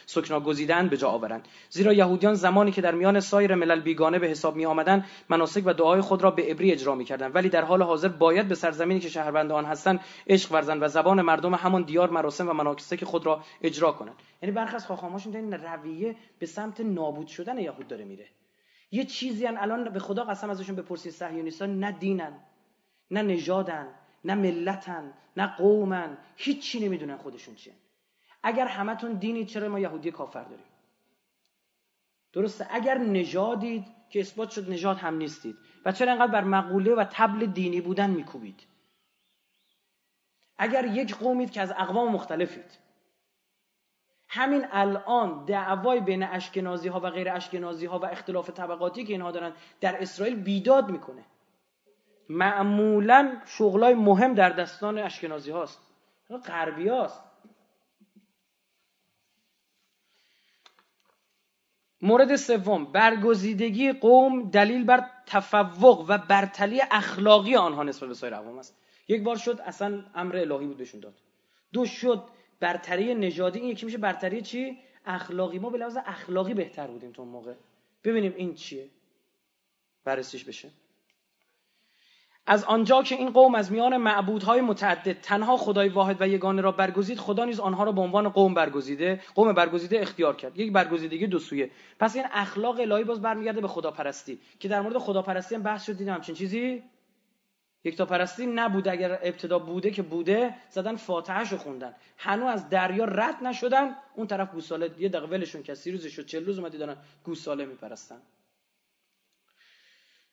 سکنا 0.07 0.41
گزیدند 0.41 0.91
به 0.91 0.97
جا 0.97 1.09
آورند. 1.09 1.49
زیرا 1.71 1.93
یهودیان 1.93 2.35
زمانی 2.35 2.71
که 2.71 2.81
در 2.81 2.95
میان 2.95 3.21
سایر 3.21 3.55
ملل 3.55 3.81
بیگانه 3.81 4.19
به 4.19 4.27
حساب 4.27 4.57
می 4.57 4.67
آمدند 4.67 5.05
مناسک 5.29 5.63
و 5.67 5.73
دعای 5.73 6.01
خود 6.01 6.23
را 6.23 6.31
به 6.31 6.43
عبری 6.43 6.73
اجرا 6.73 6.95
می‌کردند. 6.95 7.35
ولی 7.35 7.49
در 7.49 7.65
حال 7.65 7.83
حاضر 7.83 8.09
باید 8.09 8.49
به 8.49 8.55
سرزمینی 8.55 9.01
که 9.01 9.09
شهروند 9.09 9.53
آن 9.53 9.65
هستند 9.65 10.01
عشق 10.27 10.53
ورزند 10.53 10.83
و 10.83 10.89
زبان 10.89 11.23
مردم 11.23 11.55
همان 11.55 11.83
دیار 11.83 12.11
مراسم 12.11 12.49
و 12.49 12.53
مناسک 12.53 13.05
خود 13.05 13.27
را 13.27 13.43
اجرا 13.63 13.93
کنند. 13.93 14.17
یعنی 14.43 14.55
برخی 14.55 14.77
از 14.77 14.87
خاخاماشون 14.87 15.37
این 15.37 15.53
رویه 15.53 16.17
به 16.39 16.47
سمت 16.47 16.81
نابود 16.81 17.27
شدن 17.27 17.59
یهود 17.59 17.89
داره 17.89 18.05
میره. 18.05 18.27
یه 18.91 19.05
چیزی 19.05 19.47
هن 19.47 19.57
الان 19.57 19.85
به 19.85 19.99
خدا 19.99 20.25
قسم 20.25 20.51
ازشون 20.51 20.77
بپرسید 20.77 21.13
صهیونیستا 21.13 21.67
نه 21.67 21.93
دینن 21.93 22.33
نه 23.11 23.23
نژادن 23.23 23.87
نه 24.25 24.35
ملتن 24.35 25.13
نه 25.37 25.47
قومن 25.47 26.19
هیچی 26.37 26.81
نمی‌دونن 26.81 27.17
خودشون 27.17 27.55
چیه. 27.55 27.75
اگر 28.43 28.67
همتون 28.67 29.13
دینید 29.13 29.47
چرا 29.47 29.69
ما 29.69 29.81
یهودی 29.81 30.11
کافر 30.11 30.45
داریم؟ 30.45 30.67
درسته؟ 32.33 32.67
اگر 32.71 32.99
نژادید 32.99 33.85
که 34.11 34.21
اثبات 34.21 34.51
شد 34.51 34.71
نژاد 34.71 34.97
هم 34.97 35.17
نیستید. 35.17 35.57
و 35.85 35.93
چرا 35.93 36.13
انقدر 36.13 36.33
بر 36.33 36.45
مقوله 36.45 36.95
و 36.95 37.05
تبل 37.11 37.47
دینی 37.47 37.81
بودن 37.81 38.11
میکوبید؟ 38.11 38.67
اگر 40.59 40.85
یک 40.85 41.15
قومید 41.15 41.51
که 41.51 41.61
از 41.61 41.71
اقوام 41.71 42.13
مختلفید. 42.13 42.79
همین 44.29 44.67
الان 44.73 45.45
دعوای 45.45 46.01
بین 46.01 46.23
اشکنازی 46.23 46.89
ها 46.89 47.01
و 47.01 47.11
غیر 47.11 47.31
اشکنازی 47.31 47.87
ها 47.87 47.99
و 47.99 48.07
اختلاف 48.07 48.51
طبقاتی 48.51 49.05
که 49.05 49.13
اینها 49.13 49.31
دارن 49.31 49.53
در 49.81 50.03
اسرائیل 50.03 50.43
بیداد 50.43 50.91
می‌کنه. 50.91 51.25
معمولا 52.29 53.41
شغلای 53.47 53.95
مهم 53.95 54.35
در 54.35 54.51
دستان 54.51 54.99
اشکنازی 54.99 55.51
هاست. 55.51 55.79
غربی 56.47 56.89
هاست. 56.89 57.25
مورد 62.03 62.37
سوم 62.37 62.85
برگزیدگی 62.85 63.93
قوم 63.93 64.51
دلیل 64.51 64.85
بر 64.85 65.11
تفوق 65.27 66.05
و 66.09 66.19
برتلی 66.19 66.81
اخلاقی 66.91 67.57
آنها 67.57 67.83
نسبت 67.83 68.09
به 68.09 68.15
سایر 68.15 68.35
اقوام 68.35 68.59
است. 68.59 68.77
یک 69.09 69.23
بار 69.23 69.37
شد 69.37 69.61
اصلا 69.65 70.05
امر 70.15 70.37
الهی 70.37 70.67
بود 70.67 70.77
بهشون 70.77 71.01
داد. 71.01 71.15
دو 71.73 71.87
شد 71.87 72.25
برتری 72.61 73.15
نژادی 73.15 73.59
این 73.59 73.69
یکی 73.69 73.87
میشه 73.87 73.99
برتری 73.99 74.43
چی؟ 74.43 74.79
اخلاقی. 75.07 75.59
ما 75.59 75.71
به 75.71 75.79
لحاظ 75.79 75.97
اخلاقی 76.07 76.55
بهتر 76.55 76.87
بودیم 76.87 77.13
تو 77.13 77.23
اون 77.23 77.31
موقع. 77.31 77.55
ببینیم 78.05 78.35
این 78.37 78.55
چیه. 78.55 78.89
بررسیش 80.05 80.45
بشه. 80.45 80.71
از 82.47 82.65
آنجا 82.65 83.03
که 83.03 83.15
این 83.15 83.31
قوم 83.31 83.55
از 83.55 83.73
میان 83.73 83.97
معبودهای 83.97 84.61
متعدد 84.61 85.21
تنها 85.21 85.57
خدای 85.57 85.89
واحد 85.89 86.17
و 86.21 86.29
یگانه 86.29 86.63
را 86.63 86.73
برگزید 86.73 87.19
خدا 87.19 87.45
نیز 87.45 87.61
آنها 87.61 87.85
را 87.85 87.93
به 87.93 88.01
عنوان 88.01 88.29
قوم 88.29 88.55
برگزیده 88.55 89.21
قوم 89.35 89.53
برگزیده 89.53 90.01
اختیار 90.01 90.37
کرد. 90.37 90.59
یک 90.59 90.73
برگزیدگی 90.73 91.27
دو 91.27 91.39
سویه. 91.39 91.71
پس 92.01 92.17
این 92.17 92.25
اخلاق 92.33 92.81
الهی 92.81 93.05
باز 93.05 93.23
برمیگرده 93.23 93.61
به 93.61 93.69
خداپرستی 93.69 94.39
که 94.61 94.69
در 94.69 94.81
مورد 94.81 94.99
خداپرستی 94.99 95.55
هم 95.55 95.63
بحث 95.63 95.87
شد 95.87 95.97
دیدم. 95.97 96.15
همچین 96.15 96.35
چیزی؟ 96.35 96.83
یکتا 97.89 98.07
پرستی 98.07 98.47
نبود 98.47 98.89
اگر 98.89 99.19
ابتدا 99.23 99.59
بوده 99.59 99.91
که 99.91 100.03
بوده 100.03 100.55
زدن 100.71 100.97
فاتحهشو 100.97 101.57
خوندن. 101.57 101.95
هنو 102.19 102.47
از 102.47 102.69
دریا 102.69 103.05
رد 103.05 103.43
نشدن 103.43 103.95
اون 104.15 104.27
طرف 104.27 104.53
گوساله 104.53 104.91
یه 104.99 105.09
دقیقه 105.09 105.27
ولشون 105.27 105.63
که 105.63 105.75
سی 105.75 105.91
روزش 105.91 106.17
شد 106.17 106.27
چل 106.27 106.45
روز 106.45 106.59
اومدی 106.59 106.79
دارن 106.79 106.97
گوساله 107.25 107.65
میپرستن. 107.65 108.23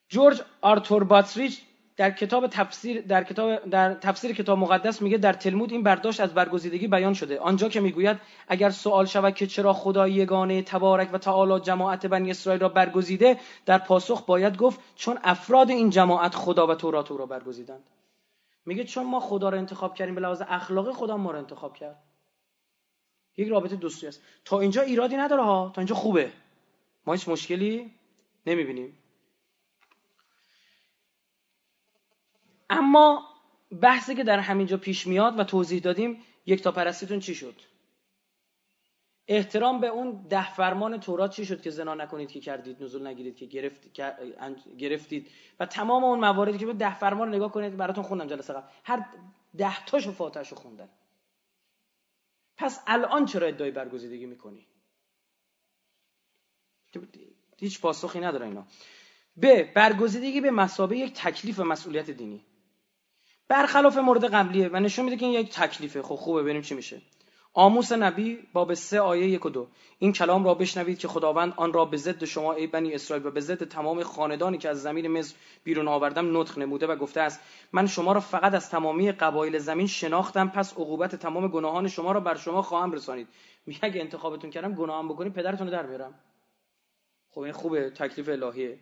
جورج 0.09 0.41
آرتور 0.61 1.03
باتریچ 1.03 1.61
در 1.97 2.11
کتاب 2.11 2.47
تفسیر 2.47 3.01
در 3.01 3.23
کتاب 3.23 3.69
در 3.69 3.93
تفسیر 3.93 4.33
کتاب 4.33 4.57
مقدس 4.59 5.01
میگه 5.01 5.17
در 5.17 5.33
تلمود 5.33 5.71
این 5.71 5.83
برداشت 5.83 6.19
از 6.19 6.33
برگزیدگی 6.33 6.87
بیان 6.87 7.13
شده. 7.13 7.39
آنجا 7.39 7.69
که 7.69 7.81
می‌گوید 7.81 8.17
اگر 8.47 8.69
سوال 8.69 9.05
شود 9.05 9.35
که 9.35 9.47
چرا 9.47 9.73
خدا 9.73 10.07
یگانه 10.07 10.61
تبارک 10.61 11.09
و 11.13 11.17
تعالی 11.17 11.59
جماعت 11.59 12.05
بنی 12.05 12.31
اسرائیل 12.31 12.61
را 12.61 12.69
برگزیده 12.69 13.39
در 13.65 13.77
پاسخ 13.77 14.25
باید 14.25 14.57
گفت 14.57 14.79
چون 14.95 15.19
افراد 15.23 15.69
این 15.69 15.89
جماعت 15.89 16.35
خدا 16.35 16.67
و 16.67 16.75
تورات 16.75 17.11
او 17.11 17.17
را 17.17 17.25
برگزیدند. 17.25 17.83
میگه 18.65 18.83
چون 18.83 19.05
ما 19.05 19.19
خدا 19.19 19.49
را 19.49 19.57
انتخاب 19.57 19.95
کردیم 19.95 20.15
به 20.15 20.21
لحاظ 20.21 20.41
اخلاقی 20.47 20.93
خدا 20.93 21.17
ما 21.17 21.31
را 21.31 21.39
انتخاب 21.39 21.75
کرد. 21.75 22.03
یک 23.37 23.47
رابطه 23.47 23.75
دوستی 23.75 24.07
است. 24.07 24.21
تا 24.45 24.59
اینجا 24.59 24.81
ایرادی 24.81 25.17
نداره 25.17 25.43
ها. 25.43 25.71
تا 25.75 25.81
اینجا 25.81 25.95
خوبه. 25.95 26.31
ما 27.07 27.13
هیچ 27.13 27.29
مشکلی 27.29 27.91
نمی‌بینیم. 28.45 28.97
اما 32.69 33.27
بحثی 33.81 34.15
که 34.15 34.23
در 34.23 34.39
همینجا 34.39 34.77
پیش 34.77 35.07
میاد 35.07 35.39
و 35.39 35.43
توضیح 35.43 35.81
دادیم 35.81 36.21
یک 36.45 36.61
تا 36.61 36.71
پرستیتون 36.71 37.19
چی 37.19 37.35
شد؟ 37.35 37.55
احترام 39.27 39.79
به 39.79 39.87
اون 39.87 40.27
ده 40.29 40.53
فرمان 40.53 40.99
تورات 40.99 41.31
چی 41.31 41.45
شد 41.45 41.61
که 41.61 41.69
زنا 41.69 41.93
نکنید 41.93 42.31
که 42.31 42.39
کردید 42.39 42.83
نزول 42.83 43.07
نگیرید 43.07 43.35
که 43.35 43.45
گرفتید, 43.45 44.01
گرفتید؟ 44.77 45.31
و 45.59 45.65
تمام 45.65 46.03
اون 46.03 46.19
مواردی 46.19 46.57
که 46.57 46.65
به 46.65 46.73
ده 46.73 46.95
فرمان 46.97 47.35
نگاه 47.35 47.51
کنید 47.51 47.77
براتون 47.77 48.03
خوندم 48.03 48.27
جلسه 48.27 48.53
قبل. 48.53 48.67
هر 48.83 49.05
ده 49.57 49.85
تاشو 49.85 50.11
فاتحشو 50.11 50.55
خوندن. 50.55 50.89
پس 52.57 52.83
الان 52.87 53.25
چرا 53.25 53.47
ادعای 53.47 53.71
برگزیدگی 53.71 54.25
می‌کنی؟ 54.25 54.67
هیچ 57.57 57.81
پاسخی 57.81 58.19
نداره 58.19 58.45
اینا. 58.45 58.67
به 59.37 59.63
برگزیدگی 59.75 60.41
به 60.41 60.51
مسابه 60.51 60.97
یک 60.97 61.13
تکلیف 61.13 61.59
و 61.59 61.63
مسئولیت 61.63 62.11
دینی. 62.11 62.45
برخلاف 63.47 63.97
مورد 63.97 64.25
قبلیه 64.25 64.69
و 64.73 64.79
نشون 64.79 65.05
میده 65.05 65.17
که 65.17 65.25
این 65.25 65.39
یک 65.39 65.51
تکلیفه. 65.51 66.01
خب 66.01 66.15
خوبه 66.15 66.41
ببینیم 66.41 66.61
چی 66.61 66.75
میشه. 66.75 67.01
آموس 67.57 67.91
نبی 67.91 68.39
باب 68.53 68.73
سه 68.73 68.99
آیه 68.99 69.27
یک 69.27 69.45
و 69.45 69.49
دو. 69.49 69.67
این 69.99 70.13
کلام 70.13 70.45
را 70.45 70.53
بشنوید 70.53 70.99
که 70.99 71.07
خداوند 71.07 71.53
آن 71.57 71.73
را 71.73 71.85
به 71.85 71.97
ضد 71.97 72.23
شما 72.23 72.53
ای 72.53 72.67
بنی 72.67 72.93
اسرائیل 72.93 73.25
و 73.25 73.31
به 73.31 73.39
ضد 73.39 73.63
تمام 73.63 74.03
خاندانی 74.03 74.57
که 74.57 74.69
از 74.69 74.81
زمین 74.81 75.07
مصر 75.07 75.35
بیرون 75.63 75.87
آوردم 75.87 76.37
نطق 76.37 76.59
نموده 76.59 76.87
و 76.87 76.95
گفته 76.95 77.21
است 77.21 77.39
من 77.73 77.87
شما 77.87 78.11
را 78.11 78.19
فقط 78.19 78.53
از 78.53 78.69
تمامی 78.69 79.11
قبایل 79.11 79.57
زمین 79.57 79.87
شناختم 79.87 80.49
پس 80.49 80.73
عقوبت 80.73 81.15
تمام 81.15 81.47
گناهان 81.47 81.87
شما 81.87 82.11
را 82.11 82.19
بر 82.19 82.35
شما 82.35 82.61
خواهم 82.61 82.91
رسانید. 82.91 83.27
میگه 83.65 84.01
انتخابتون 84.01 84.49
کردم 84.49 84.73
گناهم 84.73 85.07
بکنید 85.07 85.33
پدرتون 85.33 85.67
رو 85.67 85.73
در 85.73 85.85
میارم 85.85 86.13
خب 87.31 87.41
این 87.41 87.53
خوبه 87.53 87.89
تکلیف 87.89 88.29
الهیه. 88.29 88.79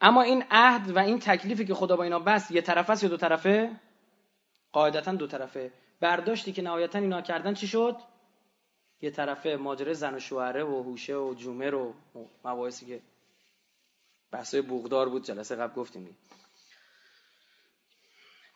اما 0.00 0.22
این 0.22 0.44
عهد 0.50 0.90
و 0.90 0.98
این 0.98 1.18
تکلیفی 1.18 1.64
که 1.64 1.74
خدا 1.74 1.96
با 1.96 2.02
اینا 2.02 2.18
بس 2.18 2.50
یه 2.50 2.60
طرفه 2.60 2.92
است 2.92 3.02
یا 3.02 3.08
دو 3.08 3.16
طرفه؟ 3.16 3.70
قاعدتا 4.72 5.12
دو 5.12 5.26
طرفه. 5.26 5.72
برداشتی 6.00 6.52
که 6.52 6.62
نهایتا 6.62 6.98
اینا 6.98 7.22
کردن 7.22 7.54
چی 7.54 7.66
شد؟ 7.66 7.96
یه 9.02 9.10
طرفه 9.10 9.56
ماجره 9.56 9.92
زن 9.92 10.14
و 10.14 10.18
شوهره 10.18 10.64
و 10.64 10.82
هوشه 10.82 11.16
و 11.16 11.34
جومر 11.34 11.74
و 11.74 11.94
مباحثی 12.44 12.86
که 12.86 13.00
بحثای 14.32 14.62
بوغدار 14.62 15.08
بود 15.08 15.24
جلسه 15.24 15.56
قبل 15.56 15.74
گفتیم. 15.74 16.16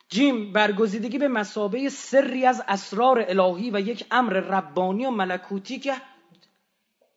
جیم 0.09 0.53
برگزیدگی 0.53 1.17
به 1.17 1.27
مسابه 1.27 1.89
سری 1.89 2.45
از 2.45 2.63
اسرار 2.67 3.25
الهی 3.27 3.71
و 3.71 3.79
یک 3.79 4.05
امر 4.11 4.33
ربانی 4.33 5.05
و 5.05 5.11
ملکوتی 5.11 5.79
که 5.79 5.95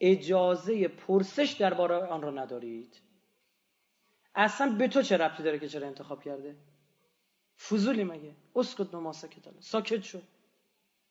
اجازه 0.01 0.89
پرسش 0.89 1.57
درباره 1.59 1.97
آن 1.97 2.23
را 2.23 2.31
ندارید. 2.31 3.08
اصلا 4.39 4.71
به 4.79 4.89
تو 4.89 5.03
چه 5.03 5.17
ربطی 5.17 5.43
داره 5.43 5.59
که 5.59 5.69
چرا 5.69 5.87
انتخاب 5.87 6.23
کرده؟ 6.23 6.57
فضولی 7.69 8.05
مگه؟ 8.05 8.35
اسکت 8.57 8.95
نما 8.95 9.13
ساکت 9.13 9.61
ساکت 9.61 10.03
شو. 10.03 10.21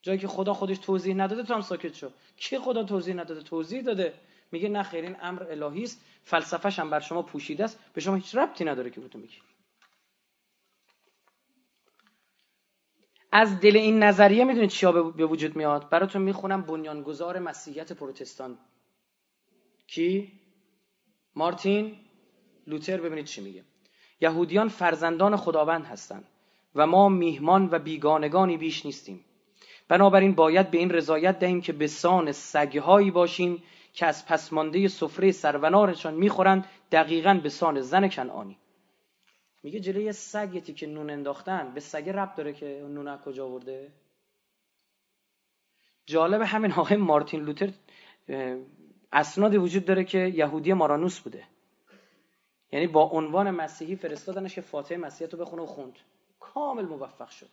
جایی 0.02 0.20
که 0.20 0.28
خدا 0.28 0.54
خودش 0.54 0.78
توضیح 0.78 1.16
نداده 1.16 1.44
تو 1.44 1.54
هم 1.54 1.62
ساکت 1.62 1.94
شو. 1.94 2.12
کی 2.38 2.58
خدا 2.60 2.84
توضیح 2.84 3.16
نداده؟ 3.16 3.42
توضیح 3.42 3.82
داده. 3.82 4.14
میگه 4.52 4.70
نه 4.70 4.84
خیر 4.84 5.04
این 5.04 5.18
امر 5.22 5.44
الهی 5.44 5.84
است. 5.84 6.06
فلسفه‌ش 6.24 6.80
هم 6.80 6.90
بر 6.90 7.00
شما 7.00 7.22
پوشیده 7.22 7.64
است. 7.64 7.80
به 7.94 8.02
شما 8.02 8.16
هیچ 8.16 8.36
ربطی 8.36 8.66
نداره 8.66 8.90
که 8.90 9.02
بهتون 9.02 9.22
میگی 9.22 9.38
از 13.32 13.60
دل 13.60 13.78
این 13.78 14.04
نظریه 14.04 14.44
می‌دونید 14.44 14.70
چیا 14.70 14.92
به 14.92 15.26
وجود 15.26 15.56
میاد؟ 15.56 15.90
براتون 15.90 16.22
می‌خونم 16.22 16.62
بنیانگذار 16.62 17.40
مسیحیت 17.40 17.92
پروتستان. 17.92 18.58
کی؟ 19.88 20.32
مارتین 21.36 22.07
لوتر 22.68 23.02
ببینید 23.02 23.26
چی 23.26 23.42
میگه. 23.42 23.64
یهودیان 24.22 24.68
فرزندان 24.68 25.36
خداوند 25.36 25.86
هستند 25.86 26.26
و 26.76 26.88
ما 26.88 27.10
میهمان 27.10 27.70
و 27.72 27.80
بیگانگانی 27.80 28.58
بیش 28.58 28.86
نیستیم. 28.86 29.26
بنابراین 29.88 30.36
باید 30.36 30.72
به 30.72 30.78
این 30.78 30.90
رضایت 30.90 31.40
دهیم 31.40 31.62
که 31.62 31.74
به 31.74 31.88
سان 31.88 32.32
سگهایی 32.32 33.12
باشیم 33.12 33.64
که 33.94 34.06
از 34.06 34.26
پسمانده 34.26 34.88
سفره 34.88 35.32
سرونارشان 35.32 36.14
می‌خورند 36.14 36.66
دقیقا 36.92 37.40
به 37.44 37.50
سان 37.50 37.82
زن 37.82 38.08
کنعانی. 38.08 38.58
میگه 39.64 39.80
جلوی 39.80 40.12
سگتی 40.12 40.74
که 40.74 40.88
نون 40.88 41.10
انداختن 41.10 41.72
به 41.74 41.80
سگ 41.80 42.10
رب 42.10 42.36
داره 42.36 42.54
که 42.54 42.86
نون 42.90 43.08
از 43.08 43.20
کجا 43.22 43.50
ورده 43.50 43.92
جالب 46.06 46.42
همین 46.42 46.72
آقای 46.72 46.98
مارتین 46.98 47.42
لوتر 47.42 47.70
اسنادی 49.12 49.58
وجود 49.58 49.86
داره 49.86 50.04
که 50.04 50.18
یهودی 50.18 50.74
مارانوس 50.74 51.20
بوده. 51.20 51.44
یعنی 52.72 52.88
با 52.88 53.04
عنوان 53.04 53.52
مسیحی 53.52 53.96
فرستادنش 53.96 54.56
که 54.56 54.62
فاتحه 54.62 54.98
مسیحیت 54.98 55.34
رو 55.34 55.40
بخونه 55.40 55.62
و 55.62 55.66
خوند. 55.66 55.94
کامل 56.40 56.86
موفق 56.86 57.30
شد. 57.30 57.50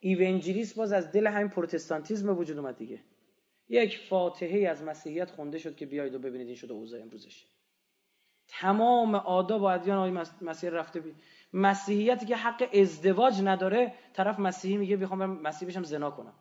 ایونجلیست 0.00 0.76
باز 0.76 0.92
از 0.92 1.12
دل 1.12 1.26
همین 1.26 1.48
پروتستانتیزم 1.48 2.38
وجود 2.38 2.58
اومد 2.58 2.76
دیگه. 2.76 3.00
یک 3.68 3.98
فاتحه 3.98 4.68
از 4.68 4.82
مسیحیت 4.82 5.30
خونده 5.30 5.58
شد 5.58 5.76
که 5.76 5.86
بیاید 5.86 6.14
و 6.14 6.18
ببینید 6.18 6.46
این 6.46 6.56
شده 6.56 6.72
اوضاع 6.72 7.00
امروزش. 7.00 7.46
تمام 8.48 9.14
آداب 9.14 9.62
و 9.62 9.64
ادیان 9.64 9.98
آقای 9.98 10.24
مسیح 10.40 10.70
رفته 10.70 11.00
بی 11.00 11.14
مسیحیتی 11.52 12.26
که 12.26 12.36
حق 12.36 12.68
ازدواج 12.74 13.42
نداره 13.42 13.94
طرف 14.12 14.38
مسیحی 14.38 14.76
میگه 14.76 14.96
می‌خوام 14.96 15.18
برم 15.18 15.42
مسیحی 15.42 15.70
بشم 15.70 15.82
زنا 15.82 16.10
کنم. 16.10 16.34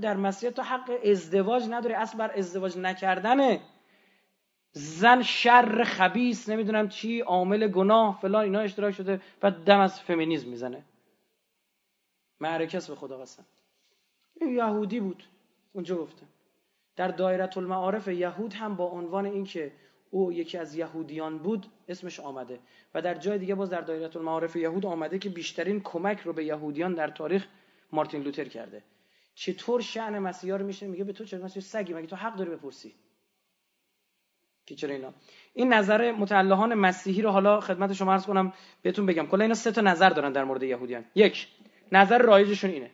در 0.00 0.16
مسیحیت 0.16 0.56
تو 0.56 0.62
حق 0.62 1.00
ازدواج 1.04 1.62
نداره 1.70 1.96
اصل 1.96 2.18
بر 2.18 2.30
ازدواج 2.38 2.78
نکردنه. 2.78 3.60
زن 4.78 5.22
شر 5.22 5.84
خبیس 5.84 6.48
نمی‌دونم 6.48 6.88
چی 6.88 7.20
عامل 7.20 7.68
گناه 7.68 8.18
فلان 8.20 8.44
اینا 8.44 8.60
اشتراک 8.60 8.94
شده 8.94 9.20
و 9.42 9.50
دم 9.50 9.80
از 9.80 10.00
فمینیزم 10.00 10.48
می‌زنه. 10.48 10.84
معرکس 12.40 12.90
به 12.90 12.96
خدا 12.96 13.18
قسم. 13.18 13.44
این 14.40 14.56
یهودی 14.56 15.00
بود 15.00 15.24
اونجا 15.72 15.96
گفته 15.96 16.26
در 16.96 17.08
دایره 17.08 17.58
المعارف 17.58 18.08
یهود 18.08 18.52
هم 18.52 18.76
با 18.76 18.84
عنوان 18.84 19.26
اینکه 19.26 19.72
او 20.10 20.32
یکی 20.32 20.58
از 20.58 20.74
یهودیان 20.74 21.38
بود 21.38 21.66
اسمش 21.88 22.20
آمده. 22.20 22.58
و 22.94 23.02
در 23.02 23.14
جای 23.14 23.38
دیگه 23.38 23.54
باز 23.54 23.70
در 23.70 23.80
دایره 23.80 24.16
المعارف 24.16 24.56
یهود 24.56 24.86
آمده 24.86 25.18
که 25.18 25.28
بیشترین 25.28 25.80
کمک 25.80 26.20
رو 26.20 26.32
به 26.32 26.44
یهودیان 26.44 26.94
در 26.94 27.08
تاریخ 27.08 27.46
مارتین 27.92 28.22
لوتر 28.22 28.44
کرده. 28.44 28.82
چطور 29.34 29.80
شأن 29.80 30.18
مسیحا 30.18 30.56
رو 30.56 30.66
میشه 30.66 30.86
میگه 30.86 31.04
به 31.04 31.12
تو 31.12 31.24
چه 31.24 31.38
مسیح 31.38 31.62
سگی؟ 31.62 31.94
مگه 31.94 32.06
تو 32.06 32.16
حق 32.16 32.36
داری 32.36 32.50
بپرسی؟ 32.50 32.94
چرا 34.74 34.94
اینا. 34.94 35.14
این 35.54 35.72
نظر 35.72 36.12
متعلهان 36.12 36.74
مسیحی 36.74 37.22
رو 37.22 37.30
حالا 37.30 37.60
خدمت 37.60 37.92
شما 37.92 38.12
عرض 38.12 38.26
کنم 38.26 38.52
بهتون 38.82 39.06
بگم. 39.06 39.26
کلا 39.26 39.42
اینا 39.42 39.54
سه 39.54 39.72
تا 39.72 39.80
نظر 39.80 40.10
دارن 40.10 40.32
در 40.32 40.44
مورد 40.44 40.62
یهودیان. 40.62 41.04
یک 41.14 41.48
نظر 41.92 42.18
رایجشون 42.18 42.70
اینه 42.70 42.90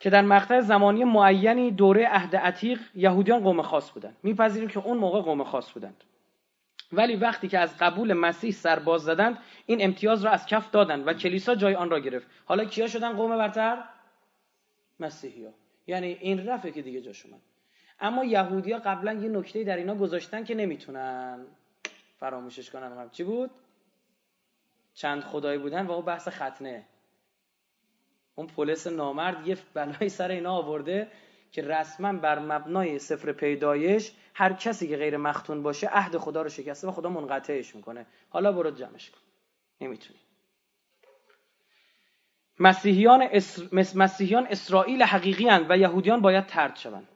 که 0.00 0.10
در 0.10 0.22
مقطع 0.22 0.60
زمانی 0.60 1.04
معینی 1.04 1.70
دوره 1.70 2.08
عهد 2.08 2.36
عتیق 2.36 2.80
یهودیان 2.94 3.40
قوم 3.40 3.62
خاص 3.62 3.92
بودن. 3.92 4.16
میپذیریم 4.22 4.68
که 4.68 4.78
اون 4.78 4.98
موقع 4.98 5.20
قوم 5.20 5.44
خاص 5.44 5.72
بودند. 5.72 6.04
ولی 6.92 7.16
وقتی 7.16 7.48
که 7.48 7.58
از 7.58 7.76
قبول 7.78 8.12
مسیح 8.12 8.50
سرباز 8.50 9.02
زدند 9.02 9.38
این 9.66 9.84
امتیاز 9.84 10.24
را 10.24 10.30
از 10.30 10.46
کف 10.46 10.70
دادند 10.70 11.06
و 11.06 11.12
کلیسا 11.12 11.54
جای 11.54 11.74
آن 11.74 11.90
را 11.90 12.00
گرفت. 12.00 12.26
حالا 12.44 12.64
کیا 12.64 12.86
شدن 12.86 13.12
قوم 13.12 13.38
برتر؟ 13.38 13.84
مسیحی. 15.00 15.46
یعنی 15.86 16.06
این 16.06 16.46
رفه 16.46 16.70
که 16.70 16.82
دیگه 16.82 17.00
جاش 17.00 17.26
اومد. 17.26 17.40
اما 18.00 18.24
یهودیا 18.24 18.78
قبلا 18.78 19.12
یه 19.12 19.28
نکته 19.28 19.64
در 19.64 19.76
اینا 19.76 19.94
گذاشتن 19.94 20.44
که 20.44 20.54
نمی‌تونن 20.54 21.46
فراموشش 22.18 22.70
کنن. 22.70 23.10
چی 23.10 23.24
بود؟ 23.24 23.50
چند 24.94 25.22
خدایی 25.22 25.58
بودن 25.58 25.86
و 25.86 25.92
اون 25.92 26.04
بحث 26.04 26.28
ختنه. 26.28 26.84
اون 28.34 28.46
پلیس 28.46 28.86
نامرد 28.86 29.46
یه 29.46 29.58
بلایی 29.74 30.08
سر 30.08 30.30
اینا 30.30 30.52
آورده 30.52 31.08
که 31.52 31.62
رسما 31.62 32.12
بر 32.12 32.38
مبنای 32.38 32.98
سفر 32.98 33.32
پیدایش 33.32 34.12
هر 34.34 34.52
کسی 34.52 34.88
که 34.88 34.96
غیر 34.96 35.16
مختون 35.16 35.62
باشه 35.62 35.88
عهد 35.88 36.16
خدا 36.16 36.42
رو 36.42 36.48
شکسته 36.48 36.88
و 36.88 36.92
خدا 36.92 37.08
منقطعش 37.08 37.74
می‌کنه. 37.74 38.06
حالا 38.30 38.52
برو 38.52 38.70
جمعش 38.70 39.10
کن. 39.10 39.18
نمی‌تونی. 39.80 40.18
مسیحیان, 42.60 43.28
مسیحیان 43.94 44.46
اسرائیل 44.46 45.02
حقیقی 45.02 45.48
و 45.68 45.78
یهودیان 45.78 46.20
باید 46.20 46.46
ترد 46.46 46.76
شوند. 46.76 47.08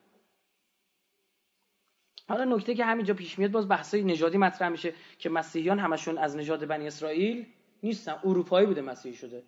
حالا 2.33 2.45
نکته 2.45 2.75
که 2.75 2.85
همینجا 2.85 3.15
پیش 3.15 3.39
میاد 3.39 3.51
باز 3.51 3.69
بحثای 3.69 4.03
نژادی 4.03 4.39
مطرح 4.39 4.69
میشه 4.69 4.95
که 5.19 5.31
مسیحیان 5.31 5.79
همشون 5.79 6.19
از 6.19 6.37
نژاد 6.37 6.67
بنی 6.67 6.87
اسرائیل 6.87 7.47
نیستن. 7.83 8.17
اروپایی 8.25 8.67
بوده 8.67 8.83
مسیحی 8.83 9.15
شده. 9.15 9.43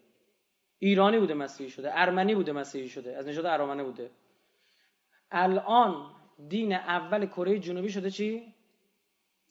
ایرانی 0.79 1.19
بوده 1.19 1.35
مسیحی 1.35 1.71
شده. 1.71 1.91
ارمنی 1.93 2.35
بوده 2.35 2.53
مسیحی 2.53 2.89
شده. 2.89 3.17
از 3.17 3.29
نژاد 3.29 3.47
ارمنه 3.47 3.85
بوده. 3.85 4.11
الان 5.31 6.11
دین 6.49 6.73
اول 6.73 7.27
کره 7.27 7.59
جنوبی 7.59 7.89
شده 7.89 8.11
چی؟ 8.11 8.55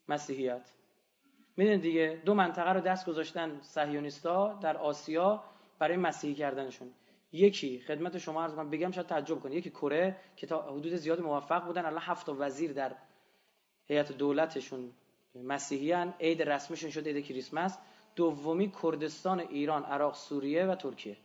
مسیحیت. 0.07 0.71
می‌دونید 1.57 1.81
دیگه 1.81 2.21
دو 2.25 2.33
منطقه 2.33 2.73
رو 2.73 2.79
دست 2.79 3.05
گذاشتن 3.05 3.59
صهیونیستا 3.61 4.59
در 4.61 4.77
آسیا 4.77 5.43
برای 5.79 5.97
مسیحی 5.97 6.33
کردنشون. 6.33 6.87
یکی 7.31 7.79
خدمت 7.79 8.17
شما 8.17 8.43
عرض 8.43 8.55
بگم 8.55 8.91
شاید 8.91 9.07
تعجب 9.07 9.39
کنید. 9.39 9.57
یکی 9.57 9.69
کره 9.69 10.15
که 10.35 10.47
تا 10.47 10.61
حدود 10.61 10.95
زیاد 10.95 11.21
موفق 11.21 11.65
بودن. 11.65 11.85
الان 11.85 12.01
هفت 12.01 12.29
وزیر 12.29 12.73
در 12.73 12.95
هیئت 13.87 14.11
دولتشون 14.11 14.91
مسیحیان 15.35 16.13
عید 16.19 16.41
رسمیشون 16.41 16.89
شده 16.89 17.13
عید 17.13 17.25
کریسمس. 17.25 17.77
دومی 18.15 18.71
کردستان 18.83 19.39
ایران 19.39 19.83
عراق 19.83 20.15
سوریه 20.15 20.65
و 20.65 20.75
ترکیه. 20.75 21.17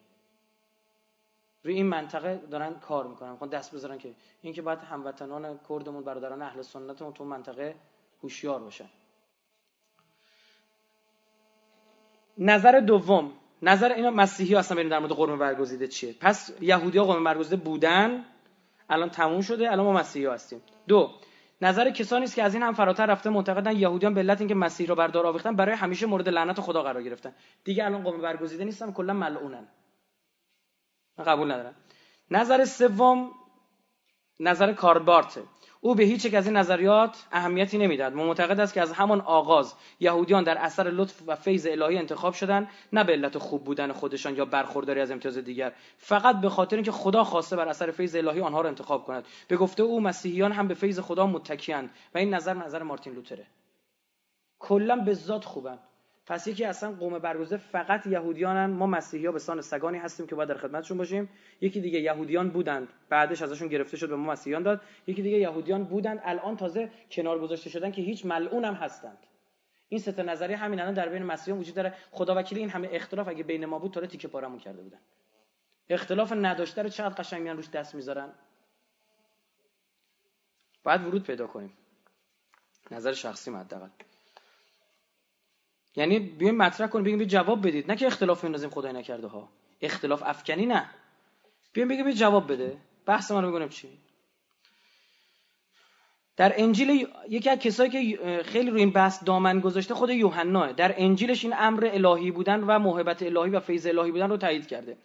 روی 1.65 1.75
این 1.75 1.87
منطقه 1.87 2.37
دارن 2.51 2.75
کار 2.75 3.07
می‌کنن. 3.07 3.31
می‌خوان 3.31 3.51
دست 3.51 3.75
بذارن 3.75 3.99
که 3.99 4.15
این 4.43 4.55
که 4.55 4.63
باید 4.63 4.79
هموطنان 4.79 5.61
کردمون 5.69 6.05
برادران 6.05 6.43
اهل 6.43 6.63
سنتمون 6.63 7.13
تو 7.13 7.25
منطقه 7.25 7.75
هوشیار 8.23 8.61
باشن. 8.61 8.89
نظر 12.39 12.81
دوم. 12.81 13.33
نظر 13.63 13.93
اینا 13.93 14.11
مسیحی 14.11 14.55
هستن 14.55 14.75
بریم 14.75 14.89
در 14.89 14.99
مورد 14.99 15.13
قرم 15.13 15.39
برگزیده 15.39 15.89
چیه. 15.89 16.15
پس 16.21 16.51
یهودی 16.61 16.99
ها 16.99 17.05
قرم 17.05 17.25
برگزیده 17.25 17.57
بودن. 17.57 18.25
الان 18.91 19.11
تموم 19.11 19.41
شده. 19.41 19.73
الان 19.73 19.87
ما 19.87 19.93
مسیحی 19.93 20.27
هستیم. 20.27 20.63
دو. 20.89 21.11
نظر 21.61 21.91
کسانی 21.91 22.25
است 22.25 22.35
که 22.35 22.43
از 22.43 22.55
این 22.55 22.63
هم 22.63 22.75
فراتر 22.75 23.07
رفته 23.07 23.31
معتقدن 23.31 23.77
یهودیان 23.77 24.15
به 24.15 24.21
علت 24.21 24.41
اینکه 24.41 24.55
مسیح 24.55 24.87
را 24.89 24.95
بردار 24.95 25.27
آویختن 25.27 25.57
برای 25.57 25.75
همیشه 25.75 26.07
مورد 26.07 26.29
لعنت 26.29 26.61
خدا 26.61 26.83
قرار 26.83 27.03
گرفتن. 27.03 27.35
دیگه 27.65 27.85
الان 27.85 28.03
قوم 28.03 28.21
برگزیده 28.23 28.65
نیستن 28.65 28.93
کلا 28.93 29.13
ملعونن. 29.13 29.69
قبول 31.27 31.53
ندارم. 31.53 31.75
نظر 32.31 32.65
سوم 32.65 33.31
نظر 34.41 34.73
کاربارته. 34.73 35.43
او 35.81 35.95
به 35.95 36.05
هیچ 36.05 36.35
از 36.35 36.47
این 36.47 36.57
نظریات 36.57 37.27
اهمیتی 37.33 37.79
نمی‌داد. 37.79 38.15
و 38.15 38.17
معتقد 38.17 38.61
است 38.61 38.75
که 38.75 38.81
از 38.81 38.93
همان 38.93 39.21
آغاز 39.21 39.75
یهودیان 40.01 40.45
در 40.45 40.59
اثر 40.59 40.91
لطف 40.91 41.23
و 41.27 41.37
فیض 41.37 41.67
الهی 41.67 41.99
انتخاب 41.99 42.35
شدند 42.35 42.69
نه 42.93 43.05
به 43.05 43.13
علت 43.13 43.39
خوب 43.39 43.65
بودن 43.65 43.93
خودشان 43.93 44.37
یا 44.37 44.45
برخورداری 44.45 45.01
از 45.01 45.11
امتیاز 45.11 45.39
دیگر. 45.39 45.73
فقط 45.97 46.41
به 46.41 46.49
خاطر 46.49 46.77
اینکه 46.77 46.93
خدا 46.93 47.25
خواسته 47.25 47.57
بر 47.57 47.69
اثر 47.69 47.91
فیض 47.91 48.15
الهی 48.15 48.41
آنها 48.41 48.61
را 48.61 48.69
انتخاب 48.69 49.05
کند. 49.05 49.25
به 49.49 49.57
گفته 49.57 49.83
او 49.83 50.01
مسیحیان 50.01 50.53
هم 50.53 50.69
به 50.69 50.75
فیض 50.75 51.01
خدا 51.01 51.27
متکیان 51.27 51.91
و 52.15 52.19
این 52.19 52.35
نظر 52.35 52.55
نظر 52.55 52.83
مارتین 52.83 53.13
لوتره. 53.13 53.47
کلا 54.59 54.97
به 54.97 55.15
ذات 55.15 55.45
خوبن. 55.45 55.79
پس 56.29 56.47
یکی 56.47 56.65
اصلا 56.65 56.93
قوم 56.93 57.19
برگزیده 57.19 57.57
فقط 57.57 58.07
یهودیانن. 58.07 58.71
ما 58.71 58.87
مسیحی 58.87 59.27
ها 59.27 59.33
به 59.33 59.39
سگانی 59.39 59.99
هستیم 59.99 60.27
که 60.27 60.35
باید 60.35 60.49
در 60.49 60.57
خدمتشون 60.57 60.99
باشیم. 60.99 61.29
یکی 61.61 61.81
دیگه 61.81 62.01
یهودیان 62.01 62.51
بودند. 62.51 62.89
بعدش 63.09 63.43
ازشون 63.43 63.69
گرفته 63.69 63.97
شد 63.97 64.09
به 64.09 64.17
ما 64.17 64.33
مسیحیان 64.33 64.63
داد. 64.63 64.81
یکی 65.07 65.23
دیگه 65.23 65.39
یهودیان 65.39 65.85
بودند. 65.85 66.21
الان 66.25 66.57
تازه 66.57 66.91
کنار 67.11 67.39
گذاشته 67.41 67.71
شدن 67.71 67.91
که 67.91 68.03
هیچ 68.03 68.27
ملعون 68.27 68.65
هم 68.65 68.75
هستند. 68.75 69.19
این 69.89 70.01
سه 70.01 70.13
تا 70.13 70.23
نظریه 70.23 70.57
همین 70.57 70.81
الان 70.81 70.95
در 70.95 71.09
بین 71.09 71.23
مسیحیان 71.23 71.61
وجود 71.61 71.75
داره. 71.75 71.95
خدا 72.11 72.35
وکیل 72.35 72.59
این 72.59 72.71
همه 72.71 72.89
اختلاف 72.93 73.29
اگه 73.29 73.43
بین 73.43 73.67
ما 73.67 73.79
بود 73.79 73.93
تو 73.93 74.07
تیکه 74.07 74.29
پارمون 74.29 74.59
کرده 74.59 74.83
بودن. 74.83 75.01
اختلاف 75.89 76.33
نداشته 76.33 76.83
رو 76.83 76.89
چقدر 76.89 77.15
قشنگ 77.15 77.43
میان 77.43 77.57
روش 77.57 77.71
دست 77.71 77.95
می‌ذارن؟ 77.95 78.33
باید 80.85 81.05
ورود 81.05 81.23
پیدا 81.23 81.47
کنیم. 81.47 81.73
نظر 82.91 83.13
شخصی 83.13 83.51
حداقل. 83.51 83.89
یعنی 85.99 86.19
بیایم 86.19 86.57
مطرح 86.57 86.87
کنیم 86.87 87.05
بگیم 87.05 87.25
جواب 87.25 87.67
بدید. 87.67 87.91
نه 87.91 87.97
که 87.97 88.07
اختلاف 88.07 88.45
بندازیم 88.45 88.71
خدای 88.71 88.93
نکرده 88.93 89.27
ها 89.27 89.49
اختلاف 89.81 90.23
افکنی 90.27 90.67
نه. 90.67 90.91
بیایم 91.73 91.89
بگیم 91.89 92.11
جواب 92.11 92.53
بده. 92.53 92.77
بحث 93.07 93.31
ما 93.31 93.41
رو 93.41 93.53
بگیم 93.53 93.69
چی؟ 93.69 93.89
در 96.37 96.53
انجیل 96.57 97.09
یکی 97.29 97.51
از 97.51 97.59
کسایی 97.59 97.91
که 97.91 98.43
خیلی 98.43 98.71
روی 98.71 98.81
این 98.81 98.91
بحث 98.91 99.25
دامن 99.25 99.61
گذاشته 99.61 99.95
خود 99.95 100.11
یوحنا 100.11 100.73
در 100.73 100.95
انجیلش 100.97 101.45
این 101.45 101.55
امر 101.59 101.91
الهی 101.93 102.31
بودن 102.31 102.61
و 102.61 102.79
محبت 102.79 103.23
الهی 103.23 103.51
و 103.51 103.61
فیض 103.61 103.87
الهی 103.87 104.11
بودن 104.11 104.31
رو 104.31 104.37
تایید 104.37 104.67
کرده. 104.67 104.97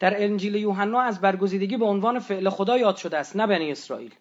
در 0.00 0.22
انجیل 0.22 0.54
یوحنا 0.54 1.00
از 1.00 1.20
برگزیدگی 1.20 1.76
به 1.76 1.84
عنوان 1.84 2.18
فعل 2.18 2.48
خدا 2.48 2.78
یاد 2.78 2.96
شده 2.96 3.18
است 3.18 3.36
نه 3.36 3.46
بنی 3.46 3.70
اسرائیل. 3.70 4.14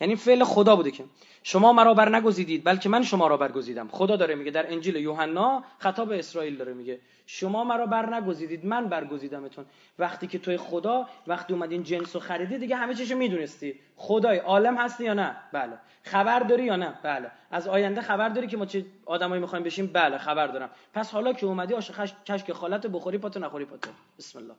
یعنی 0.00 0.16
فعل 0.16 0.44
خدا 0.44 0.76
بوده 0.76 0.90
که 0.90 1.04
شما 1.42 1.72
مرا 1.72 1.94
بر 1.94 2.08
نگزیدید 2.08 2.64
بلکه 2.64 2.88
من 2.88 3.02
شما 3.02 3.26
را 3.26 3.36
برگزیدم. 3.36 3.88
خدا 3.88 4.16
داره 4.16 4.34
میگه 4.34 4.50
در 4.50 4.72
انجیل 4.72 4.96
یوحنا 4.96 5.64
خطاب 5.78 6.10
اسرائیل 6.10 6.56
داره 6.56 6.72
میگه 6.74 7.00
شما 7.26 7.64
مرا 7.64 7.86
بر 7.86 8.14
نگزیدید 8.14 8.66
من 8.66 8.88
برگزیدمتون. 8.88 9.66
وقتی 9.98 10.26
که 10.26 10.38
توی 10.38 10.56
خدا 10.56 11.08
وقتی 11.26 11.52
اومدین 11.52 11.82
جنس 11.82 12.16
و 12.16 12.20
خریدی 12.20 12.58
دیگه 12.58 12.76
همه 12.76 12.94
چیشو 12.94 13.16
می‌دونستی. 13.16 13.80
خدای 13.96 14.38
عالم 14.38 14.76
هستی 14.76 15.04
یا 15.04 15.14
نه؟ 15.14 15.36
بله. 15.52 15.78
خبر 16.02 16.40
داری 16.40 16.64
یا 16.64 16.76
نه؟ 16.76 16.98
بله. 17.02 17.30
از 17.50 17.68
آینده 17.68 18.00
خبر 18.00 18.28
داری 18.28 18.46
که 18.46 18.56
ما 18.56 18.66
چه 18.66 18.84
آدمایی 19.06 19.40
می‌خوایم 19.40 19.64
بشیم؟ 19.64 19.86
بله 19.86 20.18
خبر 20.18 20.46
دارم. 20.46 20.70
پس 20.94 21.10
حالا 21.10 21.32
که 21.32 21.46
اومدی 21.46 21.74
آش 21.74 21.90
کشک 22.26 22.52
خالت 22.52 22.86
بخوری 22.86 23.18
پاتو 23.18 23.40
نخوری 23.40 23.64
پاتو. 23.64 23.90
بسم 24.18 24.38
الله. 24.38 24.54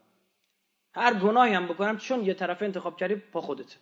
هر 0.94 1.14
گناهی 1.14 1.54
هم 1.54 1.66
بکنم 1.66 1.98
چون 1.98 2.26
یه 2.26 2.34
طرف 2.34 2.62
انتخاب 2.62 2.98
کردی 2.98 3.16
پا 3.16 3.42
خودت. 3.42 3.76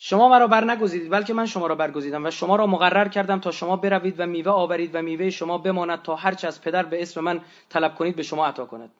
شما 0.00 0.28
مرا 0.28 0.46
بر 0.46 0.64
نگزیدید 0.64 1.10
بلکه 1.10 1.34
من 1.34 1.46
شما 1.46 1.66
را 1.66 1.74
برگزیدم 1.74 2.26
و 2.26 2.30
شما 2.30 2.56
را 2.56 2.66
مقرر 2.66 3.08
کردم 3.08 3.40
تا 3.40 3.50
شما 3.50 3.76
بروید 3.76 4.20
و 4.20 4.26
میوه 4.26 4.52
آورید 4.52 4.94
و 4.94 5.02
میوه 5.02 5.30
شما 5.30 5.58
بماند 5.58 6.02
تا 6.02 6.16
هرچه 6.16 6.48
از 6.48 6.62
پدر 6.62 6.82
به 6.82 7.02
اسم 7.02 7.20
من 7.20 7.44
طلب 7.68 7.94
کنید 7.94 8.16
به 8.16 8.22
شما 8.22 8.46
عطا 8.46 8.66
کند. 8.66 8.90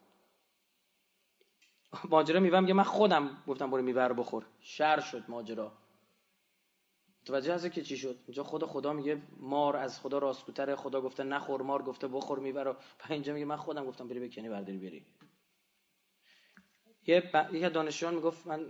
ماجرا 2.05 2.41
میوه 2.41 2.61
میگه 2.61 2.75
من 2.75 2.83
خودم 2.83 3.31
گفتم 3.47 3.70
برو 3.70 3.83
میوه 3.83 4.03
رو 4.03 4.15
بخور. 4.15 4.47
شر 4.61 5.01
شد 5.01 5.25
ماجرا. 5.29 5.73
توجه 7.27 7.55
هست 7.55 7.73
که 7.73 7.83
چی 7.83 7.97
شد؟ 7.97 8.16
اینجا 8.27 8.45
خدا 8.45 8.66
خدا 8.66 8.93
میگه 8.93 9.23
مار 9.41 9.77
از 9.77 10.01
خدا 10.01 10.19
راستگوتره. 10.19 10.77
خدا 10.77 11.01
گفته 11.01 11.25
نخور 11.25 11.62
مار 11.62 11.83
گفته 11.83 12.09
بخور 12.09 12.39
میوه 12.39 12.62
رو. 12.62 12.77
اینجا 13.11 13.35
میگه 13.35 13.45
من 13.47 13.57
خودم 13.57 13.85
گفتم 13.85 14.09
بری 14.09 14.29
بکنی 14.29 14.49
برداری 14.49 14.79
بری. 14.79 15.07
یه 17.07 17.20
ب... 17.20 17.55
یه 17.55 17.69
دانشجویان 17.69 18.15
می‌گفت 18.15 18.47
من 18.47 18.66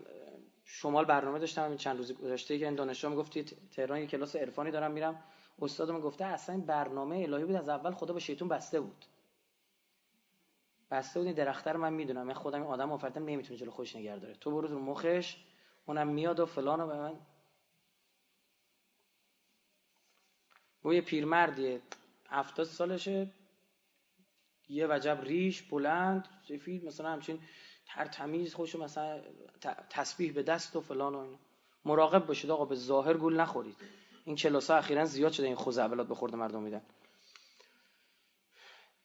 شمال 0.70 1.04
برنامه 1.04 1.38
داشتم 1.38 1.64
همین 1.64 1.76
چند 1.78 1.96
روز 1.96 2.12
گذشته 2.12 2.58
که 2.58 2.64
این 2.64 2.74
دانشجو 2.74 3.10
می‌گفتید 3.10 3.58
تهران 3.70 4.00
یه 4.00 4.06
کلاس 4.06 4.36
عرفانی 4.36 4.70
دارم 4.70 4.90
میرم. 4.90 5.24
استادم 5.62 6.00
گفته 6.00 6.24
اصلا 6.24 6.54
این 6.54 6.66
برنامه 6.66 7.16
الهی 7.16 7.44
بود 7.44 7.54
از 7.54 7.68
اول 7.68 7.92
خدا 7.92 8.14
به 8.14 8.20
شیطون 8.20 8.48
بسته 8.48 8.80
بود. 8.80 9.04
بسته 10.90 11.20
بود 11.20 11.26
این 11.26 11.36
درختر 11.36 11.76
من 11.76 11.92
می‌دونم. 11.92 12.26
من 12.26 12.34
خودم 12.34 12.62
این 12.62 12.70
آدم 12.70 12.92
آفریدم 12.92 13.24
نمی‌تونه 13.24 13.58
جلو 13.58 13.70
خوش 13.70 13.96
نگه 13.96 14.18
داره. 14.18 14.34
تو 14.34 14.50
برو 14.50 14.68
رو 14.68 14.78
مخش 14.78 15.36
اونم 15.86 16.08
میاد 16.08 16.40
و 16.40 16.46
فلان 16.46 16.86
به 16.88 16.98
من 16.98 17.20
و 20.84 20.92
یه 20.92 21.00
پیرمردیه. 21.00 21.82
هفتاد 22.30 22.66
سالشه. 22.66 23.30
یه 24.68 24.86
وجب 24.86 25.18
ریش 25.22 25.62
بلند 25.62 26.28
سفید 26.48 26.84
مثلا 26.84 27.08
همچین 27.08 27.40
هر 27.88 28.04
تمیز 28.04 28.54
خوش 28.54 28.76
مثلا 28.76 29.20
تسبیح 29.90 30.32
به 30.32 30.42
دست 30.42 30.76
و 30.76 30.80
فلان 30.80 31.14
و 31.14 31.18
اینا. 31.18 31.36
مراقب 31.84 32.26
باشید 32.26 32.50
آقا 32.50 32.64
به 32.64 32.74
ظاهر 32.74 33.14
گول 33.14 33.40
نخورید. 33.40 33.76
این 34.24 34.36
کلاس 34.36 34.70
ها 34.70 34.76
اخیرا 34.76 35.04
زیاد 35.04 35.32
شده 35.32 35.46
این 35.46 35.56
خوزعبلات 35.56 36.08
به 36.08 36.14
خورده 36.14 36.36
مردم 36.36 36.62
میدن. 36.62 36.82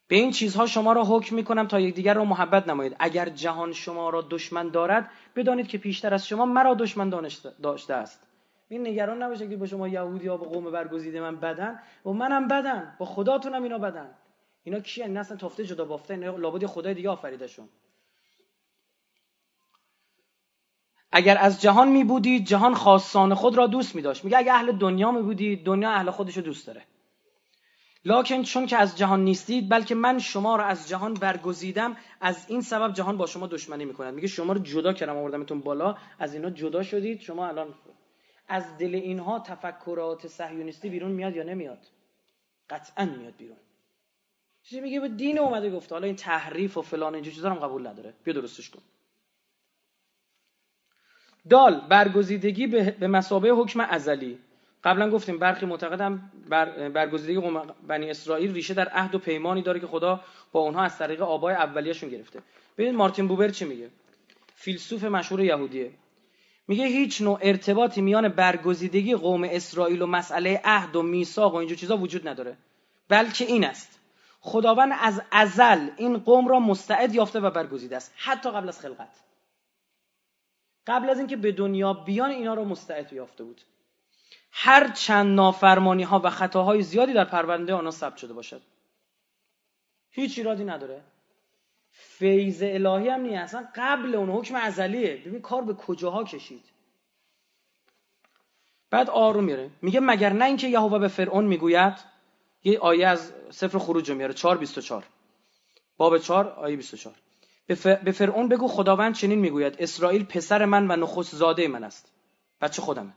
به 0.08 0.16
این 0.16 0.32
چیزها 0.32 0.66
شما 0.66 0.94
را 0.94 1.04
حکم 1.04 1.36
می‌کنم 1.36 1.68
تا 1.68 1.80
یکدیگر 1.80 2.14
را 2.14 2.26
محبت 2.26 2.68
نمایید. 2.68 2.96
اگر 3.00 3.30
جهان 3.30 3.74
شما 3.74 4.10
را 4.10 4.22
دشمن 4.22 4.70
دارد 4.70 5.10
بدانید 5.36 5.68
که 5.68 5.78
پیشتر 5.78 6.14
از 6.14 6.28
شما 6.28 6.46
مرا 6.46 6.74
دشمن 6.74 7.10
داشته 7.64 7.94
است. 7.94 8.20
این 8.70 8.88
نگران 8.88 9.24
نباشه 9.24 9.50
که 9.50 9.58
با 9.58 9.66
شما 9.66 9.88
یهودی 9.88 10.28
ها 10.28 10.38
با 10.38 10.46
قوم 10.46 10.72
برگزیده 10.72 11.22
من 11.22 11.36
بدن. 11.36 11.80
و 12.06 12.10
منم 12.10 12.48
بدن. 12.48 12.96
با 13.00 13.06
خداتونم 13.06 13.64
اینا 13.64 13.78
بدن. 13.78 14.16
اینا 14.64 14.80
این 14.96 15.18
اصلا 15.18 15.38
تافته 15.38 15.66
جدا 15.66 15.86
بافته 15.86 16.14
اینا 16.14 16.38
لابد 16.38 16.66
خدای 16.66 16.94
دیگه 16.94 17.10
آفریدشون 17.10 17.70
اگر 21.16 21.38
از 21.38 21.62
جهان 21.62 21.88
می 21.88 22.04
بودید 22.04 22.46
جهان 22.46 22.74
خاصان 22.74 23.34
خود 23.34 23.58
را 23.58 23.68
دوست 23.68 23.96
می 23.96 24.02
داشت. 24.02 24.26
میگه 24.26 24.38
اگر 24.38 24.54
اهل 24.54 24.72
دنیا 24.72 25.12
می 25.12 25.22
بودید 25.22 25.66
دنیا 25.66 25.92
اهل 25.92 26.12
خودش 26.12 26.38
رو 26.38 26.44
دوست 26.44 26.68
داره. 26.68 26.86
لکن 28.06 28.44
چون 28.44 28.66
که 28.66 28.78
از 28.78 28.98
جهان 28.98 29.24
نیستید 29.24 29.70
بلکه 29.70 29.96
من 29.96 30.20
شما 30.20 30.56
را 30.56 30.66
از 30.66 30.90
جهان 30.90 31.14
برگزیدم 31.14 31.98
از 32.22 32.46
این 32.50 32.62
سبب 32.62 32.94
جهان 32.94 33.18
با 33.18 33.26
شما 33.26 33.48
دشمنی 33.48 33.86
می‌کند 33.86 34.14
میگه 34.14 34.28
شما 34.28 34.54
رو 34.54 34.60
جدا 34.60 34.94
کردم 34.94 35.18
آوردمتون 35.18 35.60
بالا 35.60 35.98
از 36.20 36.34
اینا 36.34 36.50
جدا 36.50 36.84
شدید 36.84 37.22
شما 37.22 37.48
الان 37.48 37.74
از 38.48 38.78
دل 38.78 38.96
اینها 38.96 39.40
تفکرات 39.40 40.28
صهیونیستی 40.28 40.90
بیرون 40.90 41.12
میاد 41.12 41.36
یا 41.36 41.44
نمیاد؟ 41.44 41.88
قطعا 42.70 43.06
میاد 43.06 43.34
بیرون. 43.38 43.58
چیزی 44.64 44.82
میگه؟ 44.82 45.00
به 45.00 45.10
دین 45.10 45.40
اومده 45.40 45.72
گفته. 45.72 45.96
حالا 45.96 46.08
این 46.08 46.16
تحریف 46.16 46.78
و 46.78 46.82
فلان 46.82 47.14
اینجور 47.16 47.34
چیزا 47.34 47.50
هم 47.50 47.60
قبول 47.60 47.88
نداره. 47.88 48.14
بیا 48.24 48.34
درستش 48.34 48.70
کن. 48.70 48.82
دال 51.50 51.82
برگزیدگی 51.90 52.68
به 52.68 53.08
مسابه 53.08 53.50
حکم 53.50 53.80
ازلی. 53.80 54.38
قبلا 54.84 55.10
گفتیم 55.10 55.40
برخی 55.40 55.66
معتقدم 55.66 56.32
بر 56.50 56.90
برگزیدگی 56.90 57.48
بنی 57.88 58.10
اسرائیل 58.10 58.54
ریشه 58.54 58.74
در 58.74 58.88
عهد 58.88 59.16
و 59.16 59.20
پیمانی 59.20 59.62
داره 59.62 59.80
که 59.80 59.88
خدا 59.88 60.22
با 60.52 60.60
اونها 60.60 60.82
از 60.82 60.98
طریق 60.98 61.22
آبای 61.22 61.56
اولیه‌شون 61.56 62.10
گرفته. 62.10 62.42
ببینید 62.78 62.96
مارتین 62.96 63.28
بوبر 63.28 63.50
چی 63.50 63.66
میگه؟ 63.66 63.90
فیلسوف 64.56 65.04
مشهور 65.04 65.42
یهودیه. 65.42 65.92
میگه 66.68 66.86
هیچ 66.86 67.22
نوع 67.22 67.40
ارتباطی 67.42 68.02
میان 68.02 68.28
برگزیدگی 68.28 69.16
قوم 69.16 69.44
اسرائیل 69.44 70.02
و 70.02 70.08
مسئله 70.08 70.62
عهد 70.64 70.96
و 70.96 71.02
میثاق 71.02 71.54
و 71.54 71.58
اینجور 71.58 71.78
چیزا 71.78 71.98
وجود 71.98 72.28
نداره. 72.28 72.58
بلکه 73.10 73.46
این 73.46 73.66
است. 73.66 74.00
خداوند 74.40 74.92
از 75.02 75.22
ازل 75.32 75.88
این 75.98 76.18
قوم 76.18 76.48
را 76.48 76.60
مستعد 76.60 77.16
یافته 77.16 77.40
و 77.40 77.50
برگزیده 77.50 77.96
است. 77.96 78.14
حتی 78.18 78.52
قبل 78.52 78.68
از 78.68 78.80
خلقت. 78.80 79.10
قبل 80.88 81.10
از 81.10 81.18
اینکه 81.18 81.36
به 81.36 81.52
دنیا 81.52 81.94
بیان 81.94 82.30
اینا 82.30 82.54
رو 82.54 82.66
مستعد 82.66 83.14
یافته 83.14 83.44
بود. 83.44 83.62
هر 84.52 84.92
چند 84.92 85.36
نافرمانی 85.36 86.04
ها 86.04 86.22
و 86.24 86.30
خطاهای 86.30 86.82
زیادی 86.82 87.14
در 87.14 87.26
پرونده 87.26 87.74
آنها 87.74 87.92
ثبت 87.92 88.18
شده 88.18 88.34
باشد. 88.34 88.62
هیچ 90.12 90.38
ایرادی 90.38 90.64
نداره. 90.64 91.02
فیض 91.92 92.64
الهی 92.64 93.10
هم 93.10 93.22
نیست. 93.22 93.44
اصلا 93.44 93.68
قبل 93.76 94.16
اون 94.16 94.30
حکم 94.30 94.56
ازلیه. 94.56 95.16
ببین 95.26 95.42
کار 95.42 95.62
به 95.62 95.74
کجاها 95.74 96.24
کشید. 96.24 96.64
بعد 98.90 99.10
آروم 99.10 99.44
میره 99.44 99.70
میگه 99.82 100.00
مگر 100.00 100.34
نه 100.34 100.46
اینکه 100.46 100.68
یهوه 100.68 101.00
به 101.00 101.08
فرعون 101.08 101.46
می‌گوید؟ 101.46 101.94
یه 102.64 102.80
آیه 102.80 103.08
از 103.08 103.34
سفر 103.50 103.78
خروج 103.78 104.12
میاره. 104.12 104.34
4:24 104.34 105.04
باب 105.98 106.18
4 106.18 106.48
آیه 106.48 106.76
24 106.76 107.16
به 107.68 108.12
فرعون 108.12 108.50
بگو 108.50 108.68
خداوند 108.68 109.16
چنین 109.16 109.40
می‌گوید 109.40 109.76
اسرائیل 109.80 110.26
پسر 110.26 110.66
من 110.66 110.92
و 110.92 110.96
نخست 110.96 111.36
زاده 111.36 111.68
من 111.68 111.84
است. 111.84 112.12
بچه 112.62 112.82
خودمه. 112.82 113.14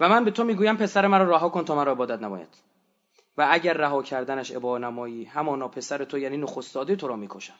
و 0.00 0.08
من 0.08 0.24
به 0.24 0.30
تو 0.30 0.44
می‌گویم 0.44 0.76
پسر 0.76 1.06
مرا 1.06 1.30
رها 1.30 1.48
کن 1.48 1.64
تا 1.64 1.74
مرا 1.74 1.92
عبادت 1.92 2.22
نماید. 2.22 2.62
و 3.36 3.48
اگر 3.50 3.72
رها 3.72 4.02
کردنش 4.02 4.50
عبادت 4.50 4.84
نمایی 4.84 5.24
همانا 5.24 5.68
پسر 5.68 6.04
تو 6.04 6.18
یعنی 6.18 6.36
نخست 6.36 6.72
زاده 6.72 6.96
تو 6.96 7.08
را 7.08 7.16
می‌کشم. 7.16 7.58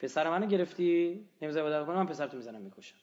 پسر 0.00 0.30
منو 0.30 0.46
گرفتی؟ 0.46 1.24
نمی‌ذاری 1.42 1.66
عبادت 1.66 1.86
کنم 1.86 1.96
من 1.96 2.06
پسرتو 2.06 2.36
می‌زنم 2.36 2.60
می‌کشم. 2.62 2.96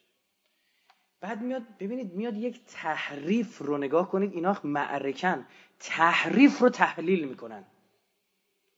بعد 1.21 1.41
میاد 1.41 1.63
ببینید 1.79 2.13
میاد 2.13 2.37
یک 2.37 2.65
تحریف 2.65 3.57
رو 3.57 3.77
نگاه 3.77 4.11
کنید 4.11 4.33
اینا 4.33 4.57
معرکن. 4.63 5.45
تحریف 5.79 6.59
رو 6.59 6.69
تحلیل 6.69 7.27
می‌کنن. 7.27 7.63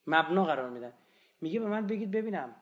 مبنا 0.08 0.46
قرار 0.46 0.70
میدن. 0.70 0.94
میگه 1.42 1.60
به 1.60 1.66
من 1.66 1.88
بگید 1.88 2.12
ببینم. 2.12 2.56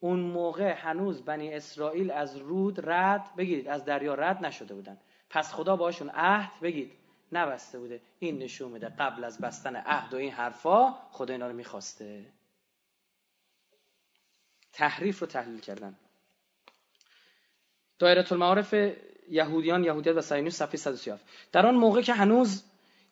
اون 0.00 0.20
موقع 0.20 0.72
هنوز 0.72 1.22
بنی 1.22 1.54
اسرائیل 1.54 2.10
از 2.10 2.36
رود 2.36 2.90
رد 2.90 3.36
بگید 3.36 3.68
از 3.68 3.84
دریا 3.84 4.14
رد 4.14 4.44
نشده 4.44 4.74
بودن. 4.74 4.98
پس 5.30 5.52
خدا 5.52 5.76
باشون 5.76 6.10
عهد 6.10 6.60
بگید 6.62 6.92
نبسته 7.32 7.78
بوده. 7.78 8.00
این 8.18 8.38
نشون 8.38 8.72
میده 8.72 8.88
قبل 8.88 9.24
از 9.24 9.38
بستن 9.38 9.76
عهد 9.76 10.14
و 10.14 10.16
این 10.16 10.32
حرفا 10.32 10.90
خدا 10.90 11.32
اینا 11.32 11.46
رو 11.46 11.56
می‌خواسته. 11.56 12.26
تحریف 14.72 15.18
رو 15.18 15.26
تحلیل 15.26 15.60
کردن. 15.60 15.96
دایره 17.98 18.32
المعارف 18.32 18.74
یهودیان 19.28 19.84
یهودیت 19.84 20.16
و 20.16 20.20
صهیونیسم 20.20 20.66
صفحه 20.66 20.76
137 20.76 21.24
در 21.52 21.66
آن 21.66 21.74
موقع 21.74 22.02
که 22.02 22.14
هنوز 22.14 22.64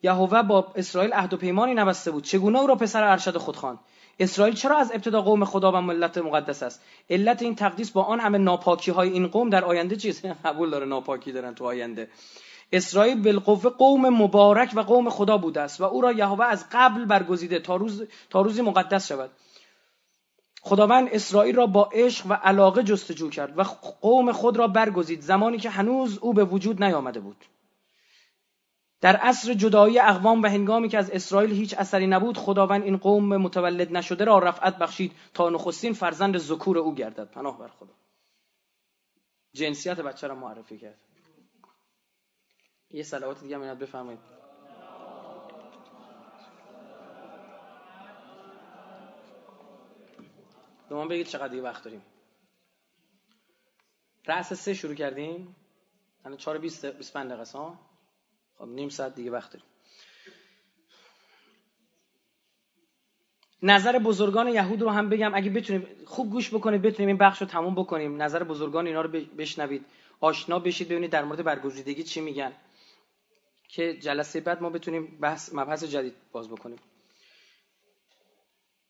یهوه 0.02 0.42
با 0.42 0.72
اسرائیل 0.76 1.12
عهد 1.12 1.34
و 1.34 1.36
پیمانی 1.36 1.74
نبسته 1.74 2.10
بود 2.10 2.24
چگونه 2.24 2.58
او 2.58 2.66
را 2.66 2.74
پسر 2.74 3.04
ارشد 3.04 3.36
خود 3.36 3.56
خواند 3.56 3.78
اسرائیل 4.20 4.54
چرا 4.54 4.76
از 4.76 4.90
ابتدا 4.94 5.22
قوم 5.22 5.44
خدا 5.44 5.72
و 5.72 5.76
ملت 5.76 6.18
مقدس 6.18 6.62
است؟ 6.62 6.82
علت 7.10 7.42
این 7.42 7.54
تقدیس 7.54 7.90
با 7.90 8.02
آن 8.02 8.20
همه 8.20 8.38
ناپاکی 8.38 8.90
های 8.90 9.08
این 9.08 9.26
قوم 9.26 9.50
در 9.50 9.64
آینده 9.64 9.96
چیز؟ 9.96 10.22
قبول 10.44 10.70
داره 10.70 10.86
ناپاکی 10.86 11.32
دارن 11.32 11.54
تو 11.54 11.64
آینده. 11.64 12.08
اسرائیل 12.72 13.22
بالقوه 13.22 13.70
قوم 13.70 14.08
مبارک 14.08 14.72
و 14.74 14.80
قوم 14.80 15.10
خدا 15.10 15.38
بوده 15.38 15.60
است 15.60 15.80
و 15.80 15.84
او 15.84 16.00
را 16.00 16.12
یهوه 16.12 16.44
از 16.44 16.66
قبل 16.72 17.04
برگزیده 17.04 17.58
تا 17.58 17.76
روز 17.76 18.06
تا 18.30 18.40
روزی 18.40 18.62
مقدس 18.62 19.08
شود. 19.08 19.30
خداوند 20.62 21.08
اسرائیل 21.12 21.56
را 21.56 21.66
با 21.66 21.90
عشق 21.92 22.26
و 22.26 22.32
علاقه 22.32 22.82
جستجو 22.82 23.30
کرد 23.30 23.58
و 23.58 23.62
قوم 24.00 24.32
خود 24.32 24.56
را 24.56 24.68
برگزید 24.68 25.20
زمانی 25.20 25.58
که 25.58 25.70
هنوز 25.70 26.18
او 26.18 26.34
به 26.34 26.44
وجود 26.44 26.84
نیامده 26.84 27.20
بود. 27.20 27.44
در 29.00 29.16
عصر 29.16 29.54
جدایی 29.54 29.98
اقوام 29.98 30.42
و 30.42 30.46
هنگامی 30.46 30.88
که 30.88 30.98
از 30.98 31.10
اسرائیل 31.10 31.52
هیچ 31.52 31.74
اثری 31.78 32.06
نبود 32.06 32.36
خداوند 32.36 32.82
این 32.82 32.96
قوم 32.96 33.36
متولد 33.36 33.92
نشده 33.92 34.24
را 34.24 34.38
رفعت 34.38 34.78
بخشید 34.78 35.12
تا 35.34 35.50
نخستین 35.50 35.92
فرزند 35.92 36.38
ذکور 36.38 36.78
او 36.78 36.94
گردد. 36.94 37.30
پناه 37.30 37.58
بر 37.58 37.68
خدا. 37.68 37.94
جنسیت 39.52 40.00
بچه 40.00 40.26
را 40.26 40.34
معرفی 40.34 40.78
کرد. 40.78 40.98
یه 42.90 43.02
صلوات 43.02 43.40
دیگه 43.40 43.56
هم 43.58 43.78
بفرمایید. 43.78 44.20
به 50.88 50.94
ما 50.94 51.06
بگید 51.06 51.26
چقدر 51.26 51.48
دیگه 51.48 51.62
وقت 51.62 51.84
داریم. 51.84 52.02
رأس 54.26 54.52
سه 54.52 54.74
شروع 54.74 54.94
کردیم. 54.94 55.56
الان 56.24 56.38
4 56.38 56.58
20 56.58 56.86
25 56.86 57.30
دقیقه 57.30 57.58
ها؟ 57.58 57.87
خب 58.58 58.68
نیم 58.68 58.88
ساعت 58.88 59.14
دیگه 59.14 59.30
وقت 59.30 59.52
داریم. 59.52 59.66
نظر 63.62 63.98
بزرگان 63.98 64.48
یهود 64.48 64.82
رو 64.82 64.90
هم 64.90 65.08
بگم 65.08 65.34
اگه 65.34 65.50
بتونیم 65.50 65.86
خوب 66.06 66.30
گوش 66.30 66.54
بکنید 66.54 66.82
بتونیم 66.82 67.08
این 67.08 67.18
بخش 67.18 67.40
رو 67.40 67.46
تموم 67.46 67.74
بکنیم. 67.74 68.22
نظر 68.22 68.44
بزرگان 68.44 68.86
اینا 68.86 69.00
رو 69.00 69.08
بشنوید. 69.38 69.84
آشنا 70.20 70.58
بشید 70.58 70.88
ببینید 70.88 71.10
در 71.10 71.24
مورد 71.24 71.44
برگزیدگی 71.44 72.02
چی 72.02 72.20
میگن. 72.20 72.52
که 73.68 73.94
جلسه 73.94 74.40
بعد 74.40 74.62
ما 74.62 74.70
بتونیم 74.70 75.18
بحث 75.20 75.54
مبحث 75.54 75.84
جدید 75.84 76.14
باز 76.32 76.48
بکنیم. 76.48 76.78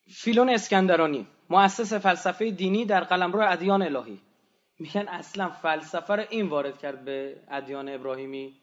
فیلون 0.07 0.49
اسکندرانی 0.49 1.27
مؤسس 1.49 1.93
فلسفه 1.93 2.51
دینی 2.51 2.85
در 2.85 3.03
قلمرو 3.03 3.51
ادیان 3.51 3.81
الهی. 3.81 4.21
میگن 4.79 5.07
اصلا 5.07 5.49
فلسفه 5.49 6.15
رو 6.15 6.23
این 6.29 6.47
وارد 6.47 6.77
کرد 6.77 7.05
به 7.05 7.41
ادیان 7.51 7.89
ابراهیمی. 7.89 8.61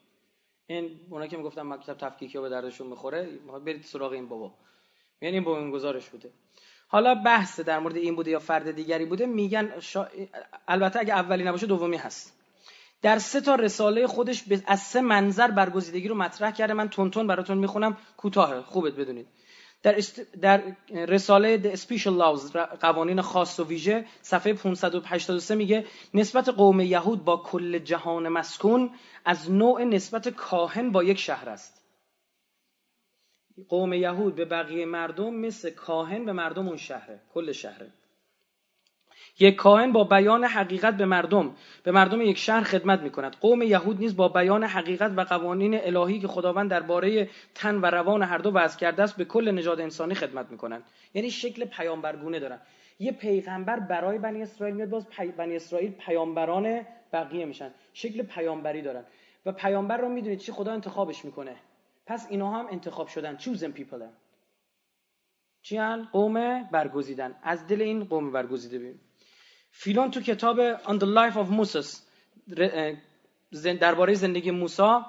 این 0.67 0.99
اونا 1.09 1.27
که 1.27 1.37
می‌گفتن 1.37 1.61
مکتب 1.61 1.93
تفکیکی 1.93 2.39
به 2.39 2.49
دردشون 2.49 2.87
می‌خوره 2.87 3.29
برید 3.65 3.83
سراغ 3.83 4.11
این 4.11 4.27
بابا. 4.27 4.53
میگن 5.21 5.33
این 5.33 5.43
بنیانگذارش 5.43 6.09
بوده. 6.09 6.29
حالا 6.87 7.15
بحث 7.15 7.59
در 7.59 7.79
مورد 7.79 7.95
این 7.95 8.15
بوده 8.15 8.31
یا 8.31 8.39
فرد 8.39 8.71
دیگری 8.71 9.05
بوده 9.05 9.25
میگن 9.25 9.73
البته 10.67 10.99
اگه 10.99 11.13
اولی 11.13 11.43
نباشه 11.43 11.67
دومی 11.67 11.97
هست. 11.97 12.33
در 13.01 13.19
سه 13.19 13.41
تا 13.41 13.55
رساله 13.55 14.07
خودش 14.07 14.43
از 14.65 14.79
سه 14.79 15.01
منظر 15.01 15.51
برگزیدگی 15.51 16.07
رو 16.07 16.15
مطرح 16.15 16.51
کرده. 16.51 16.73
من 16.73 16.89
تونتون 16.89 17.27
براتون 17.27 17.57
می‌خونم. 17.57 17.97
کوتاه. 18.17 18.61
خوبت 18.61 18.93
بدونید. 18.93 19.27
در, 19.83 20.01
در 20.41 20.75
رساله 20.91 21.61
The 21.61 21.79
Special 21.79 22.19
Laws 22.19 22.57
قوانین 22.81 23.21
خاص 23.21 23.59
و 23.59 23.63
ویژه 23.67 24.05
صفحه 24.21 24.53
583 24.53 25.55
میگه 25.55 25.85
نسبت 26.13 26.49
قوم 26.49 26.79
یهود 26.79 27.25
با 27.25 27.37
کل 27.37 27.79
جهان 27.79 28.27
مسکون 28.27 28.91
از 29.25 29.51
نوع 29.51 29.83
نسبت 29.83 30.29
کاهن 30.29 30.91
با 30.91 31.03
یک 31.03 31.19
شهر 31.19 31.49
است. 31.49 31.81
قوم 33.69 33.93
یهود 33.93 34.35
به 34.35 34.45
بقیه 34.45 34.85
مردم 34.85 35.33
مثل 35.33 35.69
کاهن 35.69 36.25
به 36.25 36.33
مردم 36.33 36.67
اون 36.67 36.77
شهره 36.77 37.19
کل 37.33 37.51
شهره. 37.51 37.91
یک 39.39 39.55
کاهن 39.55 39.91
با 39.91 40.03
بیان 40.03 40.43
حقیقت 40.43 40.97
به 40.97 41.05
مردم 41.05 41.55
به 41.83 41.91
مردم 41.91 42.21
یک 42.21 42.37
شهر 42.37 42.63
خدمت 42.63 43.01
می 43.01 43.09
کند 43.09 43.35
قوم 43.41 43.61
یهود 43.61 43.99
نیز 43.99 44.15
با 44.15 44.27
بیان 44.27 44.63
حقیقت 44.63 45.11
و 45.15 45.23
قوانین 45.23 45.79
الهی 45.79 46.19
که 46.19 46.27
خداوند 46.27 46.69
درباره 46.69 47.29
تن 47.55 47.75
و 47.75 47.85
روان 47.85 48.23
هر 48.23 48.37
دو 48.37 48.51
وضع 48.51 48.79
کرده 48.79 49.03
است 49.03 49.17
به 49.17 49.25
کل 49.25 49.51
نژاد 49.51 49.81
انسانی 49.81 50.15
خدمت 50.15 50.51
می 50.51 50.57
کنند 50.57 50.83
یعنی 51.13 51.31
شکل 51.31 51.65
پیامبرگونه 51.65 52.39
دارن. 52.39 52.59
یه 52.99 53.11
پیغمبر 53.11 53.79
برای 53.79 54.17
بنی 54.17 54.41
اسرائیل 54.41 54.75
میاد 54.75 54.89
باز 54.89 55.07
بنی 55.37 55.55
اسرائیل 55.55 55.91
پیامبران 55.91 56.81
بقیه 57.13 57.45
میشن. 57.45 57.71
شکل 57.93 58.23
پیامبری 58.23 58.81
دارن. 58.81 59.03
و 59.45 59.51
پیامبر 59.51 59.97
رو 59.97 60.09
می‌دونید 60.09 60.39
چی؟ 60.39 60.51
خدا 60.51 60.73
انتخابش 60.73 61.25
می‌کنه. 61.25 61.55
پس 62.05 62.27
اینا 62.29 62.51
هم 62.51 62.67
انتخاب 62.71 63.07
شدن. 63.07 63.37
Chosen 63.37 63.79
people 63.79 63.93
هم. 63.93 64.13
چی 65.61 65.77
قوم 66.11 66.63
برگزیدن. 66.63 67.35
از 67.43 67.67
دل 67.67 67.81
این 67.81 68.03
قوم 68.03 68.31
برگزیده 68.31 68.79
بیم. 68.79 68.99
فیلون 69.79 70.11
تو 70.11 70.21
کتاب 70.21 70.77
On 70.77 70.99
the 70.99 71.05
Life 71.05 71.35
of 71.35 71.47
Moses 71.59 71.87
درباره 73.79 74.13
زندگی 74.13 74.51
موسی 74.51 74.99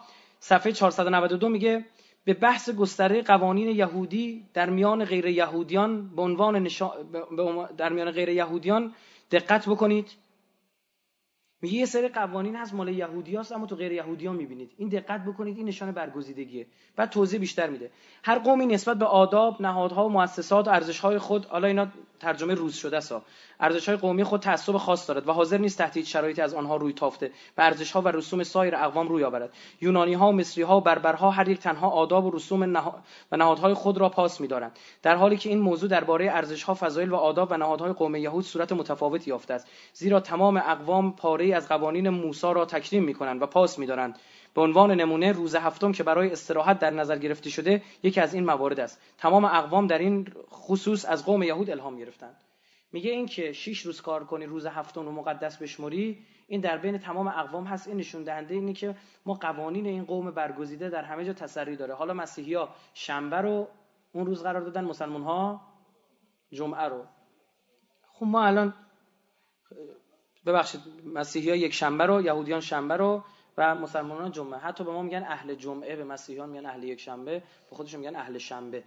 صفحه 0.41 0.73
492 0.73 1.49
میگه 1.49 1.85
به 2.25 2.35
بحث 2.35 2.71
گستره 2.71 3.23
قوانین 3.23 3.69
یهودی 3.69 4.47
در 4.55 4.71
میان 4.71 5.05
غیر 5.05 5.27
یهودیان 5.27 6.17
به 6.17 6.23
عنوان 6.23 6.69
در 7.77 7.93
میان 7.93 8.11
غیر 8.11 8.29
یهودیان 8.29 8.95
دقت 9.31 9.69
بکنید. 9.69 10.11
میگه 11.63 11.75
یه 11.75 11.87
سری 11.87 12.09
قوانین 12.09 12.57
هست 12.57 12.75
مال 12.75 12.89
یهودی 12.89 13.37
هست 13.37 13.53
اما 13.53 13.67
تو 13.67 13.77
غیر 13.77 13.93
یهودی 13.93 14.27
ها 14.27 14.33
می‌بینید. 14.33 14.71
این 14.77 14.89
دقت 14.89 15.25
بکنید 15.25 15.57
این 15.57 15.69
نشان 15.69 15.93
برگزیدگیه. 15.93 16.67
بعد 16.97 17.11
توضیح 17.11 17.41
بیشتر 17.41 17.71
میده. 17.71 17.91
هر 18.25 18.39
قومی 18.39 18.67
نسبت 18.67 18.97
به 18.97 19.05
آداب 19.05 19.63
نهادها 19.63 20.07
و 20.07 20.09
مؤسسات 20.09 20.69
و 20.69 20.71
ارزشهای 20.71 21.19
خود 21.19 21.47
حالا 21.47 21.69
اینا 21.69 21.87
ترجمه 22.21 22.55
روز 22.55 22.75
شده 22.75 22.97
است 22.97 23.13
ارزشهای 23.61 23.97
قومی 23.97 24.25
خود 24.25 24.41
تعصب 24.41 24.77
خاص 24.77 25.09
دارد 25.09 25.29
و 25.29 25.33
حاضر 25.33 25.59
نیست 25.59 25.79
تحت 25.79 26.03
شرایطی 26.03 26.43
از 26.43 26.55
آنها 26.55 26.77
روی 26.77 26.93
تافته 26.93 27.31
به 27.57 27.65
ارزشها 27.65 28.01
و 28.01 28.09
رسوم 28.09 28.43
سایر 28.43 28.77
اقوام 28.77 29.09
روی 29.09 29.25
آورد. 29.25 29.51
یونانی 29.81 30.15
ها 30.15 30.29
و 30.29 30.33
مصری 30.33 30.63
ها 30.63 30.77
و 30.77 30.81
بربرها 30.81 31.31
هر 31.31 31.49
یک 31.49 31.59
تنها 31.59 31.89
آداب 31.89 32.25
و 32.25 32.31
رسوم 32.31 32.63
و 33.33 33.37
نهادهای 33.37 33.75
خود 33.75 33.99
را 33.99 34.09
پاس 34.09 34.41
می‌دارند. 34.41 34.79
در 35.03 35.17
حالی 35.17 35.37
که 35.37 35.49
این 35.49 35.59
موضوع 35.59 35.89
درباره 35.89 36.31
ارزشها 36.31 36.75
فضایل 36.75 37.11
و 37.11 37.17
آداب 37.17 37.49
و 37.51 37.57
نهادهای 37.57 37.93
قوم 37.93 38.17
یهود 38.17 38.45
صورت 38.45 38.73
متفاوتی 38.73 39.31
یافته 39.31 39.55
است. 39.55 39.67
زیرا 39.93 40.21
تمام 40.21 40.57
اقوام 40.57 41.13
پاره 41.13 41.48
از 41.53 41.69
قوانین 41.69 42.09
موسی 42.09 42.55
را 42.55 42.65
تکریم 42.65 43.05
می‌کنند 43.05 43.43
و 43.43 43.47
پاس 43.47 43.79
می‌دارند. 43.79 44.19
به 44.55 44.61
عنوان 44.61 44.91
نمونه 44.91 45.33
روز 45.33 45.55
هفتم 45.55 45.93
که 45.93 46.03
برای 46.03 46.33
استراحت 46.33 46.79
در 46.79 46.91
نظر 46.91 47.19
گرفته 47.19 47.51
شده 47.51 47.83
یکی 48.03 48.21
از 48.21 48.35
این 48.35 48.45
موارد 48.45 48.81
است. 48.81 49.01
تمام 49.19 49.45
اقوام 49.45 49.87
در 49.87 49.99
این 49.99 50.29
خصوص 50.51 51.05
از 51.05 51.27
قوم 51.27 51.43
یهود 51.43 51.71
الهام 51.71 51.97
گرفتند. 51.97 52.37
میگه 52.93 53.11
این 53.11 53.27
که 53.27 53.53
شش 53.53 53.81
روز 53.81 54.01
کار 54.01 54.25
کنی 54.25 54.47
روز 54.47 54.67
هفتم 54.67 55.05
رو 55.05 55.13
مقدس 55.13 55.57
بشمری 55.57 56.19
این 56.47 56.61
در 56.61 56.79
بین 56.79 56.99
تمام 56.99 57.29
اقوام 57.29 57.65
هست. 57.65 57.89
این 57.89 57.97
نشون 57.97 58.23
دهنده 58.23 58.55
اینه 58.55 58.73
که 58.73 58.97
ما 59.27 59.35
قوانین 59.35 59.87
این 59.87 60.05
قوم 60.05 60.31
برگزیده 60.31 60.89
در 60.89 61.03
همه 61.03 61.25
جا 61.25 61.33
تسری 61.33 61.77
داره. 61.77 61.95
حالا 61.95 62.15
مسیحی 62.15 62.55
ها 62.55 62.69
شنبه 62.95 63.37
رو 63.37 63.69
اون 64.13 64.27
روز 64.27 64.43
قرار 64.43 64.63
دادن 64.63 64.85
مسلمان 64.85 65.23
ها 65.23 65.61
جمعه 66.53 66.83
رو. 66.83 67.05
خب 68.13 68.27
ما 68.27 68.45
الان 68.45 68.75
ببخشید 70.49 70.81
مسیحی 71.15 71.51
ها 71.51 71.57
یک 71.57 71.75
شنبه 71.75 72.07
رو 72.07 72.23
یهودیان 72.23 72.61
شنبه 72.61 72.97
رو 72.97 73.23
و 73.59 73.75
مسلمانان 73.75 74.31
جمعه. 74.33 74.59
حتی 74.59 74.85
به 74.85 74.93
ما 74.93 75.03
میگن 75.03 75.23
اهل 75.23 75.55
جمعه 75.55 75.97
به 75.97 76.05
مسیحیان 76.05 76.49
میگن 76.49 76.67
اهل 76.67 76.85
یک 76.85 77.01
شنبه 77.01 77.43
به 77.71 77.77
خودشون 77.77 78.01
میگن 78.01 78.17
اهل 78.17 78.39
شنبه. 78.39 78.85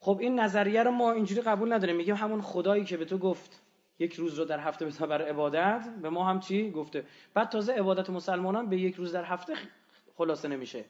خب 0.00 0.18
این 0.20 0.40
نظریه 0.40 0.82
رو 0.82 0.90
ما 0.90 1.12
اینجوری 1.12 1.40
قبول 1.40 1.72
نداریم. 1.72 1.96
میگیم 1.96 2.14
همون 2.14 2.40
خدایی 2.40 2.84
که 2.84 2.96
به 2.96 3.04
تو 3.04 3.18
گفت 3.18 3.62
یک 3.98 4.14
روز 4.14 4.38
رو 4.38 4.44
در 4.44 4.60
هفته 4.60 4.86
بذار 4.86 5.08
برای 5.08 5.28
عبادت 5.28 5.88
به 6.02 6.10
ما 6.10 6.24
هم 6.24 6.40
چی 6.40 6.70
گفته؟ 6.70 7.04
بعد 7.34 7.48
تازه 7.48 7.72
عبادت 7.72 8.10
مسلمانان 8.10 8.68
به 8.68 8.76
یک 8.76 8.94
روز 8.94 9.12
در 9.12 9.24
هفته 9.24 9.54
خلاصه 10.16 10.48
نمیشه. 10.48 10.84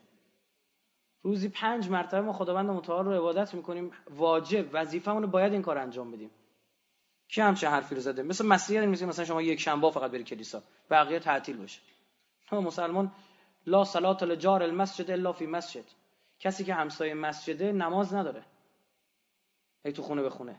روزی 1.22 1.48
پنج 1.48 1.90
مرتبه 1.90 2.20
ما 2.20 2.32
خداوند 2.32 2.70
متعال 2.70 3.04
رو 3.04 3.12
عبادت 3.12 3.54
می‌کنیم. 3.54 3.90
واجب 4.10 4.66
وظیفمون 4.72 5.22
رو 5.22 5.28
باید 5.28 5.52
این 5.52 5.62
کار 5.62 5.78
انجام 5.78 6.12
بدیم. 6.12 6.30
کی 7.28 7.40
همچه 7.40 7.68
حرفی 7.68 7.94
رو 7.94 8.00
زده؟ 8.00 8.22
مثل 8.22 8.46
مسیحیت 8.46 8.84
میگه 8.84 9.06
مثلا 9.06 9.24
شما 9.24 9.42
یک 9.42 9.60
شنبه 9.60 9.90
فقط 9.90 10.10
بری 10.10 10.24
کلیسا 10.24 10.62
بقیه 10.90 11.18
تعطیل 11.18 11.56
باشه. 11.56 11.80
مسلمان 12.52 13.12
لا 13.66 13.84
صلات 13.84 14.22
لجار 14.22 14.62
المسجد 14.62 15.10
الا 15.10 15.32
فی 15.32 15.46
مسجد. 15.46 15.84
کسی 16.40 16.64
که 16.64 16.74
همسایه 16.74 17.14
مسجده 17.14 17.72
نماز 17.72 18.14
نداره. 18.14 18.44
ای 19.84 19.92
تو 19.92 20.02
خونه 20.02 20.22
به 20.22 20.30
خونه. 20.30 20.56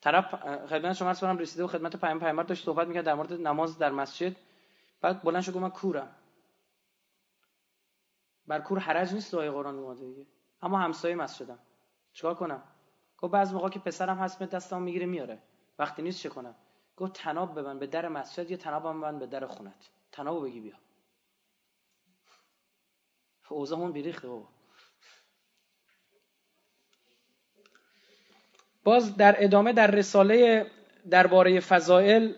طرف 0.00 0.34
خدمت 0.66 0.92
شما 0.92 1.08
عرض 1.08 1.24
رسیده 1.24 1.64
و 1.64 1.66
خدمت 1.66 1.96
پیام 1.96 2.20
پیامبر 2.20 2.42
داشت 2.42 2.64
صحبت 2.64 2.88
می‌کرد 2.88 3.04
در 3.04 3.14
مورد 3.14 3.32
نماز 3.32 3.78
در 3.78 3.90
مسجد. 3.90 4.36
بعد 5.00 5.22
بلند 5.22 5.42
شد 5.42 5.56
من 5.56 5.70
کورم. 5.70 6.16
بر 8.46 8.60
کور 8.60 8.78
حرج 8.78 9.12
نیست 9.12 9.32
دعای 9.32 9.50
قرآن 9.50 9.78
اومده 9.78 10.04
دیگه. 10.04 10.26
اما 10.62 10.78
همسایه 10.78 11.14
مسجدم. 11.14 11.58
چیکار 12.12 12.34
کنم؟ 12.34 12.62
گفت 13.18 13.32
بعض 13.32 13.52
موقع 13.52 13.68
که 13.68 13.78
پسرم 13.78 14.18
هست 14.18 14.38
به 14.38 14.46
دستم 14.46 14.82
می‌گیره 14.82 15.06
میاره. 15.06 15.38
وقتی 15.78 16.02
نیست 16.02 16.20
چه 16.20 16.28
کنم؟ 16.28 16.54
گفت 16.96 17.12
تناب 17.12 17.58
ببند 17.58 17.80
به 17.80 17.86
در 17.86 18.08
مسجد 18.08 18.50
یا 18.50 18.56
تناب 18.56 18.82
ببند 18.82 19.18
به 19.18 19.26
در 19.26 19.46
خونت. 19.46 19.90
تناب 20.12 20.44
بگی 20.44 20.60
بیا. 20.60 20.74
اوزامون 23.48 23.92
بیریخته 23.92 24.28
بابا. 24.28 24.48
باز 28.84 29.16
در 29.16 29.44
ادامه 29.44 29.72
در 29.72 29.86
رساله 29.86 30.66
درباره 31.10 31.60
فضائل 31.60 32.32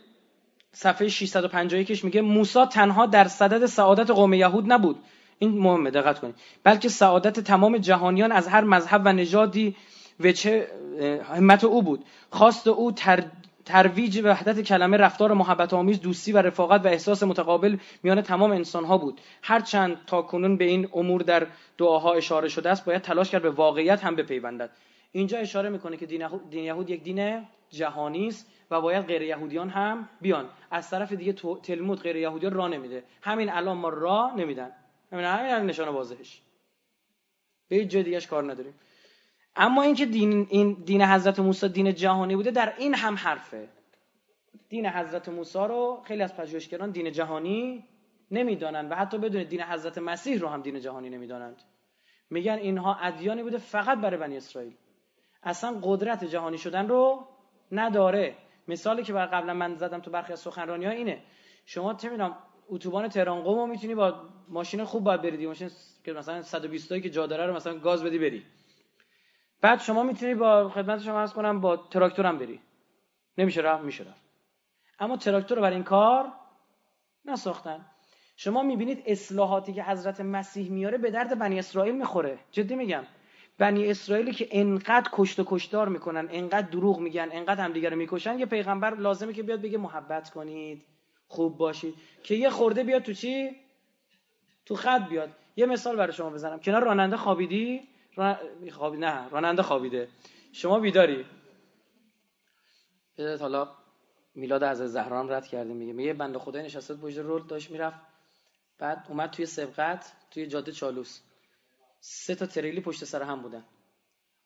صفحه 0.73 1.09
651 1.09 2.05
میگه 2.05 2.21
موسی 2.21 2.65
تنها 2.65 3.07
در 3.07 3.29
صدد 3.29 3.67
سعادت 3.67 4.11
قوم 4.11 4.35
یهود 4.35 4.73
نبود. 4.73 5.05
این 5.39 5.59
مهمه 5.59 5.91
دقت 5.91 6.19
کنید. 6.19 6.35
بلکه 6.65 6.89
سعادت 6.89 7.41
تمام 7.41 7.79
جهانیان 7.79 8.33
از 8.33 8.49
هر 8.49 8.65
مذهب 8.65 9.03
و 9.05 9.13
نژادی 9.13 9.77
چه 10.37 10.69
همت 11.25 11.65
او 11.65 11.83
بود. 11.83 12.05
خواست 12.31 12.69
او 12.69 12.93
تر 12.93 13.25
ترویج 13.65 14.21
وحدت 14.25 14.61
کلمه 14.61 14.97
رفتار 14.97 15.33
محبت 15.33 15.75
آمیز 15.75 16.01
دوستی 16.01 16.33
و 16.33 16.39
رفاقت 16.39 16.85
و 16.85 16.89
احساس 16.89 17.23
متقابل 17.23 17.77
میان 18.03 18.23
تمام 18.23 18.51
انسان 18.51 18.85
ها 18.85 18.99
بود 18.99 19.21
هرچند 19.43 19.97
تا 20.07 20.23
کنون 20.23 20.57
به 20.57 20.65
این 20.65 20.89
امور 20.93 21.23
در 21.23 21.47
دعاها 21.79 22.13
اشاره 22.13 22.49
شده 22.49 22.71
است 22.71 22.85
باید 22.85 23.03
تلاش 23.03 23.31
کرد 23.31 23.43
به 23.43 23.51
واقعیت 23.51 24.05
هم 24.05 24.17
بپیوندد. 24.17 24.71
اینجا 25.13 25.39
اشاره 25.39 25.69
می‌کنه 25.69 25.97
که 25.97 26.07
دین, 26.07 26.29
دین 26.51 26.65
یهود 26.65 26.91
یک 26.91 27.03
دین 27.03 27.47
جهانی 27.71 28.29
است 28.29 28.47
و 28.71 28.81
باید 28.81 29.07
غیر 29.07 29.23
یهودیان 29.23 29.69
هم 29.69 30.09
بیان. 30.21 30.49
از 30.71 30.91
طرف 30.91 31.13
دیگه 31.13 31.33
تلمود 31.63 32.03
غیر 32.03 32.17
یهودیان 32.17 32.53
را 32.53 32.69
نمیده. 32.69 33.05
همین 33.23 33.51
الان 33.51 33.77
ما 33.77 33.89
را 33.89 34.31
نمیدن. 34.37 34.71
همین 35.13 35.25
همین 35.25 35.67
نشانه 35.67 35.91
واضحش. 35.91 36.41
به 37.69 37.77
هیچ 37.77 37.89
جای 37.89 38.21
کار 38.21 38.53
نداریم. 38.53 38.75
اما 39.59 39.83
اینکه 39.83 40.07
دین 40.07 40.47
این 40.51 40.73
دین 40.85 41.03
حضرت 41.03 41.39
موسی 41.41 41.69
دین 41.69 41.95
جهانی 41.95 42.37
بوده 42.37 42.51
در 42.51 42.75
این 42.79 42.95
هم 42.95 43.15
حرفه. 43.15 43.69
دین 44.69 44.87
حضرت 44.87 45.29
موسی 45.29 45.59
رو 45.59 46.03
خیلی 46.05 46.23
از 46.23 46.37
پژوهشگران 46.37 46.91
دین 46.91 47.13
جهانی 47.13 47.85
نمی‌دانند 48.31 48.91
و 48.91 48.95
حتی 48.95 49.19
بدون 49.19 49.43
دین 49.43 49.63
حضرت 49.63 49.99
مسیح 49.99 50.39
رو 50.39 50.49
هم 50.49 50.63
دین 50.63 50.81
جهانی 50.81 51.11
نمی‌دانند. 51.11 51.63
میگن 52.31 52.53
اینها 52.53 52.95
ادیانی 52.95 53.43
بوده 53.43 53.59
فقط 53.59 53.99
برای 53.99 54.17
بنی 54.17 54.37
اسرائیل. 54.37 54.75
اصلا 55.43 55.81
قدرت 55.83 56.25
جهانی 56.25 56.59
شدن 56.59 56.89
رو 56.89 57.27
نداره. 57.73 58.37
مثالی 58.69 59.03
که 59.03 59.13
بر 59.13 59.27
قبلا 59.27 59.55
من 59.55 59.75
زدم 59.75 60.01
تو 60.01 60.11
برخی 60.11 60.33
از 60.33 60.41
سخنرانی 60.41 60.85
ها 60.85 60.91
اینه. 60.91 61.23
شما 61.67 61.95
چه 61.95 62.11
اتوبان 62.69 63.09
تهران 63.09 63.43
قم 63.43 63.55
رو 63.55 63.67
می‌تونی 63.67 63.95
با 63.95 64.15
ماشین 64.49 64.85
خوب 64.85 65.05
باید 65.05 65.23
بری 65.23 65.47
ماشین 65.47 65.71
که 66.05 66.13
مثلا 66.13 66.43
120 66.43 67.01
که 67.01 67.11
جا 67.11 67.27
داره 67.27 67.47
رو 67.47 67.57
مثلا 67.57 67.79
گاز 67.79 68.05
بدی 68.05 68.19
بری. 68.19 68.43
بعد 69.61 69.81
شما 69.81 70.03
می‌تونی 70.03 70.35
با 70.35 70.69
خدمت 70.69 71.01
شما 71.01 71.21
عرض 71.21 71.33
کنم 71.33 71.61
با 71.61 71.77
تراکتور 71.77 72.27
هم 72.27 72.39
بری. 72.39 72.61
نمیشه 73.39 73.61
رفت 73.61 73.85
میشه 73.85 74.05
رفت. 74.05 74.21
اما 75.01 75.17
تراکتور 75.17 75.57
رو 75.57 75.63
برای 75.63 75.75
این 75.75 75.85
کار 75.85 76.33
نساختن. 77.25 77.87
شما 78.37 78.63
می‌بینید 78.63 79.03
اصلاحاتی 79.07 79.73
که 79.73 79.83
حضرت 79.83 80.21
مسیح 80.21 80.71
میاره 80.71 80.99
به 80.99 81.11
درد 81.11 81.39
بنی 81.39 81.59
اسرائیل 81.59 81.95
می‌خوره. 81.95 82.39
جدی 82.53 82.75
میگم. 82.75 83.05
بنی 83.59 83.91
اسرائیلی 83.91 84.33
که 84.33 84.49
انقدر 84.51 85.11
کشت 85.13 85.41
و 85.41 85.45
کشتار 85.47 85.89
می‌کنن 85.89 86.29
انقدر 86.31 86.69
دروغ 86.69 86.99
میگن 86.99 87.29
انقدر 87.33 87.65
همدیگه 87.65 87.89
رو 87.89 87.97
می‌کشن 87.97 88.39
یه 88.39 88.47
پیغمبر 88.47 88.95
لازمه 88.95 89.33
که 89.33 89.43
بیاد 89.43 89.61
بگه 89.61 89.79
محبت 89.79 90.31
کنید 90.31 90.83
خوب 91.29 91.59
باشید. 91.59 91.95
که 92.23 92.35
یه 92.35 92.51
خورده 92.51 92.83
بیاد 92.83 93.03
تو 93.03 93.13
چی؟ 93.13 93.57
تو 94.67 94.75
خط 94.75 95.09
بیاد. 95.09 95.31
یه 95.57 95.67
مثال 95.67 95.97
برای 95.97 96.13
شما 96.13 96.31
بزنم. 96.31 96.61
کنار 96.61 96.85
راننده 96.85 97.17
خوابیدی؟ 97.17 97.89
خوابی... 98.73 98.99
نه 98.99 99.29
راننده 99.29 99.63
خوابیده. 99.63 100.09
شما 100.53 100.81
بیداری؟ 100.81 101.27
حالا 103.41 103.69
میلاد 104.35 104.63
از 104.63 104.79
زهران 104.79 105.31
رد 105.31 105.47
کردیم 105.47 105.77
میگه 105.77 105.93
میگه 105.93 106.13
بنده 106.13 106.39
خدای 106.39 106.63
نشسته 106.63 106.95
پشت 106.95 107.19
رول 107.19 107.47
داشت 107.47 107.71
می‌رفت. 107.71 107.97
بعد 108.79 109.07
اومد 109.09 109.31
توی 109.31 109.47
سبقت 109.47 110.13
توی 110.31 110.47
جاده 110.47 110.73
چالوس. 110.73 111.21
سه 112.01 112.35
تا 112.35 112.47
تریلی 112.47 112.81
پشت 112.81 113.05
سر 113.05 113.23
هم 113.23 113.43
بودن. 113.43 113.65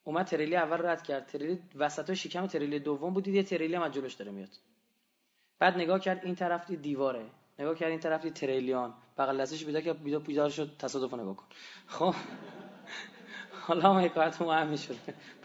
اومد 0.03 0.25
تریلی 0.25 0.55
اول 0.55 0.85
رد 0.85 1.03
کرد. 1.03 1.25
تریلی 1.25 1.59
وسط 1.75 2.13
شکم 2.13 2.47
تریلی 2.47 2.79
دوم 2.79 3.13
بود 3.13 3.27
یه 3.27 3.43
تریلی 3.43 3.75
هم 3.75 3.81
از 3.81 3.91
جلوش 3.91 4.13
داره 4.13 4.31
میاد. 4.31 4.49
بعد 5.59 5.75
نگاه 5.75 5.99
کرد 5.99 6.25
این 6.25 6.35
طرف 6.35 6.71
دیواره. 6.71 7.25
نگاه 7.59 7.75
کرد 7.75 7.89
این 7.89 7.99
طرف 7.99 8.23
تریلیان. 8.23 8.93
بغل 9.17 9.41
دستش 9.41 9.65
بیدا 9.65 9.81
که 9.81 9.93
بیدا 9.93 10.19
بیدار 10.19 10.49
شد 10.49 10.77
تصادف 10.79 11.13
نگاه 11.13 11.35
کن. 11.35 11.45
خب. 11.87 12.15
حالا 13.67 13.99
حکایت 13.99 14.41
ما 14.41 14.53
هم 14.53 14.75
شده 14.75 14.95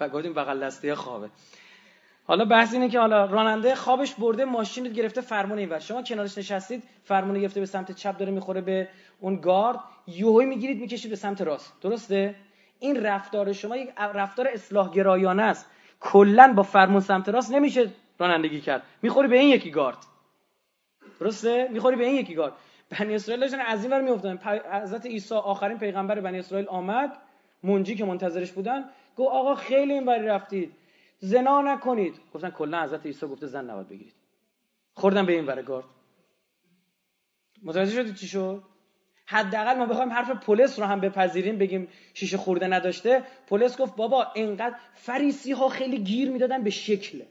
و 0.01 0.09
گفتیم 0.09 0.35
بغل 0.35 0.65
دسته 0.65 0.95
خوابه. 0.95 1.31
حالا 2.25 2.45
بحث 2.45 2.75
اینه 2.75 2.89
که 2.89 3.01
حالا 3.01 3.25
راننده 3.25 3.75
خوابش 3.75 4.15
برده 4.15 4.45
ماشین 4.45 4.87
رو 4.87 4.93
گرفته 4.93 5.21
فرمون 5.21 5.59
اینور. 5.59 5.79
شما 5.79 6.03
کنارش 6.03 6.39
نشستید 6.39 6.83
فرمون 7.05 7.41
گرفته 7.41 7.61
به 7.61 7.67
سمت 7.67 7.93
چپ 7.93 8.17
داره 8.17 8.33
می‌خوره 8.33 8.61
به 8.61 8.89
اون 9.21 9.41
گارد. 9.41 9.79
یوهی 10.07 10.47
می‌گیرید 10.47 10.81
می‌کشید 10.81 11.11
به 11.11 11.17
سمت 11.17 11.41
راست. 11.41 11.73
درسته؟ 11.81 12.35
این 12.79 13.03
رفتار 13.03 13.53
شما 13.53 13.77
یک 13.77 13.91
رفتار 14.15 14.49
اصلاح 14.49 14.91
گرایانه 14.91 15.43
است. 15.43 15.67
کلا 16.01 16.53
با 16.53 16.63
فرمون 16.63 17.01
سمت 17.01 17.29
راست 17.29 17.53
نمیشه 17.53 17.91
رانندگی 18.19 18.61
کرد. 18.61 18.83
می‌خوری 19.03 19.29
به 19.29 19.39
این 19.39 19.49
یکی 19.49 19.71
گارد. 19.71 19.99
درسته؟ 21.21 21.69
می‌خوری 21.73 21.97
به 21.97 22.05
این 22.05 22.17
یکی 22.17 22.35
گارد. 22.35 22.53
بنی 22.91 23.15
اسرائیل 23.15 23.41
داشتن 23.41 23.61
از 23.61 23.83
این 23.83 23.93
ور 23.93 24.01
میافتادن. 24.01 24.61
حضرت 24.83 25.07
عیسی 25.07 25.35
آخرین 25.35 25.79
پیغمبر 25.79 26.21
بنی 26.21 26.39
اسرائیل 26.39 26.69
آمد. 26.69 27.17
منجی 27.63 27.95
که 27.95 28.05
منتظرش 28.05 28.53
بودن 28.53 28.85
گفت 29.17 29.31
آقا 29.31 29.55
خیلی 29.55 29.93
این 29.93 30.05
بری 30.05 30.27
رفتید. 30.27 30.73
زنا 31.19 31.63
نکنید. 31.63 32.21
گفتن 32.35 32.51
کلا 32.51 32.83
حضرت 32.83 33.07
عیسی 33.07 33.27
گفته 33.27 33.47
زن 33.47 33.71
نباید 33.71 33.89
بگیرید. 33.89 34.15
خوردن 34.95 35.27
به 35.27 35.33
این 35.33 35.47
ور 35.47 35.63
گارد. 35.63 35.85
متوجه 37.63 37.91
شدید 37.91 38.15
چی 38.15 38.27
شد؟ 38.27 38.63
حداقل 39.27 39.79
ما 39.79 39.87
بخوایم 39.87 40.13
حرف 40.13 40.31
پلیس 40.31 40.79
رو 40.79 40.85
هم 40.85 41.01
بپذیریم 41.01 41.59
بگیم 41.59 41.89
شیشه 42.15 42.37
خورده 42.37 42.67
نداشته. 42.67 43.23
پلیس 43.49 43.79
گفت 43.79 43.97
بابا 43.97 44.27
اینقدر 44.35 44.77
فریسی 44.95 45.53
ها 45.53 45.69
خیلی 45.69 45.99
گیر 45.99 46.31
می‌دادن 46.31 46.63
به 46.63 46.71
شکل. 46.71 47.23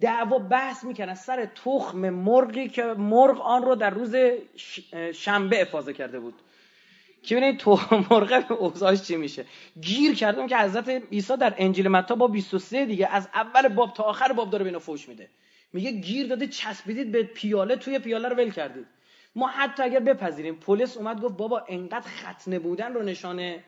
دعوا 0.00 0.38
بحث 0.38 0.84
می‌کردن. 0.84 1.14
سر 1.14 1.46
تخم 1.46 2.10
مرغی 2.10 2.68
که 2.68 2.82
مرغ 2.82 3.40
آن 3.40 3.62
رو 3.62 3.74
در 3.74 3.90
روز 3.90 4.16
شنبه 5.14 5.62
افاظه 5.62 5.92
کرده 5.92 6.20
بود. 6.20 6.34
که 7.22 7.36
ببینید 7.36 7.58
تو 7.58 7.80
مرغ 8.10 8.52
اوضاعش 8.58 9.02
چی 9.02 9.16
میشه؟ 9.16 9.44
گیر 9.80 10.14
کردم 10.14 10.46
که 10.46 10.56
حضرت 10.56 10.88
عیسی 10.88 11.36
در 11.36 11.54
انجیل 11.58 11.88
متی 11.88 12.14
با 12.14 12.26
23 12.26 12.86
دیگه 12.86 13.08
از 13.12 13.28
اول 13.34 13.68
باب 13.68 13.94
تا 13.94 14.02
آخر 14.02 14.32
باب 14.32 14.50
داره 14.50 14.64
بینو 14.64 14.78
فوش 14.78 15.08
میده. 15.08 15.30
میگه 15.72 15.90
گیر 15.90 16.26
داده 16.26 16.46
چسبیدید 16.46 17.12
به 17.12 17.22
پیاله 17.22 17.76
توی 17.76 17.98
پیاله 17.98 18.28
رو 18.28 18.36
ول 18.36 18.50
کردید. 18.50 18.86
ما 19.34 19.48
حتی 19.48 19.82
اگر 19.82 20.00
بپذیریم 20.00 20.54
پلیس 20.54 20.96
اومد 20.96 21.20
گفت 21.20 21.36
بابا 21.36 21.64
انقدر 21.68 22.08
ختنه 22.08 22.58
بودن 22.58 22.94
رو 22.94 23.02
نشانه 23.02 23.64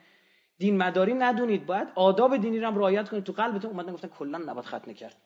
دین 0.59 0.77
مداری 0.77 1.15
ندونید. 1.15 1.67
باید 1.67 1.89
آداب 1.95 2.37
دینی 2.37 2.61
رو 2.61 2.67
هم 2.67 2.79
رعایت 2.79 3.09
کنید. 3.09 3.25
تو 3.25 3.33
قلبتون 3.33 3.71
اومدن 3.71 3.93
گفتن 3.93 4.09
کلا 4.09 4.39
نباید 4.39 4.67
ختنه 4.67 4.95
کرد. 4.95 5.17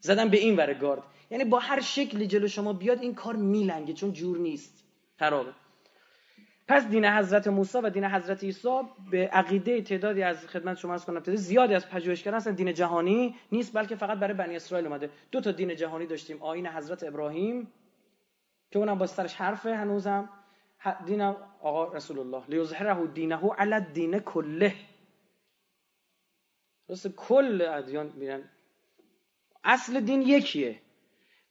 زدن 0.00 0.28
به 0.28 0.38
این 0.38 0.56
ور 0.56 0.74
گارد. 0.74 1.02
یعنی 1.30 1.44
با 1.44 1.58
هر 1.58 1.80
شکلی 1.80 2.26
جلو 2.26 2.48
شما 2.48 2.72
بیاد 2.72 3.02
این 3.02 3.14
کار 3.14 3.36
میلنگه 3.36 3.92
چون 3.92 4.12
جور 4.12 4.38
نیست. 4.38 4.84
خرابه 5.18 5.52
پس 6.68 6.86
دین 6.86 7.04
حضرت 7.04 7.48
موسی 7.48 7.78
و 7.78 7.90
دین 7.90 8.04
حضرت 8.04 8.44
عیسی 8.44 8.80
به 9.10 9.28
عقیده 9.28 9.82
تعدادی 9.82 10.22
از 10.22 10.46
خدمت 10.46 10.76
شما 10.76 10.94
از 10.94 11.04
کنم 11.04 11.36
زیادی 11.36 11.74
از 11.74 11.88
پژوهشگران 11.88 12.36
هستن 12.36 12.54
دین 12.54 12.74
جهانی 12.74 13.36
نیست 13.52 13.76
بلکه 13.76 13.96
فقط 13.96 14.18
برای 14.18 14.34
بنی 14.34 14.56
اسرائیل 14.56 14.86
اومده. 14.86 15.10
دو 15.30 15.40
تا 15.40 15.52
دین 15.52 15.76
جهانی 15.76 16.06
داشتیم 16.06 16.42
آیین 16.42 16.66
حضرت 16.66 17.04
ابراهیم 17.04 17.72
که 18.70 18.78
اونم 18.78 18.98
با 18.98 19.06
سرش 19.06 19.34
حرفه 19.34 19.76
هنوزم. 19.76 20.28
دین 21.06 21.20
آقا 21.60 21.92
رسول 21.92 22.18
الله 22.18 22.42
لیظهره 22.48 23.06
دینه 23.06 23.50
علی 23.58 23.74
الدین 23.74 24.18
کله. 24.18 24.74
درست 26.88 27.08
کل 27.08 27.62
ادیان 27.62 28.12
میرن. 28.16 28.42
اصل 29.64 30.00
دین 30.00 30.22
یکیه. 30.22 30.80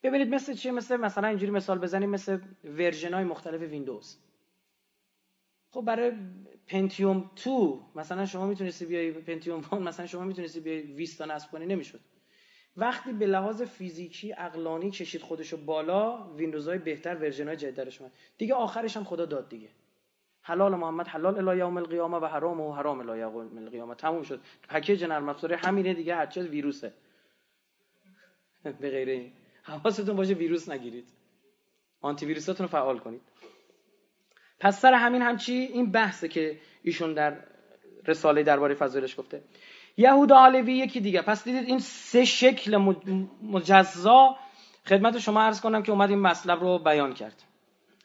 ببینید 0.04 0.36
مثل 0.36 0.54
چیه 0.54 0.72
مثل 0.72 0.98
مثلا 0.98 1.28
اینجوری 1.28 1.52
مثال 1.52 1.80
بزنیم 1.80 2.10
مثل 2.10 2.40
version 2.64 3.14
های 3.14 3.24
مختلف 3.24 3.62
ویندوز. 3.62 4.27
خب 5.72 5.82
برای 5.82 6.12
Pentium 6.68 7.32
2 7.46 7.82
مثلا 7.96 8.26
شما 8.26 8.48
می‌تونستی 8.48 8.86
بیای 8.86 9.12
Pentium 9.12 9.60
1 9.60 9.74
مثلا 9.74 10.06
شما 10.06 10.24
می‌تونستی 10.24 10.60
بیای 10.60 10.82
20 10.82 11.18
تا 11.18 11.26
نصب 11.26 11.52
کنی 11.52 11.66
نمی‌شد. 11.66 12.00
وقتی 12.78 13.14
به 13.14 13.26
لحاظ 13.26 13.62
فیزیکی 13.62 14.32
عقلانی 14.32 14.92
کشید 14.92 15.22
خودشو 15.22 15.66
بالا 15.66 16.34
ویندوزهای 16.34 16.78
بهتر 16.78 17.16
version 17.16 17.48
های 17.48 17.58
جدیدش 17.58 18.02
دیگه 18.38 18.54
آخرش 18.54 18.98
هم 18.98 19.04
خدا 19.04 19.26
داد 19.26 19.50
دیگه. 19.50 19.70
حلال 20.42 20.76
محمد 20.76 21.08
حلال 21.08 21.50
الی 21.50 21.60
یوم 21.60 21.78
القیامه 21.78 22.18
و 22.18 22.26
حرام 22.26 22.62
و 22.62 22.74
حرام 22.74 23.10
الی 23.10 23.20
یوم 23.20 23.58
القیامه. 23.58 23.96
تموم 23.96 24.24
شد. 24.24 24.42
پکیج 24.70 25.04
نرم 25.04 25.30
افزار 25.30 25.54
همینه 25.54 25.94
دیگه 25.94 26.16
هر 26.16 26.26
چیز 26.26 26.48
ویروسه. 26.48 26.94
به 28.64 28.90
غیر 28.90 29.10
این. 29.10 29.32
حواستون 29.64 30.16
باشه 30.16 30.34
ویروس 30.34 30.70
نگیرید. 30.70 31.10
آنتی 32.02 32.26
ویروساتون 32.26 32.64
رو 32.64 32.72
فعال 32.72 33.00
کنید. 33.00 33.22
پس 34.60 34.82
سر 34.82 34.94
همین 34.94 35.22
همچی 35.22 35.54
این 35.54 35.92
بحثه 35.92 36.28
که 36.28 36.60
ایشون 36.84 37.14
در 37.14 37.38
رساله 38.08 38.44
درباره 38.44 38.76
فضایلش 38.76 39.20
گفته. 39.20 39.42
یهودا 39.98 40.46
علیوی 40.46 40.74
یکی 40.74 41.00
دیگه. 41.00 41.22
پس 41.22 41.44
دیدید 41.44 41.68
این 41.68 41.80
سه 41.80 42.26
شکل 42.26 42.96
مجزا 43.42 44.36
خدمت 44.86 45.20
شما 45.20 45.42
عرض 45.42 45.62
کنم 45.62 45.84
که 45.84 45.92
اومد 45.92 46.10
این 46.10 46.20
مطلب 46.20 46.62
رو 46.62 46.80
بیان 46.80 47.14
کرد. 47.14 47.44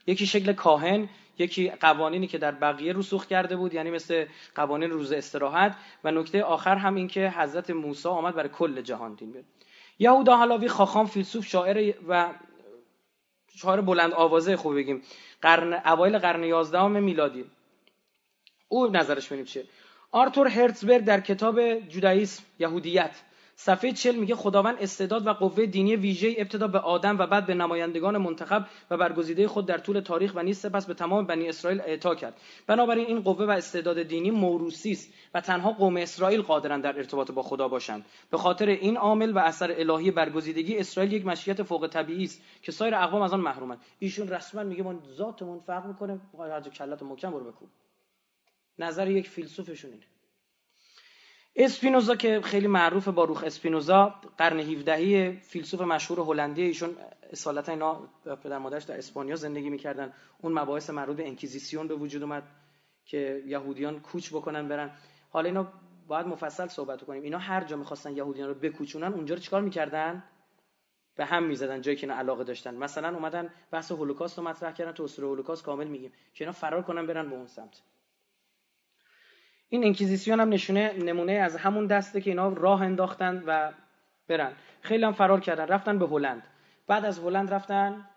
یکی 0.07 0.27
شکل 0.27 0.53
کاهن 0.53 1.09
یکی 1.39 1.71
قوانینی 1.71 2.27
که 2.27 2.39
در 2.39 2.51
بقیه 2.51 2.93
رسوخ 2.93 3.27
کرده 3.27 3.57
بود 3.57 3.75
یعنی 3.75 3.91
مثل 3.91 4.27
قوانین 4.55 4.91
روز 4.91 5.13
استراحت. 5.13 5.77
و 6.05 6.11
نکته 6.11 6.43
آخر 6.43 6.77
هم 6.77 6.95
این 6.95 7.09
که 7.09 7.31
حضرت 7.37 7.71
موسی 7.71 8.09
آمد 8.09 8.35
برای 8.35 8.49
کل 8.49 8.81
جهان 8.81 9.15
دین 9.15 9.33
بیاد 9.33 9.45
یهودا 9.99 10.37
حلاوی 10.37 10.69
خاخام 10.69 11.07
فیلسوف 11.07 11.47
شاعر 11.47 11.95
و 12.09 12.35
شاعر 13.57 13.81
بلند 13.81 14.13
آوازه 14.13 14.57
خوب 14.57 14.75
بگیم. 14.75 15.03
قرن 15.43 15.73
اوایل 15.73 16.19
قرن 16.19 16.45
11 16.45 16.89
میلادی. 16.89 17.45
او 18.69 18.87
نظرش 18.87 19.33
چیه؟ 19.45 19.65
آرتور 20.13 20.49
هرتزبرگ 20.49 21.05
در 21.05 21.21
کتاب 21.21 21.79
جودایسم 21.79 22.43
یهودیت 22.59 23.11
صفحه 23.65 23.93
40 23.93 24.17
میگه 24.17 24.35
خداوند 24.35 24.77
استعداد 24.81 25.27
و 25.27 25.33
قوه 25.33 25.67
دینی 25.67 25.97
ویژه 25.97 26.35
ابتدا 26.39 26.69
به 26.69 26.79
آدم 26.79 27.19
و 27.19 27.27
بعد 27.27 27.47
به 27.47 27.55
نمایندگان 27.55 28.19
منتخب 28.19 28.67
و 28.91 28.97
برگزیده 28.97 29.49
خود 29.49 29.67
در 29.67 29.79
طول 29.79 30.01
تاریخ 30.01 30.33
و 30.35 30.43
نیست 30.43 30.69
سپس 30.69 30.87
به 30.87 30.95
تمام 30.95 31.27
بنی 31.27 31.49
اسرائیل 31.49 31.81
اعطا 31.81 32.15
کرد. 32.15 32.41
بنابراین 32.67 33.07
این 33.07 33.21
قوه 33.21 33.47
و 33.47 33.51
استعداد 33.51 34.03
دینی 34.03 34.31
موروثی 34.31 34.93
است 34.93 35.13
و 35.35 35.41
تنها 35.41 35.73
قوم 35.73 35.97
اسرائیل 35.97 36.43
قادرند 36.43 36.83
در 36.83 36.97
ارتباط 36.97 37.31
با 37.31 37.43
خدا 37.43 37.69
باشند. 37.69 38.05
به 38.31 38.39
خاطر 38.39 38.67
این 38.67 38.97
عامل 38.97 39.33
و 39.33 39.39
اثر 39.39 39.75
الهی 39.79 40.11
برگزیدگی 40.11 40.79
اسرائیل 40.79 41.13
یک 41.13 41.27
مشیت 41.27 41.63
فوق 41.63 41.87
طبیعی 41.87 42.25
است 42.25 42.43
که 42.63 42.73
سایر 42.73 42.95
اقوام 42.95 43.23
از 43.23 43.33
آن 43.33 43.41
محرومند. 43.41 43.81
ایشون 43.99 44.29
رسما 44.29 44.63
میگه 44.63 44.83
ما 44.83 44.95
ذاتمون 45.17 45.61
فرق 45.61 45.87
می‌کنه. 45.87 46.21
هر 46.39 46.61
کلت 46.61 47.03
محکم 47.03 47.31
برو 47.31 47.45
بکو 47.45 47.67
نظر 48.79 49.11
یک 49.11 49.29
فیلسوفشون 49.29 49.91
اینه. 49.91 50.12
اسپینوزا 51.57 52.17
که 52.17 52.41
خیلی 52.41 52.67
معروف 52.67 53.09
با 53.09 53.25
روخ 53.25 53.45
اسپینوزا 53.45 54.15
قرن 54.39 54.61
17 54.61 55.33
فیلسوف 55.33 55.81
مشهور 55.81 56.21
هلندی 56.21 56.63
ایشون 56.63 56.97
اصالتا 57.33 57.73
اینا 57.73 58.09
پدر 58.43 58.59
مادرش 58.59 58.85
در 58.85 58.99
اسپانیا 58.99 59.37
زندگی 59.37 59.71
می‌کردن. 59.71 60.13
اون 60.41 60.53
مباحث 60.53 60.91
مربوط 60.91 61.17
به 61.17 61.29
انکیزیسیون 61.29 61.89
به 61.89 61.95
وجود 61.95 62.23
اومد 62.23 62.43
که 63.05 63.43
یهودیان 63.47 64.01
کوچ 64.01 64.31
بکنن 64.31 64.69
برن. 64.69 64.91
حالا 65.31 65.47
اینا 65.49 65.73
باید 66.09 66.27
مفصل 66.27 66.67
صحبت 66.67 67.05
کنیم. 67.05 67.23
اینا 67.23 67.39
هر 67.39 67.65
جا 67.65 67.77
می‌خواستن 67.77 68.17
یهودیان 68.17 68.49
رو 68.49 68.55
بکوچونن 68.55 69.13
اونجا 69.13 69.35
رو 69.35 69.41
چیکار 69.41 69.61
می‌کردن؟ 69.61 70.25
به 71.17 71.25
هم 71.25 71.45
می‌زدن 71.45 71.81
جایی 71.81 71.97
که 71.97 72.07
اینا 72.07 72.19
علاقه 72.19 72.45
داشتن. 72.45 72.75
مثلا 72.75 73.15
اومدن 73.15 73.51
بحث 73.71 73.93
هولوکاست 73.93 74.39
رو 74.39 74.45
مطرح 74.45 74.73
کردن 74.73 74.93
تو 74.93 75.03
اسطوره 75.03 75.29
هولوکاست 75.29 75.65
کامل 75.65 75.87
میگیم 75.87 76.13
که 76.35 76.45
اینا 76.45 76.53
فرار 76.53 76.83
کنن 76.83 77.07
برن 77.07 77.31
به 77.31 77.37
اون 77.37 77.47
سمت. 77.47 77.83
این 79.73 79.85
انکیزیسیون 79.85 80.41
هم 80.41 80.49
نشونه 80.49 80.93
نمونه 80.93 81.33
از 81.33 81.57
همون 81.57 81.87
دسته 81.87 82.21
که 82.21 82.31
اینا 82.31 82.49
راه 82.49 82.83
انداختن 82.83 83.43
و 83.47 83.73
برن. 84.29 84.53
خیلی 84.81 85.05
هم 85.05 85.13
فرار 85.13 85.41
کردن 85.41 85.67
رفتن 85.67 85.99
به 85.99 86.07
هلند. 86.07 86.43
بعد 86.87 87.05
از 87.05 87.19
هلند 87.19 87.55
رفتن 87.55 88.09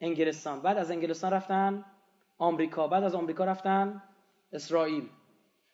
انگلستان. 0.00 0.60
بعد 0.60 0.78
از 0.78 0.90
انگلستان 0.90 1.32
رفتن 1.32 1.84
آمریکا. 2.38 2.88
بعد 2.88 3.04
از 3.04 3.14
آمریکا 3.14 3.44
رفتن 3.44 4.02
اسرائیل. 4.52 5.08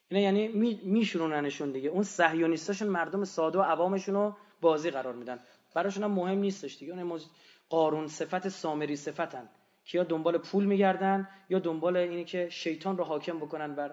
اینا 0.09 0.23
یعنی 0.23 0.49
میشوروننشون 0.85 1.73
دیگه. 1.73 1.89
اون 1.89 2.03
صهیونیستاشون 2.03 2.89
مردم 2.89 3.25
ساده 3.25 3.59
و 3.59 3.63
عوامشون 3.63 4.15
رو 4.15 4.37
بازی 4.61 4.91
قرار 4.91 5.15
میدن. 5.15 5.39
براشون 5.75 6.05
هم 6.05 6.11
مهم 6.11 6.39
نیستش 6.39 6.79
دیگه. 6.79 6.93
اون 6.93 7.21
قارون 7.69 8.07
صفت 8.07 8.49
سامری 8.49 8.97
صفتن. 8.97 9.49
یا 9.93 10.05
دنبال 10.05 10.39
پول 10.39 10.65
میگردن 10.65 11.29
یا 11.49 11.59
دنبال 11.59 11.97
اینی 11.97 12.25
که 12.25 12.49
شیطان 12.51 12.99
رو 12.99 13.05
حاکم 13.05 13.39
بکنن 13.39 13.75
بر 13.75 13.91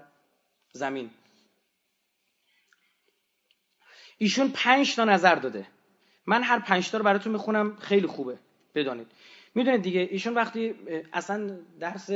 زمین. 0.76 1.10
ایشون 4.18 4.52
پنج 4.52 4.95
تا 4.95 5.06
نظر 5.06 5.35
داده. 5.35 5.68
من 6.26 6.43
هر 6.43 6.60
پنج 6.60 6.91
تا 6.91 6.97
رو 6.97 7.03
براتون 7.03 7.31
می‌خونم 7.31 7.76
خیلی 7.76 8.07
خوبه. 8.07 8.39
بدانید. 8.76 9.07
می‌دونید 9.56 9.81
دیگه 9.81 9.99
ایشون 10.11 10.34
وقتی 10.34 10.76
اصلا 11.14 11.60
درس 11.80 12.10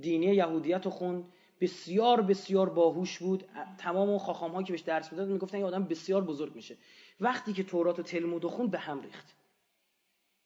دینی 0.00 0.26
یهودیت 0.34 0.84
رو 0.84 0.90
خوند 0.90 1.32
بسیار 1.60 2.22
بسیار 2.22 2.68
باهوش 2.68 3.18
بود. 3.18 3.44
تمام 3.78 4.08
اون 4.08 4.18
خاخام 4.18 4.64
که 4.64 4.72
بهش 4.72 4.80
درس 4.80 5.12
می‌داد 5.12 5.28
می‌گفتن 5.28 5.58
یه 5.58 5.64
آدم 5.64 5.84
بسیار 5.84 6.24
بزرگ 6.24 6.54
میشه. 6.54 6.76
وقتی 7.20 7.52
که 7.52 7.62
تورات 7.62 7.98
و 7.98 8.02
تلمود 8.02 8.44
خوند 8.44 8.70
به 8.70 8.78
هم 8.78 9.00
ریخت. 9.00 9.34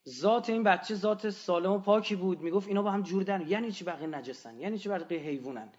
ذات 0.08 0.50
این 0.50 0.62
بچه 0.62 0.94
ذات 0.94 1.30
سالم 1.30 1.72
و 1.72 1.78
پاکی 1.78 2.16
بود. 2.16 2.40
می‌گفت 2.40 2.68
اینا 2.68 2.82
با 2.82 2.90
هم 2.90 3.02
جور 3.02 3.22
دارن 3.22 3.48
یعنی 3.48 3.72
چی 3.72 3.84
بقیه 3.84 4.06
نجسن 4.06 4.60
یعنی 4.60 4.78
چی 4.78 4.88
بقیه 4.88 5.18
حیوانن؟ 5.18 5.72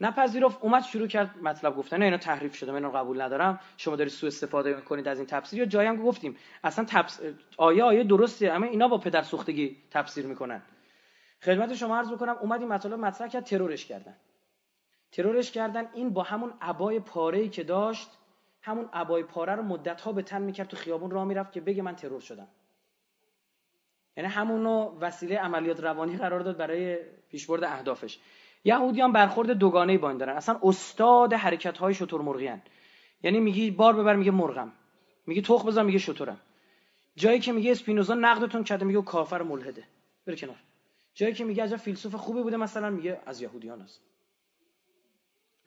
نپذیرفت 0.00 0.58
اومد 0.60 0.82
شروع 0.82 1.06
کرد 1.06 1.38
مطلب 1.42 1.76
گفتن. 1.76 1.96
نه 1.96 2.04
اینا 2.04 2.16
تحریف 2.16 2.54
شده 2.54 2.72
من 2.72 2.92
قبول 2.92 3.20
ندارم. 3.20 3.60
شما 3.76 3.96
داری 3.96 4.10
سوء 4.10 4.28
استفاده 4.28 4.74
می‌کنید 4.74 5.08
از 5.08 5.18
این 5.18 5.26
تفسیر. 5.26 5.58
یا 5.58 5.64
جایی 5.64 5.88
هم 5.88 5.96
گفتیم 5.96 6.36
اصلا 6.64 6.84
تفس... 6.84 7.20
آیه 7.56 7.84
آیه 7.84 8.04
درسته 8.04 8.52
اما 8.52 8.66
اینا 8.66 8.88
با 8.88 8.98
پدر 8.98 9.22
سوختگی 9.22 9.76
تفسیر 9.90 10.26
می‌کنن. 10.26 10.62
خدمت 11.42 11.74
شما 11.74 11.96
عرض 11.96 12.12
بکنم 12.12 12.36
اومد 12.40 12.60
این 12.60 12.68
مطالب 12.68 12.98
مطرح 12.98 13.28
کرد 13.28 13.44
ترورش 13.44 13.86
کردن. 13.86 14.16
ترورش 15.12 15.50
کردن 15.50 15.88
این 15.94 16.10
با 16.10 16.22
همون 16.22 16.52
عبای 16.60 17.00
پاره 17.00 17.48
که 17.48 17.64
داشت 17.64 18.10
همون 18.62 18.88
عبای 18.92 19.22
پاره 19.22 19.54
رو 19.54 19.62
مدت 19.62 20.00
ها 20.00 20.12
به 20.12 20.22
تن 20.22 20.42
می‌کرد 20.42 20.68
تو 20.68 20.76
خیابون 20.76 21.10
راه 21.10 21.24
می‌رفت 21.24 21.52
که 21.52 21.60
بگه 21.60 21.82
من 21.82 21.96
ترور 21.96 22.20
شدم. 22.20 22.48
یعنی 24.16 24.28
همونو 24.28 24.98
وسیله 25.00 25.38
عملیات 25.38 25.80
روانی 25.80 26.16
قرار 26.16 26.40
داد 26.40 26.56
برای 26.56 26.98
پیشبرد 27.28 27.64
اهدافش. 27.64 28.18
یهودیان 28.64 29.12
برخورد 29.12 29.50
دوگانه 29.50 29.98
با 29.98 30.08
این 30.08 30.18
دارن. 30.18 30.36
اصلا 30.36 30.60
استاد 30.62 31.32
حرکت 31.32 31.78
های 31.78 31.94
شتر 31.94 32.18
یعنی 33.22 33.40
میگی 33.40 33.70
بار 33.70 33.92
ببر 33.96 34.16
میگه 34.16 34.30
مرغم. 34.30 34.72
میگه 35.26 35.42
تخ 35.42 35.66
بزن 35.66 35.84
میگه 35.84 35.98
شترم 35.98 36.40
جایی 37.16 37.40
که 37.40 37.52
میگه 37.52 37.70
اسپینوزا 37.70 38.14
نقدتون 38.14 38.64
کرده 38.64 38.84
میگه 38.84 39.02
کافر 39.02 39.42
ملحده. 39.42 39.84
بره 40.26 40.36
کنار. 40.36 40.56
جایی 41.14 41.34
که 41.34 41.44
میگه 41.44 41.62
عجب 41.64 41.76
فیلسوف 41.76 42.14
خوبی 42.14 42.42
بوده 42.42 42.56
مثلا 42.56 42.90
میگه 42.90 43.20
از 43.26 43.42
یهودیان 43.42 43.82
است. 43.82 44.00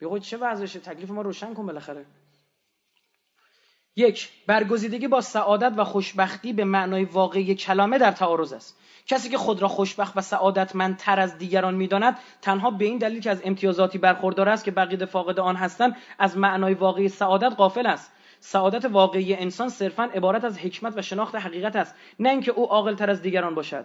بگو 0.00 0.18
چه 0.18 0.36
وضعشه؟ 0.36 0.80
تکلیف 0.80 1.10
ما 1.10 1.22
روشن 1.22 1.54
کن 1.54 1.66
بالاخره. 1.66 2.06
یک 3.98 4.28
برگزیدگی 4.46 5.08
با 5.08 5.20
سعادت 5.20 5.72
و 5.76 5.84
خوشبختی 5.84 6.52
به 6.52 6.64
معنای 6.64 7.04
واقعی 7.04 7.54
کلامه 7.54 7.98
در 7.98 8.12
تعارض 8.12 8.52
است. 8.52 8.78
کسی 9.06 9.28
که 9.28 9.38
خود 9.38 9.62
را 9.62 9.68
خوشبخت 9.68 10.16
و 10.16 10.20
سعادتمندتر 10.20 11.20
از 11.20 11.38
دیگران 11.38 11.74
می‌داند 11.74 12.18
تنها 12.42 12.70
به 12.70 12.84
این 12.84 12.98
دلیل 12.98 13.20
که 13.20 13.30
از 13.30 13.40
امتیازاتی 13.44 13.98
برخوردار 13.98 14.48
است 14.48 14.64
که 14.64 14.70
بقیه 14.70 15.04
فاقد 15.04 15.40
آن 15.40 15.56
هستند 15.56 15.96
از 16.18 16.38
معنای 16.38 16.74
واقعی 16.74 17.08
سعادت 17.08 17.54
غافل 17.56 17.86
است. 17.86 18.12
سعادت 18.40 18.84
واقعی 18.84 19.34
انسان 19.34 19.68
صرفا 19.68 20.02
عبارت 20.02 20.44
از 20.44 20.58
حکمت 20.58 20.98
و 20.98 21.02
شناخت 21.02 21.34
حقیقت 21.34 21.76
است 21.76 21.94
نه 22.18 22.28
اینکه 22.28 22.50
او 22.50 22.66
عاقلتر 22.66 23.10
از 23.10 23.22
دیگران 23.22 23.54
باشد. 23.54 23.84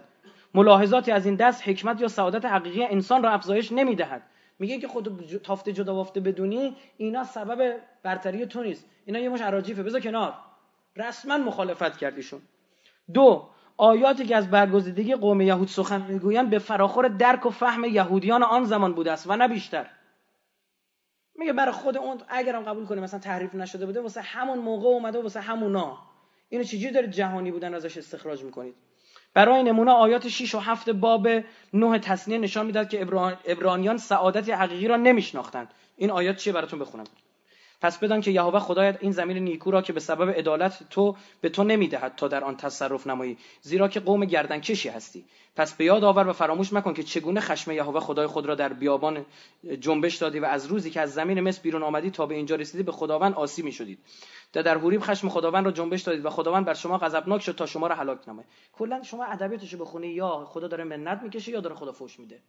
ملاحظاتی 0.54 1.12
از 1.12 1.26
این 1.26 1.34
دست 1.34 1.68
حکمت 1.68 2.00
یا 2.00 2.08
سعادت 2.08 2.44
حقیقی 2.44 2.84
انسان 2.84 3.22
را 3.22 3.30
افزایش 3.30 3.72
نمی‌دهد. 3.72 4.22
میگه 4.58 4.78
که 4.78 4.88
خود 4.88 5.38
تافت 5.44 5.68
جدا 5.68 5.94
وافته 5.94 6.20
بدونی 6.20 6.76
اینا 6.96 7.24
سبب 7.24 7.76
برتری 8.02 8.46
تو 8.46 8.62
نیست. 8.62 8.86
اینا 9.04 9.18
یه 9.18 9.28
مش 9.28 9.40
عراجیفه. 9.40 9.82
بذار 9.82 10.00
کنار. 10.00 10.34
رسما 10.96 11.38
مخالفت 11.38 11.98
کردیشون 11.98 12.42
دو 13.14 13.48
آیاتی 13.76 14.26
که 14.26 14.36
از 14.36 14.50
برگزیدگی 14.50 15.14
قوم 15.14 15.40
یهود 15.40 15.68
سخن 15.68 16.02
می‌گویند 16.02 16.50
به 16.50 16.58
فراخور 16.58 17.08
درک 17.08 17.46
و 17.46 17.50
فهم 17.50 17.84
یهودیان 17.84 18.42
آن 18.42 18.64
زمان 18.64 18.94
بوده 18.94 19.12
است 19.12 19.26
و 19.26 19.36
نه 19.36 19.48
بیشتر. 19.48 19.86
میگه 21.34 21.52
برای 21.52 21.72
خود 21.72 21.96
اون 21.96 22.18
اگرم 22.28 22.62
قبول 22.62 22.86
کنیم 22.86 23.02
مثلا 23.02 23.20
تحریف 23.20 23.54
نشده 23.54 23.86
بوده 23.86 24.00
واسه 24.00 24.20
همون 24.20 24.58
موقع 24.58 24.88
اومده 24.88 25.22
واسه 25.22 25.40
همونا. 25.40 25.98
اینو 26.48 26.64
چجوری 26.64 26.94
دارید 26.94 27.10
جهانی 27.10 27.50
بودن 27.52 27.74
ازش 27.74 27.96
استخراج 27.96 28.42
می‌کنید؟ 28.42 28.74
برای 29.34 29.62
نمونه 29.62 29.90
آیات 29.90 30.28
6 30.28 30.54
و 30.54 30.58
7 30.58 30.90
باب 30.90 31.28
9 31.72 31.98
تصنیه 31.98 32.38
نشان 32.38 32.66
می‌داد 32.66 32.88
که 32.88 33.02
ابرانیان 33.44 33.96
سعادت 33.96 34.48
حقیقی 34.48 34.88
را 34.88 34.96
نمیشناختند. 34.96 35.74
این 35.96 36.10
آیات 36.10 36.36
چیه 36.36 36.52
براتون 36.52 36.78
بخونم؟ 36.78 37.04
پس 37.82 37.98
بدان 37.98 38.20
که 38.20 38.30
یهوه 38.30 38.58
خدایت 38.58 38.98
این 39.00 39.12
زمین 39.12 39.38
نیکو 39.38 39.70
را 39.70 39.82
که 39.82 39.92
به 39.92 40.00
سبب 40.00 40.30
عدالت 40.30 40.82
تو 40.90 41.16
به 41.40 41.48
تو 41.48 41.64
نمی‌دهد 41.64 42.14
تا 42.16 42.28
در 42.28 42.44
آن 42.44 42.56
تصرف 42.56 43.06
نمایی 43.06 43.38
زیرا 43.60 43.88
که 43.88 44.00
قوم 44.00 44.24
گردن 44.24 44.60
کشی 44.60 44.88
هستی. 44.88 45.24
پس 45.56 45.74
به 45.74 45.84
یاد 45.84 46.04
آور 46.04 46.28
و 46.28 46.32
فراموش 46.32 46.72
مکن 46.72 46.94
که 46.94 47.02
چگونه 47.02 47.40
خشم 47.40 47.70
یهوه 47.70 48.00
خدای 48.00 48.26
خود 48.26 48.46
را 48.46 48.54
در 48.54 48.72
بیابان 48.72 49.26
جنبش 49.80 50.16
دادی 50.16 50.38
و 50.38 50.44
از 50.44 50.66
روزی 50.66 50.90
که 50.90 51.00
از 51.00 51.12
زمین 51.12 51.40
مصر 51.40 51.62
بیرون 51.62 51.82
آمدی 51.82 52.10
تا 52.10 52.26
به 52.26 52.34
اینجا 52.34 52.56
رسیدی 52.56 52.82
به 52.82 52.92
خداوند 52.92 53.34
آسی 53.34 53.62
می‌شدید. 53.62 53.98
در 54.52 54.62
در 54.62 54.78
حوریب 54.78 55.00
خشم 55.00 55.28
خداوند 55.28 55.64
را 55.64 55.70
جنبش 55.70 56.02
دادید 56.02 56.24
و 56.24 56.30
خداوند 56.30 56.64
بر 56.64 56.74
شما 56.74 56.98
غضبناک 56.98 57.42
شد 57.42 57.54
تا 57.54 57.66
شما 57.66 57.86
را 57.86 57.94
هلاک 57.94 58.28
نماید. 58.28 58.46
کلا 58.72 59.02
شما 59.02 59.24
ادبیاتشو 59.24 59.78
بخونی 59.78 60.08
یا 60.08 60.44
خدا 60.44 60.68
داره 60.68 60.84
منت 60.84 61.22
می‌کشه 61.22 61.52
یا 61.52 61.60
داره 61.60 61.74
خدا 61.74 61.92
فوش 61.92 62.18
میده؟ 62.20 62.40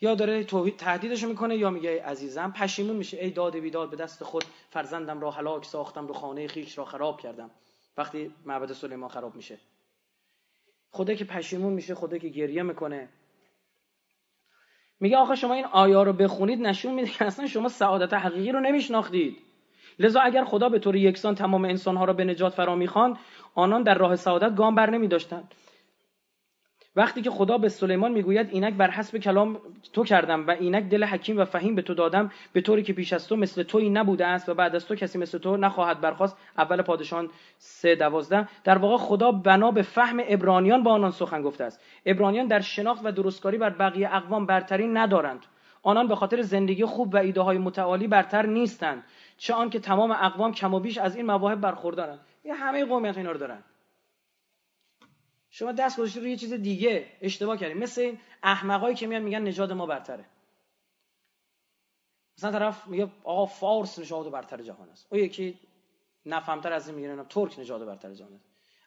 یا 0.00 0.14
داره 0.14 0.44
توحید 0.44 0.76
تهدیدش 0.76 1.24
می‌کنه 1.24 1.56
یا 1.56 1.70
میگه 1.70 2.02
عزیزم 2.02 2.52
پشیمون 2.56 2.96
میشه. 2.96 3.16
ای 3.16 3.30
داد 3.30 3.56
بیداد 3.56 3.90
به 3.90 3.96
دست 3.96 4.24
خود 4.24 4.44
فرزندم 4.70 5.20
را 5.20 5.30
هلاک 5.30 5.64
ساختم 5.64 6.06
رو 6.06 6.14
خانه 6.14 6.48
خیش 6.48 6.78
را 6.78 6.84
خراب 6.84 7.20
کردم. 7.20 7.50
وقتی 7.96 8.34
معبد 8.44 8.72
سلیمان 8.72 9.08
خراب 9.08 9.34
میشه. 9.36 9.58
خدا 10.90 11.14
که 11.14 11.24
پشیمون 11.24 11.72
میشه 11.72 11.94
خدا 11.94 12.18
که 12.18 12.28
گریه 12.28 12.62
می‌کنه. 12.62 13.08
میگه 15.00 15.16
آقا 15.16 15.34
شما 15.34 15.54
این 15.54 15.64
آیا 15.64 16.02
رو 16.02 16.12
بخونید 16.12 16.60
نشون 16.60 16.94
میده 16.94 17.08
که 17.08 17.24
اصلا 17.24 17.46
شما 17.46 17.68
سعادت 17.68 18.14
حقیقی 18.14 18.52
رو 18.52 18.60
نمیشناختید. 18.60 19.36
لذا 19.98 20.20
اگر 20.20 20.44
خدا 20.44 20.68
به 20.68 20.78
طور 20.78 20.96
یکسان 20.96 21.34
تمام 21.34 21.64
انسانها 21.64 22.04
را 22.04 22.12
به 22.12 22.24
نجات 22.24 22.54
فرا 22.54 22.74
می‌خوان 22.74 23.18
آنان 23.54 23.82
در 23.82 23.98
راه 23.98 24.16
سعادت 24.16 24.56
گام 24.56 24.74
بر 24.74 24.90
نمیداشتند. 24.90 25.54
وقتی 26.96 27.22
که 27.22 27.30
خدا 27.30 27.58
به 27.58 27.68
سلیمان 27.68 28.12
می‌گوید 28.12 28.48
اینک 28.50 28.74
بر 28.74 28.90
حسب 28.90 29.18
کلام 29.18 29.58
تو 29.92 30.04
کردم 30.04 30.46
و 30.46 30.50
اینک 30.50 30.84
دل 30.84 31.04
حکیم 31.04 31.38
و 31.38 31.44
فهیم 31.44 31.74
به 31.74 31.82
تو 31.82 31.94
دادم 31.94 32.30
به 32.52 32.60
طوری 32.60 32.82
که 32.82 32.92
پیش 32.92 33.12
از 33.12 33.28
تو 33.28 33.36
مثل 33.36 33.62
تویی 33.62 33.90
نبوده 33.90 34.26
است 34.26 34.48
و 34.48 34.54
بعد 34.54 34.76
از 34.76 34.86
تو 34.86 34.94
کسی 34.94 35.18
مثل 35.18 35.38
تو 35.38 35.56
نخواهد 35.56 36.00
برخواست 36.00 36.36
اول 36.58 36.82
پادشان 36.82 37.30
سه 37.58 37.94
دوازده. 37.94 38.48
در 38.64 38.78
واقع 38.78 38.96
خدا 38.96 39.32
بنا 39.32 39.70
به 39.70 39.82
فهم 39.82 40.20
ابرانیان 40.28 40.82
با 40.82 40.92
آنان 40.92 41.10
سخن 41.10 41.42
گفته 41.42 41.64
است. 41.64 41.80
ابرانیان 42.06 42.46
در 42.46 42.60
شناخت 42.60 43.00
و 43.04 43.12
درستکاری 43.12 43.58
بر 43.58 43.70
بقیه 43.70 44.14
اقوام 44.14 44.46
برتری 44.46 44.86
ندارند. 44.86 45.46
آنان 45.82 46.08
به 46.08 46.16
خاطر 46.16 46.42
زندگی 46.42 46.84
خوب 46.84 47.14
و 47.14 47.16
ایده 47.16 47.40
های 47.40 47.58
متعالی 47.58 48.06
برتر 48.06 48.46
نیستند. 48.46 49.04
چه 49.38 49.54
آن 49.54 49.70
که 49.70 49.78
تمام 49.78 50.10
اقوام 50.10 50.52
کم 50.52 50.74
و 50.74 50.80
بیش 50.80 50.98
از 50.98 51.16
این 51.16 51.26
مواهب 51.26 51.60
برخوردارند. 51.60 52.20
این 52.42 52.54
همه 52.54 52.84
قومیت 52.84 53.18
اینا 53.18 53.32
رو 53.32 53.38
دارن. 53.38 53.58
شما 55.50 55.72
دست 55.72 55.96
گذاشتید 55.96 56.22
روی 56.22 56.30
یه 56.30 56.36
چیز 56.36 56.52
دیگه 56.52 57.06
اشتباه 57.20 57.56
کردید 57.56 57.76
مثل 57.76 58.00
این 58.00 58.18
احمقایی 58.42 58.94
که 58.94 59.06
میان 59.06 59.22
میگن 59.22 59.42
نژاد 59.42 59.72
ما 59.72 59.86
برتره. 59.86 60.24
مثلا 62.38 62.52
طرف 62.52 62.86
میگه 62.86 63.08
آقا 63.24 63.46
فارس 63.46 63.98
نژاد 63.98 64.30
برتر 64.30 64.62
جهان 64.62 64.88
است. 64.88 65.06
او 65.12 65.18
یکی 65.18 65.58
نفهمتر 66.26 66.72
از 66.72 66.88
این 66.88 66.96
میگه 66.96 67.14
نه 67.14 67.24
ترک 67.24 67.58
نژاد 67.58 67.86
برتر 67.86 68.14
جهان 68.14 68.34
است. 68.34 68.44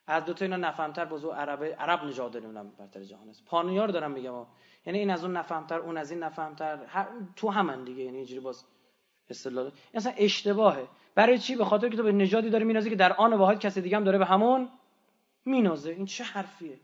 از 0.07 0.25
دو 0.25 0.33
تا 0.33 0.45
اینا 0.45 0.57
نفهمتر 0.57 1.05
بازو 1.05 1.29
عرب 1.29 1.63
عرب 1.63 2.03
نژاد 2.03 2.37
نمی‌دونم 2.37 2.71
برتر 2.79 3.03
جهان 3.03 3.29
است. 3.29 3.45
پانیار 3.45 3.87
دارم 3.87 4.11
میگم. 4.11 4.45
یعنی 4.85 4.99
این 4.99 5.09
از 5.09 5.23
اون 5.23 5.37
نفهمتر 5.37 5.79
اون 5.79 5.97
از 5.97 6.11
این 6.11 6.23
نفهمتر 6.23 6.79
تو 7.35 7.49
همن 7.49 7.83
دیگه. 7.83 8.03
یعنی 8.03 8.17
اینجوری 8.17 8.39
باز 8.39 8.65
اصطلاح 9.29 9.71
اصلا 9.93 10.13
اشتباهه. 10.17 10.87
برای 11.15 11.39
چی؟ 11.39 11.55
به 11.55 11.65
خاطر 11.65 11.89
که 11.89 11.97
تو 11.97 12.03
به 12.03 12.11
نژادی 12.11 12.49
داری 12.49 12.63
میرازی 12.63 12.89
که 12.89 12.95
در 12.95 13.13
آن 13.13 13.33
واحد 13.33 13.59
کسی 13.59 13.81
دیگه 13.81 13.97
هم 13.97 14.03
داره 14.03 14.17
به 14.17 14.25
همون 14.25 14.69
مینازه. 15.45 15.91
این 15.91 16.05
چه 16.05 16.23
حرفیه؟ 16.23 16.79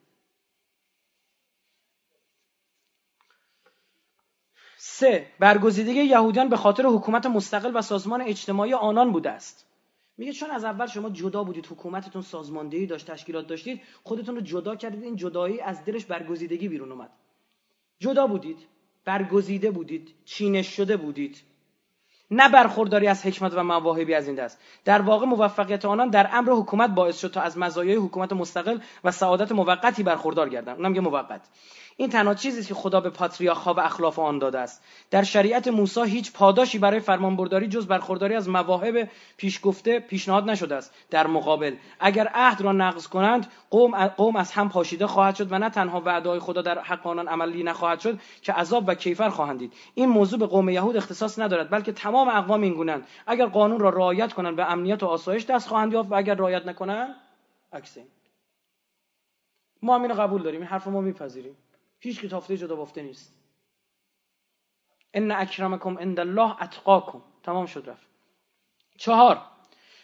سه 4.78 5.28
برگزیدگی 5.40 6.04
یهودیان 6.04 6.50
به 6.50 6.58
خاطر 6.58 6.86
حکومت 6.86 7.26
مستقل 7.26 7.72
و 7.76 7.82
سازمان 7.82 8.22
اجتماعی 8.22 8.74
آنان 8.74 9.12
بوده 9.12 9.30
است. 9.30 9.66
میگه 10.18 10.34
چون 10.34 10.52
از 10.52 10.64
اول 10.64 10.88
شما 10.88 11.10
جدا 11.10 11.44
بودید 11.44 11.66
حکومتتون 11.66 12.22
سازماندهی 12.22 12.86
داشت 12.86 13.12
تشکیلات 13.12 13.48
داشتید 13.48 13.82
خودتون 14.04 14.36
رو 14.36 14.42
جدا 14.42 14.76
کردید 14.76 15.04
این 15.04 15.16
جدایی 15.16 15.62
از 15.62 15.86
دلش 15.86 16.06
برگزیدگی 16.06 16.68
بیرون 16.68 16.92
اومد. 16.92 17.10
جدا 18.00 18.28
بودید 18.28 18.58
برگزیده 19.06 19.72
بودید 19.72 20.14
چینش 20.26 20.76
شده 20.76 20.98
بودید. 20.98 21.42
نه 22.32 22.50
برخورداری 22.50 23.08
از 23.08 23.26
حکمت 23.26 23.54
و 23.54 23.64
مواهبی 23.64 24.14
از 24.14 24.28
این 24.28 24.36
دست. 24.36 24.60
در 24.86 25.02
واقع 25.02 25.26
موفقیت 25.26 25.86
آنان 25.86 26.10
در 26.10 26.30
امر 26.34 26.52
حکومت 26.52 26.90
باعث 26.90 27.20
شد 27.20 27.32
تا 27.32 27.42
از 27.42 27.58
مزایای 27.58 27.96
حکومت 27.96 28.34
مستقل 28.34 28.78
و 29.04 29.12
سعادت 29.12 29.52
موقتی 29.52 30.04
برخوردار 30.04 30.50
گردند. 30.50 30.78
اونم 30.78 30.90
میگه 30.90 31.02
موقت. 31.02 31.42
این 32.00 32.10
تنها 32.10 32.34
چیزی 32.34 32.64
که 32.64 32.74
خدا 32.74 33.00
به 33.00 33.10
پاتریارخ 33.10 33.66
و 33.66 33.80
اخلاف 33.80 34.20
آن 34.20 34.40
داده 34.40 34.60
است. 34.60 34.84
در 35.12 35.24
شریعت 35.24 35.68
موسی 35.68 36.02
هیچ 36.02 36.34
پاداشی 36.34 36.80
برای 36.80 37.00
فرمانبرداری 37.00 37.68
جز 37.68 37.88
برخورداری 37.88 38.36
از 38.36 38.50
مواهب 38.50 39.10
پیشگفته 39.38 40.00
پیشنهاد 40.00 40.50
نشده 40.50 40.76
است. 40.76 40.94
در 41.10 41.28
مقابل 41.28 41.76
اگر 42.00 42.28
عهد 42.34 42.62
را 42.62 42.72
نقض 42.72 43.08
کنند 43.08 43.48
قوم 43.70 44.08
قوم 44.08 44.36
از 44.36 44.52
هم 44.52 44.70
پاشیده 44.70 45.08
خواهد 45.08 45.36
شد 45.36 45.52
و 45.52 45.60
نه 45.60 45.70
تنها 45.70 46.02
وعده 46.02 46.40
خدا 46.40 46.62
در 46.62 46.80
حق 46.80 47.08
آنان 47.08 47.28
عملی 47.28 47.64
نخواهد 47.64 48.00
شد 48.00 48.20
که 48.42 48.54
عذاب 48.54 48.84
و 48.88 48.96
کیفر 48.96 49.30
خواهند 49.30 49.60
دید. 49.60 49.74
این 49.94 50.10
موضوع 50.10 50.40
به 50.40 50.46
قوم 50.46 50.70
یهود 50.70 50.98
اختصاص 50.98 51.40
ندارد 51.40 51.70
بلکه 51.70 51.92
تمام 51.92 52.30
اقوام 52.30 52.62
این 52.62 53.04
اگر 53.28 53.46
قانون 53.46 53.80
را 53.80 53.90
رعایت 53.90 54.34
کنند 54.34 54.56
به 54.56 54.72
امنیت 54.72 55.04
و 55.04 55.06
آسایش 55.06 55.46
دست 55.46 55.68
خواهند 55.68 55.94
یافت 55.94 56.12
و 56.12 56.16
اگر 56.16 56.36
رعایت 56.36 56.66
نکنند 56.66 57.16
عکس 57.74 57.98
ما 59.82 59.96
همین 59.96 60.14
قبول 60.14 60.44
داریم 60.44 60.60
این 60.60 60.70
حرف 60.70 60.88
ما 60.88 61.02
میپذیریم. 61.02 61.56
هیچ 62.00 62.22
که 62.22 62.28
تافته 62.28 62.58
جدا 62.58 62.76
بافته 62.76 63.02
نیست. 63.02 63.34
ان 65.14 65.32
اکرمکم 65.32 65.98
عند 65.98 66.20
الله 66.20 66.64
اتقاکم. 66.64 67.22
تمام 67.44 67.66
شد 67.66 67.90
رفت. 67.90 68.08
چهار 68.98 69.42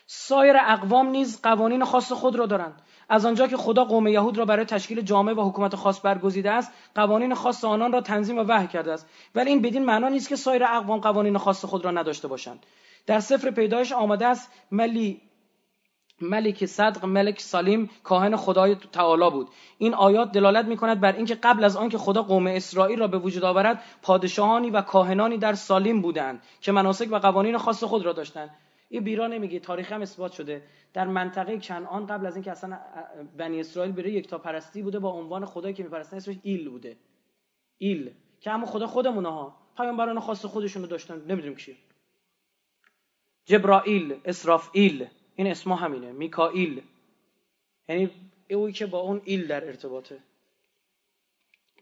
سایر 0.08 0.56
اقوام 0.60 1.08
نیز 1.08 1.42
قوانین 1.42 1.84
خاص 1.86 2.12
خود 2.12 2.36
را 2.36 2.46
دارند. 2.46 2.82
از 3.10 3.26
آنجا 3.26 3.48
که 3.48 3.58
خدا 3.58 3.86
قوم 3.86 4.08
یهود 4.08 4.38
را 4.38 4.46
برای 4.46 4.66
تشکیل 4.66 5.02
جامعه 5.02 5.36
و 5.36 5.50
حکومت 5.50 5.76
خاص 5.76 6.06
برگزیده 6.06 6.52
است 6.52 6.72
قوانین 6.96 7.34
خاص 7.34 7.64
آنان 7.64 7.92
را 7.92 8.02
تنظیم 8.02 8.38
و 8.38 8.44
وحی 8.48 8.68
کرده 8.68 8.94
است. 8.94 9.10
ولی 9.36 9.50
این 9.50 9.62
بدین 9.62 9.86
معنا 9.86 10.10
نیست 10.10 10.30
که 10.30 10.36
سایر 10.36 10.64
اقوام 10.64 11.00
قوانین 11.00 11.38
خاص 11.38 11.66
خود 11.66 11.86
را 11.86 11.92
نداشته 11.92 12.28
باشند. 12.28 12.66
در 13.06 13.20
سفر 13.20 13.52
پیدایش 13.52 13.92
آمده 13.92 14.28
است 14.28 14.52
ملی 14.72 15.22
ملک 16.30 16.66
صدق 16.66 17.06
ملک 17.06 17.42
سالیم 17.42 17.90
کاهن 18.04 18.36
خدای 18.36 18.76
تعالی 18.76 19.30
بود. 19.30 19.48
این 19.78 19.94
آیات 19.94 20.32
دلالت 20.32 20.66
می 20.66 20.78
کند 20.78 21.00
بر 21.00 21.16
اینکه 21.16 21.36
قبل 21.36 21.64
از 21.64 21.76
آنکه 21.76 21.98
خدا 21.98 22.22
قوم 22.22 22.48
اسرائیل 22.48 23.00
را 23.00 23.08
به 23.08 23.18
وجود 23.18 23.44
آورد 23.44 23.84
پادشاهانی 24.02 24.70
و 24.70 24.82
کاهنانی 24.82 25.38
در 25.38 25.54
سالیم 25.54 26.02
بودند 26.02 26.44
که 26.62 26.72
مناسک 26.72 27.08
و 27.12 27.20
قوانین 27.20 27.58
خاص 27.58 27.84
خود 27.84 28.06
را 28.06 28.14
داشتند. 28.14 28.50
این 28.90 29.04
بیرا 29.04 29.28
نمیگه 29.28 29.60
تاریخ 29.60 29.92
هم 29.92 30.02
اثبات 30.02 30.32
شده. 30.32 30.64
در 30.94 31.08
منطقه 31.08 31.60
کنعان 31.60 32.06
قبل 32.06 32.26
از 32.26 32.36
اینکه 32.36 32.52
اصلا 32.52 32.80
بنی 33.38 33.60
اسرائیل 33.60 33.92
بره 33.92 34.12
یک 34.12 34.28
تا 34.28 34.38
پرستی 34.38 34.82
بوده 34.82 35.00
با 35.00 35.10
عنوان 35.10 35.46
خدایی 35.46 35.74
که 35.74 35.84
میپرستن 35.84 36.18
اسمش 36.18 36.38
ایل 36.44 36.70
بوده. 36.70 36.98
ایل. 37.78 38.12
که 38.42 38.52
همون 38.52 38.66
خدا 38.66 38.88
خودمونه 38.88 39.30
ها. 39.30 39.56
پیامبران 39.78 40.20
خاص 40.20 40.46
خودشون 40.46 40.82
رو 40.82 40.88
داشتن. 40.88 41.16
نمی‌دونیم 41.16 41.56
کیه. 41.56 41.76
جبرائیل 43.46 44.16
اسرافیل. 44.26 45.08
این 45.36 45.48
اسم 45.48 45.72
همینه 45.72 46.12
میکائیل. 46.12 46.82
یعنی 47.90 48.12
اوی 48.50 48.72
که 48.72 48.86
با 48.86 49.00
اون 49.00 49.22
ایل 49.26 49.48
در 49.48 49.66
ارتباطه. 49.66 50.20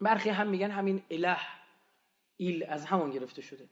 برخی 0.00 0.30
هم 0.30 0.48
میگن 0.48 0.70
همین 0.70 1.02
اله 1.10 1.38
ایل 2.36 2.64
از 2.68 2.84
همون 2.84 3.10
گرفته 3.10 3.42
شده. 3.42 3.68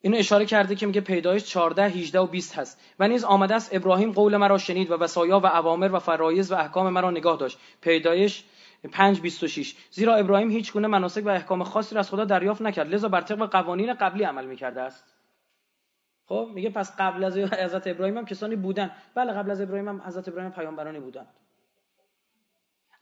اینو 0.00 0.16
اشاره 0.18 0.46
کرده 0.46 0.74
که 0.74 0.86
میگه 0.86 1.00
پیدایش 1.00 1.44
14 1.44 1.82
18 1.82 2.18
و 2.18 2.26
20 2.26 2.54
هست. 2.54 2.80
و 2.98 3.08
نیز 3.08 3.24
آمده 3.24 3.54
است 3.54 3.74
ابراهیم 3.74 4.12
قول 4.12 4.36
مرا 4.36 4.58
شنید 4.58 4.90
و 4.90 4.94
وصایا 4.94 5.40
و 5.40 5.46
اوامر 5.46 5.92
و 5.92 5.98
فرایض 5.98 6.52
و 6.52 6.54
احکام 6.54 6.90
مرا 6.90 7.10
نگاه 7.10 7.38
داشت. 7.38 7.58
پیدایش 7.80 8.44
5 8.86 9.20
26 9.20 9.74
زیرا 9.90 10.14
ابراهیم 10.14 10.50
هیچ 10.50 10.72
گونه 10.72 10.88
مناسک 10.88 11.26
و 11.26 11.28
احکام 11.28 11.64
خاصی 11.64 11.94
را 11.94 11.98
از 11.98 12.10
خدا 12.10 12.24
دریافت 12.24 12.62
نکرد 12.62 12.94
لذا 12.94 13.08
بر 13.08 13.20
طبق 13.20 13.50
قوانین 13.50 13.94
قبلی 13.94 14.24
عمل 14.24 14.46
می‌کرده 14.46 14.80
است. 14.80 15.16
خب 16.26 16.48
میگه 16.54 16.70
پس 16.70 16.96
قبل 16.98 17.24
از 17.24 17.38
حضرت 17.38 17.86
ابراهیم 17.86 18.18
هم 18.18 18.24
کسانی 18.26 18.56
بودن 18.56 18.90
بله 19.14 19.32
قبل 19.32 19.50
از 19.50 19.60
ابراهیم 19.60 19.88
هم 19.88 20.02
حضرت 20.06 20.28
ابراهیم 20.28 20.50
پیامبرانی 20.50 21.00
بودن 21.00 21.26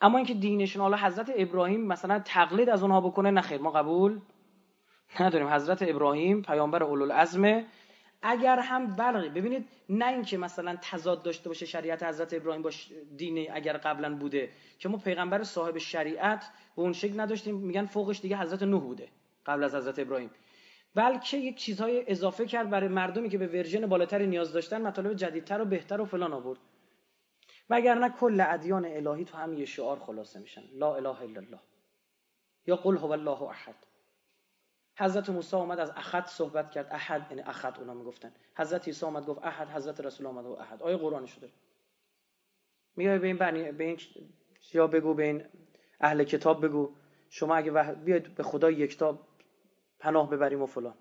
اما 0.01 0.19
اینکه 0.19 0.35
دینشون 0.35 0.83
حالا 0.83 0.97
حضرت 0.97 1.33
ابراهیم 1.37 1.87
مثلا 1.87 2.19
تقلید 2.19 2.69
از 2.69 2.83
اونها 2.83 3.01
بکنه 3.01 3.31
نه 3.31 3.41
خیر 3.41 3.61
ما 3.61 3.71
قبول 3.71 4.21
نداریم. 5.21 5.49
حضرت 5.49 5.83
ابراهیم 5.83 6.43
پیامبر 6.43 6.83
اولوالعزم 6.83 7.65
اگر 8.27 8.59
هم 8.59 8.97
بلغی. 8.97 9.29
ببینید 9.29 9.69
نه 9.89 10.09
اینکه 10.09 10.39
مثلا 10.39 10.77
تضاد 10.83 11.23
داشته 11.23 11.49
باشه 11.49 11.67
شریعت 11.67 12.03
حضرت 12.03 12.35
ابراهیم 12.35 12.63
با 12.63 12.71
دین 13.17 13.53
اگر 13.53 13.77
قبلا 13.77 14.17
بوده 14.17 14.51
که 14.79 14.89
ما 14.89 14.99
پیغمبر 14.99 15.43
صاحب 15.43 15.79
شریعت 15.79 16.51
به 16.77 16.83
اون 16.83 16.93
شکل 16.93 17.21
نداشتیم. 17.21 17.57
میگن 17.57 17.87
فوقش 17.87 18.21
دیگه 18.21 18.37
حضرت 18.37 18.63
نوح 18.63 18.83
بوده 18.83 19.09
قبل 19.47 19.65
از 19.65 19.75
حضرت 19.75 19.99
ابراهیم. 19.99 20.31
بلکه 20.95 21.37
یک 21.37 21.57
چیزهای 21.57 22.05
اضافه 22.07 22.47
کرد 22.47 22.71
برای 22.71 22.89
مردمی 22.89 23.29
که 23.29 23.39
به 23.39 23.47
ورژن 23.47 23.87
بالاتری 23.87 24.27
نیاز 24.27 24.53
داشتن 24.53 24.83
مطالب 24.83 25.15
جدیدتر 25.15 25.63
و 25.63 25.65
بهتر 25.65 26.01
و 26.01 26.05
فلان 26.05 26.33
آورد. 26.33 26.59
وگرنه 27.71 28.09
کل 28.09 28.45
ادیان 28.49 28.85
الهی 28.85 29.25
تو 29.25 29.37
هم 29.37 29.55
یه 29.59 29.65
شعار 29.65 29.99
خلاصه 29.99 30.41
میشن. 30.41 30.63
لا 30.73 30.97
اله 30.97 31.23
الا 31.23 31.41
الله. 31.41 31.61
یا 32.67 32.77
قل 32.77 32.97
هو 32.97 33.11
الله 33.11 33.43
احد. 33.43 33.75
حضرت 34.99 35.31
موسی 35.31 35.57
اومد 35.57 35.79
از 35.79 35.91
احد 35.91 36.27
صحبت 36.27 36.71
کرد. 36.71 36.89
احد 36.91 37.27
یعنی 37.31 37.43
احد 37.43 37.79
اونا 37.79 37.95
می‌گفتن. 37.95 38.33
حضرت 38.57 38.87
عیسی 38.87 39.07
اومد 39.07 39.27
گفت 39.27 39.45
احد 39.45 39.69
حضرت 39.69 40.01
رسول 40.01 40.27
اومد 40.27 40.47
و 40.47 40.53
احد. 40.61 40.83
آیه 40.83 40.97
قرآن 40.97 41.27
شده. 41.27 41.51
میگه 42.97 43.19
به 43.19 43.27
این 43.27 43.39
بنی 43.39 43.73
به 43.73 43.85
این 43.85 43.99
یا 44.73 44.87
بگو 44.87 45.15
به 45.15 45.23
این 45.23 45.45
اهل 46.01 46.25
کتاب 46.25 46.65
بگو. 46.65 46.95
شما 47.31 47.57
اگه 47.57 47.73
وح... 47.73 47.93
بیاید 47.93 48.35
به 48.35 48.43
خدا 48.43 48.71
یکتا 48.71 49.19
پناه 49.99 50.31
ببریم 50.31 50.63
و 50.63 50.67
فلان. 50.67 50.95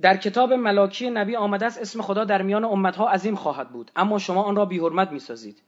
در 0.00 0.16
کتاب 0.16 0.52
ملاکی 0.52 1.10
نبی 1.10 1.36
آمده 1.36 1.66
است 1.66 1.78
اسم 1.78 2.02
خدا 2.02 2.24
در 2.24 2.42
میان 2.42 2.64
امتها 2.64 3.10
عظیم 3.10 3.34
خواهد 3.34 3.70
بود. 3.70 3.90
اما 3.96 4.18
شما 4.18 4.42
آن 4.42 4.56
را 4.56 4.64
بی 4.64 4.78
حرمت 4.78 5.10
می‌سازید. 5.10 5.62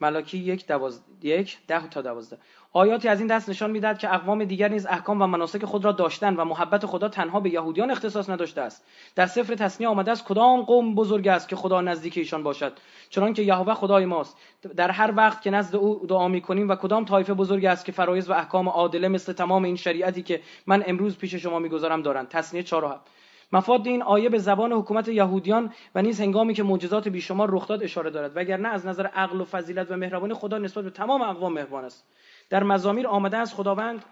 ملاکی 0.00 0.38
یک, 0.38 0.66
دواز... 0.66 1.02
یک 1.22 1.58
ده 1.66 1.88
تا 1.88 2.02
دوازده. 2.02 2.38
آیاتی 2.72 3.08
از 3.08 3.18
این 3.18 3.26
دست 3.26 3.48
نشان 3.48 3.70
می‌دهد 3.70 3.98
که 3.98 4.14
اقوام 4.14 4.44
دیگر 4.44 4.68
نیز 4.68 4.86
احکام 4.86 5.22
و 5.22 5.26
مناسک 5.26 5.64
خود 5.64 5.84
را 5.84 5.92
داشتن 5.92 6.36
و 6.36 6.44
محبت 6.44 6.86
خدا 6.86 7.08
تنها 7.08 7.40
به 7.40 7.50
یهودیان 7.50 7.90
اختصاص 7.90 8.30
نداشته 8.30 8.60
است. 8.60 8.84
در 9.14 9.26
سفر 9.26 9.54
تصنیه 9.54 9.88
آمده 9.88 10.10
است 10.10 10.24
کدام 10.24 10.62
قوم 10.62 10.94
بزرگ 10.94 11.28
است 11.28 11.48
که 11.48 11.56
خدا 11.56 11.80
نزدیک 11.80 12.18
ایشان 12.18 12.42
باشد؟ 12.42 12.72
چنانکه 13.10 13.42
یهوه 13.42 13.74
خدای 13.74 14.04
ماست. 14.04 14.36
در 14.76 14.90
هر 14.90 15.12
وقت 15.16 15.42
که 15.42 15.50
نزد 15.50 15.76
او 15.76 16.06
دعا 16.08 16.28
می‌کنیم 16.28 16.68
و 16.68 16.74
کدام 16.74 17.04
طایفه 17.04 17.34
بزرگ 17.34 17.64
است 17.64 17.84
که 17.84 17.92
فرایض 17.92 18.30
و 18.30 18.32
احکام 18.32 18.68
عادله 18.68 19.08
مثل 19.08 19.32
تمام 19.32 19.64
این 19.64 19.76
شریعتی 19.76 20.22
که 20.22 20.40
من 20.66 20.84
امروز 20.86 21.18
پیش 21.18 21.34
شما 21.34 21.58
می‌گذارم 21.58 22.02
دارند. 22.02 22.28
تصنیه 22.28 22.62
4 22.62 22.84
مفاد 23.54 23.86
این 23.86 24.02
آیه 24.02 24.28
به 24.28 24.38
زبان 24.38 24.72
حکومت 24.72 25.08
یهودیان 25.08 25.72
و 25.94 26.02
نیز 26.02 26.20
هنگامی 26.20 26.54
که 26.54 26.62
معجزات 26.62 27.08
بیشمار 27.08 27.48
رخ 27.50 27.68
داد 27.68 27.82
اشاره 27.82 28.10
دارد. 28.10 28.36
وگرنه 28.36 28.68
از 28.68 28.86
نظر 28.86 29.06
عقل 29.06 29.40
و 29.40 29.44
فضیلت 29.44 29.90
و 29.90 29.96
مهربانی 29.96 30.34
خدا 30.34 30.58
نسبت 30.58 30.84
به 30.84 30.90
تمام 30.90 31.22
اقوام 31.22 31.52
مهربان 31.52 31.84
است. 31.84 32.06
در 32.50 32.62
مزامیر 32.62 33.06
آمده 33.06 33.36
است 33.36 33.54
خداوند 33.54 34.04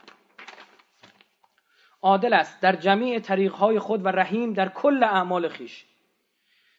عادل 2.02 2.32
است. 2.32 2.60
در 2.60 2.76
جمیع 2.76 3.18
طریقهای 3.18 3.78
خود 3.78 4.04
و 4.04 4.08
رحیم 4.08 4.52
در 4.52 4.68
کل 4.68 5.02
اعمال 5.02 5.48
خیش. 5.48 5.86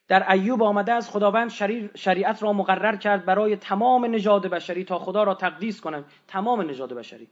در 0.07 0.31
ایوب 0.31 0.64
آمده 0.64 0.94
است 0.94 1.11
خداوند 1.11 1.49
شریعت 1.95 2.44
را 2.44 2.53
مقرر 2.53 2.95
کرد 2.95 3.26
برای 3.26 3.56
تمام 3.56 4.06
نژاد 4.06 4.48
بشری 4.48 4.84
تا 4.84 4.99
خدا 4.99 5.23
را 5.23 5.35
تقدیس 5.35 5.81
کنند. 5.81 6.06
تمام 6.27 6.61
نژاد 6.61 6.94
بشری. 6.94 7.27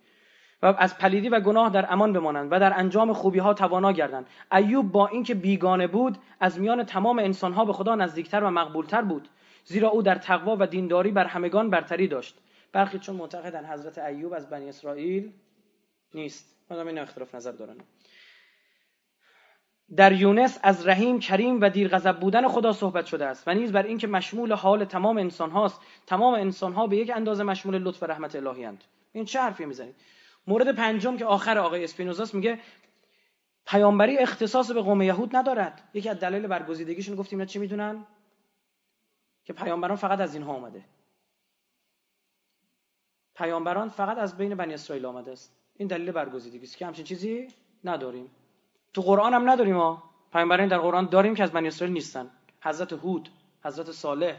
و 0.63 0.75
از 0.77 0.97
پلیدی 0.97 1.29
و 1.29 1.39
گناه 1.39 1.69
در 1.69 1.93
امان 1.93 2.13
بمانند 2.13 2.51
و 2.51 2.59
در 2.59 2.79
انجام 2.79 3.13
خوبی 3.13 3.39
ها 3.39 3.53
توانا 3.53 3.91
گردند. 3.91 4.25
ایوب 4.51 4.91
با 4.91 5.07
اینکه 5.07 5.35
بیگانه 5.35 5.87
بود 5.87 6.17
از 6.39 6.59
میان 6.59 6.83
تمام 6.83 7.19
انسان 7.19 7.53
ها 7.53 7.65
به 7.65 7.73
خدا 7.73 7.95
نزدیکتر 7.95 8.43
و 8.43 8.49
مقبولتر 8.49 9.01
بود. 9.01 9.29
زیرا 9.65 9.89
او 9.89 10.01
در 10.01 10.15
تقوا 10.15 10.57
و 10.59 10.67
دینداری 10.67 11.11
بر 11.11 11.25
همگان 11.25 11.69
برتری 11.69 12.07
داشت. 12.07 12.37
برخی 12.71 12.99
چون 12.99 13.15
معتقدن 13.15 13.65
حضرت 13.65 13.97
ایوب 13.97 14.33
از 14.33 14.49
بنی 14.49 14.69
اسرائیل 14.69 15.31
نیست. 16.13 16.55
مدام 16.71 16.87
این 16.87 16.99
اختلاف 16.99 17.35
نظر 17.35 17.51
دارن. 17.51 17.75
در 19.95 20.11
یونس 20.11 20.59
از 20.63 20.87
رحیم 20.87 21.19
کریم 21.19 21.61
و 21.61 21.69
دیر 21.69 21.87
غضب 21.87 22.19
بودن 22.19 22.47
خدا 22.47 22.73
صحبت 22.73 23.05
شده 23.05 23.25
است 23.25 23.47
و 23.47 23.53
نیز 23.53 23.71
بر 23.71 23.83
اینکه 23.83 24.07
مشمول 24.07 24.53
حال 24.53 24.85
تمام 24.85 25.17
انسان 25.17 25.51
هاست 25.51 25.81
تمام 26.07 26.33
انسان 26.33 26.73
ها 26.73 26.87
به 26.87 26.97
یک 26.97 27.11
اندازه 27.15 27.43
مشمول 27.43 27.77
لطف 27.77 28.03
و 28.03 28.05
رحمت 28.05 28.35
الهی 28.35 28.65
اند. 28.65 28.83
این 29.13 29.25
چه 29.25 29.39
حرفی 29.39 29.65
می‌زنید؟ 29.65 29.95
مورد 30.47 30.75
پنجم 30.75 31.17
که 31.17 31.25
آخر 31.25 31.57
آقای 31.57 31.83
اسپینوزاس 31.83 32.33
میگه 32.33 32.59
پیامبری 33.65 34.17
اختصاص 34.17 34.71
به 34.71 34.81
قوم 34.81 35.01
یهود 35.01 35.35
ندارد. 35.35 35.89
یکی 35.93 36.09
از 36.09 36.19
دلایل 36.19 36.47
برگزیدگیشون 36.47 37.15
گفتیم 37.15 37.39
اینا 37.39 37.45
چی 37.45 37.59
می‌دونن؟ 37.59 38.07
که 39.43 39.53
پیامبران 39.53 39.97
فقط 39.97 40.19
از 40.19 40.33
اینها 40.35 40.53
آمده. 40.53 40.85
پیامبران 43.35 43.89
فقط 43.89 44.17
از 44.17 44.37
بین 44.37 44.55
بنی 44.55 44.73
اسرائیل 44.73 45.05
آمده 45.05 45.31
است. 45.31 45.57
این 45.77 45.87
دلیل 45.87 46.11
برگزیدگی 46.11 46.63
است. 46.63 46.77
که 46.77 46.85
همچین 46.85 47.05
چیزی 47.05 47.47
نداریم. 47.83 48.31
تو 48.93 49.01
قرآن 49.01 49.33
هم 49.33 49.49
نداریم 49.49 49.75
ما 49.75 50.03
پیامبران 50.33 50.67
در 50.67 50.77
قرآن 50.77 51.05
داریم 51.05 51.35
که 51.35 51.43
از 51.43 51.51
بنی 51.51 51.67
اسرائیل 51.67 51.93
نیستن. 51.93 52.31
حضرت 52.61 52.93
هود 52.93 53.29
حضرت 53.63 53.91
صالح 53.91 54.37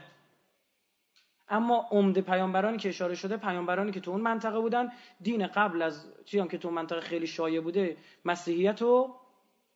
اما 1.47 1.87
عمده 1.91 2.21
پیامبرانی 2.21 2.77
که 2.77 2.89
اشاره 2.89 3.15
شده 3.15 3.37
پیامبرانی 3.37 3.91
که 3.91 3.99
تو 3.99 4.11
اون 4.11 4.21
منطقه 4.21 4.59
بودن 4.59 4.89
دین 5.21 5.47
قبل 5.47 5.81
از 5.81 6.07
چیزی 6.25 6.47
که 6.47 6.57
تو 6.57 6.67
اون 6.67 6.75
منطقه 6.75 7.01
خیلی 7.01 7.27
شایع 7.27 7.61
بوده 7.61 7.97
مسیحیت 8.25 8.81
و 8.81 9.15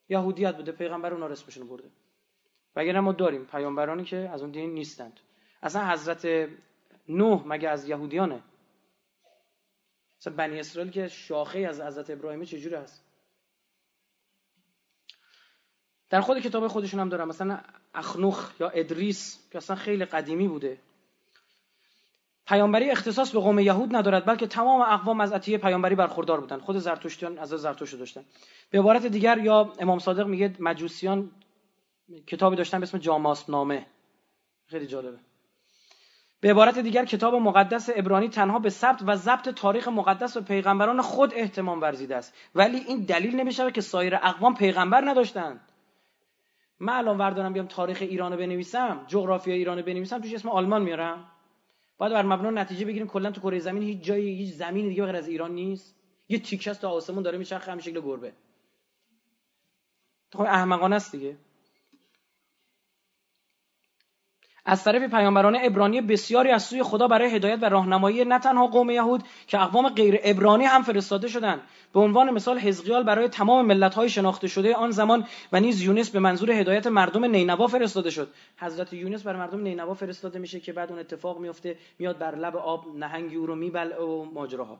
یهودیت 0.08 0.56
بوده 0.56 0.72
پیغمبر 0.72 1.12
اونا 1.14 1.26
اسمشون 1.26 1.68
برده. 1.68 1.90
وگرنه 2.76 3.00
ما 3.00 3.12
داریم 3.12 3.44
پیامبرانی 3.44 4.04
که 4.04 4.16
از 4.16 4.42
اون 4.42 4.50
دین 4.50 4.74
نیستند. 4.74 5.20
اصلا 5.62 5.88
حضرت 5.88 6.48
نوح 7.08 7.42
مگه 7.46 7.68
از 7.68 7.88
یهودیانه؟ 7.88 8.42
مثلا 10.20 10.34
بنی 10.34 10.60
اسرائیل 10.60 10.92
که 10.92 11.08
شاخه 11.08 11.58
از 11.58 11.80
حضرت 11.80 12.10
ابراهیمی 12.10 12.46
چجوری 12.46 12.74
هست؟ 12.74 13.04
در 16.10 16.20
خود 16.20 16.38
کتاب 16.38 16.68
خودشون 16.68 17.00
هم 17.00 17.08
دارن 17.08 17.28
مثلا 17.28 17.60
اخنوخ 17.94 18.60
یا 18.60 18.68
ادریس 18.68 19.48
که 19.50 19.58
اصلا 19.58 19.76
خیلی 19.76 20.04
قدیمی 20.04 20.48
بوده. 20.48 20.80
پیامبری 22.48 22.90
اختصاص 22.90 23.30
به 23.30 23.40
قوم 23.40 23.58
یهود 23.58 23.96
ندارد 23.96 24.26
بلکه 24.26 24.46
تمام 24.46 24.80
اقوام 24.80 25.20
از 25.20 25.32
عطیه 25.32 25.58
پیامبری 25.58 25.94
برخوردار 25.94 26.40
بودند. 26.40 26.60
خود 26.60 26.78
زرتشتیان 26.78 27.38
از 27.38 27.48
زرتشت 27.48 27.98
داشتن. 27.98 28.24
به 28.70 28.78
عبارت 28.78 29.06
دیگر 29.06 29.38
یا 29.38 29.72
امام 29.78 29.98
صادق 29.98 30.26
میگه 30.26 30.54
مجوسیان 30.60 31.30
کتابی 32.26 32.56
داشتن 32.56 32.80
به 32.80 32.82
اسم 32.82 32.98
جاماس 32.98 33.50
نامه 33.50 33.86
خیلی 34.66 34.86
جالبه. 34.86 35.18
به 36.40 36.50
عبارت 36.50 36.78
دیگر 36.78 37.04
کتاب 37.04 37.34
مقدس 37.34 37.90
ابرانی 37.96 38.28
تنها 38.28 38.58
به 38.58 38.70
ثبت 38.70 39.02
و 39.06 39.16
ضبط 39.16 39.48
تاریخ 39.48 39.88
مقدس 39.88 40.36
و 40.36 40.40
پیغمبران 40.40 41.02
خود 41.02 41.32
احتمام 41.34 41.80
ورزیده 41.80 42.16
است. 42.16 42.34
ولی 42.54 42.78
این 42.78 43.04
دلیل 43.04 43.36
نمیشه 43.36 43.70
که 43.70 43.80
سایر 43.80 44.14
اقوام 44.14 44.54
پیغمبر 44.54 45.08
نداشتند. 45.08 45.60
من 46.80 46.92
الان 46.92 47.18
وردارم 47.18 47.52
بیام 47.52 47.66
تاریخ 47.66 47.98
ایران 48.00 48.32
رو 48.32 48.38
بنویسم 48.38 49.04
جغرافی 49.06 49.52
ایران 49.52 49.78
رو 49.78 49.84
بنویسم 49.84 50.20
توش 50.20 50.34
اسم 50.34 50.48
آلمان 50.48 50.82
میارم. 50.82 51.30
باید 51.98 52.12
بر 52.12 52.22
مبنا 52.22 52.50
نتیجه 52.50 52.86
بگیریم 52.86 53.08
کلا 53.08 53.30
تو 53.30 53.40
کره 53.40 53.58
زمین 53.58 53.82
هیچ 53.82 54.00
جایی 54.00 54.34
هیچ 54.34 54.54
زمین 54.54 54.88
دیگه 54.88 55.04
غیر 55.04 55.16
از 55.16 55.28
ایران 55.28 55.52
نیست. 55.52 55.96
یه 56.28 56.38
تیکه 56.38 56.74
تا 56.74 56.90
آسمون 56.90 57.22
داره 57.22 57.38
میچرخه 57.38 57.70
همین 57.72 57.82
شکل 57.82 58.00
گربه. 58.00 58.32
خب 60.32 60.40
احمقانه 60.40 60.96
است 60.96 61.12
دیگه. 61.12 61.36
از 64.68 64.84
طرف 64.84 65.10
پیامبران 65.10 65.58
ابرانی 65.62 66.00
بسیاری 66.00 66.50
از 66.50 66.62
سوی 66.62 66.82
خدا 66.82 67.08
برای 67.08 67.34
هدایت 67.34 67.58
و 67.62 67.64
راهنمایی 67.64 68.24
نه 68.24 68.38
تنها 68.38 68.66
قوم 68.66 68.90
یهود 68.90 69.22
که 69.46 69.62
اقوام 69.62 69.88
غیر 69.88 70.20
ابرانی 70.24 70.64
هم 70.64 70.82
فرستاده 70.82 71.28
شدند. 71.28 71.60
به 71.92 72.00
عنوان 72.00 72.30
مثال 72.30 72.58
حزقیال 72.58 73.02
برای 73.02 73.28
تمام 73.28 73.66
ملت‌های 73.66 74.08
شناخته 74.08 74.48
شده 74.48 74.74
آن 74.74 74.90
زمان 74.90 75.26
و 75.52 75.60
نیز 75.60 75.82
یونس 75.82 76.10
به 76.10 76.18
منظور 76.18 76.50
هدایت 76.50 76.86
مردم 76.86 77.24
نینوا 77.24 77.66
فرستاده 77.66 78.10
شد. 78.10 78.28
حضرت 78.56 78.92
یونس 78.92 79.22
برای 79.22 79.38
مردم 79.38 79.62
نینوا 79.62 79.94
فرستاده 79.94 80.38
میشه 80.38 80.60
که 80.60 80.72
بعد 80.72 80.90
اون 80.90 80.98
اتفاق 80.98 81.38
میفته 81.38 81.76
میاد 81.98 82.18
بر 82.18 82.34
لب 82.34 82.56
آب 82.56 82.96
نهنگی 82.96 83.36
او 83.36 83.46
رو 83.46 83.54
میبلعه 83.54 84.02
و 84.02 84.24
ماجراها. 84.24 84.78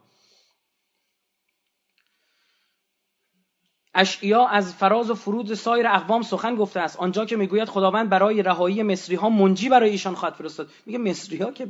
اشعیا 3.98 4.46
از 4.46 4.74
فراز 4.74 5.10
و 5.10 5.14
فرود 5.14 5.54
سایر 5.54 5.86
اقوام 5.86 6.22
سخن 6.22 6.56
گفته 6.56 6.80
است. 6.80 6.96
آنجا 6.96 7.24
که 7.24 7.36
می‌گوید 7.36 7.68
خداوند 7.68 8.08
برای 8.08 8.42
رهایی 8.42 8.82
مصری 8.82 9.16
ها 9.16 9.28
منجی 9.28 9.68
برای 9.68 9.90
ایشان 9.90 10.14
خواهد 10.14 10.34
فرستاد. 10.34 10.68
میگه 10.86 10.98
مصری 10.98 11.38
ها 11.38 11.50
که 11.52 11.68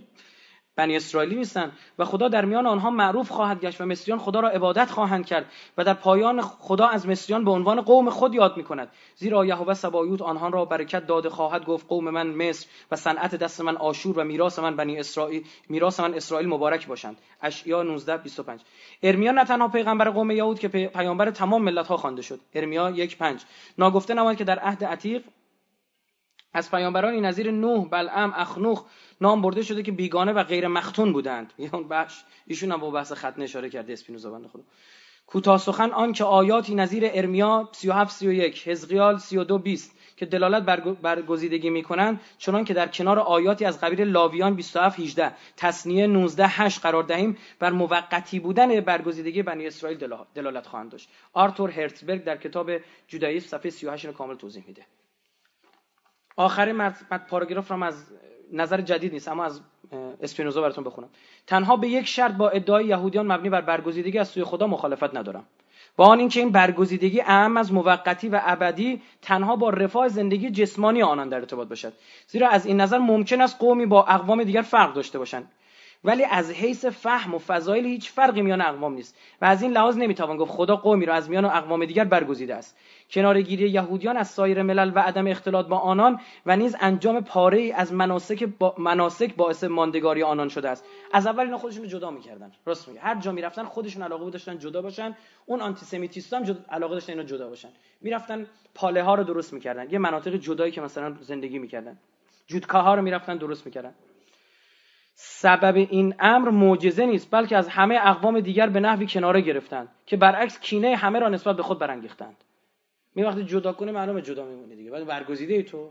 بنی 0.79 0.97
اسرائیلی 0.97 1.35
نیستن 1.35 1.73
و 1.99 2.05
خدا 2.05 2.29
در 2.29 2.45
میان 2.45 2.67
آنها 2.67 2.91
معروف 2.91 3.29
خواهد 3.29 3.61
گشت 3.61 3.81
و 3.81 3.87
مصریان 3.87 4.19
خدا 4.19 4.41
را 4.41 4.49
عبادت 4.49 4.91
خواهند 4.91 5.27
کرد 5.27 5.47
و 5.79 5.85
در 5.85 5.95
پایان 5.95 6.41
خدا 6.43 6.87
از 6.87 7.07
مصریان 7.07 7.45
به 7.45 7.51
عنوان 7.51 7.81
قوم 7.81 8.11
خود 8.11 8.35
یاد 8.35 8.57
می‌کند. 8.57 8.89
زیرا 9.17 9.45
یهوه 9.45 9.75
سبایوت 9.75 10.23
آنها 10.23 10.49
را 10.49 10.65
برکت 10.65 11.07
داده 11.07 11.31
خواهد 11.31 11.65
گفت 11.65 11.89
قوم 11.89 12.11
من 12.11 12.27
مصر 12.27 12.67
و 12.91 12.97
صنعت 12.97 13.35
دست 13.35 13.61
من 13.61 13.77
آشور 13.77 14.19
و 14.19 14.25
میراث 14.25 14.59
من 14.59 14.77
بنی 14.77 14.99
اسرائیل 14.99 15.45
میراث 15.69 16.01
من 16.01 16.15
اسرائیل 16.15 16.49
مبارک 16.49 16.87
باشند. 16.87 17.17
اشعیا 17.43 17.83
19 17.83 18.17
25 18.17 18.61
ارمیا 19.03 19.33
نه 19.33 19.45
تنها 19.45 19.69
پیغمبر 19.69 20.11
قوم 20.11 20.31
یهود 20.31 20.59
که 20.59 20.69
پیامبر 20.69 21.31
تمام 21.31 21.63
ملت 21.63 21.87
ها 21.87 21.97
خوانده 21.97 22.23
شد. 22.23 22.41
ارمیا 22.55 22.91
1 22.91 23.19
5 23.19 23.41
ناگفته 23.79 24.15
نماید 24.15 24.39
که 24.39 24.45
در 24.45 24.59
عهد 24.59 24.85
عتیق 24.85 25.23
از 26.53 26.71
پیامبرانی 26.71 27.21
نظیر 27.21 27.51
نوح 27.51 27.89
بلعم 27.89 28.33
اخنوخ 28.37 28.85
نام 29.21 29.43
برده 29.43 29.63
شده 29.63 29.83
که 29.83 29.93
بیگانه 29.93 30.33
و 30.33 30.43
غیر 30.43 30.69
مختون 30.69 31.13
بودند. 31.13 31.53
اون 31.73 31.89
بخش 31.89 32.25
ایشون 32.47 32.73
هم 32.73 32.81
با 32.81 32.91
بحث 32.91 33.13
ختنه 33.13 33.45
اشاره 33.45 33.71
کرده 33.71 33.93
اسپینوزا 33.93 34.31
بنده 34.31 34.49
خدا. 34.49 34.63
کوتاه 35.27 35.59
سخن 35.59 35.91
آن 35.91 36.13
که 36.13 36.25
آیاتی 36.25 36.75
نظیر 36.75 37.11
ارمیا 37.13 37.69
37 37.73 38.13
31 38.13 38.69
حزقیال 38.69 39.19
32 39.19 39.59
20 39.59 39.99
که 40.17 40.27
دلالت 40.27 40.63
بر 41.03 41.23
گزیدگی 41.23 41.71
می‌کنند 41.71 42.21
چنان 42.39 42.65
که 42.65 42.75
در 42.75 42.89
کنار 42.89 43.19
آیاتی 43.19 43.65
از 43.65 43.81
قبیل 43.81 44.01
لاویان 44.01 44.55
27 44.55 45.01
18 45.01 45.33
تصنیه 45.57 46.07
19 46.07 46.47
8 46.47 46.81
قرار 46.81 47.03
دهیم 47.03 47.37
بر 47.59 47.71
موقتی 47.71 48.41
بودن 48.41 48.81
برگزیدگی 48.81 49.43
بنی 49.43 49.67
اسرائیل 49.67 50.09
دلالت 50.35 50.67
خواهند 50.67 50.91
داشت. 50.91 51.09
آرتور 51.33 51.71
هرتزبرگ 51.71 52.25
در 52.25 52.37
کتاب 52.37 52.71
جودایسم 53.09 53.47
صفحه 53.47 53.71
38 53.71 54.07
رو 54.07 54.13
کامل 54.13 54.35
توضیح 54.35 54.65
میده. 54.67 54.87
آخرین 56.39 56.91
پاراگراف 57.31 57.71
رو 57.71 57.85
از 57.85 58.05
نظر 58.53 58.81
جدید 58.81 59.13
نیست 59.13 59.29
اما 59.29 59.45
از 59.45 59.61
اسپینوزا 60.23 60.61
براتون 60.61 60.85
بخونم. 60.85 61.09
تنها 61.47 61.77
به 61.77 61.89
یک 61.89 62.07
شرط 62.07 62.33
با 62.33 62.49
ادعای 62.49 62.87
یهودیان 62.87 63.33
مبنی 63.33 63.51
بر 63.51 63.61
برگزیدگی 63.61 64.19
از 64.19 64.29
سوی 64.29 64.45
خدا 64.45 64.67
مخالفت 64.67 65.17
ندارم. 65.17 65.45
با 65.97 66.07
آن 66.07 66.19
اینکه 66.19 66.41
این 66.41 66.51
برگزیدگی 66.53 67.21
اهم 67.21 67.57
از 67.57 67.73
موقتی 67.73 68.29
و 68.29 68.41
ابدی 68.45 69.03
تنها 69.23 69.57
با 69.57 69.71
رفاه 69.71 70.09
زندگی 70.09 70.51
جسمانی 70.51 71.03
آنان 71.03 71.29
در 71.29 71.39
ارتباط 71.39 71.69
باشد. 71.69 71.93
زیرا 72.27 72.49
از 72.49 72.67
این 72.67 72.81
نظر 72.81 72.99
ممکن 72.99 73.41
است 73.41 73.59
قومی 73.59 73.87
با 73.87 74.05
اقوام 74.05 74.45
دیگر 74.45 74.63
فرق 74.63 74.95
داشته 74.95 75.19
باشند. 75.19 75.51
ولی 76.05 76.25
از 76.25 76.51
حیث 76.51 76.85
فهم 76.85 77.35
و 77.35 77.39
فضایل 77.39 77.85
هیچ 77.87 78.11
فرقی 78.11 78.43
میان 78.43 78.61
اقوام 78.61 78.95
نیست. 78.95 79.17
و 79.41 79.45
از 79.45 79.63
این 79.63 79.73
لحاظ 79.73 79.97
نمی‌توان 79.97 80.37
گفت 80.37 80.51
خدا 80.51 80.77
قومی 80.77 81.07
را 81.07 81.15
از 81.15 81.31
میان 81.31 81.45
اقوام 81.45 81.85
دیگر 81.85 82.05
برگزیده 82.05 82.55
است. 82.55 82.77
کنارگیری 83.11 83.69
یهودیان 83.69 84.17
از 84.17 84.29
سایر 84.29 84.63
ملل 84.63 84.93
و 84.95 84.99
عدم 84.99 85.27
اختلاط 85.27 85.67
با 85.67 85.79
آنان 85.79 86.21
و 86.47 86.57
نیز 86.57 86.77
انجام 86.81 87.21
پاره 87.21 87.73
از 87.75 87.93
مناسک, 87.93 88.45
با 88.59 88.75
مناسک 88.79 89.35
باعث 89.35 89.65
ماندگاری 89.65 90.23
آنان 90.23 90.49
شده 90.49 90.69
است. 90.69 90.85
از 91.13 91.27
اول 91.27 91.45
اینا 91.45 91.59
خودشون 91.59 91.89
جدا 91.89 92.11
می‌کردن. 92.11 92.53
راست 92.67 92.89
میگه 92.89 93.01
هر 93.01 93.15
جا 93.15 93.33
می‌رفتن 93.33 93.65
خودشون 93.65 94.03
علاقه 94.03 94.31
داشتن 94.31 94.59
جدا 94.59 94.83
باشن. 94.83 95.17
اون 95.47 95.61
آنتی 95.61 95.87
سمیتیست 95.87 96.33
هم 96.33 96.59
علاقه 96.71 96.95
داشتن 96.95 97.13
اینا 97.13 97.25
جدا 97.25 97.49
باشن. 97.49 97.69
می‌رفتن 98.01 98.47
پاله 98.75 99.03
ها 99.03 99.15
رو 99.15 99.25
درست 99.25 99.53
می‌کردن. 99.53 99.91
یه 99.91 99.99
مناطق 99.99 100.37
جدایی 100.37 100.73
که 100.73 100.81
مثلا 100.81 101.17
زندگی 101.21 101.59
می‌کردن. 101.59 101.99
جودکاها 102.47 102.95
رو 102.95 103.03
می‌رفتن 103.03 103.37
درست 103.37 103.67
می‌کردن. 103.67 103.95
سبب 105.21 105.77
این 105.77 106.15
امر 106.19 106.49
معجزه 106.51 107.07
نیست 107.07 107.31
بلکه 107.31 107.57
از 107.57 107.69
همه 107.69 107.99
اقوام 108.03 108.41
دیگر 108.41 108.69
به 108.69 108.81
نحوی 108.81 109.07
کناره 109.07 109.41
گرفتند 109.41 109.89
که 110.07 110.17
برعکس 110.17 110.61
کینه 110.61 110.97
همه 110.97 111.19
را 111.19 111.29
نسبت 111.29 111.57
به 111.57 111.63
خود 111.63 111.79
برانگیختند. 111.79 112.45
می 113.15 113.23
وقتی 113.23 113.45
جدا 113.45 113.73
کنه 113.73 113.93
معلومه 113.93 114.23
جدا 114.23 114.45
میمونه 114.45 114.75
دیگه. 114.75 114.91
بعد 114.91 115.07
برگزیده 115.07 115.55
ای 115.55 115.63
تو. 115.63 115.91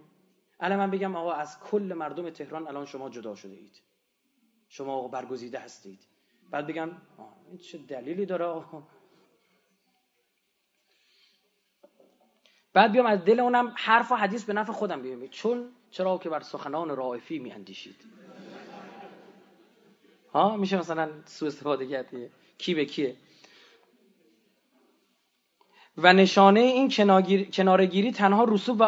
الان 0.60 0.80
من 0.80 0.92
بگم 0.92 1.16
آقا 1.16 1.32
از 1.32 1.60
کل 1.60 1.94
مردم 1.98 2.30
تهران 2.30 2.68
الان 2.68 2.86
شما 2.86 3.10
جدا 3.10 3.36
شده 3.36 3.54
اید. 3.54 3.82
شما 4.70 4.94
آقا 4.94 5.08
برگزیده 5.08 5.60
هستید. 5.60 6.00
بعد 6.52 6.68
بگم 6.68 6.90
این 7.50 7.58
چه 7.58 7.78
دلیلی 7.78 8.26
داره 8.26 8.64
بعد 12.74 12.92
بیام 12.92 13.06
از 13.06 13.26
دل 13.26 13.40
اونم 13.40 13.74
حرف 13.76 14.12
و 14.12 14.16
حدیث 14.16 14.46
به 14.46 14.54
نفع 14.54 14.74
خودم 14.74 15.02
بیام 15.02 15.28
چون 15.28 15.72
چرا 15.92 16.18
که 16.18 16.30
بر 16.30 16.40
سخنان 16.40 16.96
رائفی 16.96 17.40
می 17.40 17.52
اندیشید 17.52 17.96
میشه 20.58 20.78
مثلا 20.78 21.10
سوء 21.26 21.48
استفاده 21.48 21.88
کرد 21.88 22.10
کی 22.58 22.74
به 22.74 22.86
کیه؟ 22.86 23.16
و 25.98 26.14
نشانه 26.14 26.60
این 26.60 26.90
کنارگیری 27.54 28.12
تنها 28.12 28.44
رسوم 28.44 28.78
و 28.78 28.84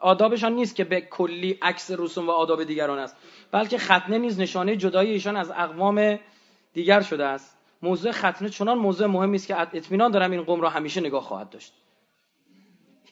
آدابشان 0.00 0.52
نیست 0.52 0.76
که 0.76 0.84
به 0.84 1.00
کلی 1.00 1.58
عکس 1.62 1.90
رسوم 1.90 2.28
و 2.28 2.30
آداب 2.30 2.64
دیگران 2.64 2.98
است. 2.98 3.16
بلکه 3.52 3.78
ختنه 3.78 4.18
نیز 4.18 4.40
نشانه 4.40 4.76
جدایی 4.76 5.10
ایشان 5.10 5.36
از 5.36 5.50
اقوام 5.50 6.18
دیگر 6.72 7.00
شده 7.00 7.24
است. 7.24 7.56
موضوع 7.82 8.12
ختنه 8.12 8.48
چنان 8.48 8.78
موضوع 8.78 9.06
مهمی 9.06 9.36
است 9.36 9.46
که 9.46 9.60
اطمینان 9.60 10.10
دارم 10.10 10.30
این 10.30 10.42
قوم 10.42 10.60
را 10.60 10.70
همیشه 10.70 11.00
نگاه 11.00 11.22
خواهد 11.22 11.50
داشت. 11.50 11.72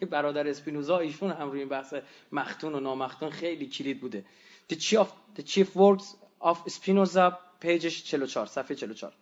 برادر 0.10 0.48
اسپینوزا 0.48 0.98
ایشون 0.98 1.30
هم 1.30 1.50
روی 1.50 1.60
این 1.60 1.68
بحث 1.68 1.94
مختون 2.32 2.74
و 2.74 2.80
نامختون 2.80 3.30
خیلی 3.30 3.66
کلید 3.66 4.00
بوده. 4.00 4.24
The 4.72 4.76
Chief, 4.76 5.08
the 5.36 5.42
chief 5.42 5.76
Works 5.76 6.16
of 6.40 6.56
Spinoza 6.66 7.45
پیجش 7.66 8.04
44 8.04 8.46
صفحه 8.46 8.76
44 8.76 9.12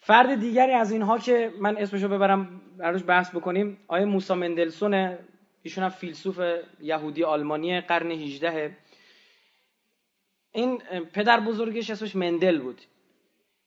فرد 0.00 0.40
دیگری 0.40 0.72
از 0.72 0.92
اینها 0.92 1.18
که 1.18 1.52
من 1.60 1.76
اسمشو 1.76 2.08
ببرم 2.08 2.60
براش 2.78 3.02
بحث 3.06 3.30
بکنیم. 3.30 3.78
آیا 3.88 4.06
موسا 4.06 4.34
مندلسون 4.34 5.18
ایشون 5.62 5.84
هم 5.84 5.90
فیلسوف 5.90 6.40
یهودی 6.80 7.24
آلمانی 7.24 7.80
قرن 7.80 8.10
18 8.10 8.76
این 10.52 10.78
پدر 11.12 11.40
بزرگش 11.40 11.90
اسمش 11.90 12.16
مندل 12.16 12.58
بود. 12.58 12.80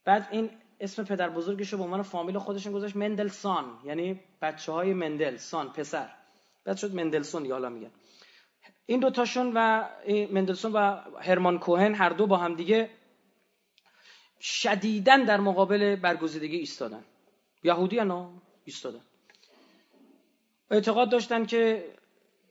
بعد 0.06 0.28
این 0.32 0.50
اسم 0.80 1.04
پدر 1.04 1.30
بزرگش 1.30 1.74
رو 1.74 1.78
به 1.78 1.84
عنوان 1.84 2.02
فامیل 2.02 2.38
خودشون 2.38 2.74
گذاشت 2.74 2.96
مندلسون 2.96 3.66
یعنی 3.86 4.20
بچه 4.42 4.72
های 4.72 4.94
مندل 4.94 5.38
سان 5.38 5.74
پسر. 5.74 6.10
بعد 6.66 6.78
شد 6.78 6.96
مندلسون 6.96 7.46
یا 7.46 7.54
حالا 7.54 7.70
میگن. 7.70 7.92
این 8.86 9.00
دوتاشون 9.00 9.52
و 9.56 9.88
مندلسون 10.32 10.72
و 10.72 10.98
هرمان 11.22 11.60
کوهن 11.60 11.96
هر 11.96 12.10
دو 12.10 12.28
با 12.28 12.38
هم 12.38 12.56
دیگه 12.56 12.90
شدیدن 14.42 15.24
در 15.24 15.40
مقابل 15.40 15.96
برگزیدگی 15.96 16.58
ایستادن. 16.58 17.04
یهودی 17.64 18.00
انا 18.00 18.32
ایستادن. 18.64 19.02
اعتقاد 20.72 21.10
داشتن 21.12 21.46
که 21.46 21.86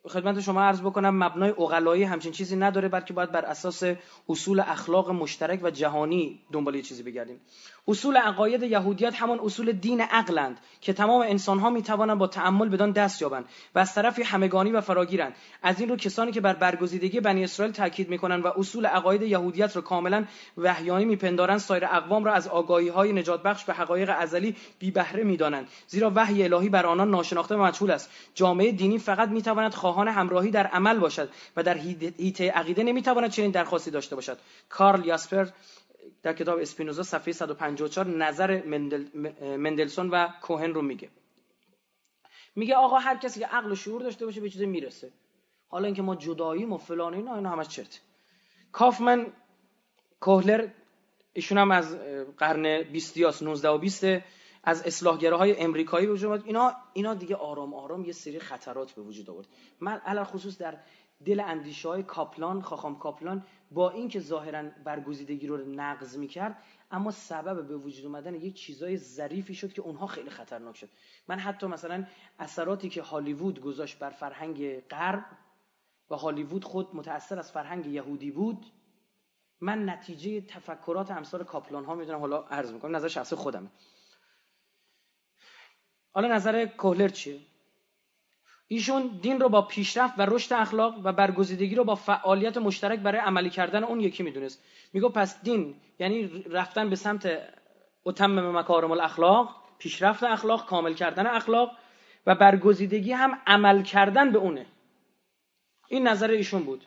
خدمت 0.09 0.41
شما 0.41 0.63
عرض 0.63 0.81
بکنم 0.81 1.25
مبنای 1.25 1.51
اقلایی 1.51 2.03
همچین 2.05 2.33
چیزی 2.33 2.57
نداره 2.57 2.89
بلکه 2.89 3.13
باید 3.13 3.33
بر 3.33 3.45
اساس 3.45 3.83
اصول 4.29 4.61
اخلاق 4.61 5.11
مشترک 5.11 5.61
و 5.63 5.71
جهانی 5.71 6.41
دنبال 6.53 6.75
یه 6.75 6.83
چیزی 6.83 7.03
بگردیم. 7.03 7.41
اصول 7.89 8.17
عقاید 8.17 8.63
یهودیت 8.63 9.15
همان 9.15 9.41
اصول 9.41 9.73
دین 9.73 10.01
عقلند 10.01 10.61
که 10.81 10.93
تمام 10.93 11.21
انسان 11.21 11.59
ها 11.59 11.71
می 11.71 11.83
توانند 11.83 12.19
با 12.19 12.27
تعمل 12.27 12.69
بدان 12.69 12.91
دست 12.91 13.23
یابند 13.23 13.45
و 13.75 13.79
از 13.79 13.95
طرفی 13.95 14.23
همگانی 14.23 14.73
و 14.73 14.81
فراگیرند. 14.81 15.35
از 15.63 15.81
این 15.81 15.89
رو 15.89 15.97
کسانی 15.97 16.33
که 16.33 16.41
بر 16.41 16.55
برگزیدگی 16.55 17.21
بنی 17.21 17.45
اسرائیل 17.45 17.75
تاکید 17.75 18.09
می‌کنند 18.09 18.45
و 18.45 18.49
اصول 18.57 18.87
عقاید 18.87 19.23
یهودیت 19.23 19.77
را 19.77 19.83
کاملا 19.83 20.25
وحیانی 20.59 21.05
میپندارند 21.05 21.59
سایر 21.59 21.85
اقوام 21.85 22.25
را 22.25 22.33
از 22.33 22.49
آگاهی 22.49 22.89
های 22.89 23.13
نجات 23.13 23.43
بخش 23.43 23.65
به 23.65 23.73
حقایق 23.73 24.15
ازلی 24.19 24.57
بی 24.79 24.91
بهره 24.91 25.25
می‌دانند. 25.25 25.69
زیرا 25.87 26.13
وحی 26.15 26.43
الهی 26.43 26.69
بر 26.69 26.87
آنان 26.87 27.11
ناشناخته 27.11 27.55
و 27.55 27.63
مجهول 27.63 27.91
است. 27.91 28.11
جامعه 28.35 28.73
دینی 28.73 28.99
فقط 28.99 29.29
می‌تواند 29.29 29.75
خواهان 29.97 30.15
همراهی 30.15 30.51
در 30.51 30.67
عمل 30.67 30.99
باشد 30.99 31.29
و 31.57 31.63
در 31.63 31.79
هیته 31.79 32.51
عقیده 32.51 32.83
نمی‌تواند 32.83 33.31
چنین 33.31 33.51
درخواستی 33.51 33.91
داشته 33.91 34.17
باشد. 34.17 34.39
کارل 34.69 35.07
یاسپر 35.07 35.49
در 36.23 36.33
کتاب 36.33 36.59
اسپینوزا 36.59 37.03
صفحه 37.03 37.33
154 37.33 38.07
نظر 38.07 38.63
مندل، 38.63 39.05
مندلسون 39.57 40.11
و 40.11 40.29
کوهن 40.43 40.75
رو 40.75 40.83
میگه. 40.83 41.09
میگه 42.57 42.75
آقا 42.75 42.99
هر 42.99 43.17
کسی 43.17 43.41
که 43.41 43.47
عقل 43.47 43.73
و 43.73 43.75
شعور 43.75 44.03
داشته 44.03 44.27
باشه 44.27 44.41
به 44.41 44.51
چیزی 44.51 44.67
می‌رسه. 44.67 45.11
حالا 45.69 45.87
اینکه 45.87 46.03
ما 46.03 46.17
جداییم 46.17 46.73
و 46.73 46.79
فلان 46.79 47.15
اینا 47.15 47.35
اینا 47.35 47.51
همش 47.51 47.69
چرت. 47.69 48.01
کافمن 48.73 49.27
کوهلر 50.21 50.69
ایشون 51.33 51.59
هم 51.59 51.71
از 51.71 51.97
قرن 52.39 52.83
20 52.83 53.17
یا 53.17 53.35
19 53.43 53.69
و 53.69 53.79
20 53.79 54.05
از 54.67 54.83
اصلاحگراهای 54.83 55.61
امریکایی 55.61 56.07
وجود 56.07 56.47
اینا 56.47 56.73
اینا 56.93 57.15
دیگه 57.15 57.37
آرام 57.37 57.75
آرام 57.75 58.05
یه 58.05 58.13
سری 58.13 58.39
خطرات 58.39 58.93
به 58.93 59.03
وجود 59.03 59.31
آورد. 59.31 59.47
من 59.81 59.97
علل 59.99 60.25
خصوص 60.25 60.59
در 60.59 60.79
دل 61.25 61.41
اندیشه 61.41 61.89
های 61.89 62.03
کاپلان 62.03 62.63
خاخام 62.63 62.99
کاپلان 62.99 63.45
با 63.71 63.91
اینکه 63.91 64.21
ظاهرا 64.21 64.63
برگزیدگی 64.85 65.47
رو 65.47 65.57
نقض 65.57 66.17
می‌کرد 66.17 66.63
اما 66.91 67.11
سبب 67.11 67.69
به 67.69 67.77
وجود 67.77 68.07
اومدن 68.07 68.35
یک 68.35 68.55
چیزای 68.55 68.97
ظریفی 68.97 69.55
شد 69.55 69.73
که 69.73 69.83
اونها 69.83 70.07
خیلی 70.07 70.31
خطرناک 70.31 70.77
شد. 70.77 70.89
من 71.29 71.39
حتی 71.39 71.67
مثلا 71.67 72.07
اثراتی 72.39 72.89
که 72.89 73.03
هالیوود 73.03 73.61
گذاشت 73.61 73.99
بر 73.99 74.11
فرهنگ 74.11 74.81
غرب 74.81 75.25
و 76.11 76.17
هالیوود 76.17 76.65
خود 76.65 76.97
متأثر 76.97 77.39
از 77.39 77.53
فرهنگ 77.53 77.87
یهودی 77.87 78.31
بود 78.31 78.67
من 79.61 79.89
نتیجه 79.89 80.41
تفکرات 80.41 81.11
امثال 81.11 81.45
کاپلان 81.45 81.85
ها 81.85 81.95
می‌دونم 81.95 82.21
حالا 82.21 82.43
عرض 82.43 82.73
می‌کنم 82.73 82.97
نظر 82.97 83.09
شخص 83.09 83.33
خودمه. 83.33 83.69
حالا 86.17 86.29
نظر 86.29 86.67
کوهلر 86.67 87.09
چیه؟ 87.09 87.39
ایشون 88.69 89.19
دین 89.23 89.41
رو 89.41 89.49
با 89.49 89.63
پیشرفت 89.63 90.19
و 90.19 90.23
رشد 90.27 90.53
اخلاق 90.53 90.95
و 91.05 91.13
برگزیدگی 91.13 91.75
رو 91.75 91.85
با 91.85 91.95
فعالیت 91.95 92.57
مشترک 92.57 92.99
برای 92.99 93.21
عملی 93.21 93.51
کردن 93.51 93.85
اون 93.85 94.01
یکی 94.01 94.23
می‌دونست. 94.23 94.63
میگو 94.93 95.09
پس 95.09 95.43
دین 95.43 95.75
یعنی 95.99 96.45
رفتن 96.51 96.91
به 96.91 96.97
سمت 96.97 97.39
اتمم 98.05 98.59
مکارم 98.59 98.91
الاخلاق 98.91 99.57
پیشرفت 99.79 100.23
اخلاق 100.23 100.67
کامل 100.67 100.95
کردن 100.95 101.27
اخلاق 101.27 101.71
و 102.27 102.35
برگزیدگی 102.35 103.13
هم 103.13 103.39
عمل 103.47 103.83
کردن 103.83 104.33
به 104.33 104.39
اونه. 104.39 104.67
این 105.89 106.09
نظر 106.09 106.31
ایشون 106.31 106.63
بود. 106.63 106.85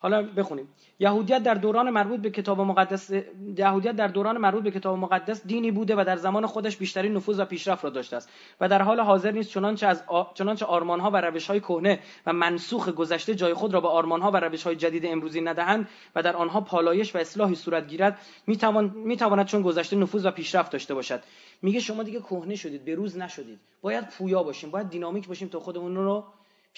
حالا 0.00 0.22
بخونیم. 0.22 0.68
یهودیت 0.98 1.42
در 1.42 1.54
دوران 1.54 1.90
مربوط 1.90 2.20
به 2.20 2.30
کتاب 2.30 2.60
مقدس 2.60 3.10
یهودیت 3.56 3.96
در 3.96 4.08
دوران 4.08 4.38
مربوط 4.38 4.62
به 4.62 4.70
کتاب 4.70 4.98
مقدس 4.98 5.46
دینی 5.46 5.70
بوده 5.70 5.94
و 5.96 6.04
در 6.04 6.16
زمان 6.16 6.46
خودش 6.46 6.76
بیشترین 6.76 7.14
نفوذ 7.14 7.40
و 7.40 7.44
پیشرفت 7.44 7.84
را 7.84 7.90
داشته 7.90 8.16
است 8.16 8.30
و 8.60 8.68
در 8.68 8.82
حال 8.82 9.00
حاضر 9.00 9.30
نیست 9.30 9.50
چنانچه 9.50 9.86
از 9.86 10.04
آ... 10.06 10.24
چنانچه 10.34 10.66
آرمانها 10.66 11.10
و 11.10 11.16
روشهای 11.16 11.60
کهنه 11.60 11.98
و 12.26 12.32
منسوخ 12.32 12.88
گذشته 12.88 13.34
جای 13.34 13.54
خود 13.54 13.74
را 13.74 13.80
به 13.80 13.88
آرمانها 13.88 14.30
و 14.30 14.36
روشهای 14.36 14.76
جدید 14.76 15.06
امروزی 15.06 15.40
ندهند 15.40 15.88
و 16.14 16.22
در 16.22 16.36
آنها 16.36 16.60
پالایش 16.60 17.14
و 17.14 17.18
اصلاحی 17.18 17.54
صورت 17.54 17.86
گیرد 17.88 18.18
می‌توان 18.46 18.90
می‌تواند 18.94 19.46
چون 19.46 19.62
گذشته 19.62 19.96
نفوذ 19.96 20.26
و 20.26 20.30
پیشرفت 20.30 20.72
داشته 20.72 20.94
باشد. 20.94 21.20
میگه 21.62 21.80
شما 21.80 22.02
دیگه 22.02 22.20
کهنه 22.20 22.54
شدید 22.54 22.84
به 22.84 22.94
روز 22.94 23.18
نشدید. 23.18 23.58
باید 23.82 24.08
پویا 24.08 24.42
باشیم 24.42 24.70
باید 24.70 24.88
دینامیک 24.88 25.28
باشیم 25.28 25.48
تا 25.48 25.60
خودمون 25.60 25.96
رو 25.96 26.24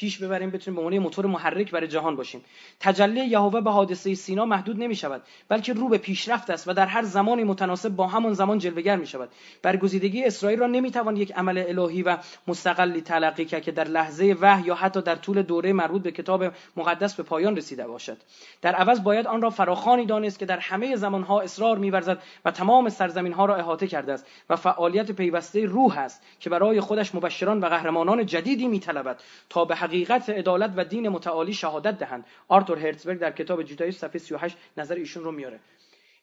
پیش 0.00 0.18
ببریم 0.18 0.50
بتونیم 0.50 0.76
به 0.76 0.86
عنوان 0.86 0.98
موتور 0.98 1.26
محرک 1.26 1.70
برای 1.70 1.88
جهان 1.88 2.16
باشیم. 2.16 2.44
تجلی 2.80 3.20
یهوه 3.20 3.60
به 3.60 3.70
حادثه 3.70 4.14
سینا 4.14 4.44
محدود 4.44 4.82
نمی 4.82 4.96
شود 4.96 5.22
بلکه 5.48 5.72
رو 5.72 5.88
به 5.88 5.98
پیشرفت 5.98 6.50
است 6.50 6.68
و 6.68 6.72
در 6.72 6.86
هر 6.86 7.02
زمانی 7.02 7.44
متناسب 7.44 7.88
با 7.88 8.06
همان 8.06 8.32
زمان 8.32 8.58
جلوگر 8.58 8.96
می 8.96 9.06
شود 9.06 9.28
برگزیدگی 9.62 10.24
اسرائیل 10.24 10.58
را 10.58 10.66
نمی 10.66 10.90
توان 10.90 11.16
یک 11.16 11.32
عمل 11.32 11.64
الهی 11.68 12.02
و 12.02 12.16
مستقلی 12.46 13.00
تلقی 13.00 13.44
کرد 13.44 13.62
که 13.62 13.72
در 13.72 13.88
لحظه 13.88 14.36
وحی 14.40 14.62
یا 14.62 14.74
حتی 14.74 15.02
در 15.02 15.14
طول 15.14 15.42
دوره 15.42 15.72
مربوط 15.72 16.02
به 16.02 16.12
کتاب 16.12 16.44
مقدس 16.76 17.14
به 17.14 17.22
پایان 17.22 17.56
رسیده 17.56 17.86
باشد. 17.86 18.16
در 18.62 18.74
عوض 18.74 19.02
باید 19.02 19.26
آن 19.26 19.42
را 19.42 19.50
فراخانی 19.50 20.06
دانست 20.06 20.38
که 20.38 20.46
در 20.46 20.58
همه 20.58 20.96
زمانها 20.96 21.40
اصرار 21.40 21.78
می‌ورزد 21.78 22.22
و 22.44 22.50
تمام 22.50 22.88
سرزمینها 22.88 23.44
را 23.44 23.56
احاطه 23.56 23.86
کرده 23.86 24.12
است 24.12 24.26
و 24.50 24.56
فعالیت 24.56 25.12
پیوسته 25.12 25.64
روح 25.64 25.98
است 25.98 26.22
که 26.40 26.50
برای 26.50 26.80
خودش 26.80 27.14
مبشران 27.14 27.60
و 27.60 27.66
قهرمانان 27.66 28.26
جدیدی 28.26 28.68
میطلبد 28.68 29.20
تا 29.48 29.64
به 29.64 29.74
حقیقت 29.90 30.30
عدالت 30.30 30.72
و 30.76 30.84
دین 30.84 31.08
متعالی 31.08 31.54
شهادت 31.54 31.98
دهند. 31.98 32.24
آرتور 32.48 32.78
هرتزبرگ 32.78 33.18
در 33.18 33.30
کتاب 33.30 33.62
جودایی 33.62 33.92
صفحه 33.92 34.18
38 34.18 34.56
نظر 34.76 34.94
ایشون 34.94 35.24
رو 35.24 35.32
میاره. 35.32 35.60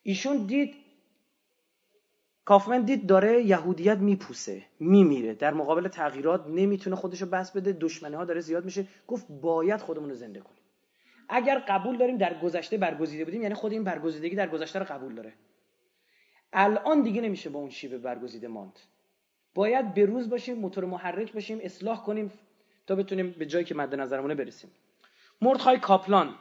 ایشون 0.04 0.38
دید 0.46 0.76
کافمن 2.46 2.82
دید 2.82 3.08
داره 3.08 3.44
یهودیت 3.44 3.98
میپوسه 3.98 4.64
میمیره 4.80 5.34
در 5.34 5.54
مقابل 5.54 5.88
تغییرات 5.88 6.48
نمی‌تونه 6.48 6.96
خودشو 6.96 7.26
بس 7.26 7.52
بده 7.52 7.72
دشمنی 7.74 8.16
ها 8.16 8.26
داره 8.26 8.40
زیاد 8.40 8.66
میشه. 8.66 8.88
گفت 9.08 9.28
باید 9.42 9.82
خودمون 9.82 10.10
رو 10.10 10.16
زنده 10.16 10.40
کنیم. 10.40 10.62
اگر 11.30 11.64
قبول 11.68 11.98
داریم 11.98 12.18
در 12.18 12.40
گذشته 12.40 12.78
برگزیده 12.78 13.26
بودیم 13.26 13.42
یعنی 13.42 13.56
خود 13.56 13.72
این 13.72 13.84
برگزیدگی 13.84 14.36
در 14.36 14.48
گذشته 14.48 14.80
رو 14.80 14.86
قبول 14.86 15.16
داره. 15.16 15.34
الان 16.54 17.02
دیگه 17.02 17.22
نمیشه 17.22 17.50
با 17.50 17.60
اون 17.60 17.70
شیوه 17.70 17.98
برگزیده 17.98 18.48
ماند. 18.48 18.80
باید 19.56 19.94
به 19.94 20.06
روز 20.06 20.30
باشیم 20.30 20.58
موتور 20.58 20.86
محرک 20.86 21.34
باشیم 21.34 21.60
اصلاح 21.64 22.04
کنیم 22.04 22.32
تا 22.88 22.96
بتونیم 22.96 23.32
به 23.32 23.46
جایی 23.46 23.66
که 23.66 23.76
مد 23.76 23.96
نظرمونه 23.96 24.36
برسیم. 24.36 24.72
مردخای 25.42 25.80
کاپلان. 25.80 26.36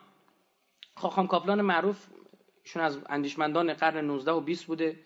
خاخام 0.97 1.27
کاپلان 1.27 1.63
معروف 1.63 2.07
ایشون 2.65 2.83
از 2.83 2.99
اندیشمندان 3.09 3.73
قرن 3.75 4.05
19 4.05 4.33
و 4.33 4.41
20 4.41 4.65
بوده. 4.65 4.97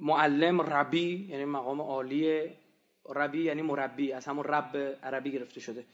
معلم 0.00 0.60
ربی 0.60 1.26
یعنی 1.30 1.44
مقام 1.44 1.80
عالی 1.80 2.50
ربی 3.14 3.42
یعنی 3.42 3.62
مربی 3.62 4.12
از 4.12 4.26
همون 4.26 4.44
رب 4.44 4.76
عربی 5.02 5.30
گرفته 5.32 5.60
شده. 5.60 5.84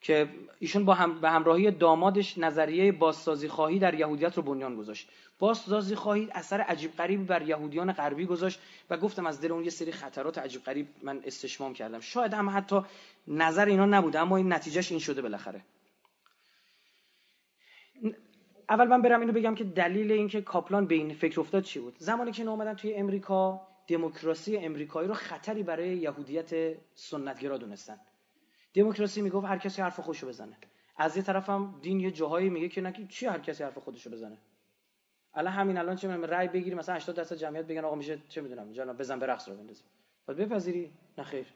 که 0.00 0.28
ایشون 0.58 0.84
با 0.84 0.94
هم 0.94 1.20
به 1.20 1.30
همراهی 1.30 1.70
دامادش 1.70 2.38
نظریه 2.38 2.92
بازسازی 2.92 3.48
خواهی 3.48 3.78
در 3.78 3.94
یهودیت 3.94 4.36
رو 4.36 4.42
بنیان 4.42 4.76
گذاشت. 4.76 5.08
بازسازی 5.38 5.94
خواهی 5.94 6.28
اثر 6.32 6.60
عجیب 6.60 6.96
غریبی 6.96 7.24
بر 7.24 7.42
یهودیان 7.42 7.92
غربی 7.92 8.26
گذاشت 8.26 8.60
و 8.90 8.96
گفتم 8.96 9.26
از 9.26 9.40
دل 9.40 9.52
اون 9.52 9.64
یه 9.64 9.70
سری 9.70 9.92
خطرات 9.92 10.38
عجیب 10.38 10.64
غریب 10.64 10.88
من 11.02 11.20
استشمام 11.24 11.74
کردم. 11.74 12.00
شاید 12.00 12.34
هم 12.34 12.50
حتی 12.50 12.80
نظر 13.28 13.66
اینا 13.66 13.86
نبوده 13.86 14.18
اما 14.20 14.36
این 14.36 14.52
نتیجهش 14.52 14.90
این 14.90 15.00
شده 15.00 15.22
بالاخره. 15.22 15.62
اول 18.68 18.86
من 18.86 19.02
برم 19.02 19.20
اینو 19.20 19.32
بگم 19.32 19.54
که 19.54 19.64
دلیل 19.64 20.12
اینکه 20.12 20.40
کاپلان 20.40 20.86
به 20.86 20.94
این 20.94 21.14
فکر 21.14 21.40
افتاد 21.40 21.62
چی 21.62 21.80
بود؟ 21.80 21.94
زمانی 21.98 22.32
که 22.32 22.42
اومدن 22.42 22.74
توی 22.74 22.94
امریکا 22.94 23.60
دموکراسی 23.88 24.56
امریکایی 24.56 25.08
رو 25.08 25.14
خطری 25.14 25.62
برای 25.62 25.96
یهودیت 25.96 26.76
سنتگرا 26.94 27.56
دونستن. 27.56 28.00
دموکراسی 28.74 29.22
می‌گفت 29.22 29.46
هر 29.46 29.58
کسی 29.58 29.82
حرف 29.82 30.00
خودشو 30.00 30.28
بزنه. 30.28 30.56
از 30.96 31.16
یه 31.16 31.22
طرف 31.22 31.50
هم 31.50 31.78
دین 31.82 32.00
یه 32.00 32.10
جاهایی 32.10 32.50
میگه 32.50 32.68
که 32.68 32.80
نکی 32.80 33.06
چی 33.06 33.26
هر 33.26 33.38
کسی 33.38 33.64
حرف 33.64 33.78
خودشو 33.78 34.10
بزنه؟ 34.10 34.38
الان 35.34 35.52
همین 35.52 35.78
الان 35.78 35.96
چه 35.96 36.08
می‌دونم 36.08 36.30
رأی 36.30 36.48
بگیری 36.48 36.74
مثلا 36.74 36.94
80 36.94 37.16
درصد 37.16 37.36
جمعیت 37.36 37.66
بگن 37.66 37.84
آقا 37.84 37.94
میشه 37.94 38.18
چه 38.28 38.40
می‌دونم 38.40 38.72
جناب 38.72 38.98
بزن 38.98 39.18
به 39.18 39.26
رقص 39.26 39.48
رو 39.48 39.56
بندازیم. 39.56 39.86
بعد 40.26 40.36
بپذیری؟ 40.36 40.92
نه 41.18 41.24
خیر. 41.24 41.46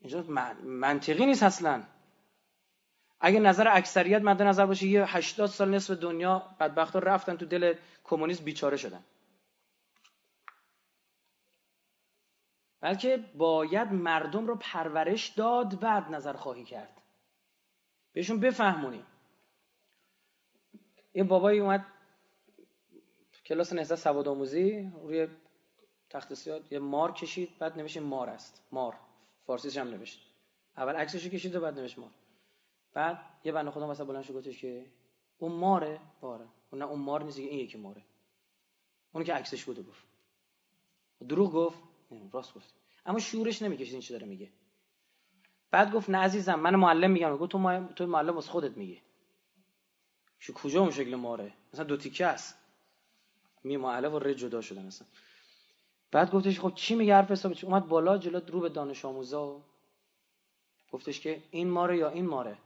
اینجا 0.00 0.22
منطقی 0.62 1.26
نیست 1.26 1.42
اصلا. 1.42 1.82
اگه 3.20 3.40
نظر 3.40 3.68
اکثریت 3.68 4.22
مد 4.22 4.42
نظر 4.42 4.66
باشه 4.66 4.86
یه 4.86 5.16
80 5.16 5.48
سال 5.48 5.74
نصف 5.74 5.94
دنیا 5.94 6.56
بدبختا 6.60 6.98
رفتن 6.98 7.36
تو 7.36 7.46
دل 7.46 7.74
کمونیسم 8.04 8.44
بیچاره 8.44 8.76
شدن. 8.76 9.04
بلکه 12.80 13.24
باید 13.34 13.92
مردم 13.92 14.46
رو 14.46 14.56
پرورش 14.56 15.28
داد 15.28 15.80
بعد 15.80 16.14
نظر 16.14 16.32
خواهی 16.32 16.64
کرد. 16.64 17.02
بهشون 18.12 18.40
بفهمونیم. 18.40 19.06
یه 21.14 21.24
بابایی 21.24 21.60
اومد 21.60 21.86
کلاس 23.46 23.72
نهضت 23.72 23.94
سواد 23.94 24.28
آموزی 24.28 24.90
روی 25.02 25.28
تخت 26.10 26.34
سیاد 26.34 26.72
یه 26.72 26.78
مار 26.78 27.12
کشید 27.12 27.58
بعد 27.58 27.78
نوشت 27.78 27.98
مار 27.98 28.30
است. 28.30 28.68
مار. 28.72 28.96
فارسیش 29.46 29.76
هم 29.76 29.88
نوشت. 29.88 30.26
اول 30.76 30.96
عکسش 30.96 31.28
کشید 31.28 31.56
و 31.56 31.60
بعد 31.60 31.78
نوشت 31.78 31.98
مار. 31.98 32.10
بعد 32.92 33.18
یه 33.44 33.52
بنده 33.52 33.70
خدا 33.70 33.86
مثلا 33.86 34.06
بلند 34.06 34.22
شد 34.22 34.34
گفتش 34.34 34.60
که 34.60 34.86
اون 35.38 35.52
ماره؟ 35.52 36.00
باره. 36.20 36.46
اون 36.70 36.82
نه 36.82 36.88
اون 36.88 37.00
مار 37.00 37.22
نیست 37.22 37.38
این 37.38 37.58
یکی 37.58 37.78
ماره. 37.78 38.02
اون 39.12 39.24
که 39.24 39.34
عکسش 39.34 39.64
بوده 39.64 39.82
گفت. 39.82 40.04
دروغ 41.28 41.52
گفت. 41.52 41.78
راست 42.32 42.54
گفت 42.54 42.74
اما 43.06 43.18
شورش 43.18 43.62
نمی‌کشید 43.62 43.92
این 43.92 44.02
چی 44.02 44.12
داره 44.12 44.26
میگه. 44.26 44.52
بعد 45.70 45.92
گفت 45.92 46.10
نه 46.10 46.18
عزیزم 46.18 46.54
من 46.54 46.76
معلم 46.76 47.10
میگم. 47.10 47.36
گفت 47.36 47.52
تو 47.52 47.86
تو 47.96 48.06
معلم 48.06 48.36
از 48.36 48.48
خودت 48.48 48.76
میگه 48.76 49.02
شو 50.38 50.52
کجا 50.52 50.80
اون 50.80 50.90
شکل 50.90 51.14
ماره؟ 51.14 51.52
مثلا 51.72 51.84
دو 51.84 51.96
تیکه 51.96 52.26
است. 52.26 52.58
می 53.64 53.76
معلم 53.76 54.14
و 54.14 54.18
ر 54.18 54.32
جدا 54.32 54.60
شدن 54.60 54.86
مثلا 54.86 55.08
بعد 56.10 56.30
گفتش 56.30 56.60
خب 56.60 56.72
چی 56.74 56.94
میگه 56.94 57.14
حرف 57.14 57.30
حساب 57.30 57.54
اومد 57.62 57.88
بالا 57.88 58.18
جلو 58.18 58.40
رو 58.40 58.60
به 58.60 58.68
دانش 58.68 59.04
آموزا. 59.04 59.64
گفتش 60.92 61.20
که 61.20 61.42
این 61.50 61.70
ماره 61.70 61.96
یا 61.98 62.08
این 62.08 62.26
ماره. 62.26 62.58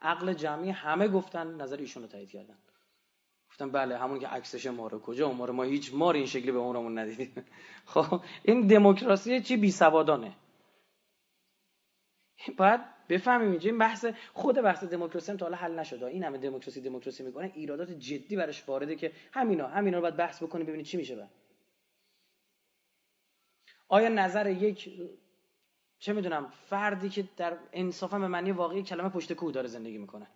عقل 0.00 0.32
جمعی 0.32 0.70
همه 0.70 1.08
گفتن 1.08 1.60
نظر 1.60 1.76
ایشون 1.76 2.06
تایید 2.06 2.30
کردن. 2.30 2.58
گفتم 3.58 3.70
بله 3.70 3.98
همون 3.98 4.18
که 4.18 4.26
عکسش 4.26 4.66
ماره. 4.66 4.98
کجا 4.98 5.32
ماره؟ 5.32 5.52
ما 5.52 5.62
هیچ 5.62 5.94
مار 5.94 6.14
این 6.14 6.26
شکلی 6.26 6.52
به 6.52 6.58
عمرمون 6.58 6.98
ندیدیم. 6.98 7.44
خب 7.92 8.20
این 8.42 8.66
دموکراسی 8.66 9.40
چی 9.40 9.56
بی 9.56 9.70
سوادانه؟ 9.70 10.36
باید 12.56 12.80
بفهمیم 13.08 13.50
اینجا 13.50 13.70
این 13.70 13.78
بحث 13.78 14.06
خود 14.32 14.56
بحث 14.56 14.84
دموکراسی 14.84 15.32
هم 15.32 15.38
تا 15.38 15.46
حالا 15.46 15.56
حل 15.56 15.78
نشده 15.78 16.06
این 16.06 16.24
همه 16.24 16.38
دموکراسی 16.38 16.80
دموکراسی 16.80 17.22
می‌کنه 17.22 17.52
ایرادات 17.54 17.90
جدی 17.90 18.36
براش 18.36 18.68
وارده 18.68 18.96
که 18.96 19.12
همینا 19.32 19.66
همینا 19.66 19.96
رو 19.96 20.02
باید 20.02 20.16
بحث 20.16 20.42
بکنیم 20.42 20.66
ببینید 20.66 20.86
چی 20.86 20.96
میشه 20.96 21.16
بعد. 21.16 21.30
آیا 23.88 24.08
نظر 24.08 24.50
یک 24.50 24.90
چه 25.98 26.12
می‌دونم 26.12 26.52
فردی 26.66 27.08
که 27.08 27.28
در 27.36 27.58
انصافا 27.72 28.18
به 28.18 28.28
معنی 28.28 28.52
واقعی 28.52 28.82
کلمه 28.82 29.08
پشت 29.08 29.32
کوه 29.32 29.52
داره 29.52 29.68
زندگی 29.68 29.98
می‌کنه؟ 29.98 30.26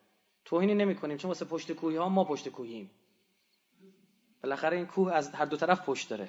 توهینی 0.44 0.74
نمی‌کنیم 0.74 1.16
چون 1.16 1.28
واسه 1.28 1.44
پشت 1.44 1.72
کوهی 1.72 1.96
ها 1.96 2.08
ما 2.08 2.24
پشت 2.24 2.48
کوهیم. 2.48 2.90
بالاخره 4.42 4.76
این 4.76 4.86
کوه 4.86 5.12
از 5.12 5.34
هر 5.34 5.44
دو 5.44 5.56
طرف 5.56 5.84
پشت 5.88 6.10
داره. 6.10 6.28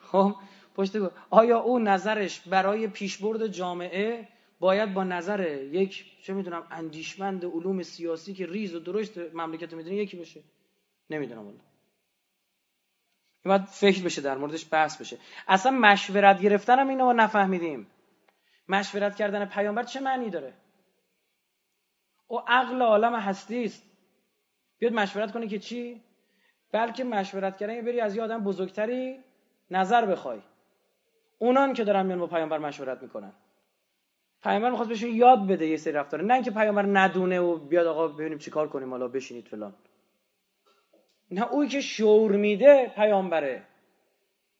خب 0.00 0.36
پشت 0.74 0.98
کوه. 0.98 1.10
آیا 1.30 1.58
او 1.58 1.78
نظرش 1.78 2.40
برای 2.40 2.88
پیشبرد 2.88 3.46
جامعه 3.46 4.28
باید 4.60 4.94
با 4.94 5.04
نظر 5.04 5.40
یک 5.72 6.22
چه 6.22 6.32
می‌دونم 6.32 6.66
اندیشمند 6.70 7.44
علوم 7.44 7.82
سیاسی 7.82 8.34
که 8.34 8.46
ریز 8.46 8.74
و 8.74 8.80
درشت 8.80 9.18
مملکت 9.18 9.74
می‌دونه 9.74 9.96
یکی 9.96 10.16
بشه؟ 10.16 10.42
نمی‌دونم 11.10 11.46
این 11.46 11.60
باید 13.44 13.64
فکر 13.64 14.04
بشه 14.04 14.20
در 14.20 14.38
موردش 14.38 14.66
بحث 14.72 15.00
بشه. 15.00 15.18
اصلا 15.48 15.72
مشورت 15.72 16.40
گرفتن 16.40 16.78
هم 16.78 16.88
اینو 16.88 17.12
نفهمیدیم. 17.12 17.86
مشورت 18.68 19.16
کردن 19.16 19.44
پیامبر 19.44 19.82
چه 19.82 20.00
معنی 20.00 20.30
داره؟ 20.30 20.54
او 22.26 22.40
عقل 22.48 22.82
عالم 22.82 23.14
هستی 23.14 23.64
است 23.64 23.82
بیاد 24.78 24.92
مشورت 24.92 25.32
کنه 25.32 25.48
که 25.48 25.58
چی؟ 25.58 26.02
بلکه 26.72 27.04
مشورت 27.04 27.56
کردن 27.56 27.80
بری 27.80 28.00
از 28.00 28.16
یه 28.16 28.22
آدم 28.22 28.44
بزرگتری 28.44 29.18
نظر 29.70 30.06
بخوای. 30.06 30.38
اونان 31.38 31.72
که 31.72 31.84
دارن 31.84 32.06
میان 32.06 32.18
با 32.18 32.26
پیامبر 32.26 32.58
مشورت 32.58 33.02
می‌کنن. 33.02 33.32
پیامبر 34.42 34.70
می‌خواد 34.70 34.88
بهشون 34.88 35.10
یاد 35.10 35.46
بده 35.46 35.66
یه 35.66 35.76
سری 35.76 35.92
رفتاره. 35.92 36.24
نه 36.24 36.34
اینکه 36.34 36.50
پیامبر 36.50 36.82
ندونه 36.82 37.40
و 37.40 37.56
بیاد 37.56 37.86
آقا 37.86 38.08
ببینیم 38.08 38.38
چیکار 38.38 38.68
کنیم 38.68 38.90
حالا 38.90 39.08
بشینید 39.08 39.48
فلان. 39.48 39.74
نه 41.30 41.52
اوی 41.52 41.68
که 41.68 41.80
شعور 41.80 42.32
میده 42.32 42.92
پیامبره. 42.94 43.62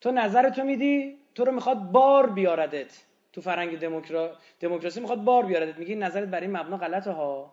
تو 0.00 0.10
نظر 0.10 0.50
تو 0.50 0.64
میدی 0.64 1.18
تو 1.34 1.44
رو 1.44 1.52
می‌خواد 1.52 1.78
بار 1.78 2.30
بیاردت. 2.30 3.04
تو 3.32 3.40
فرنگ 3.40 3.78
دموکرا... 3.78 4.36
دموکراسی 4.60 5.00
می‌خواد 5.00 5.24
بار 5.24 5.46
بیاردت. 5.46 5.78
میگی 5.78 5.94
نظرت 5.94 6.28
برای 6.28 6.46
مبنا 6.46 6.76
غلطه 6.76 7.10
ها. 7.10 7.52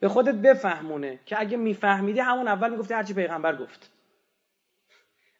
به 0.00 0.08
خودت 0.08 0.34
بفهمونه 0.34 1.20
که 1.26 1.40
اگه 1.40 1.56
میفهمیدی 1.56 2.20
همون 2.20 2.48
اول 2.48 2.70
می‌گفتی 2.70 2.94
هرچی 2.94 3.14
پیغمبر 3.14 3.56
گفت. 3.56 3.90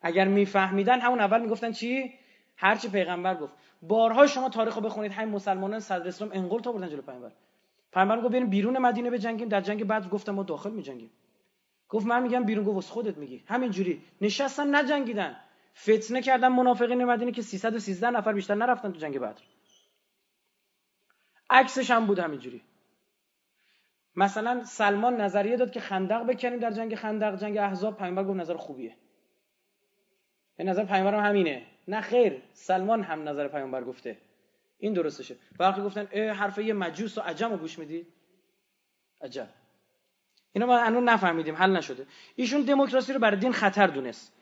اگر 0.02 0.28
میفهمیدن 0.28 1.00
همون 1.00 1.20
اول 1.20 1.40
می‌گفتن 1.40 1.72
چی؟ 1.72 2.14
هرچی 2.56 2.88
پیغمبر 2.88 3.34
گفت. 3.34 3.52
بارها 3.82 4.26
شما 4.26 4.48
تاریخ 4.48 4.74
رو 4.74 4.80
بخونید 4.80 5.12
همین 5.12 5.34
مسلمانان 5.34 5.80
صدر 5.80 6.08
اسلام 6.08 6.30
انقلاب 6.32 6.62
تا 6.62 6.72
بردن 6.72 6.88
جلو 6.88 7.02
پیامبر 7.02 7.32
پیامبر 7.92 8.20
گفت 8.20 8.32
بریم 8.32 8.50
بیرون 8.50 8.78
مدینه 8.78 9.10
بجنگیم 9.10 9.48
در 9.48 9.60
جنگ 9.60 9.84
بعد 9.84 10.10
گفتم 10.10 10.32
ما 10.32 10.42
داخل 10.42 10.70
میجنگیم. 10.70 11.10
گفت 11.88 12.06
من 12.06 12.22
میگم 12.22 12.44
بیرون 12.44 12.64
گفت 12.64 12.88
خودت 12.88 13.16
میگی. 13.16 13.44
همین 13.46 13.70
جوری 13.70 14.02
نشستن 14.20 14.74
نجنگیدن. 14.74 15.36
فتنه 15.76 16.22
کردن 16.22 16.48
منافقین 16.48 17.04
مدینه 17.04 17.32
که 17.32 17.42
313 17.42 18.10
نفر 18.10 18.32
بیشتر 18.32 18.54
نرفتن 18.54 18.92
تو 18.92 18.98
جنگ 18.98 19.18
بدر. 19.18 19.42
عکسش 21.50 21.90
هم 21.90 22.06
بود 22.06 22.18
همینجوری. 22.18 22.62
مثلا 24.16 24.64
سلمان 24.64 25.20
نظریه 25.20 25.56
داد 25.56 25.70
که 25.70 25.80
خندق 25.80 26.26
بکنیم 26.26 26.58
در 26.58 26.70
جنگ 26.70 26.94
خندق 26.94 27.36
جنگ 27.36 27.56
احزاب. 27.56 27.98
پیامبر 27.98 28.24
گفت 28.24 28.40
نظر 28.40 28.56
خوبیه. 28.56 28.96
به 30.56 30.64
نظر 30.64 30.84
پیامبر 30.84 31.14
هم 31.14 31.30
همینه. 31.30 31.66
نه 31.88 32.00
خیر 32.00 32.42
سلمان 32.52 33.02
هم 33.02 33.28
نظر 33.28 33.48
پیامبر 33.48 33.84
گفته. 33.84 34.18
این 34.78 34.92
درستشه. 34.92 35.36
برخی 35.58 35.82
گفتن 35.82 36.06
حرف 36.32 36.58
یه 36.58 36.72
مجوس 36.72 37.18
و 37.18 37.20
عجم 37.20 37.50
رو 37.50 37.56
گوش 37.56 37.78
می‌دید 37.78 38.06
عجب. 39.22 39.48
اینا 40.52 40.66
ما 40.66 40.78
الان 40.78 41.08
نفهمیدیم 41.08 41.56
حل 41.56 41.76
نشده. 41.76 42.06
ایشون 42.36 42.60
دموکراسی 42.60 43.12
رو 43.12 43.18
برای 43.18 43.40
دین 43.40 43.52
خطر 43.52 43.86
دونست. 43.86 44.39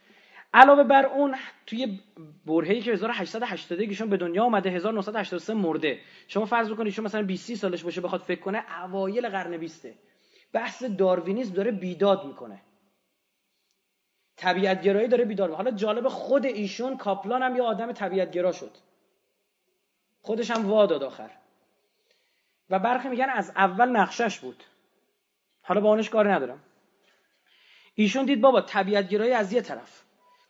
علاوه 0.55 0.83
بر 0.85 1.07
اون 1.07 1.37
توی 1.67 2.01
برهه‌ای 2.47 2.81
که 2.81 2.93
1880 2.93 3.81
ایشون 3.81 4.11
به 4.11 4.17
دنیا 4.17 4.45
آمده 4.45 4.71
1983 4.71 5.55
مرده. 5.55 6.01
شما 6.29 6.45
فرض 6.45 6.71
بکنید 6.71 6.87
ایشون 6.87 7.05
مثلا 7.05 7.23
20 7.23 7.55
سالش 7.55 7.83
باشه 7.85 8.01
بخواد 8.01 8.21
فکر 8.21 8.41
کنه 8.41 8.83
اوایل 8.85 9.29
قرن 9.29 9.57
20 9.57 9.87
بحث 10.53 10.83
داروینیسم 10.83 11.55
داره 11.55 11.71
بیداد 11.71 12.27
می‌کنه. 12.27 12.63
طبیعت 14.37 14.83
گرایی 14.83 15.09
داره 15.09 15.25
بیدار 15.25 15.55
حالا 15.55 15.71
جالب 15.71 16.09
خود 16.09 16.47
ایشون 16.47 16.97
کاپلان 16.97 17.43
هم 17.43 17.57
یه 17.57 17.63
آدم 17.63 17.93
طبیعت 17.93 18.31
گرا 18.31 18.53
شد. 18.53 18.71
خودش 20.21 20.51
هم 20.51 20.67
وا 20.67 20.87
داد 20.87 21.03
آخر. 21.03 21.31
و 22.71 22.79
برخی 22.79 23.09
میگن 23.09 23.29
از 23.31 23.51
اول 23.57 23.89
نقشش 23.89 24.39
بود. 24.39 24.65
حالا 25.63 25.81
با 25.81 25.89
اونش 25.89 26.11
کاری 26.11 26.29
ندارم. 26.29 26.63
ایشون 27.95 28.25
دید 28.25 28.41
بابا 28.41 28.61
طبیعت 28.61 29.09
گرایی 29.09 29.33
از 29.33 29.53
یه 29.53 29.61
طرف. 29.61 30.05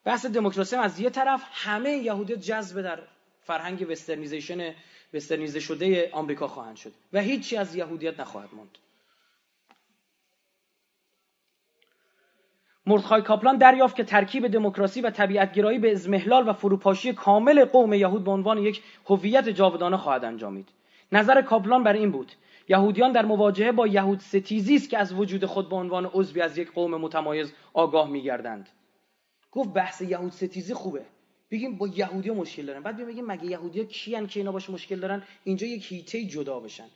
بحث 0.04 0.26
دموکراسی 0.26 0.76
از 0.76 1.00
یه 1.00 1.10
طرف 1.10 1.42
همه 1.52 1.90
یهودیت 1.90 2.38
جذب 2.38 2.82
در 2.82 2.98
فرهنگ 3.40 3.86
وسترنیزیشن 3.90 4.74
وسترنیزه 5.14 5.60
شده 5.60 6.10
آمریکا 6.12 6.48
خواهند 6.48 6.76
شد 6.76 6.92
و 7.12 7.20
هیچی 7.20 7.56
از 7.56 7.74
یهودیت 7.74 8.20
نخواهد 8.20 8.48
ماند 8.52 8.78
مردخای 12.86 13.22
کاپلان 13.22 13.56
دریافت 13.56 13.96
که 13.96 14.04
ترکیب 14.04 14.46
دموکراسی 14.46 15.00
و 15.00 15.10
طبیعتگرایی 15.10 15.78
به 15.78 15.92
ازمهلال 15.92 16.48
و 16.48 16.52
فروپاشی 16.52 17.12
کامل 17.12 17.64
قوم 17.64 17.92
یهود 17.92 18.24
به 18.24 18.30
عنوان 18.30 18.58
یک 18.58 18.82
هویت 19.06 19.48
جاودانه 19.48 19.96
خواهد 19.96 20.24
انجامید. 20.24 20.68
نظر 21.12 21.42
کاپلان 21.42 21.84
بر 21.84 21.92
این 21.92 22.10
بود 22.10 22.32
یهودیان 22.68 23.12
در 23.12 23.24
مواجهه 23.24 23.72
با 23.72 23.86
یهود 23.86 24.20
ستیزی 24.20 24.76
است 24.76 24.90
که 24.90 24.98
از 24.98 25.12
وجود 25.12 25.44
خود 25.44 25.68
به 25.68 25.76
عنوان 25.76 26.10
عضوی 26.14 26.40
از 26.40 26.58
یک 26.58 26.72
قوم 26.72 26.94
متمایز 26.94 27.52
آگاه 27.74 28.10
میگردند. 28.10 28.68
گفت 29.50 29.72
بحث 29.72 30.00
یهود 30.00 30.32
ستیزی 30.32 30.74
خوبه. 30.74 31.04
بگیم 31.50 31.78
با 31.78 31.88
یهودیا 31.88 32.34
مشکل 32.34 32.66
دارن. 32.66 32.82
بعد 32.82 33.06
بگیم 33.06 33.26
مگه 33.26 33.44
یهودیا 33.44 33.84
کیان 33.84 34.26
که 34.26 34.40
اینا 34.40 34.52
باشه 34.52 34.72
مشکل 34.72 35.00
دارن؟ 35.00 35.22
اینجا 35.44 35.66
یک 35.66 35.92
هیته 35.92 36.24
جدا 36.24 36.60
بشن. 36.60 36.86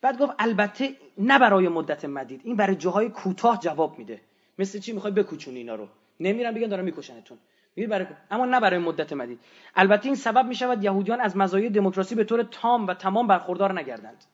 بعد 0.00 0.18
گفت 0.18 0.32
البته 0.38 0.96
نه 1.18 1.38
برای 1.38 1.68
مدت 1.68 2.04
مدید. 2.04 2.40
این 2.44 2.56
برای 2.56 2.76
جاهای 2.76 3.08
کوتاه 3.08 3.60
جواب 3.60 3.98
میده. 3.98 4.20
مثل 4.58 4.78
چی 4.78 4.92
می‌خوای 4.92 5.12
بکوچونی 5.12 5.58
اینا 5.58 5.74
رو؟ 5.74 5.88
نمیرن 6.20 6.54
بگن 6.54 6.68
دارن 6.68 6.84
میکشنتون. 6.84 7.38
برای 7.76 8.06
اما 8.30 8.46
نه 8.46 8.60
برای 8.60 8.78
مدت 8.78 9.12
مدید. 9.12 9.40
البته 9.74 10.06
این 10.06 10.14
سبب 10.14 10.46
می‌شود 10.46 10.84
یهودیان 10.84 11.20
از 11.20 11.36
مزایای 11.36 11.70
دموکراسی 11.70 12.14
به 12.14 12.24
طور 12.24 12.42
تام 12.42 12.86
و 12.86 12.94
تمام 12.94 13.26
برخوردار 13.26 13.80
نگردند. 13.80 14.24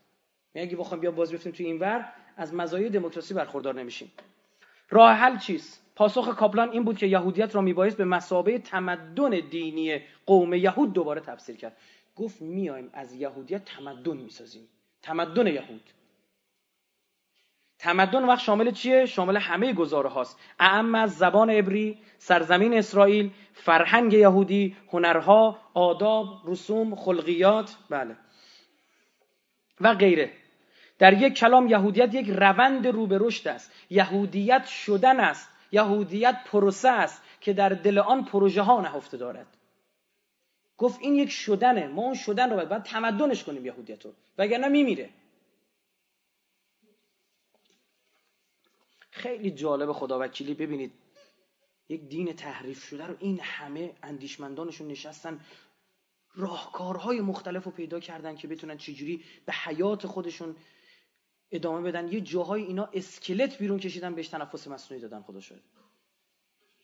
یعنی 0.54 0.68
اگه 0.68 0.76
بخوایم 0.76 1.00
بیا 1.00 1.10
باز 1.10 1.32
بفتیم 1.32 1.52
توی 1.52 1.66
اینور 1.66 2.12
از 2.36 2.54
مزایای 2.54 2.90
دموکراسی 2.90 3.34
برخوردار 3.34 3.74
نمیشیم. 3.74 4.12
راه 4.90 5.12
حل 5.12 5.38
چیست؟ 5.38 5.82
پاسخ 5.98 6.34
کاپلان 6.34 6.70
این 6.70 6.84
بود 6.84 6.98
که 6.98 7.06
یهودیت 7.06 7.54
را 7.54 7.60
میبایست 7.60 7.96
به 7.96 8.04
مسابه 8.04 8.58
تمدن 8.58 9.30
دینی 9.50 10.00
قوم 10.26 10.54
یهود 10.54 10.92
دوباره 10.92 11.20
تفسیر 11.20 11.56
کرد. 11.56 11.76
گفت 12.16 12.42
میایم 12.42 12.90
از 12.92 13.14
یهودیت 13.14 13.64
تمدن 13.64 14.16
می‌سازیم. 14.16 14.68
تمدن 15.02 15.46
یهود. 15.46 15.90
تمدن 17.78 18.24
وقت 18.24 18.40
شامل 18.40 18.70
چیه؟ 18.70 19.06
شامل 19.06 19.36
همه 19.36 19.72
گزاره 19.72 20.08
هاست. 20.08 20.38
اعم 20.58 20.94
از 20.94 21.14
زبان 21.16 21.50
عبری، 21.50 21.98
سرزمین 22.18 22.74
اسرائیل، 22.74 23.30
فرهنگ 23.52 24.12
یهودی، 24.12 24.76
هنرها، 24.92 25.58
آداب، 25.74 26.42
رسوم، 26.44 26.94
خلقیات 26.94 27.76
بله. 27.90 28.16
و 29.80 29.94
غیره. 29.94 30.30
در 30.98 31.22
یک 31.22 31.34
کلام 31.34 31.66
یهودیت 31.66 32.14
یک 32.14 32.28
روند 32.28 32.86
رو 32.86 33.06
به 33.06 33.26
است. 33.46 33.72
یهودیت 33.90 34.66
شدن 34.66 35.20
است. 35.20 35.57
یهودیت 35.72 36.44
پروسه 36.46 36.88
است 36.88 37.22
که 37.40 37.52
در 37.52 37.68
دل 37.68 37.98
آن 37.98 38.24
پروژه 38.24 38.62
ها 38.62 38.80
نهفته 38.80 39.16
دارد. 39.16 39.46
گفت 40.78 40.98
این 41.00 41.14
یک 41.14 41.30
شدنه 41.30 41.86
ما 41.86 42.02
اون 42.02 42.14
شدن 42.14 42.50
رو 42.50 42.56
باید, 42.56 42.68
باید 42.68 42.82
تمدنش 42.82 43.44
کنیم 43.44 43.66
یهودیت 43.66 44.04
رو. 44.04 44.12
وگرنه 44.38 44.68
میمیره. 44.68 45.10
خیلی 49.10 49.50
جالب 49.50 49.92
خدا 49.92 50.18
وکیلی 50.18 50.54
ببینید. 50.54 50.92
یک 51.88 52.08
دین 52.08 52.32
تحریف 52.32 52.84
شده 52.84 53.06
رو 53.06 53.16
این 53.18 53.40
همه 53.42 53.94
اندیشمندانشون 54.02 54.88
نشستن. 54.88 55.40
راهکارهای 56.34 57.20
مختلف 57.20 57.64
رو 57.64 57.70
پیدا 57.70 58.00
کردن 58.00 58.36
که 58.36 58.48
بتونن 58.48 58.76
چجوری 58.76 59.24
به 59.46 59.52
حیات 59.52 60.06
خودشون 60.06 60.56
ادامه 61.52 61.80
بدن. 61.80 62.08
یه 62.08 62.20
جاهای 62.20 62.62
اینا 62.62 62.88
اسکلت 62.92 63.58
بیرون 63.58 63.78
کشیدن 63.78 64.14
بهش 64.14 64.28
تنفس 64.28 64.68
مصنوعی 64.68 65.02
دادن 65.02 65.22
خدا 65.22 65.40
شد 65.40 65.60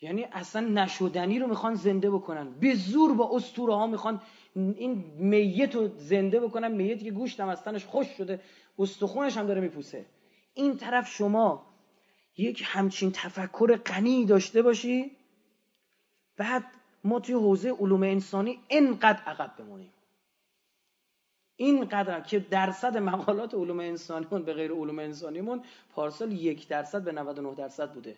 یعنی 0.01 0.25
اصلا 0.33 0.69
نشدنی 0.69 1.39
رو 1.39 1.47
می‌خوان 1.47 1.75
زنده 1.75 2.11
بکنن. 2.11 2.51
به 2.51 2.75
زور 2.75 3.15
با 3.15 3.31
اسطوره 3.37 3.75
ها 3.75 3.87
می‌خوان 3.87 4.21
این 4.55 5.05
میت 5.19 5.75
رو 5.75 5.89
زنده 5.99 6.41
بکنن. 6.41 6.73
میتی 6.73 7.05
که 7.05 7.11
گوشتم 7.11 7.49
از 7.49 7.63
تنش 7.63 7.85
خوش 7.85 8.07
شده 8.07 8.41
استخونش 8.79 9.37
هم 9.37 9.47
داره 9.47 9.61
میپوسه. 9.61 10.07
این 10.55 10.77
طرف 10.77 11.09
شما 11.09 11.67
یک 12.37 12.63
همچین 12.67 13.13
تفکر 13.13 13.77
غنی 13.77 14.27
داشته 14.27 14.63
باشی 14.63 15.11
بعد 16.37 16.65
ما 17.05 17.21
توی 17.21 17.35
حوزه 17.35 17.71
علوم 17.71 18.03
انسانی 18.03 18.61
اینقدر 18.69 19.23
عقب 19.27 19.57
بمونیم. 19.59 19.93
این 21.57 21.85
قدر 21.85 22.21
که 22.21 22.39
درصد 22.39 22.97
مقالات 22.97 23.55
علوم 23.55 23.81
انسانیمون 23.81 24.43
به 24.43 24.53
غیر 24.53 24.73
علوم 24.73 24.99
انسانیمون 24.99 25.63
پارسال 25.95 26.33
یک 26.33 26.69
درصد 26.69 27.03
به 27.03 27.13
99 27.13 27.55
درصد 27.55 27.93
بوده. 27.93 28.17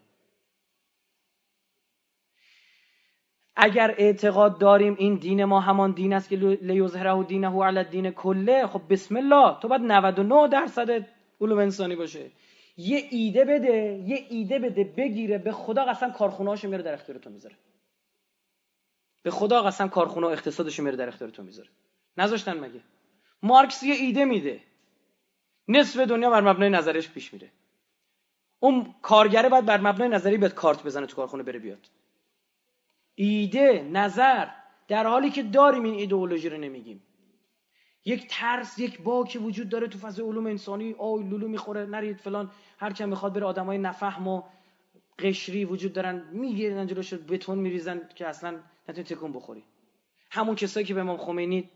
اگر 3.56 3.94
اعتقاد 3.98 4.58
داریم 4.58 4.96
این 4.98 5.14
دین 5.14 5.44
ما 5.44 5.60
همان 5.60 5.92
دین 5.92 6.12
است 6.12 6.28
که 6.28 6.36
لیظهره 6.36 7.12
و 7.12 7.24
دینه 7.24 7.62
علی 7.62 7.78
الدین 7.78 8.10
کله 8.10 8.66
خب 8.66 8.82
بسم 8.90 9.16
الله 9.16 9.60
تو 9.60 9.68
باید 9.68 9.82
99 9.82 10.48
درصد 10.48 11.06
علوم 11.40 11.58
انسانی 11.58 11.96
باشه. 11.96 12.30
یه 12.76 13.08
ایده 13.10 13.44
بده 13.44 14.02
یه 14.06 14.26
ایده 14.30 14.58
بده 14.58 14.84
بگیره 14.84 15.38
به 15.38 15.52
خدا 15.52 15.84
قسم 15.84 16.12
کارخونه 16.12 16.66
میره 16.66 16.82
در 16.82 16.94
اختیار 16.94 17.18
تو 17.18 17.30
می‌ذاره. 17.30 17.54
به 19.22 19.30
خدا 19.30 19.62
قسم 19.62 19.88
کارخونه 19.88 20.26
و 20.26 20.30
اقتصادش 20.30 20.80
میره 20.80 20.96
در 20.96 21.08
اختیار 21.08 21.30
تو 21.30 21.42
می‌ذاره. 21.42 21.68
نذاشتن 22.16 22.60
مگه؟ 22.60 22.80
مارکس 23.42 23.82
یه 23.82 23.94
ایده 23.94 24.24
میده. 24.24 24.60
نصف 25.68 26.00
دنیا 26.00 26.30
بر 26.30 26.40
مبنای 26.40 26.70
نظرش 26.70 27.10
پیش 27.10 27.32
میره. 27.32 27.50
اون 28.60 28.94
کارگره 29.02 29.48
باید 29.48 29.66
بر 29.66 29.80
مبنای 29.80 30.08
نظری 30.08 30.36
بیاد 30.36 30.54
کارت 30.54 30.82
بزنه 30.82 31.06
تو 31.06 31.16
کارخونه 31.16 31.42
بره 31.42 31.58
بیاد. 31.58 31.86
ایده 33.14 33.82
نظر 33.82 34.46
در 34.88 35.06
حالی 35.06 35.30
که 35.30 35.42
داریم 35.42 35.84
این 35.84 35.94
ایدئولوژی 35.94 36.48
رو 36.48 36.56
نمیگیم. 36.56 37.02
یک 38.04 38.26
ترس 38.30 38.78
یک 38.78 39.02
باکی 39.02 39.38
وجود 39.38 39.68
داره 39.68 39.88
تو 39.88 39.98
فضای 39.98 40.26
علوم 40.26 40.46
انسانی. 40.46 40.94
آی 40.98 41.22
لولو 41.22 41.48
می‌خوره 41.48 41.86
نرید 41.86 42.16
فلان. 42.16 42.50
هر 42.78 42.92
کم 42.92 43.08
می‌خواد 43.08 43.32
بره 43.32 43.44
آدمای 43.46 43.78
نفهم 43.78 44.28
و 44.28 44.42
قشری 45.18 45.64
وجود 45.64 45.92
دارن. 45.92 46.28
می‌گیرن 46.32 46.86
جلوش 46.86 47.14
بتون 47.14 47.58
میریزن 47.58 48.08
که 48.14 48.26
اصلا 48.26 48.60
نتونی 48.88 49.04
تکون 49.04 49.32
بخوری. 49.32 49.64
همون 50.30 50.54
کسایی 50.54 50.86
که 50.86 50.94
به 50.94 51.00
امام 51.00 51.16
خمینی 51.16 51.70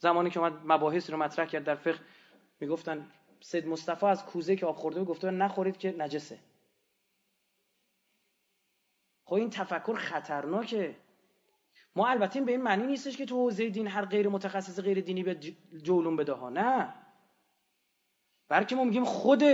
زمانی 0.00 0.30
که 0.30 0.40
اومد 0.40 0.52
مباحث 0.64 1.10
رو 1.10 1.16
مطرح 1.16 1.46
کرد 1.46 1.64
در 1.64 1.74
فقه 1.74 1.98
می‌گفتن 2.60 3.06
سید 3.40 3.66
مصطفی 3.66 4.06
از 4.06 4.24
کوزه 4.24 4.56
که 4.56 4.66
آب 4.66 4.76
خورده 4.76 5.04
گفته 5.04 5.30
نخورید 5.30 5.76
که 5.76 5.94
نجسه. 5.98 6.38
خب 9.24 9.34
این 9.34 9.50
تفکر 9.50 9.94
خطرناکه. 9.94 10.96
ما 11.96 12.08
البته 12.08 12.40
به 12.40 12.52
این 12.52 12.62
معنی 12.62 12.86
نیستش 12.86 13.16
که 13.16 13.26
تو 13.26 13.36
حوزه 13.36 13.68
دین 13.68 13.86
هر 13.86 14.04
غیر 14.04 14.28
متخصص 14.28 14.80
غیر 14.80 15.00
دینی 15.00 15.22
به 15.22 15.34
جولون 15.82 16.16
بده 16.16 16.32
ها 16.32 16.48
نه. 16.48 16.94
بلکه 18.48 18.76
ما 18.76 18.84
میگیم 18.84 19.04
خود 19.04 19.44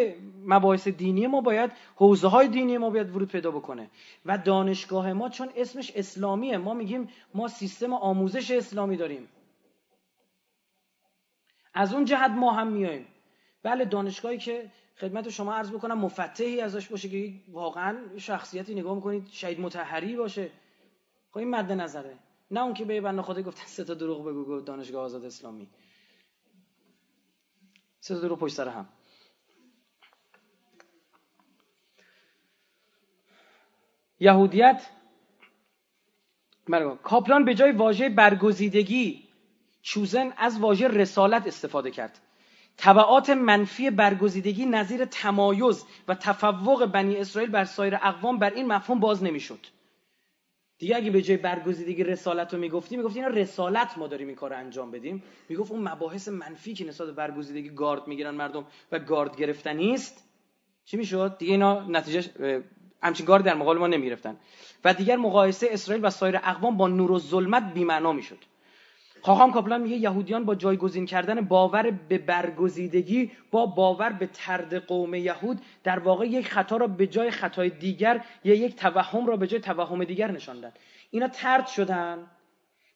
مباحث 0.45 0.89
دینی 0.89 1.27
ما 1.27 1.41
باید 1.41 1.73
حوزه 1.97 2.29
های 2.29 2.49
دینی 2.49 2.79
ما 2.79 2.91
باید 2.91 3.17
ورود 3.17 3.29
پیدا 3.33 3.51
بکنه. 3.51 3.91
و 4.27 4.39
دانشگاه 4.39 5.13
ما 5.13 5.29
چون 5.29 5.53
اسمش 5.57 5.93
اسلامیه 5.95 6.57
ما 6.57 6.75
میگیم 6.75 7.09
ما 7.35 7.49
سیستم 7.49 7.93
آموزش 7.93 8.51
اسلامی 8.51 8.97
داریم. 8.97 9.29
از 11.77 11.95
اون 11.95 12.05
جهت 12.05 12.31
ما 12.31 12.53
هم 12.53 12.67
میایم. 12.67 13.07
بله 13.63 13.85
دانشگاهی 13.85 14.39
که 14.39 14.71
خدمت 14.97 15.29
شما 15.29 15.55
عرض 15.55 15.71
بکنم 15.71 15.99
مفتحی 15.99 16.61
ازش 16.61 16.89
باشه 16.89 17.09
که 17.09 17.33
واقعا 17.49 18.19
شخصیتی 18.19 18.75
نگاه 18.75 18.95
می‌کنید 18.95 19.29
شهید 19.31 19.61
متحری 19.61 20.17
باشه. 20.17 20.51
خب 21.31 21.39
این 21.39 21.51
مد 21.51 21.73
نظره. 21.73 22.19
نه 22.51 22.61
اون 22.61 22.75
که 22.75 22.85
به 22.85 23.01
بنده 23.01 23.23
خدا 23.23 23.43
گفتن 23.43 23.67
سه 23.67 23.85
تا 23.85 23.95
دروغ 23.95 24.27
بگو 24.27 24.61
دانشگاه 24.61 25.05
آزاد 25.05 25.25
اسلامی. 25.25 25.69
سه 28.01 28.29
رو 28.29 28.37
پشت 28.37 28.55
سر 28.55 28.69
هم. 28.69 28.89
یهودیت 34.21 34.87
کاپلان 37.03 37.45
به 37.45 37.55
جای 37.55 37.73
واژه 37.73 38.09
برگزیدگی 38.09 39.26
چوزن 39.87 40.33
از 40.37 40.61
واژه 40.61 40.89
رسالت 40.89 41.47
استفاده 41.47 41.91
کرد. 41.91 42.19
طبعات 42.77 43.31
منفی 43.31 43.91
برگزیدگی 43.91 44.67
نظیر 44.67 45.05
تمایز 45.05 45.85
و 46.09 46.15
تفوق 46.15 46.87
بنی 46.87 47.17
اسرائیل 47.17 47.51
بر 47.51 47.65
سایر 47.65 47.95
اقوام 47.95 48.39
بر 48.39 48.51
این 48.51 48.67
مفهوم 48.67 49.01
باز 49.01 49.25
نمی‌شد. 49.25 49.59
دیگه 50.79 50.97
اگه 50.97 51.11
به 51.11 51.23
جای 51.23 51.37
برگزیدگی 51.37 52.05
رسالت 52.05 52.55
رو 52.55 52.61
می‌گفتی 52.61 52.97
می‌گفتی 52.97 53.19
اینا 53.19 53.31
رسالت 53.31 53.99
ما 53.99 54.07
داریم 54.07 54.27
این 54.27 54.37
کار 54.37 54.55
انجام 54.55 54.91
بدیم. 54.91 55.23
می‌گفت 55.49 55.73
اون 55.73 55.89
مباحث 55.89 56.29
منفی 56.29 56.75
که 56.75 56.85
نسبت 56.85 57.09
برگزیدگی 57.09 57.71
گارد 57.71 58.09
می‌گیرن 58.09 58.35
مردم 58.35 58.67
و 58.93 58.99
گارد 58.99 59.37
گرفتنی 59.37 59.95
است. 59.95 60.25
چی 60.85 60.97
می‌شد؟ 60.97 61.39
دیگه 61.39 61.53
اینا 61.53 61.85
نتیجه 61.89 62.25
همچین 63.03 63.27
گارد 63.27 63.45
در 63.45 63.55
مقابل 63.55 63.79
ما 63.79 63.87
نمی‌گرفتن. 63.87 64.37
و 64.85 64.95
دیگر 64.95 65.17
مقایسه 65.17 65.69
اسرائیل 65.71 66.05
و 66.05 66.11
سایر 66.11 66.37
اقوام 66.37 66.77
با 66.77 66.89
نور 66.89 67.11
و 67.13 67.19
ظلمت 67.19 67.75
بی‌معنا 67.75 68.13
می‌شد. 68.13 68.39
خواهم 69.21 69.53
کاپلان 69.53 69.83
میگه 69.83 69.97
یهودیان 69.97 70.45
با 70.45 70.55
جایگزین 70.55 71.07
کردن 71.07 71.41
باور 71.41 71.91
به 71.91 72.19
برگزیدگی 72.19 73.31
با 73.51 73.67
باور 73.67 74.13
به 74.13 74.27
ترد 74.27 74.75
قوم 74.75 75.15
یهود 75.15 75.61
در 75.85 75.99
واقع 75.99 76.27
یک 76.27 76.49
خطا 76.49 76.77
را 76.77 76.87
به 76.87 77.07
جای 77.07 77.31
خطای 77.31 77.71
دیگر 77.71 78.25
یا 78.45 78.55
یک 78.55 78.77
توهم 78.77 79.27
را 79.27 79.37
به 79.37 79.47
جای 79.47 79.61
توهم 79.61 80.05
دیگر 80.05 80.31
نشاندن. 80.31 80.73
اینا 81.11 81.29
ترد 81.29 81.67
شدن 81.67 82.19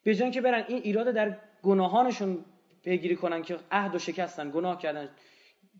به 0.05 0.15
جای 0.15 0.31
که 0.31 0.41
برن 0.41 0.65
این 0.69 0.81
ایراد 0.83 1.11
در 1.11 1.37
گناهانشون 1.63 2.45
پیگیری 2.85 3.17
کنن 3.17 3.43
که 3.43 3.59
عهد 3.71 3.95
و 3.95 3.99
شکستن 3.99 4.51
گناه 4.51 4.79
کردن 4.79 5.09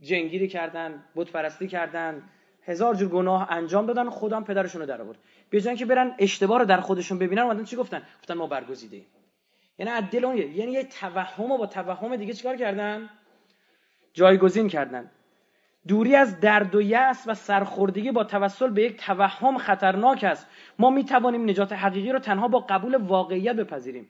جنگیری 0.03 0.49
کردن 0.49 1.05
بت 1.17 1.31
پرستی 1.31 1.69
کردن 1.69 2.23
هزار 2.63 2.95
جور 2.95 3.09
گناه 3.09 3.53
انجام 3.53 3.87
دادن 3.87 4.11
خدا 4.11 4.41
پدرشون 4.41 4.81
رو 4.81 4.87
در 4.87 5.03
آورد. 5.03 5.19
به 5.51 5.61
جای 5.61 5.77
که 5.77 5.87
برن 5.87 6.15
اشتباه 6.19 6.59
رو 6.59 6.65
در 6.65 6.81
خودشون 6.81 7.19
ببینن 7.19 7.43
اومدن 7.43 7.65
چی 7.65 7.77
گفتن؟ 7.77 8.03
گفتن 8.21 8.35
ما 8.35 8.47
برگزیده 8.47 8.97
ایم. 8.97 9.07
یعنی 9.81 9.93
از 9.93 10.05
دل 10.11 10.25
اون 10.25 10.37
یعنی 10.37 10.73
یه 10.73 10.85
توهم 10.85 11.51
و 11.51 11.59
با 11.59 11.67
توهم 11.67 12.17
دیگه 12.17 12.33
چیکار 12.33 12.57
کردن؟ 12.57 13.11
جایگزین 14.13 14.69
کردن. 14.69 15.11
دوری 15.89 16.17
از 16.17 16.41
درد 16.41 16.75
و 16.75 16.83
یأس 16.83 17.25
و 17.29 17.35
سرخوردگی 17.35 18.11
با 18.11 18.25
توسل 18.25 18.71
به 18.71 18.83
یک 18.83 18.97
توهم 18.97 19.59
خطرناک 19.59 20.25
است. 20.25 20.47
ما 20.79 20.91
می 20.91 21.05
توانیم 21.05 21.51
نجات 21.51 21.73
حقیقی 21.73 22.13
رو 22.13 22.19
تنها 22.19 22.49
با 22.49 22.61
قبول 22.69 22.97
واقعیت 22.97 23.57
بپذیریم. 23.57 24.09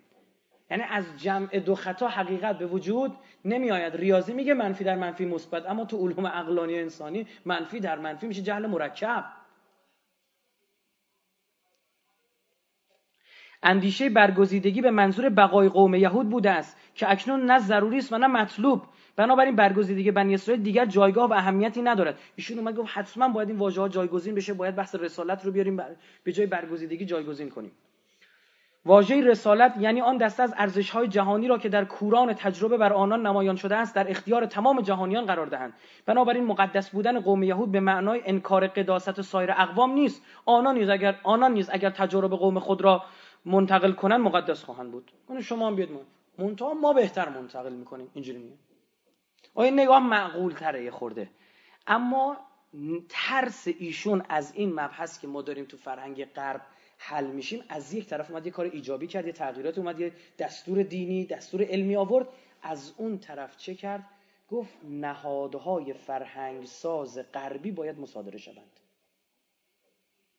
یعنی 0.71 0.83
از 0.91 1.05
جمع 1.17 1.59
دو 1.59 1.75
خطا 1.75 2.09
حقیقت 2.09 2.59
به 2.59 2.67
وجود 2.67 3.17
نمی 3.45 3.71
آید 3.71 3.97
ریاضی 3.97 4.33
میگه 4.33 4.55
منفی 4.55 4.85
در 4.85 4.97
منفی 4.97 5.27
مثبت 5.27 5.67
اما 5.67 5.85
تو 5.85 5.97
علوم 5.97 6.27
عقلانی 6.27 6.79
انسانی 6.79 7.27
منفی 7.45 7.81
در 7.81 7.99
منفی 7.99 8.27
میشه 8.27 8.43
جهل 8.43 8.67
مرکب. 8.67 9.25
اندیشه 13.63 14.11
برگزیدگی 14.11 14.81
به 14.81 14.91
منظور 14.91 15.29
بقای 15.29 15.69
قوم 15.69 15.95
یهود 15.95 16.31
بوده 16.31 16.51
است 16.51 16.77
که 16.95 17.11
اکنون 17.11 17.47
نه 17.47 17.59
ضروری 17.59 17.99
است 17.99 18.13
و 18.13 18.19
نه 18.19 18.27
مطلوب. 18.27 18.83
بنابراین 19.17 19.57
برگزیدگی 19.57 20.11
بنی 20.11 20.35
اسرائیل 20.35 20.63
دیگر 20.63 20.87
جایگاه 20.87 21.31
و 21.31 21.33
اهمیتی 21.33 21.83
ندارد. 21.83 22.19
ایشون 22.37 22.59
اومد 22.59 22.77
گفت 22.77 22.91
حتما 22.93 23.29
باید 23.29 23.49
این 23.49 23.59
واژه 23.59 23.81
ها 23.81 23.89
جایگزین 23.89 24.35
بشه 24.35 24.55
باید 24.55 24.77
بحث 24.77 24.95
رسالت 24.95 25.45
رو 25.45 25.53
بیاریم 25.53 25.83
به 26.25 26.33
جای 26.33 26.47
برگزیدگی 26.47 27.05
جایگزین 27.05 27.51
کنیم. 27.51 27.73
واژه 28.85 29.21
رسالت 29.21 29.75
یعنی 29.79 30.01
آن 30.01 30.17
دسته 30.17 30.43
از 30.43 30.55
ارزش 30.59 30.91
های 30.91 31.09
جهانی 31.09 31.49
را 31.49 31.59
که 31.59 31.69
در 31.69 31.85
کوران 31.85 32.33
تجربه 32.33 32.77
بر 32.77 32.93
آنان 32.93 33.27
نمایان 33.27 33.57
شده 33.57 33.77
است 33.77 33.95
در 33.95 34.11
اختیار 34.11 34.47
تمام 34.47 34.81
جهانیان 34.81 35.27
قرار 35.27 35.47
دهند. 35.47 35.73
بنابراین 36.07 36.45
مقدس 36.45 36.91
بودن 36.91 37.21
قوم 37.21 37.43
یهود 37.43 37.73
به 37.73 37.81
معنای 37.81 38.23
انکار 38.25 38.67
قداست 38.67 39.23
سایر 39.23 39.51
اقوام 39.51 39.93
نیست. 39.93 40.23
آنان 40.47 40.75
نیز 40.79 40.89
اگر 40.89 41.19
آنان 41.23 41.53
نیز 41.53 41.71
اگر 41.73 41.91
تجربه 41.91 42.37
قوم 42.37 42.59
خود 42.59 42.83
را 42.83 43.03
منتقل 43.45 43.93
کنن 43.93 44.17
مقدس 44.17 44.65
خواهند 44.65 44.93
بود. 44.93 45.13
اون 45.27 45.41
شما 45.41 45.67
هم 45.67 45.77
بیاد 45.77 45.89
منتها 46.39 46.75
ما 46.75 46.93
بهتر 46.93 47.29
منتقل 47.29 47.73
می‌کنیم. 47.73 48.11
اینجوری 48.15 48.39
میگه 48.39 48.57
آیا 49.55 49.71
نگاه 49.71 49.99
معقول 49.99 50.53
تره 50.53 50.85
یه 50.85 50.91
خورده. 50.91 51.31
اما 51.87 52.37
ترس 53.09 53.69
ایشون 53.79 54.23
از 54.29 54.55
این 54.55 54.73
مبحث 54.73 55.21
که 55.21 55.27
ما 55.27 55.43
داریم 55.43 55.65
تو 55.65 55.77
فرهنگ 55.77 56.25
غرب 56.25 56.61
حل 56.99 57.27
میشیم 57.27 57.65
از 57.69 57.95
یک 57.95 58.07
طرف 58.07 58.31
اومد 58.31 58.47
یه 58.47 58.53
کار 58.53 58.67
ایجابی 58.67 59.07
کرد 59.07 59.27
یه 59.27 59.33
تغییرات 59.33 59.79
اومد 59.79 60.01
یه 60.01 60.13
دستور 60.39 60.83
دینی 60.83 61.27
دستور 61.27 61.63
علمی 61.63 61.97
آورد. 61.97 62.29
از 62.63 62.95
اون 62.97 63.19
طرف 63.19 63.57
چه 63.57 63.75
کرد؟ 63.75 64.07
گفت 64.51 64.75
نهادهای 64.85 65.93
فرهنگ 65.93 66.65
ساز 66.65 67.19
غربی 67.35 67.71
باید 67.71 67.99
مصادره 67.99 68.39
شوند. 68.39 68.80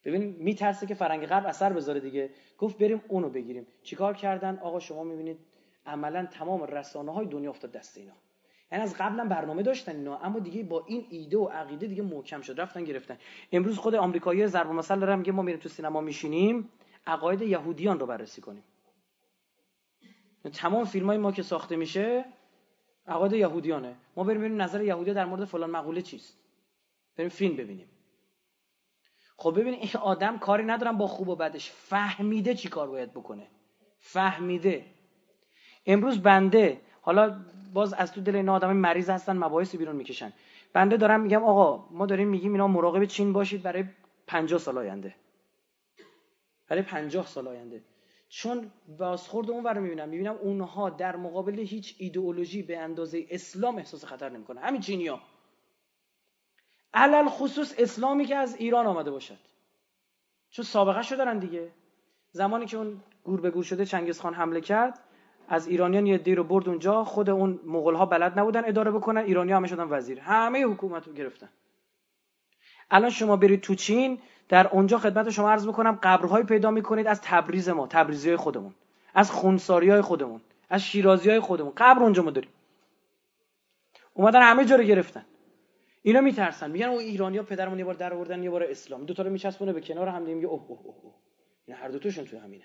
ببین 0.04 0.36
میترسه 0.38 0.86
که 0.86 0.94
فرنگ 0.94 1.26
غرب 1.26 1.46
اثر 1.46 1.72
بذاره 1.72 2.00
دیگه. 2.00 2.30
گفت 2.58 2.78
بریم 2.78 3.02
اونو 3.08 3.28
بگیریم. 3.28 3.66
چیکار 3.82 4.14
کردن؟ 4.16 4.58
آقا 4.58 4.80
شما 4.80 5.04
می‌بینید 5.04 5.38
عملا 5.86 6.26
تمام 6.26 6.62
رسانه 6.62 7.12
های 7.12 7.26
دنیا 7.26 7.50
افتاد 7.50 7.72
دست 7.72 7.98
اینا. 7.98 8.12
یعنی 8.72 8.84
از 8.84 8.94
قبلا 8.98 9.24
برنامه 9.24 9.62
داشتن 9.62 9.96
اینا 9.96 10.18
اما 10.18 10.38
دیگه 10.38 10.62
با 10.62 10.84
این 10.86 11.06
ایده 11.10 11.38
و 11.38 11.44
عقیده 11.48 11.86
دیگه 11.86 12.02
محکم 12.02 12.40
شد 12.40 12.60
رفتن 12.60 12.84
گرفتن. 12.84 13.18
امروز 13.52 13.78
خود 13.78 13.94
آمریکایی 13.94 14.46
ضرب 14.46 14.68
المثل 14.68 14.98
داره 14.98 15.16
میگه 15.16 15.32
ما 15.32 15.42
میریم 15.42 15.60
تو 15.60 15.68
سینما 15.68 16.00
میشینیم 16.00 16.68
عقاید 17.06 17.42
یهودیان 17.42 18.00
رو 18.00 18.06
بررسی 18.06 18.40
کنیم. 18.40 18.64
تمام 20.52 20.84
فیلم 20.84 21.06
های 21.06 21.18
ما 21.18 21.32
که 21.32 21.42
ساخته 21.42 21.76
میشه 21.76 22.24
عقاید 23.06 23.32
یهودیانه. 23.32 23.96
ما 24.16 24.24
بریم 24.24 24.38
ببینیم 24.38 24.62
نظر 24.62 24.82
یهودی 24.82 25.14
در 25.14 25.24
مورد 25.24 25.44
فلان 25.44 25.70
مقوله 25.70 26.02
چیست. 26.02 26.38
بریم 27.16 27.28
فیلم 27.28 27.56
ببینیم. 27.56 27.86
خب 29.42 29.60
ببین 29.60 29.74
این 29.74 29.90
آدم 30.02 30.38
کاری 30.38 30.64
ندارم 30.64 30.98
با 30.98 31.06
خوب 31.06 31.28
و 31.28 31.36
بدش. 31.36 31.70
فهمیده 31.70 32.54
چی 32.54 32.68
کار 32.68 32.88
باید 32.88 33.10
بکنه. 33.10 33.46
فهمیده. 34.00 34.86
امروز 35.86 36.22
بنده 36.22 36.80
حالا 37.00 37.36
باز 37.72 37.92
از 37.92 38.12
تو 38.12 38.20
دل 38.20 38.36
این 38.36 38.48
آدم 38.48 38.72
مریض 38.76 39.10
هستن 39.10 39.36
مباحثی 39.36 39.76
بیرون 39.76 39.96
می‌کشن. 39.96 40.32
بنده 40.72 40.96
دارم 40.96 41.20
میگم 41.20 41.44
آقا 41.44 41.84
ما 41.90 42.06
داریم 42.06 42.28
میگیم 42.28 42.52
اینا 42.52 42.68
مراقب 42.68 43.04
چین 43.04 43.32
باشید 43.32 43.62
برای 43.62 43.84
50 44.26 44.58
سال 44.58 44.78
آینده. 44.78 45.14
برای 46.68 46.82
50 46.82 47.26
سال 47.26 47.48
آینده. 47.48 47.82
چون 48.28 48.70
بازخورد 48.98 49.50
اون 49.50 49.64
ور 49.64 49.78
می‌بینم. 49.78 50.08
می‌بینم 50.08 50.36
اونها 50.42 50.90
در 50.90 51.16
مقابل 51.16 51.58
هیچ 51.58 51.94
ایدئولوژی 51.98 52.62
به 52.62 52.78
اندازه 52.78 53.26
اسلام 53.30 53.78
احساس 53.78 54.04
خطر 54.04 54.28
نمی‌کنه 54.28 54.60
همین 54.60 54.80
چینیا 54.80 55.20
علل 56.94 57.28
خصوص 57.28 57.74
اسلامی 57.78 58.24
که 58.24 58.36
از 58.36 58.56
ایران 58.56 58.86
آمده 58.86 59.10
باشد. 59.10 59.38
چون 60.50 60.64
سابقه 60.64 61.02
شو 61.02 61.16
دارن 61.16 61.38
دیگه. 61.38 61.70
زمانی 62.32 62.66
که 62.66 62.76
اون 62.76 63.00
گور 63.24 63.40
به 63.40 63.50
گور 63.50 63.64
شده 63.64 63.84
چنگیز 63.86 64.20
خان 64.20 64.34
حمله 64.34 64.60
کرد 64.60 64.98
از 65.48 65.68
ایرانیان 65.68 66.06
یه 66.06 66.18
دی 66.18 66.34
رو 66.34 66.44
برد 66.44 66.68
اونجا 66.68 67.04
خود 67.04 67.30
اون 67.30 67.60
مغول 67.66 67.94
ها 67.94 68.06
بلد 68.06 68.38
نبودن 68.38 68.64
اداره 68.64 68.90
بکنن 68.90 69.20
ایرانی 69.20 69.52
همه 69.52 69.68
شدن 69.68 69.86
وزیر. 69.90 70.20
همه 70.20 70.64
حکومت 70.64 71.06
رو 71.06 71.12
گرفتن. 71.12 71.48
الان 72.90 73.10
شما 73.10 73.36
برید 73.36 73.60
تو 73.60 73.74
چین 73.74 74.18
در 74.48 74.68
اونجا 74.68 74.98
خدمت 74.98 75.30
شما 75.30 75.50
عرض 75.50 75.66
بکنم 75.66 75.98
قبرهایی 76.02 76.44
پیدا 76.44 76.70
می‌کنید 76.70 77.06
از 77.06 77.20
تبریز 77.20 77.68
ما 77.68 77.86
تبریزی 77.86 78.28
های 78.28 78.36
خودمون. 78.36 78.74
از 79.14 79.30
خونساری 79.30 79.90
های 79.90 80.00
خودمون 80.00 80.40
از 80.70 80.82
شیرازی 80.82 81.30
های 81.30 81.40
خودمون. 81.40 81.72
قبر 81.76 82.02
اونجا 82.02 82.22
ما 82.22 82.30
داریم. 82.30 82.50
اومدن 84.14 84.42
همه 84.42 84.64
جا 84.64 84.76
رو 84.76 84.84
گرفتن. 84.84 85.24
اینا 86.02 86.20
میترسن. 86.20 86.70
میگن 86.70 86.86
او 86.86 86.98
ایرانیا 86.98 87.42
پدرمون 87.42 87.78
یه 87.78 87.84
بار 87.84 87.94
در 87.94 88.14
آوردن 88.14 88.42
یه 88.42 88.50
بار 88.50 88.62
اسلام. 88.62 89.04
دو 89.04 89.14
تا 89.14 89.22
رو 89.22 89.30
میچسبونه 89.30 89.72
به 89.72 89.80
کنار 89.80 90.08
هم 90.08 90.22
میگه 90.22 90.46
اوه 90.46 90.66
اوه 90.68 90.80
اوه 90.86 91.14
اینا 91.66 91.80
هر 91.80 91.88
دو 91.88 91.98
تاشون 91.98 92.24
تو 92.24 92.38
همینه. 92.38 92.64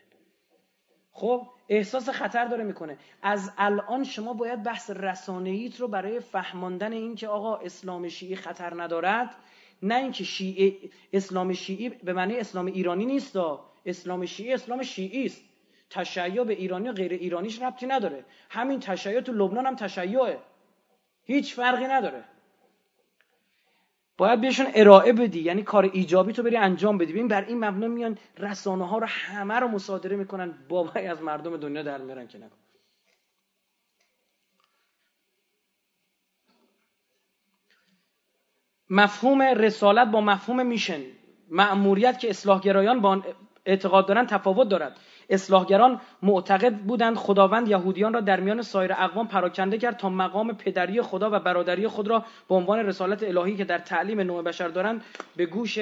خب 1.12 1.48
احساس 1.70 2.10
خطر 2.10 2.46
داره 2.46 2.64
می‌کنه. 2.64 2.98
از 3.22 3.52
الان 3.58 4.04
شما 4.04 4.34
باید 4.34 4.64
بحث 4.64 4.90
رسانه‌ایت 4.90 5.80
رو 5.80 5.88
برای 5.88 6.20
فهماندن 6.20 6.94
این 6.94 7.16
که 7.16 7.28
آقا 7.28 7.56
اسلام 7.56 8.08
شیعی 8.08 8.36
خطر 8.36 8.82
ندارد 8.82 9.36
نه 9.82 9.96
اینکه 9.96 10.24
شیعه 10.24 10.90
اسلام 11.14 11.54
شیعی 11.54 11.90
به 11.90 12.14
معنی 12.14 12.38
اسلام 12.38 12.66
ایرانی 12.66 13.06
نیست 13.06 13.38
اسلام 13.86 14.26
شیعی 14.26 14.54
اسلام 14.54 14.84
شیعی 14.84 15.26
است. 15.26 15.44
تشیع 15.90 16.44
به 16.44 16.54
ایرانی 16.54 16.90
و 16.90 16.92
غیر 16.92 17.12
ایرانیش 17.12 17.62
ربطی 17.62 17.88
نداره. 17.88 18.26
همین 18.50 18.80
تشیع 18.80 19.22
تو 19.22 19.32
لبنان 19.32 19.66
هم 19.66 19.76
تشیعه. 19.76 20.40
هیچ 21.24 21.56
فرقی 21.56 21.86
نداره. 21.86 22.24
باید 24.18 24.42
بهشون 24.42 24.68
ارائه 24.76 25.14
بدی. 25.14 25.40
یعنی 25.40 25.64
کار 25.64 25.84
ایجابی 25.94 26.34
تو 26.34 26.44
بری 26.44 26.58
انجام 26.58 26.98
بدی. 26.98 27.14
ببین 27.14 27.28
بر 27.28 27.46
این 27.46 27.66
مبنا 27.66 27.88
میان 27.88 28.18
رسانه 28.38 28.88
ها 28.88 28.98
رو 28.98 29.08
همه 29.08 29.56
رو 29.56 29.68
مصادره 29.68 30.16
می‌کنن. 30.16 30.54
بابای 30.70 31.08
از 31.08 31.22
مردم 31.22 31.58
دنیا 31.58 31.84
در 31.84 31.98
میارن 31.98 32.28
که 32.28 32.38
نکن 32.38 32.58
مفهوم 38.90 39.42
رسالت 39.42 40.08
با 40.08 40.22
مفهوم 40.22 40.66
میشن. 40.66 41.02
مأموریت 41.50 42.20
که 42.20 42.30
اصلاحگرایان 42.30 43.02
با 43.02 43.24
اعتقاد 43.66 44.08
دارند 44.08 44.28
تفاوت 44.30 44.70
دارد. 44.70 45.00
اصلاحگران 45.30 46.02
معتقد 46.22 46.74
بودند 46.74 47.16
خداوند 47.16 47.68
یهودیان 47.68 48.14
را 48.14 48.20
در 48.20 48.40
میان 48.40 48.62
سایر 48.62 48.94
اقوام 48.94 49.28
پراکنده 49.28 49.78
کرد 49.78 49.98
تا 49.98 50.10
مقام 50.10 50.54
پدری 50.54 51.02
خدا 51.02 51.30
و 51.32 51.40
برادری 51.40 51.88
خود 51.88 52.08
را 52.08 52.26
به 52.50 52.56
عنوان 52.56 52.80
رسالت 52.80 53.24
الهی 53.24 53.56
که 53.56 53.66
در 53.66 53.78
تعلیم 53.78 54.20
نوع 54.20 54.44
بشر 54.44 54.68
دارند 54.68 55.04
به 55.36 55.46
گوش 55.46 55.80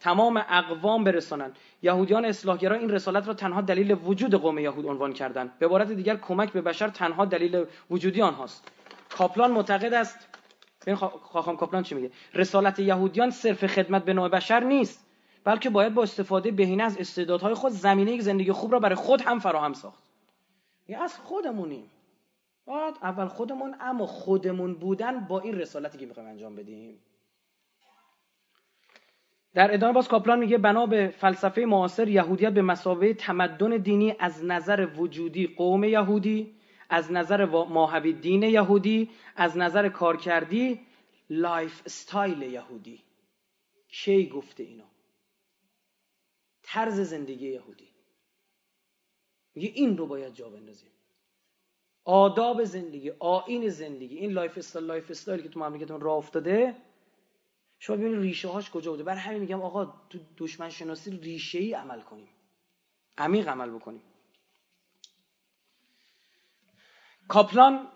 تمام 0.00 0.44
اقوام 0.48 1.04
برسانند. 1.04 1.56
یهودیان 1.82 2.24
اصلاحگرا 2.24 2.76
این 2.76 2.90
رسالت 2.90 3.28
را 3.28 3.34
تنها 3.34 3.60
دلیل 3.60 3.96
وجود 4.04 4.34
قوم 4.34 4.58
یهود 4.58 4.86
عنوان 4.86 5.12
کردند. 5.12 5.58
به 5.58 5.66
عبارت 5.66 5.92
دیگر 5.92 6.16
کمک 6.16 6.52
به 6.52 6.60
بشر 6.60 6.88
تنها 6.88 7.24
دلیل 7.24 7.64
وجودی 7.90 8.22
آنهاست 8.22 8.68
کاپلان 9.18 9.50
معتقد 9.50 9.94
است. 9.94 10.28
ببین 10.82 10.94
خواهم 10.96 11.56
کاپلان 11.56 11.82
چی 11.82 11.94
میگه؟ 11.94 12.10
رسالت 12.34 12.78
یهودیان 12.78 13.30
صرف 13.30 13.66
خدمت 13.66 14.04
به 14.04 14.12
نوع 14.12 14.28
بشر 14.28 14.60
نیست. 14.60 15.06
بلکه 15.44 15.70
باید 15.70 15.94
با 15.94 16.02
استفاده 16.02 16.50
بهینه 16.50 16.82
از 16.82 16.98
استعدادهای 16.98 17.54
خود 17.54 17.72
زمینه 17.72 18.12
یک 18.12 18.22
زندگی 18.22 18.52
خوب 18.52 18.72
را 18.72 18.78
برای 18.78 18.94
خود 18.94 19.20
هم 19.20 19.38
فراهم 19.38 19.72
ساخت. 19.72 20.02
یعنی 20.88 21.02
از 21.02 21.18
خودمونیم. 21.18 21.90
باید 22.66 22.94
اول 23.02 23.28
خودمون 23.28 23.76
اما 23.80 24.06
خودمون 24.06 24.74
بودن 24.74 25.20
با 25.20 25.40
این 25.40 25.58
رسالتی 25.58 25.98
که 25.98 26.06
می‌خوایم 26.06 26.28
انجام 26.28 26.56
بدیم. 26.56 26.98
در 29.54 29.74
ادامه 29.74 29.92
باز 29.92 30.08
کاپلان 30.08 30.38
میگه 30.38 30.58
بنا 30.58 30.86
به 30.86 31.08
فلسفه 31.08 31.64
معاصر 31.64 32.08
یهودیت 32.08 32.52
به 32.52 32.62
مثابه 32.62 33.14
تمدن 33.14 33.76
دینی 33.76 34.16
از 34.18 34.44
نظر 34.44 34.88
وجودی 34.96 35.46
قوم 35.46 35.84
یهودی 35.84 36.54
از 36.90 37.12
نظر 37.12 37.44
ماهوی 37.44 38.12
دین 38.12 38.42
یهودی 38.42 39.10
از 39.36 39.56
نظر 39.56 39.88
کارکردی 39.88 40.80
lifestyle 41.30 42.42
یهودی. 42.42 43.00
کی 43.88 44.28
گفته 44.28 44.62
اینا 44.62 44.84
طرز 46.64 47.00
زندگی 47.00 47.48
یهودی. 47.48 47.88
میگه 49.54 49.72
این 49.74 49.98
رو 49.98 50.06
باید 50.06 50.34
جا 50.34 50.50
بندازیم. 50.50 50.90
آداب 52.04 52.64
زندگی 52.64 53.10
آیین 53.10 53.68
زندگی 53.68 54.18
این 54.18 54.32
lifestyle 54.32 54.86
lifestyle 54.86 55.42
که 55.42 55.48
تو 55.48 55.60
مملکتون 55.60 56.00
راه 56.00 56.16
افتاده 56.16 56.76
شما 57.78 57.96
ببینید 57.96 58.20
ریشه 58.20 58.48
هاش 58.48 58.70
کجا 58.70 58.90
بوده. 58.90 59.02
برای 59.02 59.20
همین 59.20 59.40
میگم 59.40 59.62
آقا 59.62 59.84
تو 60.10 60.18
دشمن 60.38 60.70
شناسی 60.70 61.10
ریشه 61.10 61.58
ای 61.58 61.74
عمل 61.74 62.00
کنیم. 62.00 62.28
عمیق 63.18 63.48
عمل 63.48 63.70
بکنیم. 63.70 64.02
کاپلان 67.28 67.88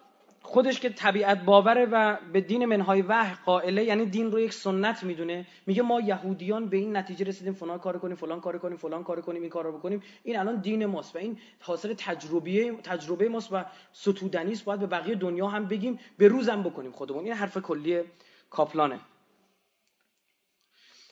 خودش 0.49 0.81
که 0.81 0.91
طبیعت 0.91 1.45
باوره 1.45 1.87
و 1.87 2.17
به 2.33 2.41
دین 2.41 2.65
منهای 2.65 3.03
وحی 3.03 3.35
قائله 3.45 3.85
یعنی 3.85 4.07
دین 4.07 4.33
رو 4.33 4.41
یک 4.41 4.53
سنت 4.53 5.03
می‌دونه. 5.03 5.47
میگه 5.67 5.83
ما 5.83 6.01
یهودیان 6.01 6.69
به 6.69 6.77
این 6.77 6.97
نتیجه 6.97 7.25
رسیدیم 7.25 7.53
فلان 7.53 7.79
کار 7.79 7.99
کنیم 7.99 8.17
فلان 8.17 8.41
کار 8.41 8.59
کنیم 8.59 8.77
فلان 8.77 9.05
کار 9.05 9.21
کنیم 9.21 9.43
این 9.43 9.51
کار 9.51 9.65
رو 9.65 9.79
بکنیم 9.79 10.03
این 10.23 10.39
الان 10.39 10.61
دین 10.61 10.87
ماست 10.87 11.17
و 11.17 11.19
این 11.19 11.39
حاصل 11.61 11.95
تجربه 11.99 12.73
تجربه 12.73 13.29
ماست 13.29 13.53
و 13.53 13.65
ستودنی 13.93 14.53
است. 14.53 14.65
باید 14.65 14.81
به 14.81 14.87
بقیه 14.87 15.15
دنیا 15.15 15.47
هم 15.47 15.67
بگیم 15.67 15.99
به 16.19 16.29
روزم 16.29 16.63
بکنیم 16.63 16.93
خودمون. 16.93 17.25
این 17.25 17.33
حرف 17.33 17.59
کلی 17.59 18.03
کاپلانه. 18.51 19.01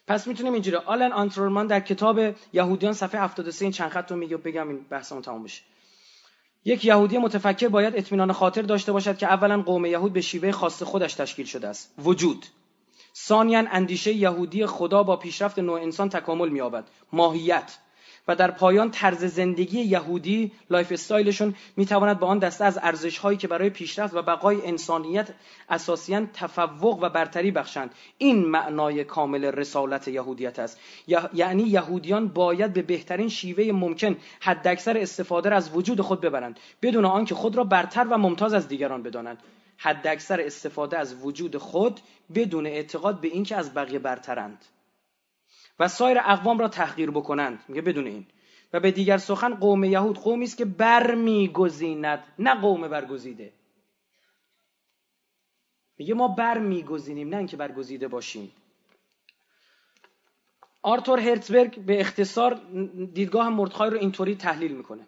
پس 0.07 0.27
می‌تونیم 0.27 0.53
اینجوری. 0.53 0.77
آلن 0.77 1.13
آنترمن 1.13 1.67
در 1.67 1.81
کتاب 1.81 2.21
یهودیان 2.53 2.93
صفحه 2.93 3.21
73 3.21 3.65
این 3.65 3.73
چند 3.73 3.91
خط 3.91 4.11
رو 4.11 4.17
میگه 4.17 4.37
بگم 4.37 4.69
این 4.69 4.87
بحثمون 4.91 5.23
تمام 5.23 5.43
بشه. 5.43 5.63
یک 6.67 6.85
یهودی 6.85 7.19
متفکر 7.19 7.69
باید 7.69 7.97
اطمینان 7.97 8.33
خاطر 8.33 8.63
داشته 8.63 8.93
باشد 8.93 9.19
که 9.19 9.27
اولا 9.27 9.63
قوم 9.63 9.85
یهود 9.87 10.13
به 10.13 10.21
شیوه 10.21 10.53
خاص 10.53 10.83
خودش 10.83 11.15
تشکیل 11.15 11.47
شده 11.47 11.69
است. 11.69 11.95
وجود. 11.99 12.47
ثانیا 13.17 13.65
اندیشه 13.71 14.13
یهودی 14.13 14.67
خدا 14.67 15.03
با 15.03 15.17
پیشرفت 15.17 15.59
نوع 15.59 15.81
انسان 15.81 16.09
تکامل 16.09 16.49
می‌یابد. 16.49 16.85
ماهیت. 17.13 17.79
و 18.29 18.37
در 18.37 18.51
پایان 18.51 18.91
طرز 18.91 19.25
زندگی 19.25 19.81
یهودی 19.81 20.53
lifestyle 20.71 20.93
شون 20.93 21.55
می‌تواند 21.77 22.21
به 22.21 22.27
آن 22.27 22.39
دسته 22.39 22.65
از 22.65 22.79
ارزش 22.83 23.19
هایی 23.19 23.39
که 23.39 23.49
برای 23.49 23.71
پیشرفت 23.71 24.15
و 24.15 24.23
بقای 24.23 24.67
انسانیت 24.67 25.29
اساسیا 25.69 26.27
تفوق 26.35 26.99
و 27.03 27.09
برتری 27.09 27.51
بخشند. 27.51 27.91
این 28.19 28.45
معنای 28.45 29.05
کامل 29.05 29.45
رسالت 29.45 30.09
یهودیت 30.09 30.59
است. 30.59 30.81
یعنی 31.35 31.63
یهودیان 31.63 32.29
باید 32.29 32.73
به 32.73 32.83
بهترین 32.83 33.29
شیوه 33.29 33.73
ممکن 33.73 34.17
حداکثر 34.41 34.99
استفاده 34.99 35.49
را 35.49 35.57
از 35.57 35.77
وجود 35.77 36.01
خود 36.01 36.21
ببرند 36.21 36.61
بدون 36.83 37.05
آنکه 37.05 37.35
خود 37.35 37.57
را 37.57 37.65
برتر 37.65 38.07
و 38.11 38.19
ممتاز 38.19 38.55
از 38.55 38.69
دیگران 38.69 39.03
بدانند. 39.03 39.39
حداکثر 39.79 40.41
استفاده 40.41 40.99
از 40.99 41.25
وجود 41.25 41.57
خود 41.57 42.01
بدون 42.35 42.67
اعتقاد 42.67 43.21
به 43.21 43.29
اینکه 43.29 43.57
از 43.57 43.75
بقیه 43.75 43.99
برترند. 43.99 44.65
و 45.79 45.89
سایر 45.89 46.19
اقوام 46.25 46.59
را 46.59 46.69
تحقیر 46.69 47.11
بکنند. 47.11 47.65
میگه 47.69 47.83
بدون 47.83 48.07
این 48.07 48.27
و 48.73 48.81
به 48.81 48.91
دیگر 48.91 49.19
سخن 49.19 49.55
قوم 49.55 49.85
یهود 49.85 50.19
قومی 50.19 50.45
است 50.45 50.57
که 50.57 50.65
برمیگزیند 50.65 52.25
نه 52.39 52.55
قوم 52.61 52.89
برگزیده. 52.89 53.53
میگه 55.99 56.15
ما 56.15 56.29
برمیگزینیم 56.29 57.29
نه 57.29 57.37
اینکه 57.37 57.57
برگزیده 57.57 58.09
باشیم. 58.09 58.53
آرتور 60.83 61.21
هرتزبرگ 61.21 61.79
به 61.79 62.01
اختصار 62.01 62.55
دیدگاه 63.15 63.49
مردخای 63.49 63.91
رو 63.91 63.99
اینطوری 63.99 64.35
تحلیل 64.35 64.77
می‌کنه. 64.77 65.07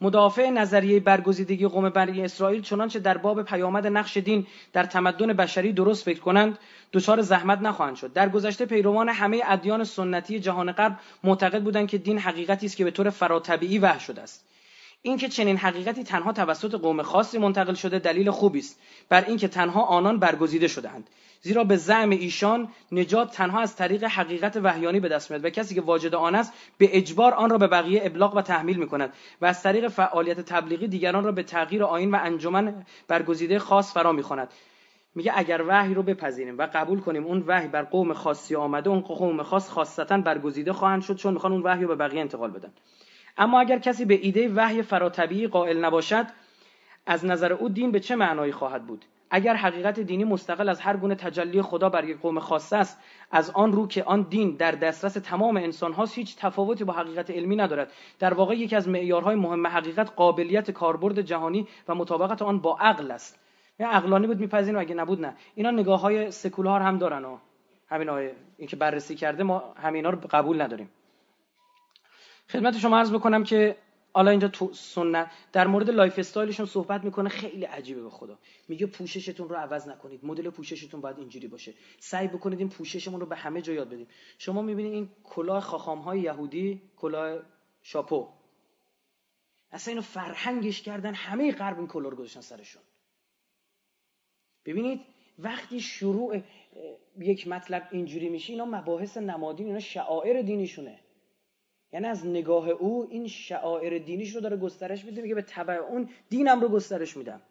مدافع 0.00 0.50
نظریه 0.50 1.00
برگزیدگی 1.00 1.66
قوم 1.66 1.88
بنی 1.88 2.24
اسرائیل 2.24 2.62
چنانچه 2.62 2.98
در 2.98 3.18
باب 3.18 3.42
پیامد 3.42 3.86
نقش 3.86 4.16
دین 4.16 4.46
در 4.72 4.84
تمدن 4.84 5.26
بشری 5.26 5.72
درست 5.72 6.04
فکر 6.04 6.20
کنند 6.20 6.58
دچار 6.92 7.22
زحمت 7.22 7.58
نخواهند 7.62 7.96
شد. 7.96 8.12
در 8.12 8.28
گذشته 8.28 8.66
پیروان 8.66 9.08
همه 9.08 9.42
ادیان 9.46 9.84
سنتی 9.84 10.40
جهان 10.40 10.72
غرب 10.72 10.98
معتقد 11.24 11.62
بودند 11.62 11.88
که 11.88 11.98
دین 11.98 12.18
حقیقتی 12.18 12.66
است 12.66 12.76
که 12.76 12.84
به 12.84 12.90
طور 12.90 13.10
فراتبیعی 13.10 13.78
وحی 13.78 14.00
شده 14.00 14.22
است. 14.22 14.49
اینکه 15.02 15.28
چنین 15.28 15.56
حقیقتی 15.56 16.04
تنها 16.04 16.32
توسط 16.32 16.74
قوم 16.74 17.02
خاصی 17.02 17.38
منتقل 17.38 17.74
شده 17.74 17.98
دلیل 17.98 18.30
خوبی 18.30 18.58
است 18.58 18.80
بر 19.08 19.24
اینکه 19.24 19.48
تنها 19.48 19.82
آنان 19.82 20.18
برگزیده 20.18 20.68
شدهاند. 20.68 21.10
زیرا 21.42 21.64
به 21.64 21.76
زعم 21.76 22.10
ایشان 22.10 22.68
نجات 22.92 23.32
تنها 23.32 23.60
از 23.60 23.76
طریق 23.76 24.04
حقیقت 24.04 24.56
وحیانی 24.56 25.00
به 25.00 25.08
دست 25.08 25.30
میاد 25.30 25.44
و 25.44 25.50
کسی 25.50 25.74
که 25.74 25.80
واجد 25.80 26.14
آن 26.14 26.34
است 26.34 26.52
به 26.78 26.96
اجبار 26.96 27.34
آن 27.34 27.50
را 27.50 27.58
به 27.58 27.66
بقیه 27.66 28.02
ابلاغ 28.04 28.36
و 28.36 28.42
تحمیل 28.42 28.76
می‌کند 28.76 29.12
و 29.40 29.46
از 29.46 29.62
طریق 29.62 29.88
فعالیت 29.88 30.40
تبلیغی 30.40 30.88
دیگران 30.88 31.24
را 31.24 31.32
به 31.32 31.42
تغییر 31.42 31.84
آین 31.84 32.10
و 32.10 32.18
انجمن 32.22 32.86
برگزیده 33.08 33.58
خاص 33.58 33.92
فرا 33.92 34.12
می‌خواند. 34.12 34.48
میگه 35.14 35.32
اگر 35.36 35.64
وحی 35.68 35.94
رو 35.94 36.02
بپذیریم 36.02 36.58
و 36.58 36.68
قبول 36.74 37.00
کنیم 37.00 37.24
اون 37.24 37.44
وحی 37.46 37.68
بر 37.68 37.82
قوم 37.82 38.12
خاصی 38.12 38.56
آمده 38.56 38.90
اون 38.90 39.00
قوم 39.00 39.42
خاص 39.42 39.70
خاصتا 39.70 40.18
برگزیده 40.18 40.72
خواهند 40.72 41.02
شد 41.02 41.16
چون 41.16 41.34
می‌خوان 41.34 41.52
اون 41.52 41.62
وحی 41.62 41.82
رو 41.82 41.88
به 41.88 41.94
بقیه 41.94 42.20
انتقال 42.20 42.50
بدن. 42.50 42.72
اما 43.38 43.60
اگر 43.60 43.78
کسی 43.78 44.04
به 44.04 44.14
ایده 44.14 44.48
وحی 44.48 44.82
فراتبیعی 44.82 45.46
قائل 45.46 45.84
نباشد 45.84 46.26
از 47.06 47.24
نظر 47.24 47.52
او 47.52 47.68
دین 47.68 47.92
به 47.92 48.00
چه 48.00 48.16
معنایی 48.16 48.52
خواهد 48.52 48.86
بود؟ 48.86 49.04
اگر 49.30 49.54
حقیقت 49.54 50.00
دینی 50.00 50.24
مستقل 50.24 50.68
از 50.68 50.80
هر 50.80 50.96
گونه 50.96 51.14
تجلی 51.14 51.62
خدا 51.62 51.88
بر 51.88 52.04
یک 52.04 52.20
قوم 52.20 52.40
خاص 52.40 52.72
است 52.72 52.98
از 53.30 53.50
آن 53.50 53.72
رو 53.72 53.86
که 53.86 54.04
آن 54.04 54.22
دین 54.22 54.56
در 54.56 54.72
دسترس 54.72 55.12
تمام 55.12 55.56
انسان 55.56 55.92
هاست 55.92 56.18
هیچ 56.18 56.36
تفاوتی 56.36 56.84
با 56.84 56.92
حقیقت 56.92 57.30
علمی 57.30 57.56
ندارد. 57.56 57.92
در 58.18 58.34
واقع 58.34 58.54
یکی 58.54 58.76
از 58.76 58.88
معیارهای 58.88 59.36
مهم 59.36 59.66
حقیقت 59.66 60.12
قابلیت 60.16 60.70
کاربرد 60.70 61.20
جهانی 61.20 61.68
و 61.88 61.94
مطابقت 61.94 62.42
آن 62.42 62.58
با 62.58 62.76
عقل 62.80 63.10
است. 63.10 63.38
یا 63.78 63.88
عقلانی 63.88 64.26
بود 64.26 64.40
میپذیریم 64.40 64.80
اگه 64.80 64.94
نبود 64.94 65.20
نه. 65.20 65.34
اینا 65.54 65.70
نگاه 65.70 66.00
های 66.00 66.30
سکولار 66.30 66.80
هم 66.80 66.98
دارن. 66.98 67.24
و 67.24 67.38
همین 67.88 68.08
این 68.56 68.68
که 68.68 68.76
بررسی 68.76 69.14
کرده 69.14 69.42
ما 69.42 69.74
همینا 69.76 70.10
رو 70.10 70.18
قبول 70.30 70.62
نداریم. 70.62 70.90
خدمت 72.52 72.78
شما 72.78 72.98
عرض 72.98 73.12
بکنم 73.12 73.44
که 73.44 73.76
حالا 74.12 74.30
اینجا 74.30 74.48
تو 74.48 74.72
سنت 74.72 75.30
در 75.52 75.66
مورد 75.66 75.90
lifestyle 75.90 76.18
شون 76.18 76.66
صحبت 76.66 77.04
می‌کنه 77.04 77.28
خیلی 77.28 77.64
عجیبه 77.64 78.02
به 78.02 78.10
خدا. 78.10 78.38
میگه 78.68 78.86
پوششتون 78.86 79.48
رو 79.48 79.56
عوض 79.56 79.88
نکنید. 79.88 80.24
مدل 80.24 80.50
پوششتون 80.50 81.00
باید 81.00 81.18
اینجوری 81.18 81.48
باشه. 81.48 81.74
سعی 81.98 82.28
بکنید 82.28 82.58
این 82.58 82.68
پوششمون 82.68 83.20
رو 83.20 83.26
به 83.26 83.36
همه 83.36 83.62
جا 83.62 83.72
یاد 83.72 83.88
بدیم. 83.90 84.06
شما 84.38 84.62
می‌بینید 84.62 84.92
این 84.92 85.08
کلاه 85.24 85.60
خاخام 85.60 85.98
های 85.98 86.20
یهودی 86.20 86.82
کلاه 86.96 87.38
شاپو. 87.82 88.28
اصلا 89.72 89.92
اینو 89.92 90.02
فرهنگش 90.02 90.82
کردن 90.82 91.14
همه 91.14 91.52
غرب 91.52 91.78
این 91.78 91.86
کلاه 91.88 92.10
رو 92.10 92.16
گذاشتن 92.16 92.40
سرشون. 92.40 92.82
ببینید 94.64 95.00
وقتی 95.38 95.80
شروع 95.80 96.42
یک 97.18 97.48
مطلب 97.48 97.88
اینجوری 97.90 98.28
میشه 98.28 98.52
اینا 98.52 98.64
مباحث 98.64 99.16
نمادین 99.16 99.66
اینا 99.66 99.78
شعائر 99.78 100.42
دینیشونه 100.42 101.00
یعنی 101.92 102.06
از 102.06 102.26
نگاه 102.26 102.68
او 102.68 103.08
این 103.10 103.28
شعائر 103.28 103.98
دینیش 103.98 104.34
رو 104.34 104.40
داره 104.40 104.56
گسترش 104.56 105.04
میده 105.04 105.22
میگه 105.22 105.34
به 105.34 105.42
تبع 105.42 105.74
اون 105.74 106.08
دینم 106.28 106.60
رو 106.60 106.68
گسترش 106.68 107.16
میدم. 107.16 107.42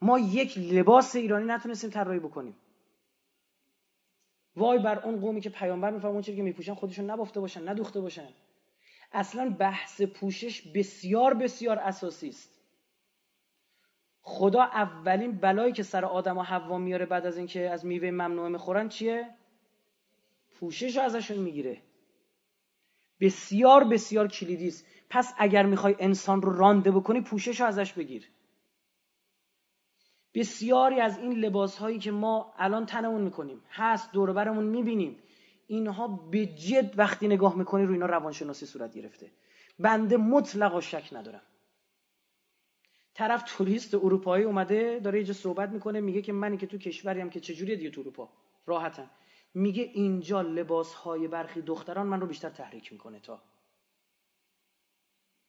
ما 0.00 0.18
یک 0.18 0.58
لباس 0.58 1.16
ایرانی 1.16 1.46
نتونستیم 1.46 1.90
طراحی 1.90 2.18
بکنیم. 2.18 2.56
وای 4.56 4.78
بر 4.78 4.98
اون 4.98 5.20
قومی 5.20 5.40
که 5.40 5.50
پیامبر 5.50 5.90
میفرمون 5.90 6.14
اون 6.14 6.22
چیزی 6.22 6.36
که 6.36 6.42
میپوشن 6.42 6.74
خودشون 6.74 7.10
نبافته 7.10 7.40
باشن 7.40 7.68
ندوخته 7.68 8.00
باشن. 8.00 8.28
اصلا 9.12 9.56
بحث 9.58 10.02
پوشش 10.02 10.62
بسیار 10.62 11.34
بسیار 11.34 11.78
اساسی 11.78 12.28
است. 12.28 12.60
خدا 14.22 14.62
اولین 14.62 15.32
بلایی 15.32 15.72
که 15.72 15.82
سر 15.82 16.04
آدم 16.04 16.38
و 16.38 16.42
حوا 16.42 16.78
میاره 16.78 17.06
بعد 17.06 17.26
از 17.26 17.36
اینکه 17.36 17.70
از 17.70 17.86
میوه 17.86 18.10
ممنوعه 18.10 18.48
می‌خورن 18.48 18.88
چیه؟ 18.88 19.34
پوشش 20.60 20.96
رو 20.96 21.02
ازشون 21.02 21.38
می‌گیره. 21.38 21.82
بسیار 23.22 23.84
بسیار 23.84 24.28
کلیدی 24.28 24.68
است. 24.68 24.86
پس 25.10 25.34
اگر 25.38 25.66
می‌خوای 25.66 25.96
انسان 25.98 26.42
رو 26.42 26.56
رانده 26.56 26.90
بکنی 26.90 27.20
پوشش 27.20 27.60
رو 27.60 27.66
ازش 27.66 27.92
بگیر. 27.92 28.28
بسیاری 30.34 31.00
از 31.00 31.18
این 31.18 31.32
لباس 31.32 31.78
هایی 31.78 31.98
که 31.98 32.10
ما 32.10 32.54
الان 32.58 32.86
تنمون 32.86 33.22
می‌کنیم 33.22 33.62
هست 33.70 34.12
دور 34.12 34.32
برمون 34.32 34.64
می‌بینیم 34.64 35.18
اینها 35.66 36.08
به 36.08 36.46
جد 36.46 36.98
وقتی 36.98 37.28
نگاه 37.28 37.58
می‌کنی 37.58 37.84
رو 37.84 37.92
اینا 37.92 38.06
روانشناسی 38.06 38.66
صورت 38.66 38.94
گرفته. 38.94 39.30
بنده 39.78 40.16
مطلقا 40.16 40.80
شک 40.80 41.08
ندارم. 41.12 41.42
طرف 43.14 43.42
توریست 43.56 43.94
اروپایی 43.94 44.44
اومده 44.44 45.00
داره 45.04 45.26
یه 45.26 45.32
صحبت 45.32 45.68
می‌کنه 45.68 46.00
میگه 46.00 46.22
که 46.22 46.32
منی 46.32 46.56
که 46.56 46.66
تو 46.66 46.78
کشوریم 46.78 47.30
که 47.30 47.40
چجوریه 47.40 47.76
دیگه 47.76 47.90
تو 47.90 48.00
اروپا. 48.00 48.28
راحتن. 48.66 49.10
میگه 49.54 49.82
اینجا 49.82 50.42
لباس 50.42 50.94
های 50.94 51.28
برخی 51.28 51.62
دختران 51.62 52.06
من 52.06 52.20
رو 52.20 52.26
بیشتر 52.26 52.50
تحریک 52.50 52.92
می‌کنه 52.92 53.20
تا 53.20 53.42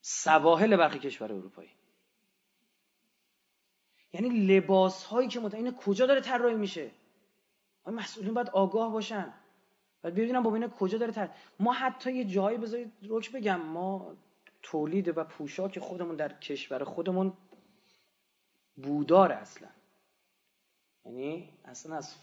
سواحل 0.01 0.77
برخی 0.77 0.99
کشور 0.99 1.33
اروپایی. 1.33 1.69
یعنی 4.13 4.29
لباس 4.29 5.03
هایی 5.03 5.27
که 5.27 5.39
متعین 5.39 5.71
کجا 5.71 6.05
داره 6.05 6.21
طراحی 6.21 6.55
میشه؟ 6.55 6.91
مسئولین 7.87 8.33
باید 8.33 8.49
آگاه 8.49 8.91
باشن. 8.91 9.33
باید 10.03 10.15
ببینم 10.15 10.43
ببینه 10.43 10.67
کجا 10.67 10.97
داره 10.97 11.11
تر 11.11 11.29
ما 11.59 11.73
حتی 11.73 12.11
یه 12.13 12.25
جایی 12.25 12.57
بذارید 12.57 12.91
روک 13.01 13.31
بگم. 13.31 13.61
ما 13.61 14.15
تولید 14.61 15.17
و 15.17 15.23
پوشاک 15.23 15.79
خودمون 15.79 16.15
در 16.15 16.39
کشور 16.39 16.83
خودمون 16.83 17.33
بودار 18.75 19.31
اصلا. 19.31 19.69
یعنی 21.05 21.49
اصلا 21.65 21.95
از 21.95 22.15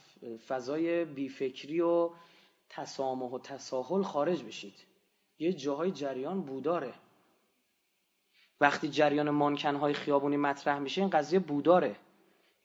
فضای 0.46 1.04
بیفکری 1.04 1.80
و 1.80 2.10
تسامح 2.68 3.30
و 3.30 3.38
تساهل 3.38 4.02
خارج 4.02 4.42
بشید. 4.42 4.74
یه 5.38 5.52
جاهای 5.52 5.90
جریان 5.90 6.42
بوداره. 6.42 6.94
وقتی 8.60 8.88
جریان 8.88 9.30
مانکنهای 9.30 9.94
خیابونی 9.94 10.36
مطرح 10.36 10.78
میشه 10.78 11.00
این 11.00 11.10
قضیه 11.10 11.38
بوداره. 11.38 11.96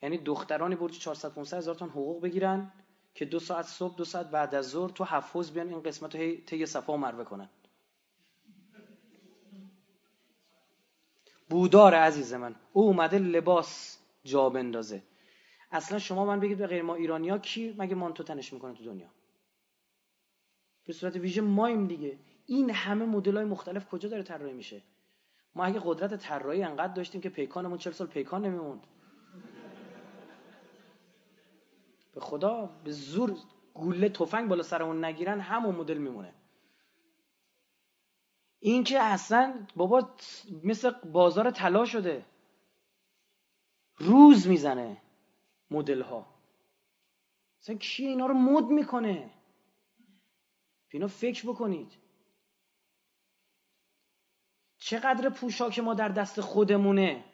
یعنی 0.02 0.18
دخترانی 0.18 0.74
برج 0.74 0.98
400 0.98 1.32
500 1.32 1.56
هزار 1.56 1.74
تن 1.74 1.88
حقوق 1.88 2.22
بگیرن 2.22 2.72
که 3.14 3.24
دو 3.24 3.38
ساعت 3.38 3.64
صبح 3.64 3.96
دو 3.96 4.04
ساعت 4.04 4.30
بعد 4.30 4.54
از 4.54 4.68
ظهر 4.70 4.90
تو 4.90 5.04
حفوظ 5.04 5.50
بیان 5.50 5.68
این 5.68 5.82
قسمت 5.82 6.16
رو 6.16 6.36
طی 6.46 6.66
صفا 6.66 6.92
و 6.92 6.96
مروه 6.96 7.24
کنن. 7.24 7.48
بودار 11.48 11.94
عزیز 11.94 12.34
من. 12.34 12.54
او 12.72 12.82
اومده 12.82 13.18
لباس 13.18 13.98
جا 14.24 14.50
بندازه. 14.50 15.02
اصلا 15.70 15.98
شما 15.98 16.24
من 16.24 16.40
بگید 16.40 16.58
به 16.58 16.66
غیر 16.66 16.82
ما 16.82 16.94
ایرانیا 16.94 17.38
کی 17.38 17.74
مگه 17.78 17.94
مانتو 17.94 18.22
تنش 18.22 18.52
می‌کنه 18.52 18.74
تو 18.74 18.84
دنیا؟ 18.84 19.08
به 20.86 20.92
صورت 20.92 21.16
ویژه 21.16 21.40
مایم 21.40 21.86
دیگه. 21.86 22.18
این 22.46 22.70
همه 22.70 23.04
مدل 23.04 23.36
های 23.36 23.46
مختلف 23.46 23.88
کجا 23.88 24.08
داره 24.08 24.22
طراحی 24.22 24.52
میشه؟ 24.52 24.82
ما 25.54 25.64
اگه 25.64 25.80
قدرت 25.84 26.14
طراحی 26.14 26.62
انقدر 26.62 26.92
داشتیم 26.92 27.20
که 27.20 27.28
پیکانمون 27.28 27.78
40 27.78 27.92
سال 27.92 28.06
پیکان 28.06 28.44
نمیموند. 28.46 28.86
به 32.14 32.20
خدا 32.20 32.70
به 32.84 32.92
زور 32.92 33.36
گوله 33.74 34.08
تفنگ 34.08 34.48
بالا 34.48 34.62
سرمون 34.62 35.04
نگیرن 35.04 35.40
همون 35.40 35.74
مدل 35.74 35.98
میمونه. 35.98 36.34
این 38.58 38.84
که 38.84 39.00
اصلا 39.00 39.66
بابا 39.76 40.08
مثل 40.64 40.90
بازار 40.90 41.50
طلا 41.50 41.84
شده. 41.84 42.24
روز 43.98 44.48
می‌زنه. 44.48 45.02
مدل 45.70 46.02
ها 46.02 46.26
اصلا 47.60 47.76
کی 47.76 48.06
اینا 48.06 48.26
رو 48.26 48.34
مد 48.34 48.64
می‌کنه؟ 48.64 49.30
اینا 50.88 51.06
فکر 51.06 51.48
بکنید. 51.48 51.92
چقدر 54.78 55.28
پوشاک 55.28 55.78
ما 55.78 55.94
در 55.94 56.08
دست 56.08 56.40
خودمونه؟ 56.40 57.24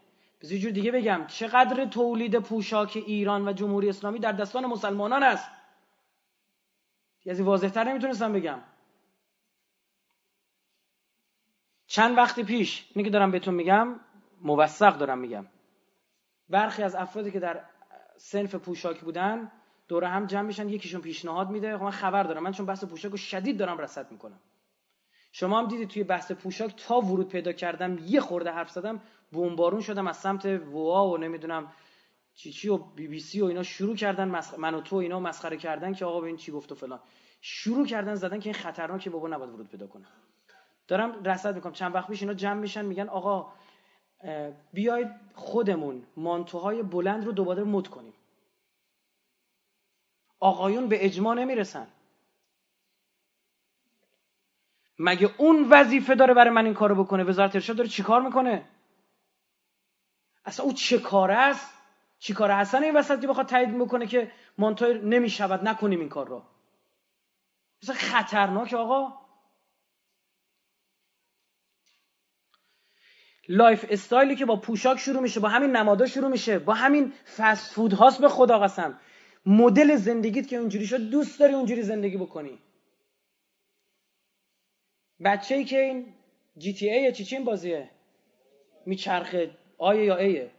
بذار 0.40 0.58
جور 0.58 0.72
دیگه 0.72 0.92
بگم. 0.92 1.26
چقدر 1.26 1.84
تولید 1.84 2.38
پوشاک 2.38 2.96
ایران 2.96 3.48
و 3.48 3.52
جمهوری 3.52 3.88
اسلامی 3.88 4.18
در 4.18 4.32
دستان 4.32 4.66
مسلمانان 4.66 5.22
است؟ 5.22 5.50
از 7.30 7.38
این 7.38 7.46
واضحتر 7.46 7.84
نمی‌تونستم 7.84 8.32
بگم. 8.32 8.62
چند 11.86 12.16
وقتی 12.16 12.44
پیش 12.44 12.90
اینی 12.94 13.04
که 13.04 13.10
دارم 13.10 13.30
بهتون 13.30 13.54
میگم 13.54 14.00
موثق 14.40 14.98
دارم 14.98 15.18
میگم. 15.18 15.46
برخی 16.48 16.82
از 16.82 16.94
افرادی 16.94 17.30
که 17.30 17.40
در 17.40 17.64
سنف 18.24 18.54
پوشاکی 18.54 19.04
بودن 19.04 19.50
دور 19.88 20.04
هم 20.04 20.26
جمع 20.26 20.42
میشن 20.42 20.68
یکیشون 20.68 21.00
پیشنهاد 21.00 21.50
میده. 21.50 21.78
خب 21.78 21.84
من 21.84 21.90
خبر 21.90 22.22
دارم 22.22 22.42
من 22.42 22.52
چون 22.52 22.66
بحث 22.66 22.84
پوشاک 22.84 23.10
رو 23.10 23.16
شدید 23.16 23.58
دارم 23.58 23.78
رصد 23.78 24.12
می‌کنم. 24.12 24.40
شما 25.32 25.58
هم 25.58 25.66
دیدید 25.66 25.88
توی 25.88 26.04
بحث 26.04 26.32
پوشاک 26.32 26.74
تا 26.76 27.00
ورود 27.00 27.28
پیدا 27.28 27.52
کردم 27.52 27.98
یه 28.06 28.20
خورده 28.20 28.50
حرف 28.50 28.70
زدم 28.70 29.00
بمبارون 29.32 29.80
شدم 29.80 30.06
از 30.06 30.16
سمت 30.16 30.46
ووا 30.46 31.08
و 31.08 31.16
نمی‌دونم 31.16 31.72
چی 32.34 32.52
چی 32.52 32.68
و 32.68 32.76
بی 32.76 33.08
بی 33.08 33.20
سی 33.20 33.40
و 33.40 33.44
اینا 33.44 33.62
شروع 33.62 33.96
کردن. 33.96 34.40
من 34.58 34.74
و 34.74 34.80
تو 34.80 34.96
اینا 34.96 35.20
مسخره 35.20 35.56
کردن 35.56 35.94
که 35.94 36.04
آقا 36.04 36.20
ببین 36.20 36.36
چی 36.36 36.52
گفت 36.52 36.72
و 36.72 36.74
فلان. 36.74 37.00
شروع 37.40 37.86
کردن 37.86 38.14
زدن 38.14 38.40
که 38.40 38.48
این 38.48 38.54
خطرناکه 38.54 39.10
بابا 39.10 39.28
نباید 39.28 39.50
ورود 39.50 39.68
پیدا 39.68 39.86
کنه. 39.86 40.06
دارم 40.88 41.22
رصد 41.24 41.54
می‌کنم. 41.54 41.72
چند 41.72 41.94
وقت 41.94 42.08
پیش 42.08 42.22
اینا 42.22 42.34
جمع 42.34 42.60
میشن 42.60 42.84
میگن 42.84 43.08
آقا 43.08 43.52
بیاید 44.72 45.08
خودمون 45.34 46.06
مانتوهای 46.16 46.82
بلند 46.82 47.24
رو 47.24 47.32
دوباره 47.32 47.64
مد 47.64 47.88
کنیم. 47.88 48.14
آقایون 50.40 50.88
به 50.88 51.04
اجماع 51.04 51.34
نمی‌رسن. 51.34 51.86
مگه 54.98 55.30
اون 55.38 55.68
وظیفه 55.70 56.14
داره 56.14 56.34
برای 56.34 56.50
من 56.50 56.64
این 56.64 56.74
کارو 56.74 57.04
بکنه؟ 57.04 57.24
وزارت 57.24 57.54
ارشاد 57.54 57.76
داره 57.76 57.88
چیکار 57.88 58.22
می‌کنه؟ 58.22 58.68
اصلا 60.44 60.66
او 60.66 60.72
چه 60.72 60.98
کاره 60.98 61.34
است؟ 61.34 61.74
چی 62.18 62.32
کاره؟ 62.34 62.54
هستن 62.54 62.82
این 62.82 62.96
وسط 62.96 63.20
که 63.20 63.26
بخواد 63.26 63.46
تایید 63.46 63.78
بکنه 63.78 64.06
که 64.06 64.32
مانتو 64.58 64.92
نمی‌شود 64.92 65.68
نکنیم 65.68 66.00
این 66.00 66.08
کار 66.08 66.28
رو. 66.28 66.42
مثلا 67.82 67.94
خطرناک 67.94 68.74
آقا. 68.74 69.21
lifestyle 73.52 73.84
ی 73.90 74.36
که 74.36 74.44
با 74.44 74.56
پوشاک 74.56 74.98
شروع 74.98 75.22
میشه 75.22 75.40
با 75.40 75.48
همین 75.48 75.76
نمادا 75.76 76.06
شروع 76.06 76.30
میشه 76.30 76.58
با 76.58 76.74
همین 76.74 77.12
فست 77.36 77.72
فود 77.72 77.92
هاست 77.92 78.20
به 78.20 78.28
خدا 78.28 78.58
قسم. 78.58 79.00
مدل 79.46 79.96
زندگیت 79.96 80.48
که 80.48 80.56
اونجوری 80.56 80.86
شد 80.86 81.10
دوست 81.10 81.40
داری 81.40 81.54
اونجوری 81.54 81.82
زندگی 81.82 82.16
بکنی. 82.16 82.58
بچه 85.24 85.54
ای 85.54 85.64
که 85.64 85.80
این 85.80 86.06
جی 86.58 86.72
تی 86.72 86.90
ایه 86.90 87.12
چی 87.12 87.24
چی 87.24 87.38
بازیه؟ 87.38 87.90
میچرخه. 88.86 89.50
آیه 89.78 90.04
یا 90.04 90.16
ایه 90.16 90.50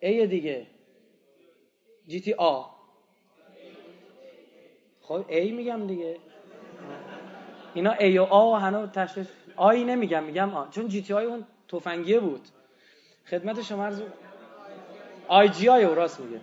ایه 0.00 0.26
دیگه. 0.26 0.66
جی 2.06 2.20
تی 2.20 2.32
آ. 2.32 2.64
خب 5.00 5.24
ای 5.28 5.52
میگم 5.52 5.86
دیگه. 5.86 6.16
اینا 7.74 7.92
ای 7.92 8.18
و 8.18 8.22
آ 8.22 8.52
و 8.52 8.54
هنو 8.54 8.86
تشخیص 8.86 9.26
آی 9.56 9.84
نمیگم 9.84 10.24
میگم 10.24 10.54
آ. 10.54 10.68
چون 10.68 10.88
جی 10.88 11.02
تی 11.02 11.12
آی 11.12 11.24
اون 11.24 11.46
تفنگیه 11.72 12.20
بود. 12.20 12.40
خدمت 13.26 13.62
شما 13.62 13.84
عرض 13.84 14.02
آی 15.28 15.48
جی 15.48 15.68
آی 15.68 15.84
او 15.84 15.94
راست 15.94 16.20
میگه. 16.20 16.40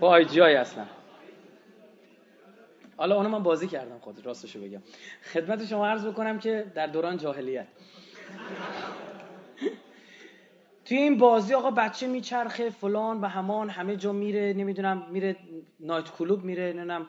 با 0.00 0.08
آی 0.08 0.24
جی 0.24 0.40
آی 0.40 0.54
اصلا. 0.54 0.86
حالا 2.96 3.16
اونو 3.16 3.28
من 3.28 3.42
بازی 3.42 3.66
کردم 3.68 3.98
خود 3.98 4.26
راستشو 4.26 4.60
بگم. 4.60 4.82
خدمت 5.32 5.66
شما 5.66 5.86
عرض 5.86 6.06
بکنم 6.06 6.38
که 6.38 6.72
در 6.74 6.86
دوران 6.86 7.16
جاهلیت. 7.16 7.66
توی 10.84 10.96
این 10.98 11.18
بازی 11.18 11.54
آقا 11.54 11.70
بچه 11.70 12.06
میچرخه 12.06 12.70
فلان 12.70 13.20
و 13.20 13.26
همان 13.26 13.70
همه 13.70 13.96
جا 13.96 14.12
میره 14.12 14.52
نمی‌دونم 14.52 15.06
میره 15.10 15.36
نایت 15.80 16.10
کلوب 16.10 16.44
میره 16.44 16.62
نمی‌دونم 16.72 17.06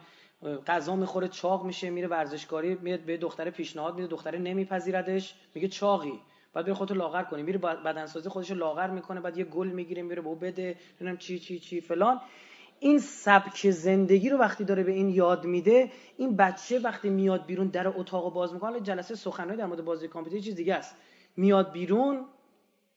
غذا 0.67 0.95
می‌خوره 0.95 1.27
چاق 1.27 1.65
میشه 1.65 1.89
میره 1.89 2.07
ورزشکاری 2.07 2.75
میاد 2.75 2.99
به 2.99 3.17
دختره 3.17 3.51
پیشنهاد 3.51 3.95
میده 3.95 4.07
دختره 4.07 4.39
نمیپذیردش 4.39 5.35
میگه 5.55 5.67
چاقی. 5.67 6.19
بعد 6.53 6.65
بره 6.65 6.73
خودتو 6.73 6.93
لاغر 6.93 7.23
کنی. 7.23 7.43
میره 7.43 7.57
بدنسازی 7.57 8.29
خودش 8.29 8.51
لاغر 8.51 8.89
می‌کنه 8.89 9.21
بعد 9.21 9.37
یه 9.37 9.43
گل 9.43 9.67
می‌گیره 9.67 10.01
میره 10.01 10.21
بو 10.21 10.35
بده 10.35 10.75
نمی‌دونم 10.91 11.17
چی 11.17 11.39
چی 11.39 11.59
چی 11.59 11.81
فلان. 11.81 12.21
این 12.79 12.99
سبک 12.99 13.69
زندگی 13.69 14.29
رو 14.29 14.37
وقتی 14.37 14.63
داره 14.63 14.83
به 14.83 14.91
این 14.91 15.09
یاد 15.09 15.45
میده 15.45 15.91
این 16.17 16.35
بچه 16.35 16.79
وقتی 16.79 17.09
میاد 17.09 17.45
بیرون 17.45 17.67
در 17.67 17.87
اتاق 17.87 18.33
باز 18.33 18.53
می‌کنه 18.53 18.79
جلسه 18.79 19.15
سخنرانی 19.15 19.57
در 19.57 19.65
مورد 19.65 19.85
بازی 19.85 20.07
کامپیوتر 20.07 20.39
چیز 20.39 20.55
دیگه 20.55 20.75
است. 20.75 20.95
میاد 21.37 21.71
بیرون 21.71 22.25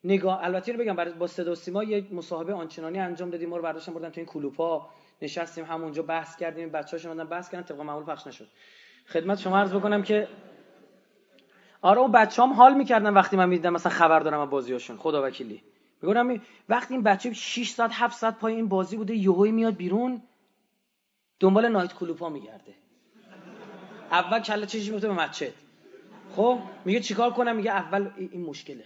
نگاه 0.05 0.45
البته 0.45 0.73
رو 0.73 0.78
بگم 0.78 0.97
با 1.19 1.27
صدا 1.27 1.55
سیما 1.55 1.85
یه 1.85 2.07
مصاحبه 2.12 2.55
آنچنانی 2.55 2.99
انجام 2.99 3.31
دادیم 3.31 3.49
ما 3.49 3.57
رو 3.57 3.62
برداشتن 3.62 3.95
بردن 3.95 4.11
تو 4.11 4.20
این 4.20 4.27
کلوپا. 4.27 4.89
نشستیم 5.23 5.65
همونجا 5.65 6.03
بحث 6.03 6.37
کردیم 6.37 6.70
بچه‌ها 6.70 7.12
اومدن 7.12 7.28
بحث 7.28 7.51
کردن 7.51 7.65
طبق 7.65 7.81
معمول 7.81 8.05
پخش 8.05 8.27
نشد. 8.27 8.49
خدمت 9.07 9.39
شما 9.39 9.59
عرض 9.59 9.74
بکنم 9.74 10.03
که 10.03 10.28
آره 11.86 11.98
اون 11.98 12.12
بچه‌ام 12.12 12.52
حال 12.52 12.74
می‌کردن 12.74 13.12
وقتی 13.14 13.36
من 13.36 13.48
می‌دیدم 13.48 13.72
مثلا 13.72 13.92
خبر 13.92 14.20
دارم 14.20 14.40
از 14.40 14.50
بازیاشون 14.50 14.96
خدا 14.96 15.26
وکیلی. 15.26 15.62
میگم 16.02 16.40
وقتی 16.68 16.94
این 16.94 17.02
بچه 17.02 17.32
6 17.32 17.70
ساعت 17.70 17.90
7 17.94 18.16
ساعت 18.18 18.38
پای 18.38 18.54
این 18.54 18.68
بازی 18.68 18.96
بوده 18.96 19.14
یهویی 19.14 19.52
میاد 19.52 19.76
بیرون 19.76 20.22
دنبال 21.40 21.68
نایت 21.68 21.94
کلوپا 21.94 22.28
میگرده. 22.28 22.74
اول 24.10 24.40
کله 24.40 24.66
چشش 24.66 24.90
میفته 24.90 25.08
به 25.08 25.14
مچت 25.14 25.52
خب 26.36 26.58
میگه 26.84 27.00
چیکار 27.00 27.30
کنم؟ 27.30 27.56
میگه 27.56 27.70
اول 27.70 28.10
این 28.16 28.42
مشکله. 28.42 28.84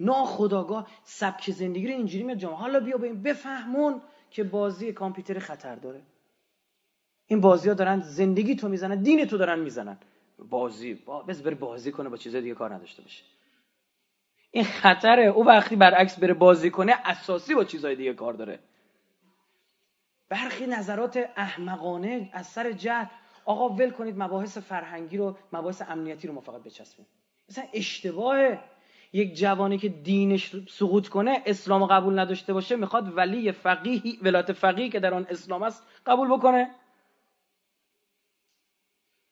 ناخداگاه 0.00 0.86
سبک 1.04 1.50
زندگی 1.50 1.86
رو 1.86 1.92
اینجوری 1.92 2.24
میاد 2.24 2.38
جامعه. 2.38 2.58
حالا 2.58 2.80
بیا 2.80 2.96
این 3.02 3.22
بفهمون 3.22 4.02
که 4.30 4.44
بازی 4.44 4.92
کامپیوتر 4.92 5.38
خطر 5.38 5.74
داره. 5.74 6.02
این 7.26 7.40
بازی 7.40 7.68
ها 7.68 7.74
دارن 7.74 8.00
زندگی 8.00 8.56
تو 8.56 8.68
می‌زنن 8.68 9.02
دین 9.02 9.24
تو 9.24 9.38
دارن 9.38 9.58
می‌زنن. 9.58 9.98
بازی 10.48 10.94
با 10.94 11.22
بس 11.22 11.42
بره 11.42 11.54
بازی 11.54 11.92
کنه 11.92 12.08
با 12.08 12.16
چیزای 12.16 12.42
دیگه 12.42 12.54
کار 12.54 12.74
نداشته 12.74 13.02
باشه. 13.02 13.24
این 14.50 14.64
خطره. 14.64 15.24
او 15.24 15.46
وقتی 15.46 15.76
برعکس 15.76 16.18
بره 16.18 16.34
بازی 16.34 16.70
کنه 16.70 16.94
اساسی 17.04 17.54
با 17.54 17.64
چیزای 17.64 17.96
دیگه 17.96 18.14
کار 18.14 18.32
داره. 18.32 18.58
برخی 20.28 20.66
نظرات 20.66 21.16
احمقانه 21.36 22.30
از 22.32 22.46
سر 22.46 22.72
جهل 22.72 23.06
آقا 23.44 23.68
ول 23.68 23.90
کنید 23.90 24.18
مباحث 24.18 24.58
فرهنگی 24.58 25.16
رو 25.16 25.36
مباحث 25.52 25.82
امنیتی 25.88 26.28
رو 26.28 26.34
ما 26.34 26.40
فقط 26.40 26.62
بچسبیم. 26.62 27.06
مثلا 27.48 27.64
اشتباه 27.72 28.58
یک 29.12 29.34
جوانی 29.34 29.78
که 29.78 29.88
دینش 29.88 30.56
سقوط 30.68 31.08
کنه 31.08 31.42
اسلام 31.46 31.86
قبول 31.86 32.18
نداشته 32.18 32.52
باشه 32.52 32.76
می‌خواد 32.76 33.16
ولی 33.16 33.52
فقیه 33.52 34.02
ولایت 34.22 34.52
فقیه 34.52 34.88
که 34.88 35.00
در 35.00 35.14
آن 35.14 35.26
اسلام 35.30 35.62
است 35.62 35.86
قبول 36.06 36.28
بکنه. 36.28 36.70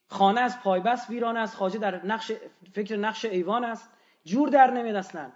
خانه 0.09 0.41
از 0.41 0.61
پایبست 0.61 1.11
ویران 1.11 1.37
است. 1.37 1.57
خواجه 1.57 1.79
در 1.79 2.07
نقش 2.07 2.33
فکر 2.73 2.97
نقش 2.97 3.25
ایوان 3.25 3.65
است. 3.65 3.91
جور 4.25 4.49
در 4.49 4.71
نمیاد 4.71 4.97
اصلا. 4.97 5.33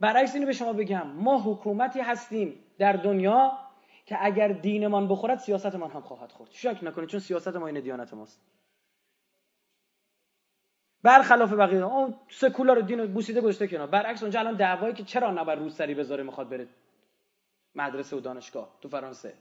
برعکس 0.00 0.34
اینو 0.34 0.46
به 0.46 0.52
شما 0.52 0.72
بگم. 0.72 1.06
ما 1.06 1.38
حکومتی 1.38 2.00
هستیم 2.00 2.64
در 2.78 2.92
دنیا 2.92 3.58
که 4.06 4.16
اگر 4.20 4.48
دینمان 4.48 5.08
بخورد 5.08 5.38
سیاستمان 5.38 5.90
هم 5.90 6.00
خواهد 6.00 6.32
خورد. 6.32 6.50
شک 6.50 6.78
نکنید؟ 6.82 7.08
چون 7.08 7.20
سیاست 7.20 7.56
ما 7.56 7.66
این 7.66 7.80
دیانت 7.80 8.14
ماست. 8.14 8.40
برخلاف 11.02 11.52
بقیه 11.52 11.84
اون 11.84 12.14
سکولار 12.28 12.80
دین 12.80 13.12
بوسیده 13.12 13.40
گذاشته 13.40 13.68
کنار. 13.68 13.86
برعکس 13.86 14.22
اونجا 14.22 14.40
الان 14.40 14.56
دعوایی 14.56 14.94
که 14.94 15.04
چرا 15.04 15.30
نبر 15.30 15.54
روسری 15.54 15.94
بذاره 15.94 16.22
می‌خواد 16.22 16.48
بره 16.48 16.68
مدرسه 17.74 18.16
و 18.16 18.20
دانشگاه 18.20 18.78
تو 18.80 18.88
فرانسه؟ 18.88 19.34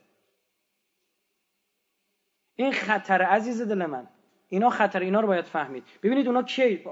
این 2.55 2.71
خطر 2.71 3.21
عزیز 3.21 3.61
دل 3.61 3.85
من. 3.85 4.07
اینا 4.53 4.69
خطر 4.69 4.99
اینا 4.99 5.19
رو 5.19 5.27
باید 5.27 5.45
فهمید. 5.45 5.83
ببینید 6.03 6.27
اونا 6.27 6.43
کی؟ 6.43 6.83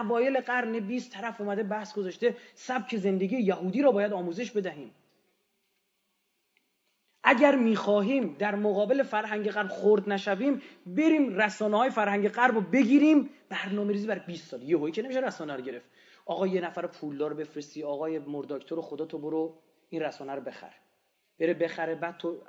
اوایل 0.00 0.40
قرن 0.40 0.80
20 0.80 1.12
طرف 1.12 1.40
اومده 1.40 1.62
بحث 1.62 1.94
گذاشته 1.94 2.36
سبک 2.54 2.96
زندگی 2.96 3.36
یهودی 3.36 3.82
رو 3.82 3.92
باید 3.92 4.12
آموزش 4.12 4.50
بدهیم. 4.50 4.94
اگر 7.24 7.56
می‌خواهیم 7.56 8.36
در 8.38 8.54
مقابل 8.54 9.02
فرهنگ 9.02 9.50
غرب 9.50 9.68
خورد 9.68 10.08
نشویم 10.08 10.62
بریم 10.86 11.34
رسانه 11.34 11.76
های 11.76 11.90
فرهنگ 11.90 12.28
غرب 12.28 12.54
رو 12.54 12.60
بگیریم. 12.60 13.30
برنامه 13.48 13.92
ریزی 13.92 14.06
برای 14.06 14.20
20 14.26 14.48
سال. 14.48 14.62
یهویی 14.62 14.92
که 14.92 15.02
نمیشه 15.02 15.20
رسانه 15.20 15.56
رو 15.56 15.62
گرفت. 15.62 15.86
آقا 16.26 16.46
یه 16.46 16.60
نفر 16.60 16.86
پولدار 16.86 17.34
بفرستی 17.34 17.82
آقای 17.82 18.18
مرداکتور 18.18 18.80
خدا 18.80 19.04
تو 19.04 19.18
برو 19.18 19.58
این 19.88 20.02
رسانه 20.02 20.34
رو 20.34 20.40
بخر. 20.40 20.72
بره 21.38 21.54
بخره 21.54 21.94
بعد 21.94 22.16
تو 22.16 22.42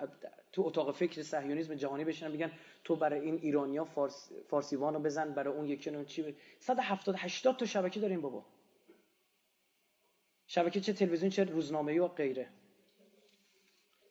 تو 0.52 0.62
اتاق 0.62 0.96
فکر 0.96 1.22
صهیونیسم 1.24 1.76
جهانی 1.76 2.06
بشینن 2.06 2.32
میگن 2.32 2.52
تو 2.84 2.96
برای 2.96 3.20
این 3.20 3.36
ایرانیا 3.36 3.86
فارس 3.86 4.32
فارسیوانو 4.50 5.00
بزن 5.00 5.34
برای 5.34 5.54
اون 5.54 5.68
یکی 5.68 6.06
چی 6.06 6.36
170 6.60 7.16
80 7.18 7.58
تا 7.58 7.66
شبکه 7.66 8.00
داریم 8.00 8.22
بابا. 8.22 8.46
شبکه 10.48 10.82
چه 10.82 10.94
تلویزیون 10.94 11.30
چه 11.30 11.44
روزنامه‌ای 11.44 12.00
و 12.00 12.08
غیره. 12.08 12.50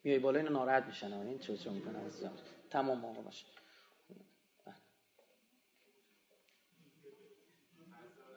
میای 0.04 0.18
بالا 0.18 0.38
اینو 0.38 0.52
ناراحت 0.52 0.84
میشن. 0.84 1.12
این 1.12 1.38
چه 1.38 1.56
چه 1.56 1.70
می‌کنه 1.70 1.98
عزیزم 1.98 2.32
تمام 2.70 2.98
موقع 2.98 3.22
باشه. 3.22 3.46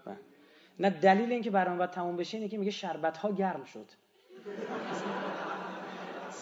بله. 0.06 0.18
نه 0.80 0.90
دلیل 0.90 1.32
اینکه 1.32 1.52
باید 1.52 1.90
تموم 1.90 2.18
بشه 2.18 2.38
اینه 2.38 2.49
که 2.49 2.57
میگه 2.57 2.72
شربت 2.72 3.18
ها 3.18 3.32
گرم 3.32 3.64
شد. 3.64 3.88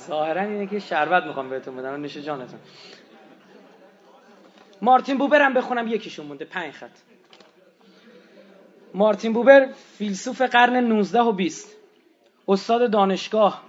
ظاهرا 0.07 0.41
اینه 0.41 0.67
که 0.67 0.79
شربت 0.79 1.23
می‌خوام 1.23 1.49
بهتون 1.49 1.75
بدم 1.75 2.01
نشه 2.01 2.21
جانتون. 2.21 2.59
مارتین 4.81 5.17
بوبر 5.17 5.41
هم 5.41 5.53
بخونم 5.53 5.87
یکیشون 5.87 6.25
مونده 6.25 6.45
پنج 6.45 6.73
خط. 6.73 6.97
مارتین 8.93 9.33
بوبر 9.33 9.71
فیلسوف 9.97 10.41
قرن 10.41 10.75
19 10.75 11.21
و 11.21 11.31
20 11.31 11.75
استاد 12.47 12.91
دانشگاه 12.91 13.63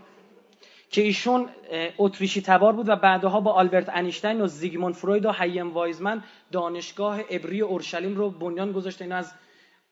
که 0.91 1.03
ایشون 1.03 1.49
اتریشی 1.99 2.43
تبار 2.43 2.73
بود 2.73 2.89
و 2.89 2.97
بعدها 2.97 3.41
با 3.41 3.53
آلبرت 3.53 3.89
انیشتین 3.89 4.41
و 4.41 4.47
زیگموند 4.47 4.95
فروید 4.95 5.27
و 5.27 5.33
هیم 5.33 5.73
وایزمن 5.73 6.23
دانشگاه 6.53 7.21
ابری 7.31 7.61
اورشلیم 7.61 8.17
رو 8.17 8.31
بنیان 8.31 8.73
گذاشته 8.73 9.05
اینا 9.05 9.17
از 9.17 9.33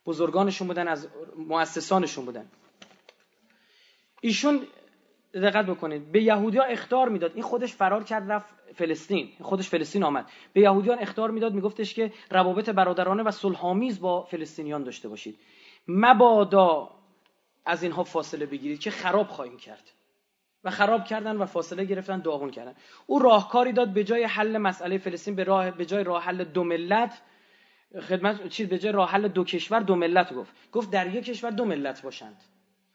بزرگانشون 0.07 0.69
بودن 0.69 0.89
از 0.89 1.09
مؤسسانشون 1.37 2.25
بودن. 2.25 2.47
ایشون 4.21 4.61
دقت 5.35 5.67
بکنید. 5.67 6.13
به 6.13 6.23
یهودیان 6.23 6.67
اختار 6.71 7.09
می‌داد. 7.09 7.33
این 7.35 7.43
خودش 7.43 7.73
فرار 7.73 8.05
کرد 8.05 8.33
رفت 8.33 8.55
فلسطین. 8.75 9.29
خودش 9.41 9.69
فلسطین 9.69 10.05
آمد. 10.05 10.27
به 10.53 10.61
یهودیان 10.61 10.99
اختار 10.99 11.31
می‌داد. 11.31 11.55
میگفتش 11.55 11.95
که 11.95 12.13
روابط 12.31 12.71
برادرانه 12.71 13.23
و 13.23 13.31
صلحآمیز 13.31 14.01
با 14.01 14.23
فلسطینیان 14.23 14.85
داشته 14.85 15.09
باشید. 15.09 15.39
مبادا 15.89 16.91
از 17.65 17.83
اینها 17.83 18.05
فاصله 18.05 18.47
بگیرید 18.47 18.81
که 18.81 18.91
خراب 18.91 19.29
خواهیم 19.29 19.57
کرد. 19.57 19.91
و 20.65 20.71
خراب 20.71 21.05
کردن 21.05 21.37
و 21.37 21.47
فاصله 21.47 21.85
گرفتن 21.85 22.21
داغون 22.21 22.51
کردن. 22.51 22.75
او 23.07 23.19
راهکاری 23.19 23.73
داد 23.73 23.89
به 23.89 24.05
جای 24.05 24.25
حل 24.25 24.59
مسئله 24.59 24.99
فلسطین 24.99 25.35
به 25.35 25.45
راه 25.45 25.71
به 25.71 25.87
جای 25.87 26.05
راه 26.05 26.23
حل 26.23 26.45
دو 26.45 26.65
ملت 26.65 27.23
خدمت 28.01 28.49
چیز 28.49 28.69
به 28.69 28.79
جای 28.79 28.93
راه 28.93 29.11
حل 29.11 29.29
دو 29.29 29.45
کشور 29.45 29.81
دو 29.81 29.97
ملت 29.97 30.35
گفت. 30.35 30.53
گفت 30.73 30.91
در 30.91 31.15
یک 31.15 31.25
کشور 31.25 31.51
دو 31.51 31.65
ملت 31.65 32.03
باشند. 32.03 32.37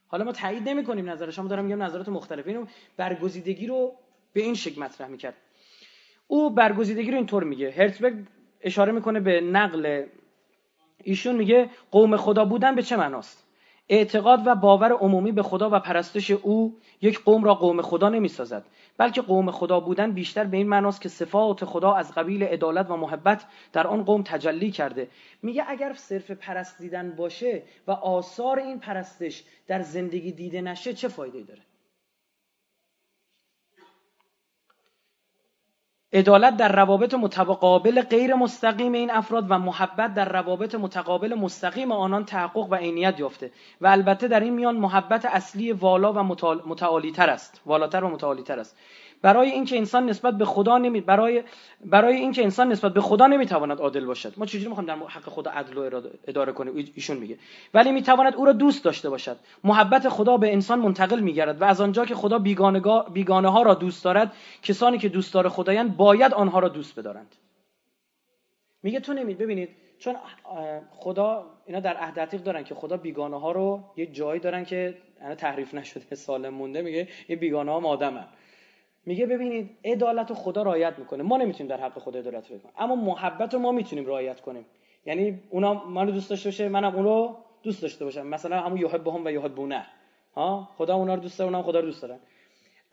حالا 0.08 0.26
ما 0.26 0.32
تایید 0.32 0.70
نمی 0.70 0.84
کنیم 0.84 1.10
نظر 1.10 1.32
شما 1.32 1.48
دارم 1.48 1.66
میگم 1.66 1.84
نظرات 1.84 2.10
مختلف. 2.10 2.48
اینو 2.48 2.66
برگزیدگی 2.98 3.68
رو 3.68 3.96
به 4.34 4.42
این 4.42 4.56
شکل 4.56 4.82
مطرح 4.82 5.08
می‌کرد. 5.08 5.34
او 6.28 6.50
برگزیدگی 6.50 7.12
رو 7.12 7.18
اینطور 7.18 7.44
میگه. 7.44 7.72
هرتزبرگ 7.72 8.14
اشاره 8.62 8.92
می‌کنه 8.92 9.20
به 9.20 9.42
نقل. 9.42 10.06
ایشون 11.04 11.36
میگه 11.36 11.70
قوم 11.92 12.18
خدا 12.18 12.46
بودن 12.46 12.76
به 12.76 12.84
چه 12.84 12.98
معناست؟ 12.98 13.47
اعتقاد 13.90 14.42
و 14.46 14.56
باور 14.56 14.92
عمومی 14.92 15.32
به 15.32 15.44
خدا 15.44 15.70
و 15.70 15.80
پرستش 15.80 16.32
او 16.32 16.78
یک 17.02 17.24
قوم 17.24 17.44
را 17.44 17.56
قوم 17.56 17.82
خدا 17.82 18.10
نمی 18.10 18.28
سازد 18.28 18.66
بلکه 18.98 19.22
قوم 19.22 19.52
خدا 19.52 19.80
بودن 19.80 20.12
بیشتر 20.12 20.44
به 20.44 20.58
این 20.58 20.68
معناست 20.68 21.02
که 21.02 21.10
صفات 21.10 21.66
خدا 21.66 21.94
از 21.94 22.12
قبیل 22.12 22.44
عدالت 22.44 22.90
و 22.90 22.96
محبت 22.96 23.46
در 23.74 23.88
آن 23.88 24.04
قوم 24.04 24.24
تجلی 24.24 24.72
کرده. 24.72 25.08
میگه 25.42 25.64
اگر 25.68 25.94
صرف 25.94 26.32
پرستیدن 26.32 27.16
باشه 27.16 27.64
و 27.88 27.92
آثار 27.92 28.60
این 28.60 28.80
پرستش 28.80 29.44
در 29.68 29.82
زندگی 29.82 30.32
دیده 30.32 30.62
نشه 30.62 30.94
چه 30.94 31.08
فایده 31.08 31.42
داره؟ 31.42 31.62
عدالت 36.14 36.58
در 36.58 36.72
روابط 36.72 37.14
متقابل 37.14 38.02
غیر 38.02 38.36
مستقیم 38.36 38.94
این 38.94 39.12
افراد 39.12 39.46
و 39.50 39.60
محبت 39.60 40.14
در 40.14 40.30
روابط 40.30 40.76
متقابل 40.76 41.34
مستقیم 41.34 41.92
آنان 41.92 42.26
تحقق 42.26 42.68
و 42.72 42.76
عینیت 42.76 43.20
یافته. 43.20 43.52
و 43.82 43.88
البته 43.88 44.28
در 44.28 44.40
این 44.40 44.54
میان 44.54 44.76
محبت 44.76 45.26
اصلی 45.26 45.72
والا 45.72 46.14
و 46.14 46.24
متعالی 46.66 47.12
تر 47.12 47.30
است. 47.30 47.62
والاتر 47.66 48.04
و 48.04 48.10
متعالی 48.10 48.44
تر 48.44 48.60
است. 48.60 48.78
برای 49.22 49.50
اینکه 49.50 49.78
انسان 49.78 50.10
نسبت 50.10 50.34
به 50.38 50.46
خدا 50.46 50.78
نمی 50.78 51.02
برای 51.02 51.44
برای 51.86 52.16
اینکه 52.16 52.44
انسان 52.44 52.72
نسبت 52.72 52.94
به 52.94 53.02
خدا 53.02 53.28
نمی‌تواند 53.28 53.80
عادل 53.80 54.06
باشد. 54.06 54.34
ما 54.38 54.46
چجوری 54.46 54.68
می‌خوایم 54.68 54.88
در 54.88 55.08
حق 55.08 55.24
خدا 55.30 55.52
عدل 55.52 55.78
و 55.78 56.02
اداره 56.28 56.52
کنیم؟ 56.54 56.92
ایشون 56.96 57.18
میگه. 57.18 57.38
ولی 57.74 57.92
می‌تواند 57.92 58.36
او 58.36 58.46
را 58.46 58.54
دوست 58.54 58.84
داشته 58.84 59.10
باشد. 59.10 59.38
محبت 59.64 60.10
خدا 60.10 60.38
به 60.38 60.54
انسان 60.54 60.80
منتقل 60.80 61.20
میگردد 61.20 61.62
و 61.62 61.66
از 61.66 61.82
آنجا 61.82 62.06
که 62.06 62.16
خدا 62.16 62.40
بیگانه 63.14 63.52
ها 63.52 63.62
را 63.62 63.74
دوست 63.74 64.04
دارد 64.04 64.34
کسانی 64.64 64.98
که 64.98 65.10
دوست 65.10 65.34
دار 65.34 65.50
خدایند 65.50 65.98
باید 65.98 66.34
آنها 66.34 66.60
را 66.60 66.68
دوست 66.70 67.00
بدارند. 67.00 67.36
میگه 68.84 69.00
تو 69.00 69.14
نمید 69.14 69.38
ببینید 69.38 69.70
چون 70.00 70.16
خدا 70.92 71.46
اینا 71.66 71.80
در 71.80 71.98
عهد 71.98 72.20
عتیق 72.20 72.44
دارن 72.44 72.64
که 72.64 72.76
خدا 72.76 72.98
بیگانه 72.98 73.40
ها 73.40 73.52
رو 73.52 73.84
یه 73.98 74.06
جایی 74.06 74.40
دارن 74.40 74.66
که 74.66 74.98
تحریف 75.38 75.74
نشده 75.74 76.16
سالم 76.16 76.54
مونده 76.54 76.82
میگه 76.82 77.08
این 77.28 77.40
بیگانه 77.40 77.72
ها 77.72 77.80
مادمن. 77.80 78.28
میگه 79.08 79.26
ببینید 79.26 79.70
عدالت 79.86 80.34
خدا 80.34 80.64
رعایت 80.64 81.00
می‌کنه. 81.00 81.24
ما 81.24 81.38
نمی‌تونیم 81.38 81.76
در 81.76 81.84
حق 81.84 82.00
خدا 82.00 82.20
عدالت 82.20 82.46
بکنیم 82.46 82.74
اما 82.78 82.96
محبت 82.96 83.54
رو 83.54 83.60
ما 83.60 83.72
می‌تونیم 83.72 84.06
رعایت 84.06 84.42
کنیم. 84.42 84.66
یعنی 85.06 85.40
اونا 85.50 85.86
منو 85.86 86.12
دوست 86.12 86.30
داشته 86.30 86.50
باشه 86.50 86.70
منم 86.70 86.96
اون 86.96 87.04
رو 87.04 87.38
دوست 87.64 87.82
داشته 87.82 88.06
باشم. 88.06 88.28
مثلا 88.28 88.60
همون 88.60 88.78
یحبهم 88.78 89.26
و 89.26 89.32
یحبونه. 89.32 89.86
ها؟ 90.36 90.70
خدا 90.78 90.96
اونا 90.96 91.16
رو 91.16 91.22
دوست 91.22 91.40
داره 91.40 91.52
اونم 91.52 91.64
خدا 91.64 91.80
رو 91.80 91.86
دوست 91.86 92.02
دارن. 92.02 92.20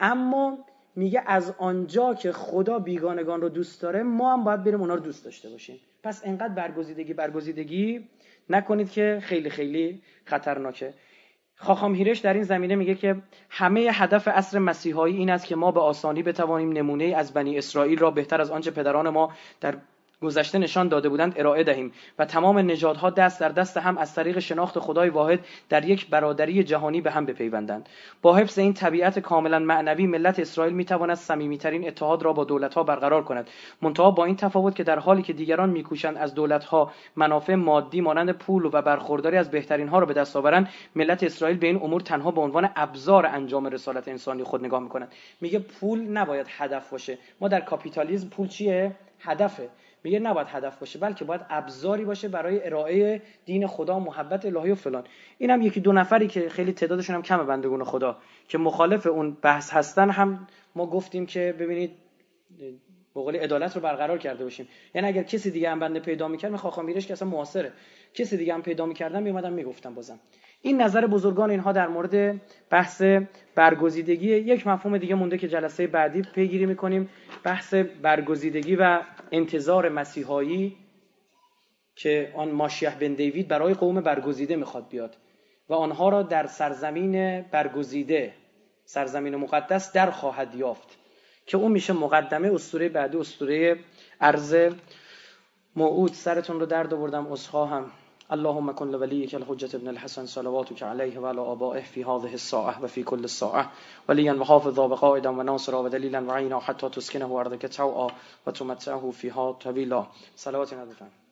اما 0.01 0.59
میگه 0.97 1.23
از 1.27 1.55
آنجا 1.59 2.15
که 2.15 2.33
خدا 2.33 2.79
بیگانگان 2.79 3.41
رو 3.41 3.49
دوست 3.49 3.83
داره 3.83 4.03
ما 4.03 4.33
هم 4.33 4.45
باید 4.45 4.65
بریم 4.65 4.81
اونا 4.81 4.95
رو 4.95 5.01
دوست 5.01 5.25
داشته 5.25 5.51
باشیم. 5.51 5.81
پس 6.03 6.23
انقدر 6.27 6.55
برگزیدگی 6.55 7.15
برگزیدگی 7.15 8.09
نکنید 8.51 8.91
که 8.91 9.19
خیلی 9.23 9.51
خیلی 9.51 10.03
خطرناکه. 10.25 10.95
خاخام 11.65 11.95
هیرش 11.95 12.19
در 12.19 12.35
این 12.35 12.43
زمینه 12.43 12.75
میگه 12.77 12.95
که 12.95 13.17
همه 13.51 13.81
هدف 13.93 14.29
اصر 14.29 14.59
مسیحایی 14.59 15.17
این 15.17 15.31
است 15.31 15.47
که 15.47 15.57
ما 15.57 15.71
به 15.71 15.81
آسانی 15.81 16.23
بتوانیم 16.23 16.73
نمونه 16.73 17.05
از 17.05 17.33
بنی 17.33 17.59
اسرائیل 17.59 17.99
را 17.99 18.11
بهتر 18.11 18.41
از 18.41 18.51
آنچه 18.51 18.71
پدران 18.71 19.09
ما 19.09 19.33
در 19.61 19.77
گذشته 20.25 20.59
نشان 20.59 20.89
داده 20.89 21.09
بودند 21.09 21.35
ارائه 21.37 21.65
دهیم 21.65 21.93
و 22.19 22.25
تمام 22.25 22.59
نژادها 22.59 23.11
دست 23.11 23.41
در 23.41 23.49
دست 23.49 23.77
هم 23.77 23.99
از 23.99 24.15
طریق 24.15 24.39
شناخت 24.39 24.79
خدای 24.79 25.09
واحد 25.09 25.41
در 25.69 25.85
یک 25.85 26.11
برادری 26.11 26.65
جهانی 26.65 27.01
به 27.01 27.11
هم 27.11 27.27
بپیوندند. 27.27 27.89
با 28.23 28.37
حفظ 28.37 28.59
این 28.59 28.75
طبیعت 28.75 29.19
کاملا 29.19 29.59
معنوی 29.59 30.07
ملت 30.07 30.39
اسرائیل 30.39 30.75
می‌تواند 30.75 31.17
صمیمیترین 31.17 31.89
اتحاد 31.89 32.23
را 32.23 32.33
با 32.33 32.45
دولتها 32.45 32.83
برقرار 32.83 33.25
کند. 33.25 33.51
منتها 33.83 34.11
با 34.11 34.25
این 34.25 34.37
تفاوت 34.37 34.75
که 34.75 34.85
در 34.85 34.99
حالی 34.99 35.23
که 35.23 35.33
دیگران 35.33 35.71
میکوشند 35.71 36.17
از 36.17 36.35
دولتها 36.35 36.93
منافع 37.17 37.55
مادی 37.55 38.01
مانند 38.01 38.31
پول 38.31 38.65
و 38.73 38.83
برخورداری 38.83 39.37
از 39.37 39.51
بهترین 39.51 39.89
ها 39.89 39.99
را 39.99 40.07
به 40.07 40.15
دست 40.15 40.37
آورند 40.37 40.69
ملت 40.97 41.23
اسرائیل 41.23 41.59
به 41.59 41.67
این 41.67 41.77
امور 41.77 42.01
تنها 42.01 42.31
به 42.31 42.41
عنوان 42.41 42.69
ابزار 42.77 43.27
انجام 43.27 43.67
رسالت 43.67 44.09
انسانی 44.09 44.45
خود 44.45 44.65
نگاه 44.65 44.81
می‌کنند 44.81 45.13
میگه 45.41 45.59
پول 45.59 46.01
نباید 46.01 46.47
هدف 46.49 46.91
باشه. 46.91 47.19
ما 47.41 47.49
در 47.49 47.61
کاپیتالیسم 47.61 48.29
پول 48.29 48.49
چیه؟ 48.49 48.93
هدفه. 49.21 49.69
میگه 50.05 50.19
نباید 50.19 50.47
هدف 50.51 50.79
باشه 50.79 50.99
بلکه 50.99 51.25
باید 51.25 51.41
ابزاری 51.51 52.05
باشه 52.05 52.29
برای 52.29 52.67
ارائه 52.67 53.23
دین 53.45 53.67
خدا 53.67 53.99
محبت 53.99 54.47
الهی 54.47 54.71
و 54.71 54.75
فلان. 54.75 55.05
اینم 55.39 55.63
یکی 55.63 55.81
دو 55.81 55.93
نفری 55.93 56.27
که 56.29 56.49
خیلی 56.49 56.73
تعدادشون 56.73 57.17
هم 57.17 57.23
کمه 57.23 57.45
بندگون 57.45 57.85
خدا 57.85 58.17
که 58.49 58.59
مخالف 58.59 59.07
اون 59.07 59.37
بحث 59.43 59.73
هستن 59.73 60.11
هم 60.11 60.47
ما 60.75 60.87
گفتیم 60.87 61.27
که 61.27 61.55
ببینید 61.59 61.91
بقول 63.17 63.37
عدالت 63.37 63.75
رو 63.77 63.83
برقرار 63.83 64.19
کرده 64.19 64.45
باشیم. 64.45 64.69
یعنی 64.95 65.09
اگر 65.09 65.23
کسی 65.23 65.51
دیگه 65.51 65.71
هم 65.71 65.81
بنده 65.81 66.01
پیدا 66.01 66.29
می‌کرد 66.29 66.53
می‌خوام 66.53 66.87
میرش 66.87 67.07
که 67.07 67.13
اصلا 67.13 67.29
معاصره. 67.29 67.73
کسی 68.15 68.37
دیگه 68.37 68.55
هم 68.55 68.63
پیدا 68.63 68.87
می‌کردم 68.87 69.23
میومدم 69.23 69.53
می‌گفتم 69.53 69.95
بازم. 69.95 70.19
این 70.63 70.83
نظر 70.83 71.07
بزرگان 71.07 71.51
اینها 71.51 71.73
در 71.73 71.89
مورد 71.89 72.41
بحث 72.71 73.03
برگزیدگی 73.55 74.37
یک 74.37 74.67
مفهوم 74.67 74.99
دیگه 74.99 75.15
مونده 75.15 75.39
که 75.39 75.49
جلسه 75.49 75.87
بعدی 75.87 76.23
پیگیری 76.23 76.67
می‌کنیم 76.67 77.09
بحث 77.45 77.75
برگزیدگی 77.75 78.77
و 78.77 79.01
انتظار 79.37 79.89
مسیحایی 79.89 80.77
که 81.97 82.33
آن 82.37 82.51
ماشیح 82.51 82.95
بن 82.95 83.15
دیوید 83.15 83.49
برای 83.49 83.75
قوم 83.75 84.01
برگزیده 84.01 84.57
می‌خواد 84.57 84.89
بیاد 84.89 85.17
و 85.69 85.75
آنها 85.75 86.09
را 86.09 86.23
در 86.23 86.47
سرزمین 86.47 87.43
برگزیده 87.43 88.35
سرزمین 88.85 89.37
مقدس 89.37 89.93
در 89.93 90.11
خواهد 90.11 90.55
یافت 90.55 90.99
که 91.47 91.57
اون 91.57 91.73
میشه 91.73 91.93
مقدمه 91.93 92.55
اسطوره 92.55 92.89
بعدی 92.89 93.17
اسطوره 93.17 93.79
ارز 94.21 94.57
موعود. 95.77 96.13
سرتون 96.13 96.61
رو 96.61 96.67
درد 96.67 96.95
آوردم 96.95 97.27
هم 97.55 97.91
اللهم 98.33 98.73
كن 98.73 98.91
لوليك 98.91 99.35
الحجة 99.35 99.77
ابن 99.77 99.89
الحسن 99.89 100.27
صلواتك 100.27 100.83
عليه 100.83 101.19
وعلى 101.19 101.41
آبائه 101.41 101.83
في 101.83 102.05
هذه 102.05 102.35
الساعة 102.35 102.85
وفي 102.85 103.03
كل 103.03 103.25
الساعة. 103.25 103.73
وليا 104.09 104.33
وحافظا 104.33 104.85
وقائدا 104.87 105.31
وناصرا 105.31 105.79
ودليلا 105.79 106.21
وعينا 106.21 106.61
حتى 106.61 106.89
تسكنه 106.89 107.41
أرضك 107.41 107.77
توعا 107.77 108.11
وتمتعه 108.47 109.11
فيها 109.11 109.53
طويلا. 109.53 110.07
صلوات 110.37 110.75
ندفن 110.75 111.24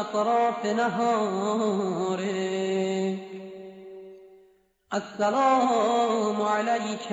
أطراف 0.00 0.66
نهاره 0.66 2.24
السلام 4.94 6.42
عليك 6.42 7.10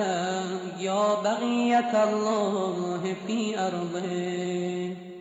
يا 0.80 1.22
بقية 1.24 2.03
الله 2.03 3.16
في 3.27 3.60
أرضه 3.60 5.11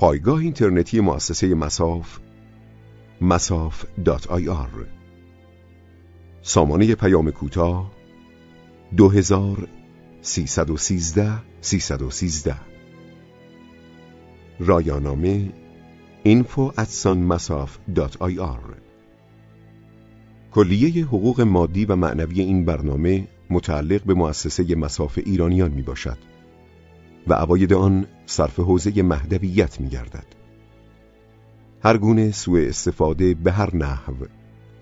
پایگاه 0.00 0.38
اینترنتی 0.38 1.00
مؤسسه 1.00 1.54
مساف 1.54 2.20
مساف 3.20 3.84
دات 4.04 4.26
آی 4.30 4.48
آر. 4.48 4.86
سامانه 6.42 6.94
پیام 6.94 7.30
کوتاه 7.30 7.99
دو 8.96 9.08
هزار 9.08 9.68
سیصد 10.22 10.70
و 10.70 10.76
سیزده 10.76 11.32
سیصد 11.60 12.02
و 12.02 12.10
سیزده 12.10 12.56
رایانامه 14.60 15.52
info 16.26 16.72
کلیه 20.52 21.04
حقوق 21.04 21.40
مادی 21.40 21.84
و 21.84 21.96
معنوی 21.96 22.40
این 22.40 22.64
برنامه 22.64 23.28
متعلق 23.50 24.04
به 24.04 24.14
مؤسسه 24.14 24.74
مساف 24.74 25.18
ایرانیان 25.24 25.70
می 25.70 25.82
باشد 25.82 26.18
و 27.26 27.34
عواید 27.34 27.72
آن 27.72 28.06
صرف 28.26 28.60
حوزه 28.60 29.02
مهدویت 29.02 29.80
می 29.80 29.88
گردد. 29.88 30.26
هر 31.82 31.96
گونه 31.96 32.30
سوء 32.30 32.68
استفاده 32.68 33.34
به 33.34 33.52
هر 33.52 33.76
نحو 33.76 34.14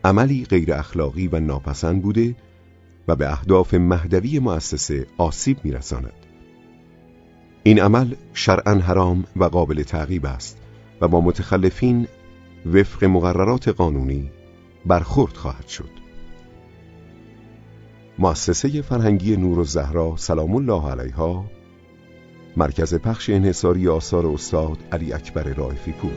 عملی 0.05 0.45
غیر 0.45 0.73
اخلاقی 0.73 1.29
و 1.29 1.41
ناپسند 1.41 2.03
بوده 2.03 2.37
و 3.09 3.17
به 3.17 3.33
اهداف 3.33 3.75
مهدوی 3.75 4.39
مؤسسه 4.39 5.07
آسیب 5.19 5.59
میرساند. 5.65 6.13
این 7.63 7.81
عمل 7.81 8.15
شرعا 8.35 8.75
حرام 8.75 9.25
و 9.37 9.45
قابل 9.45 9.83
تعقیب 9.83 10.27
است 10.27 10.59
و 11.01 11.09
با 11.09 11.21
متخلفین 11.21 12.09
وفق 12.67 13.05
مقررات 13.05 13.69
قانونی 13.69 14.31
برخورد 14.87 15.33
خواهد 15.33 15.69
شد. 15.69 15.91
مؤسسه 18.19 18.83
فرهنگی 18.83 19.37
نور 19.37 19.59
و 19.59 19.65
زهرا 19.65 20.17
سلام 20.17 20.55
الله 20.55 20.91
علیها 20.91 21.45
مرکز 22.57 22.95
پخش 22.95 23.31
انحصاری 23.31 23.89
آثار 23.89 24.27
استاد 24.27 24.79
علی 24.93 25.13
اکبر 25.13 25.43
رائفی 25.43 25.93
پور 25.93 26.13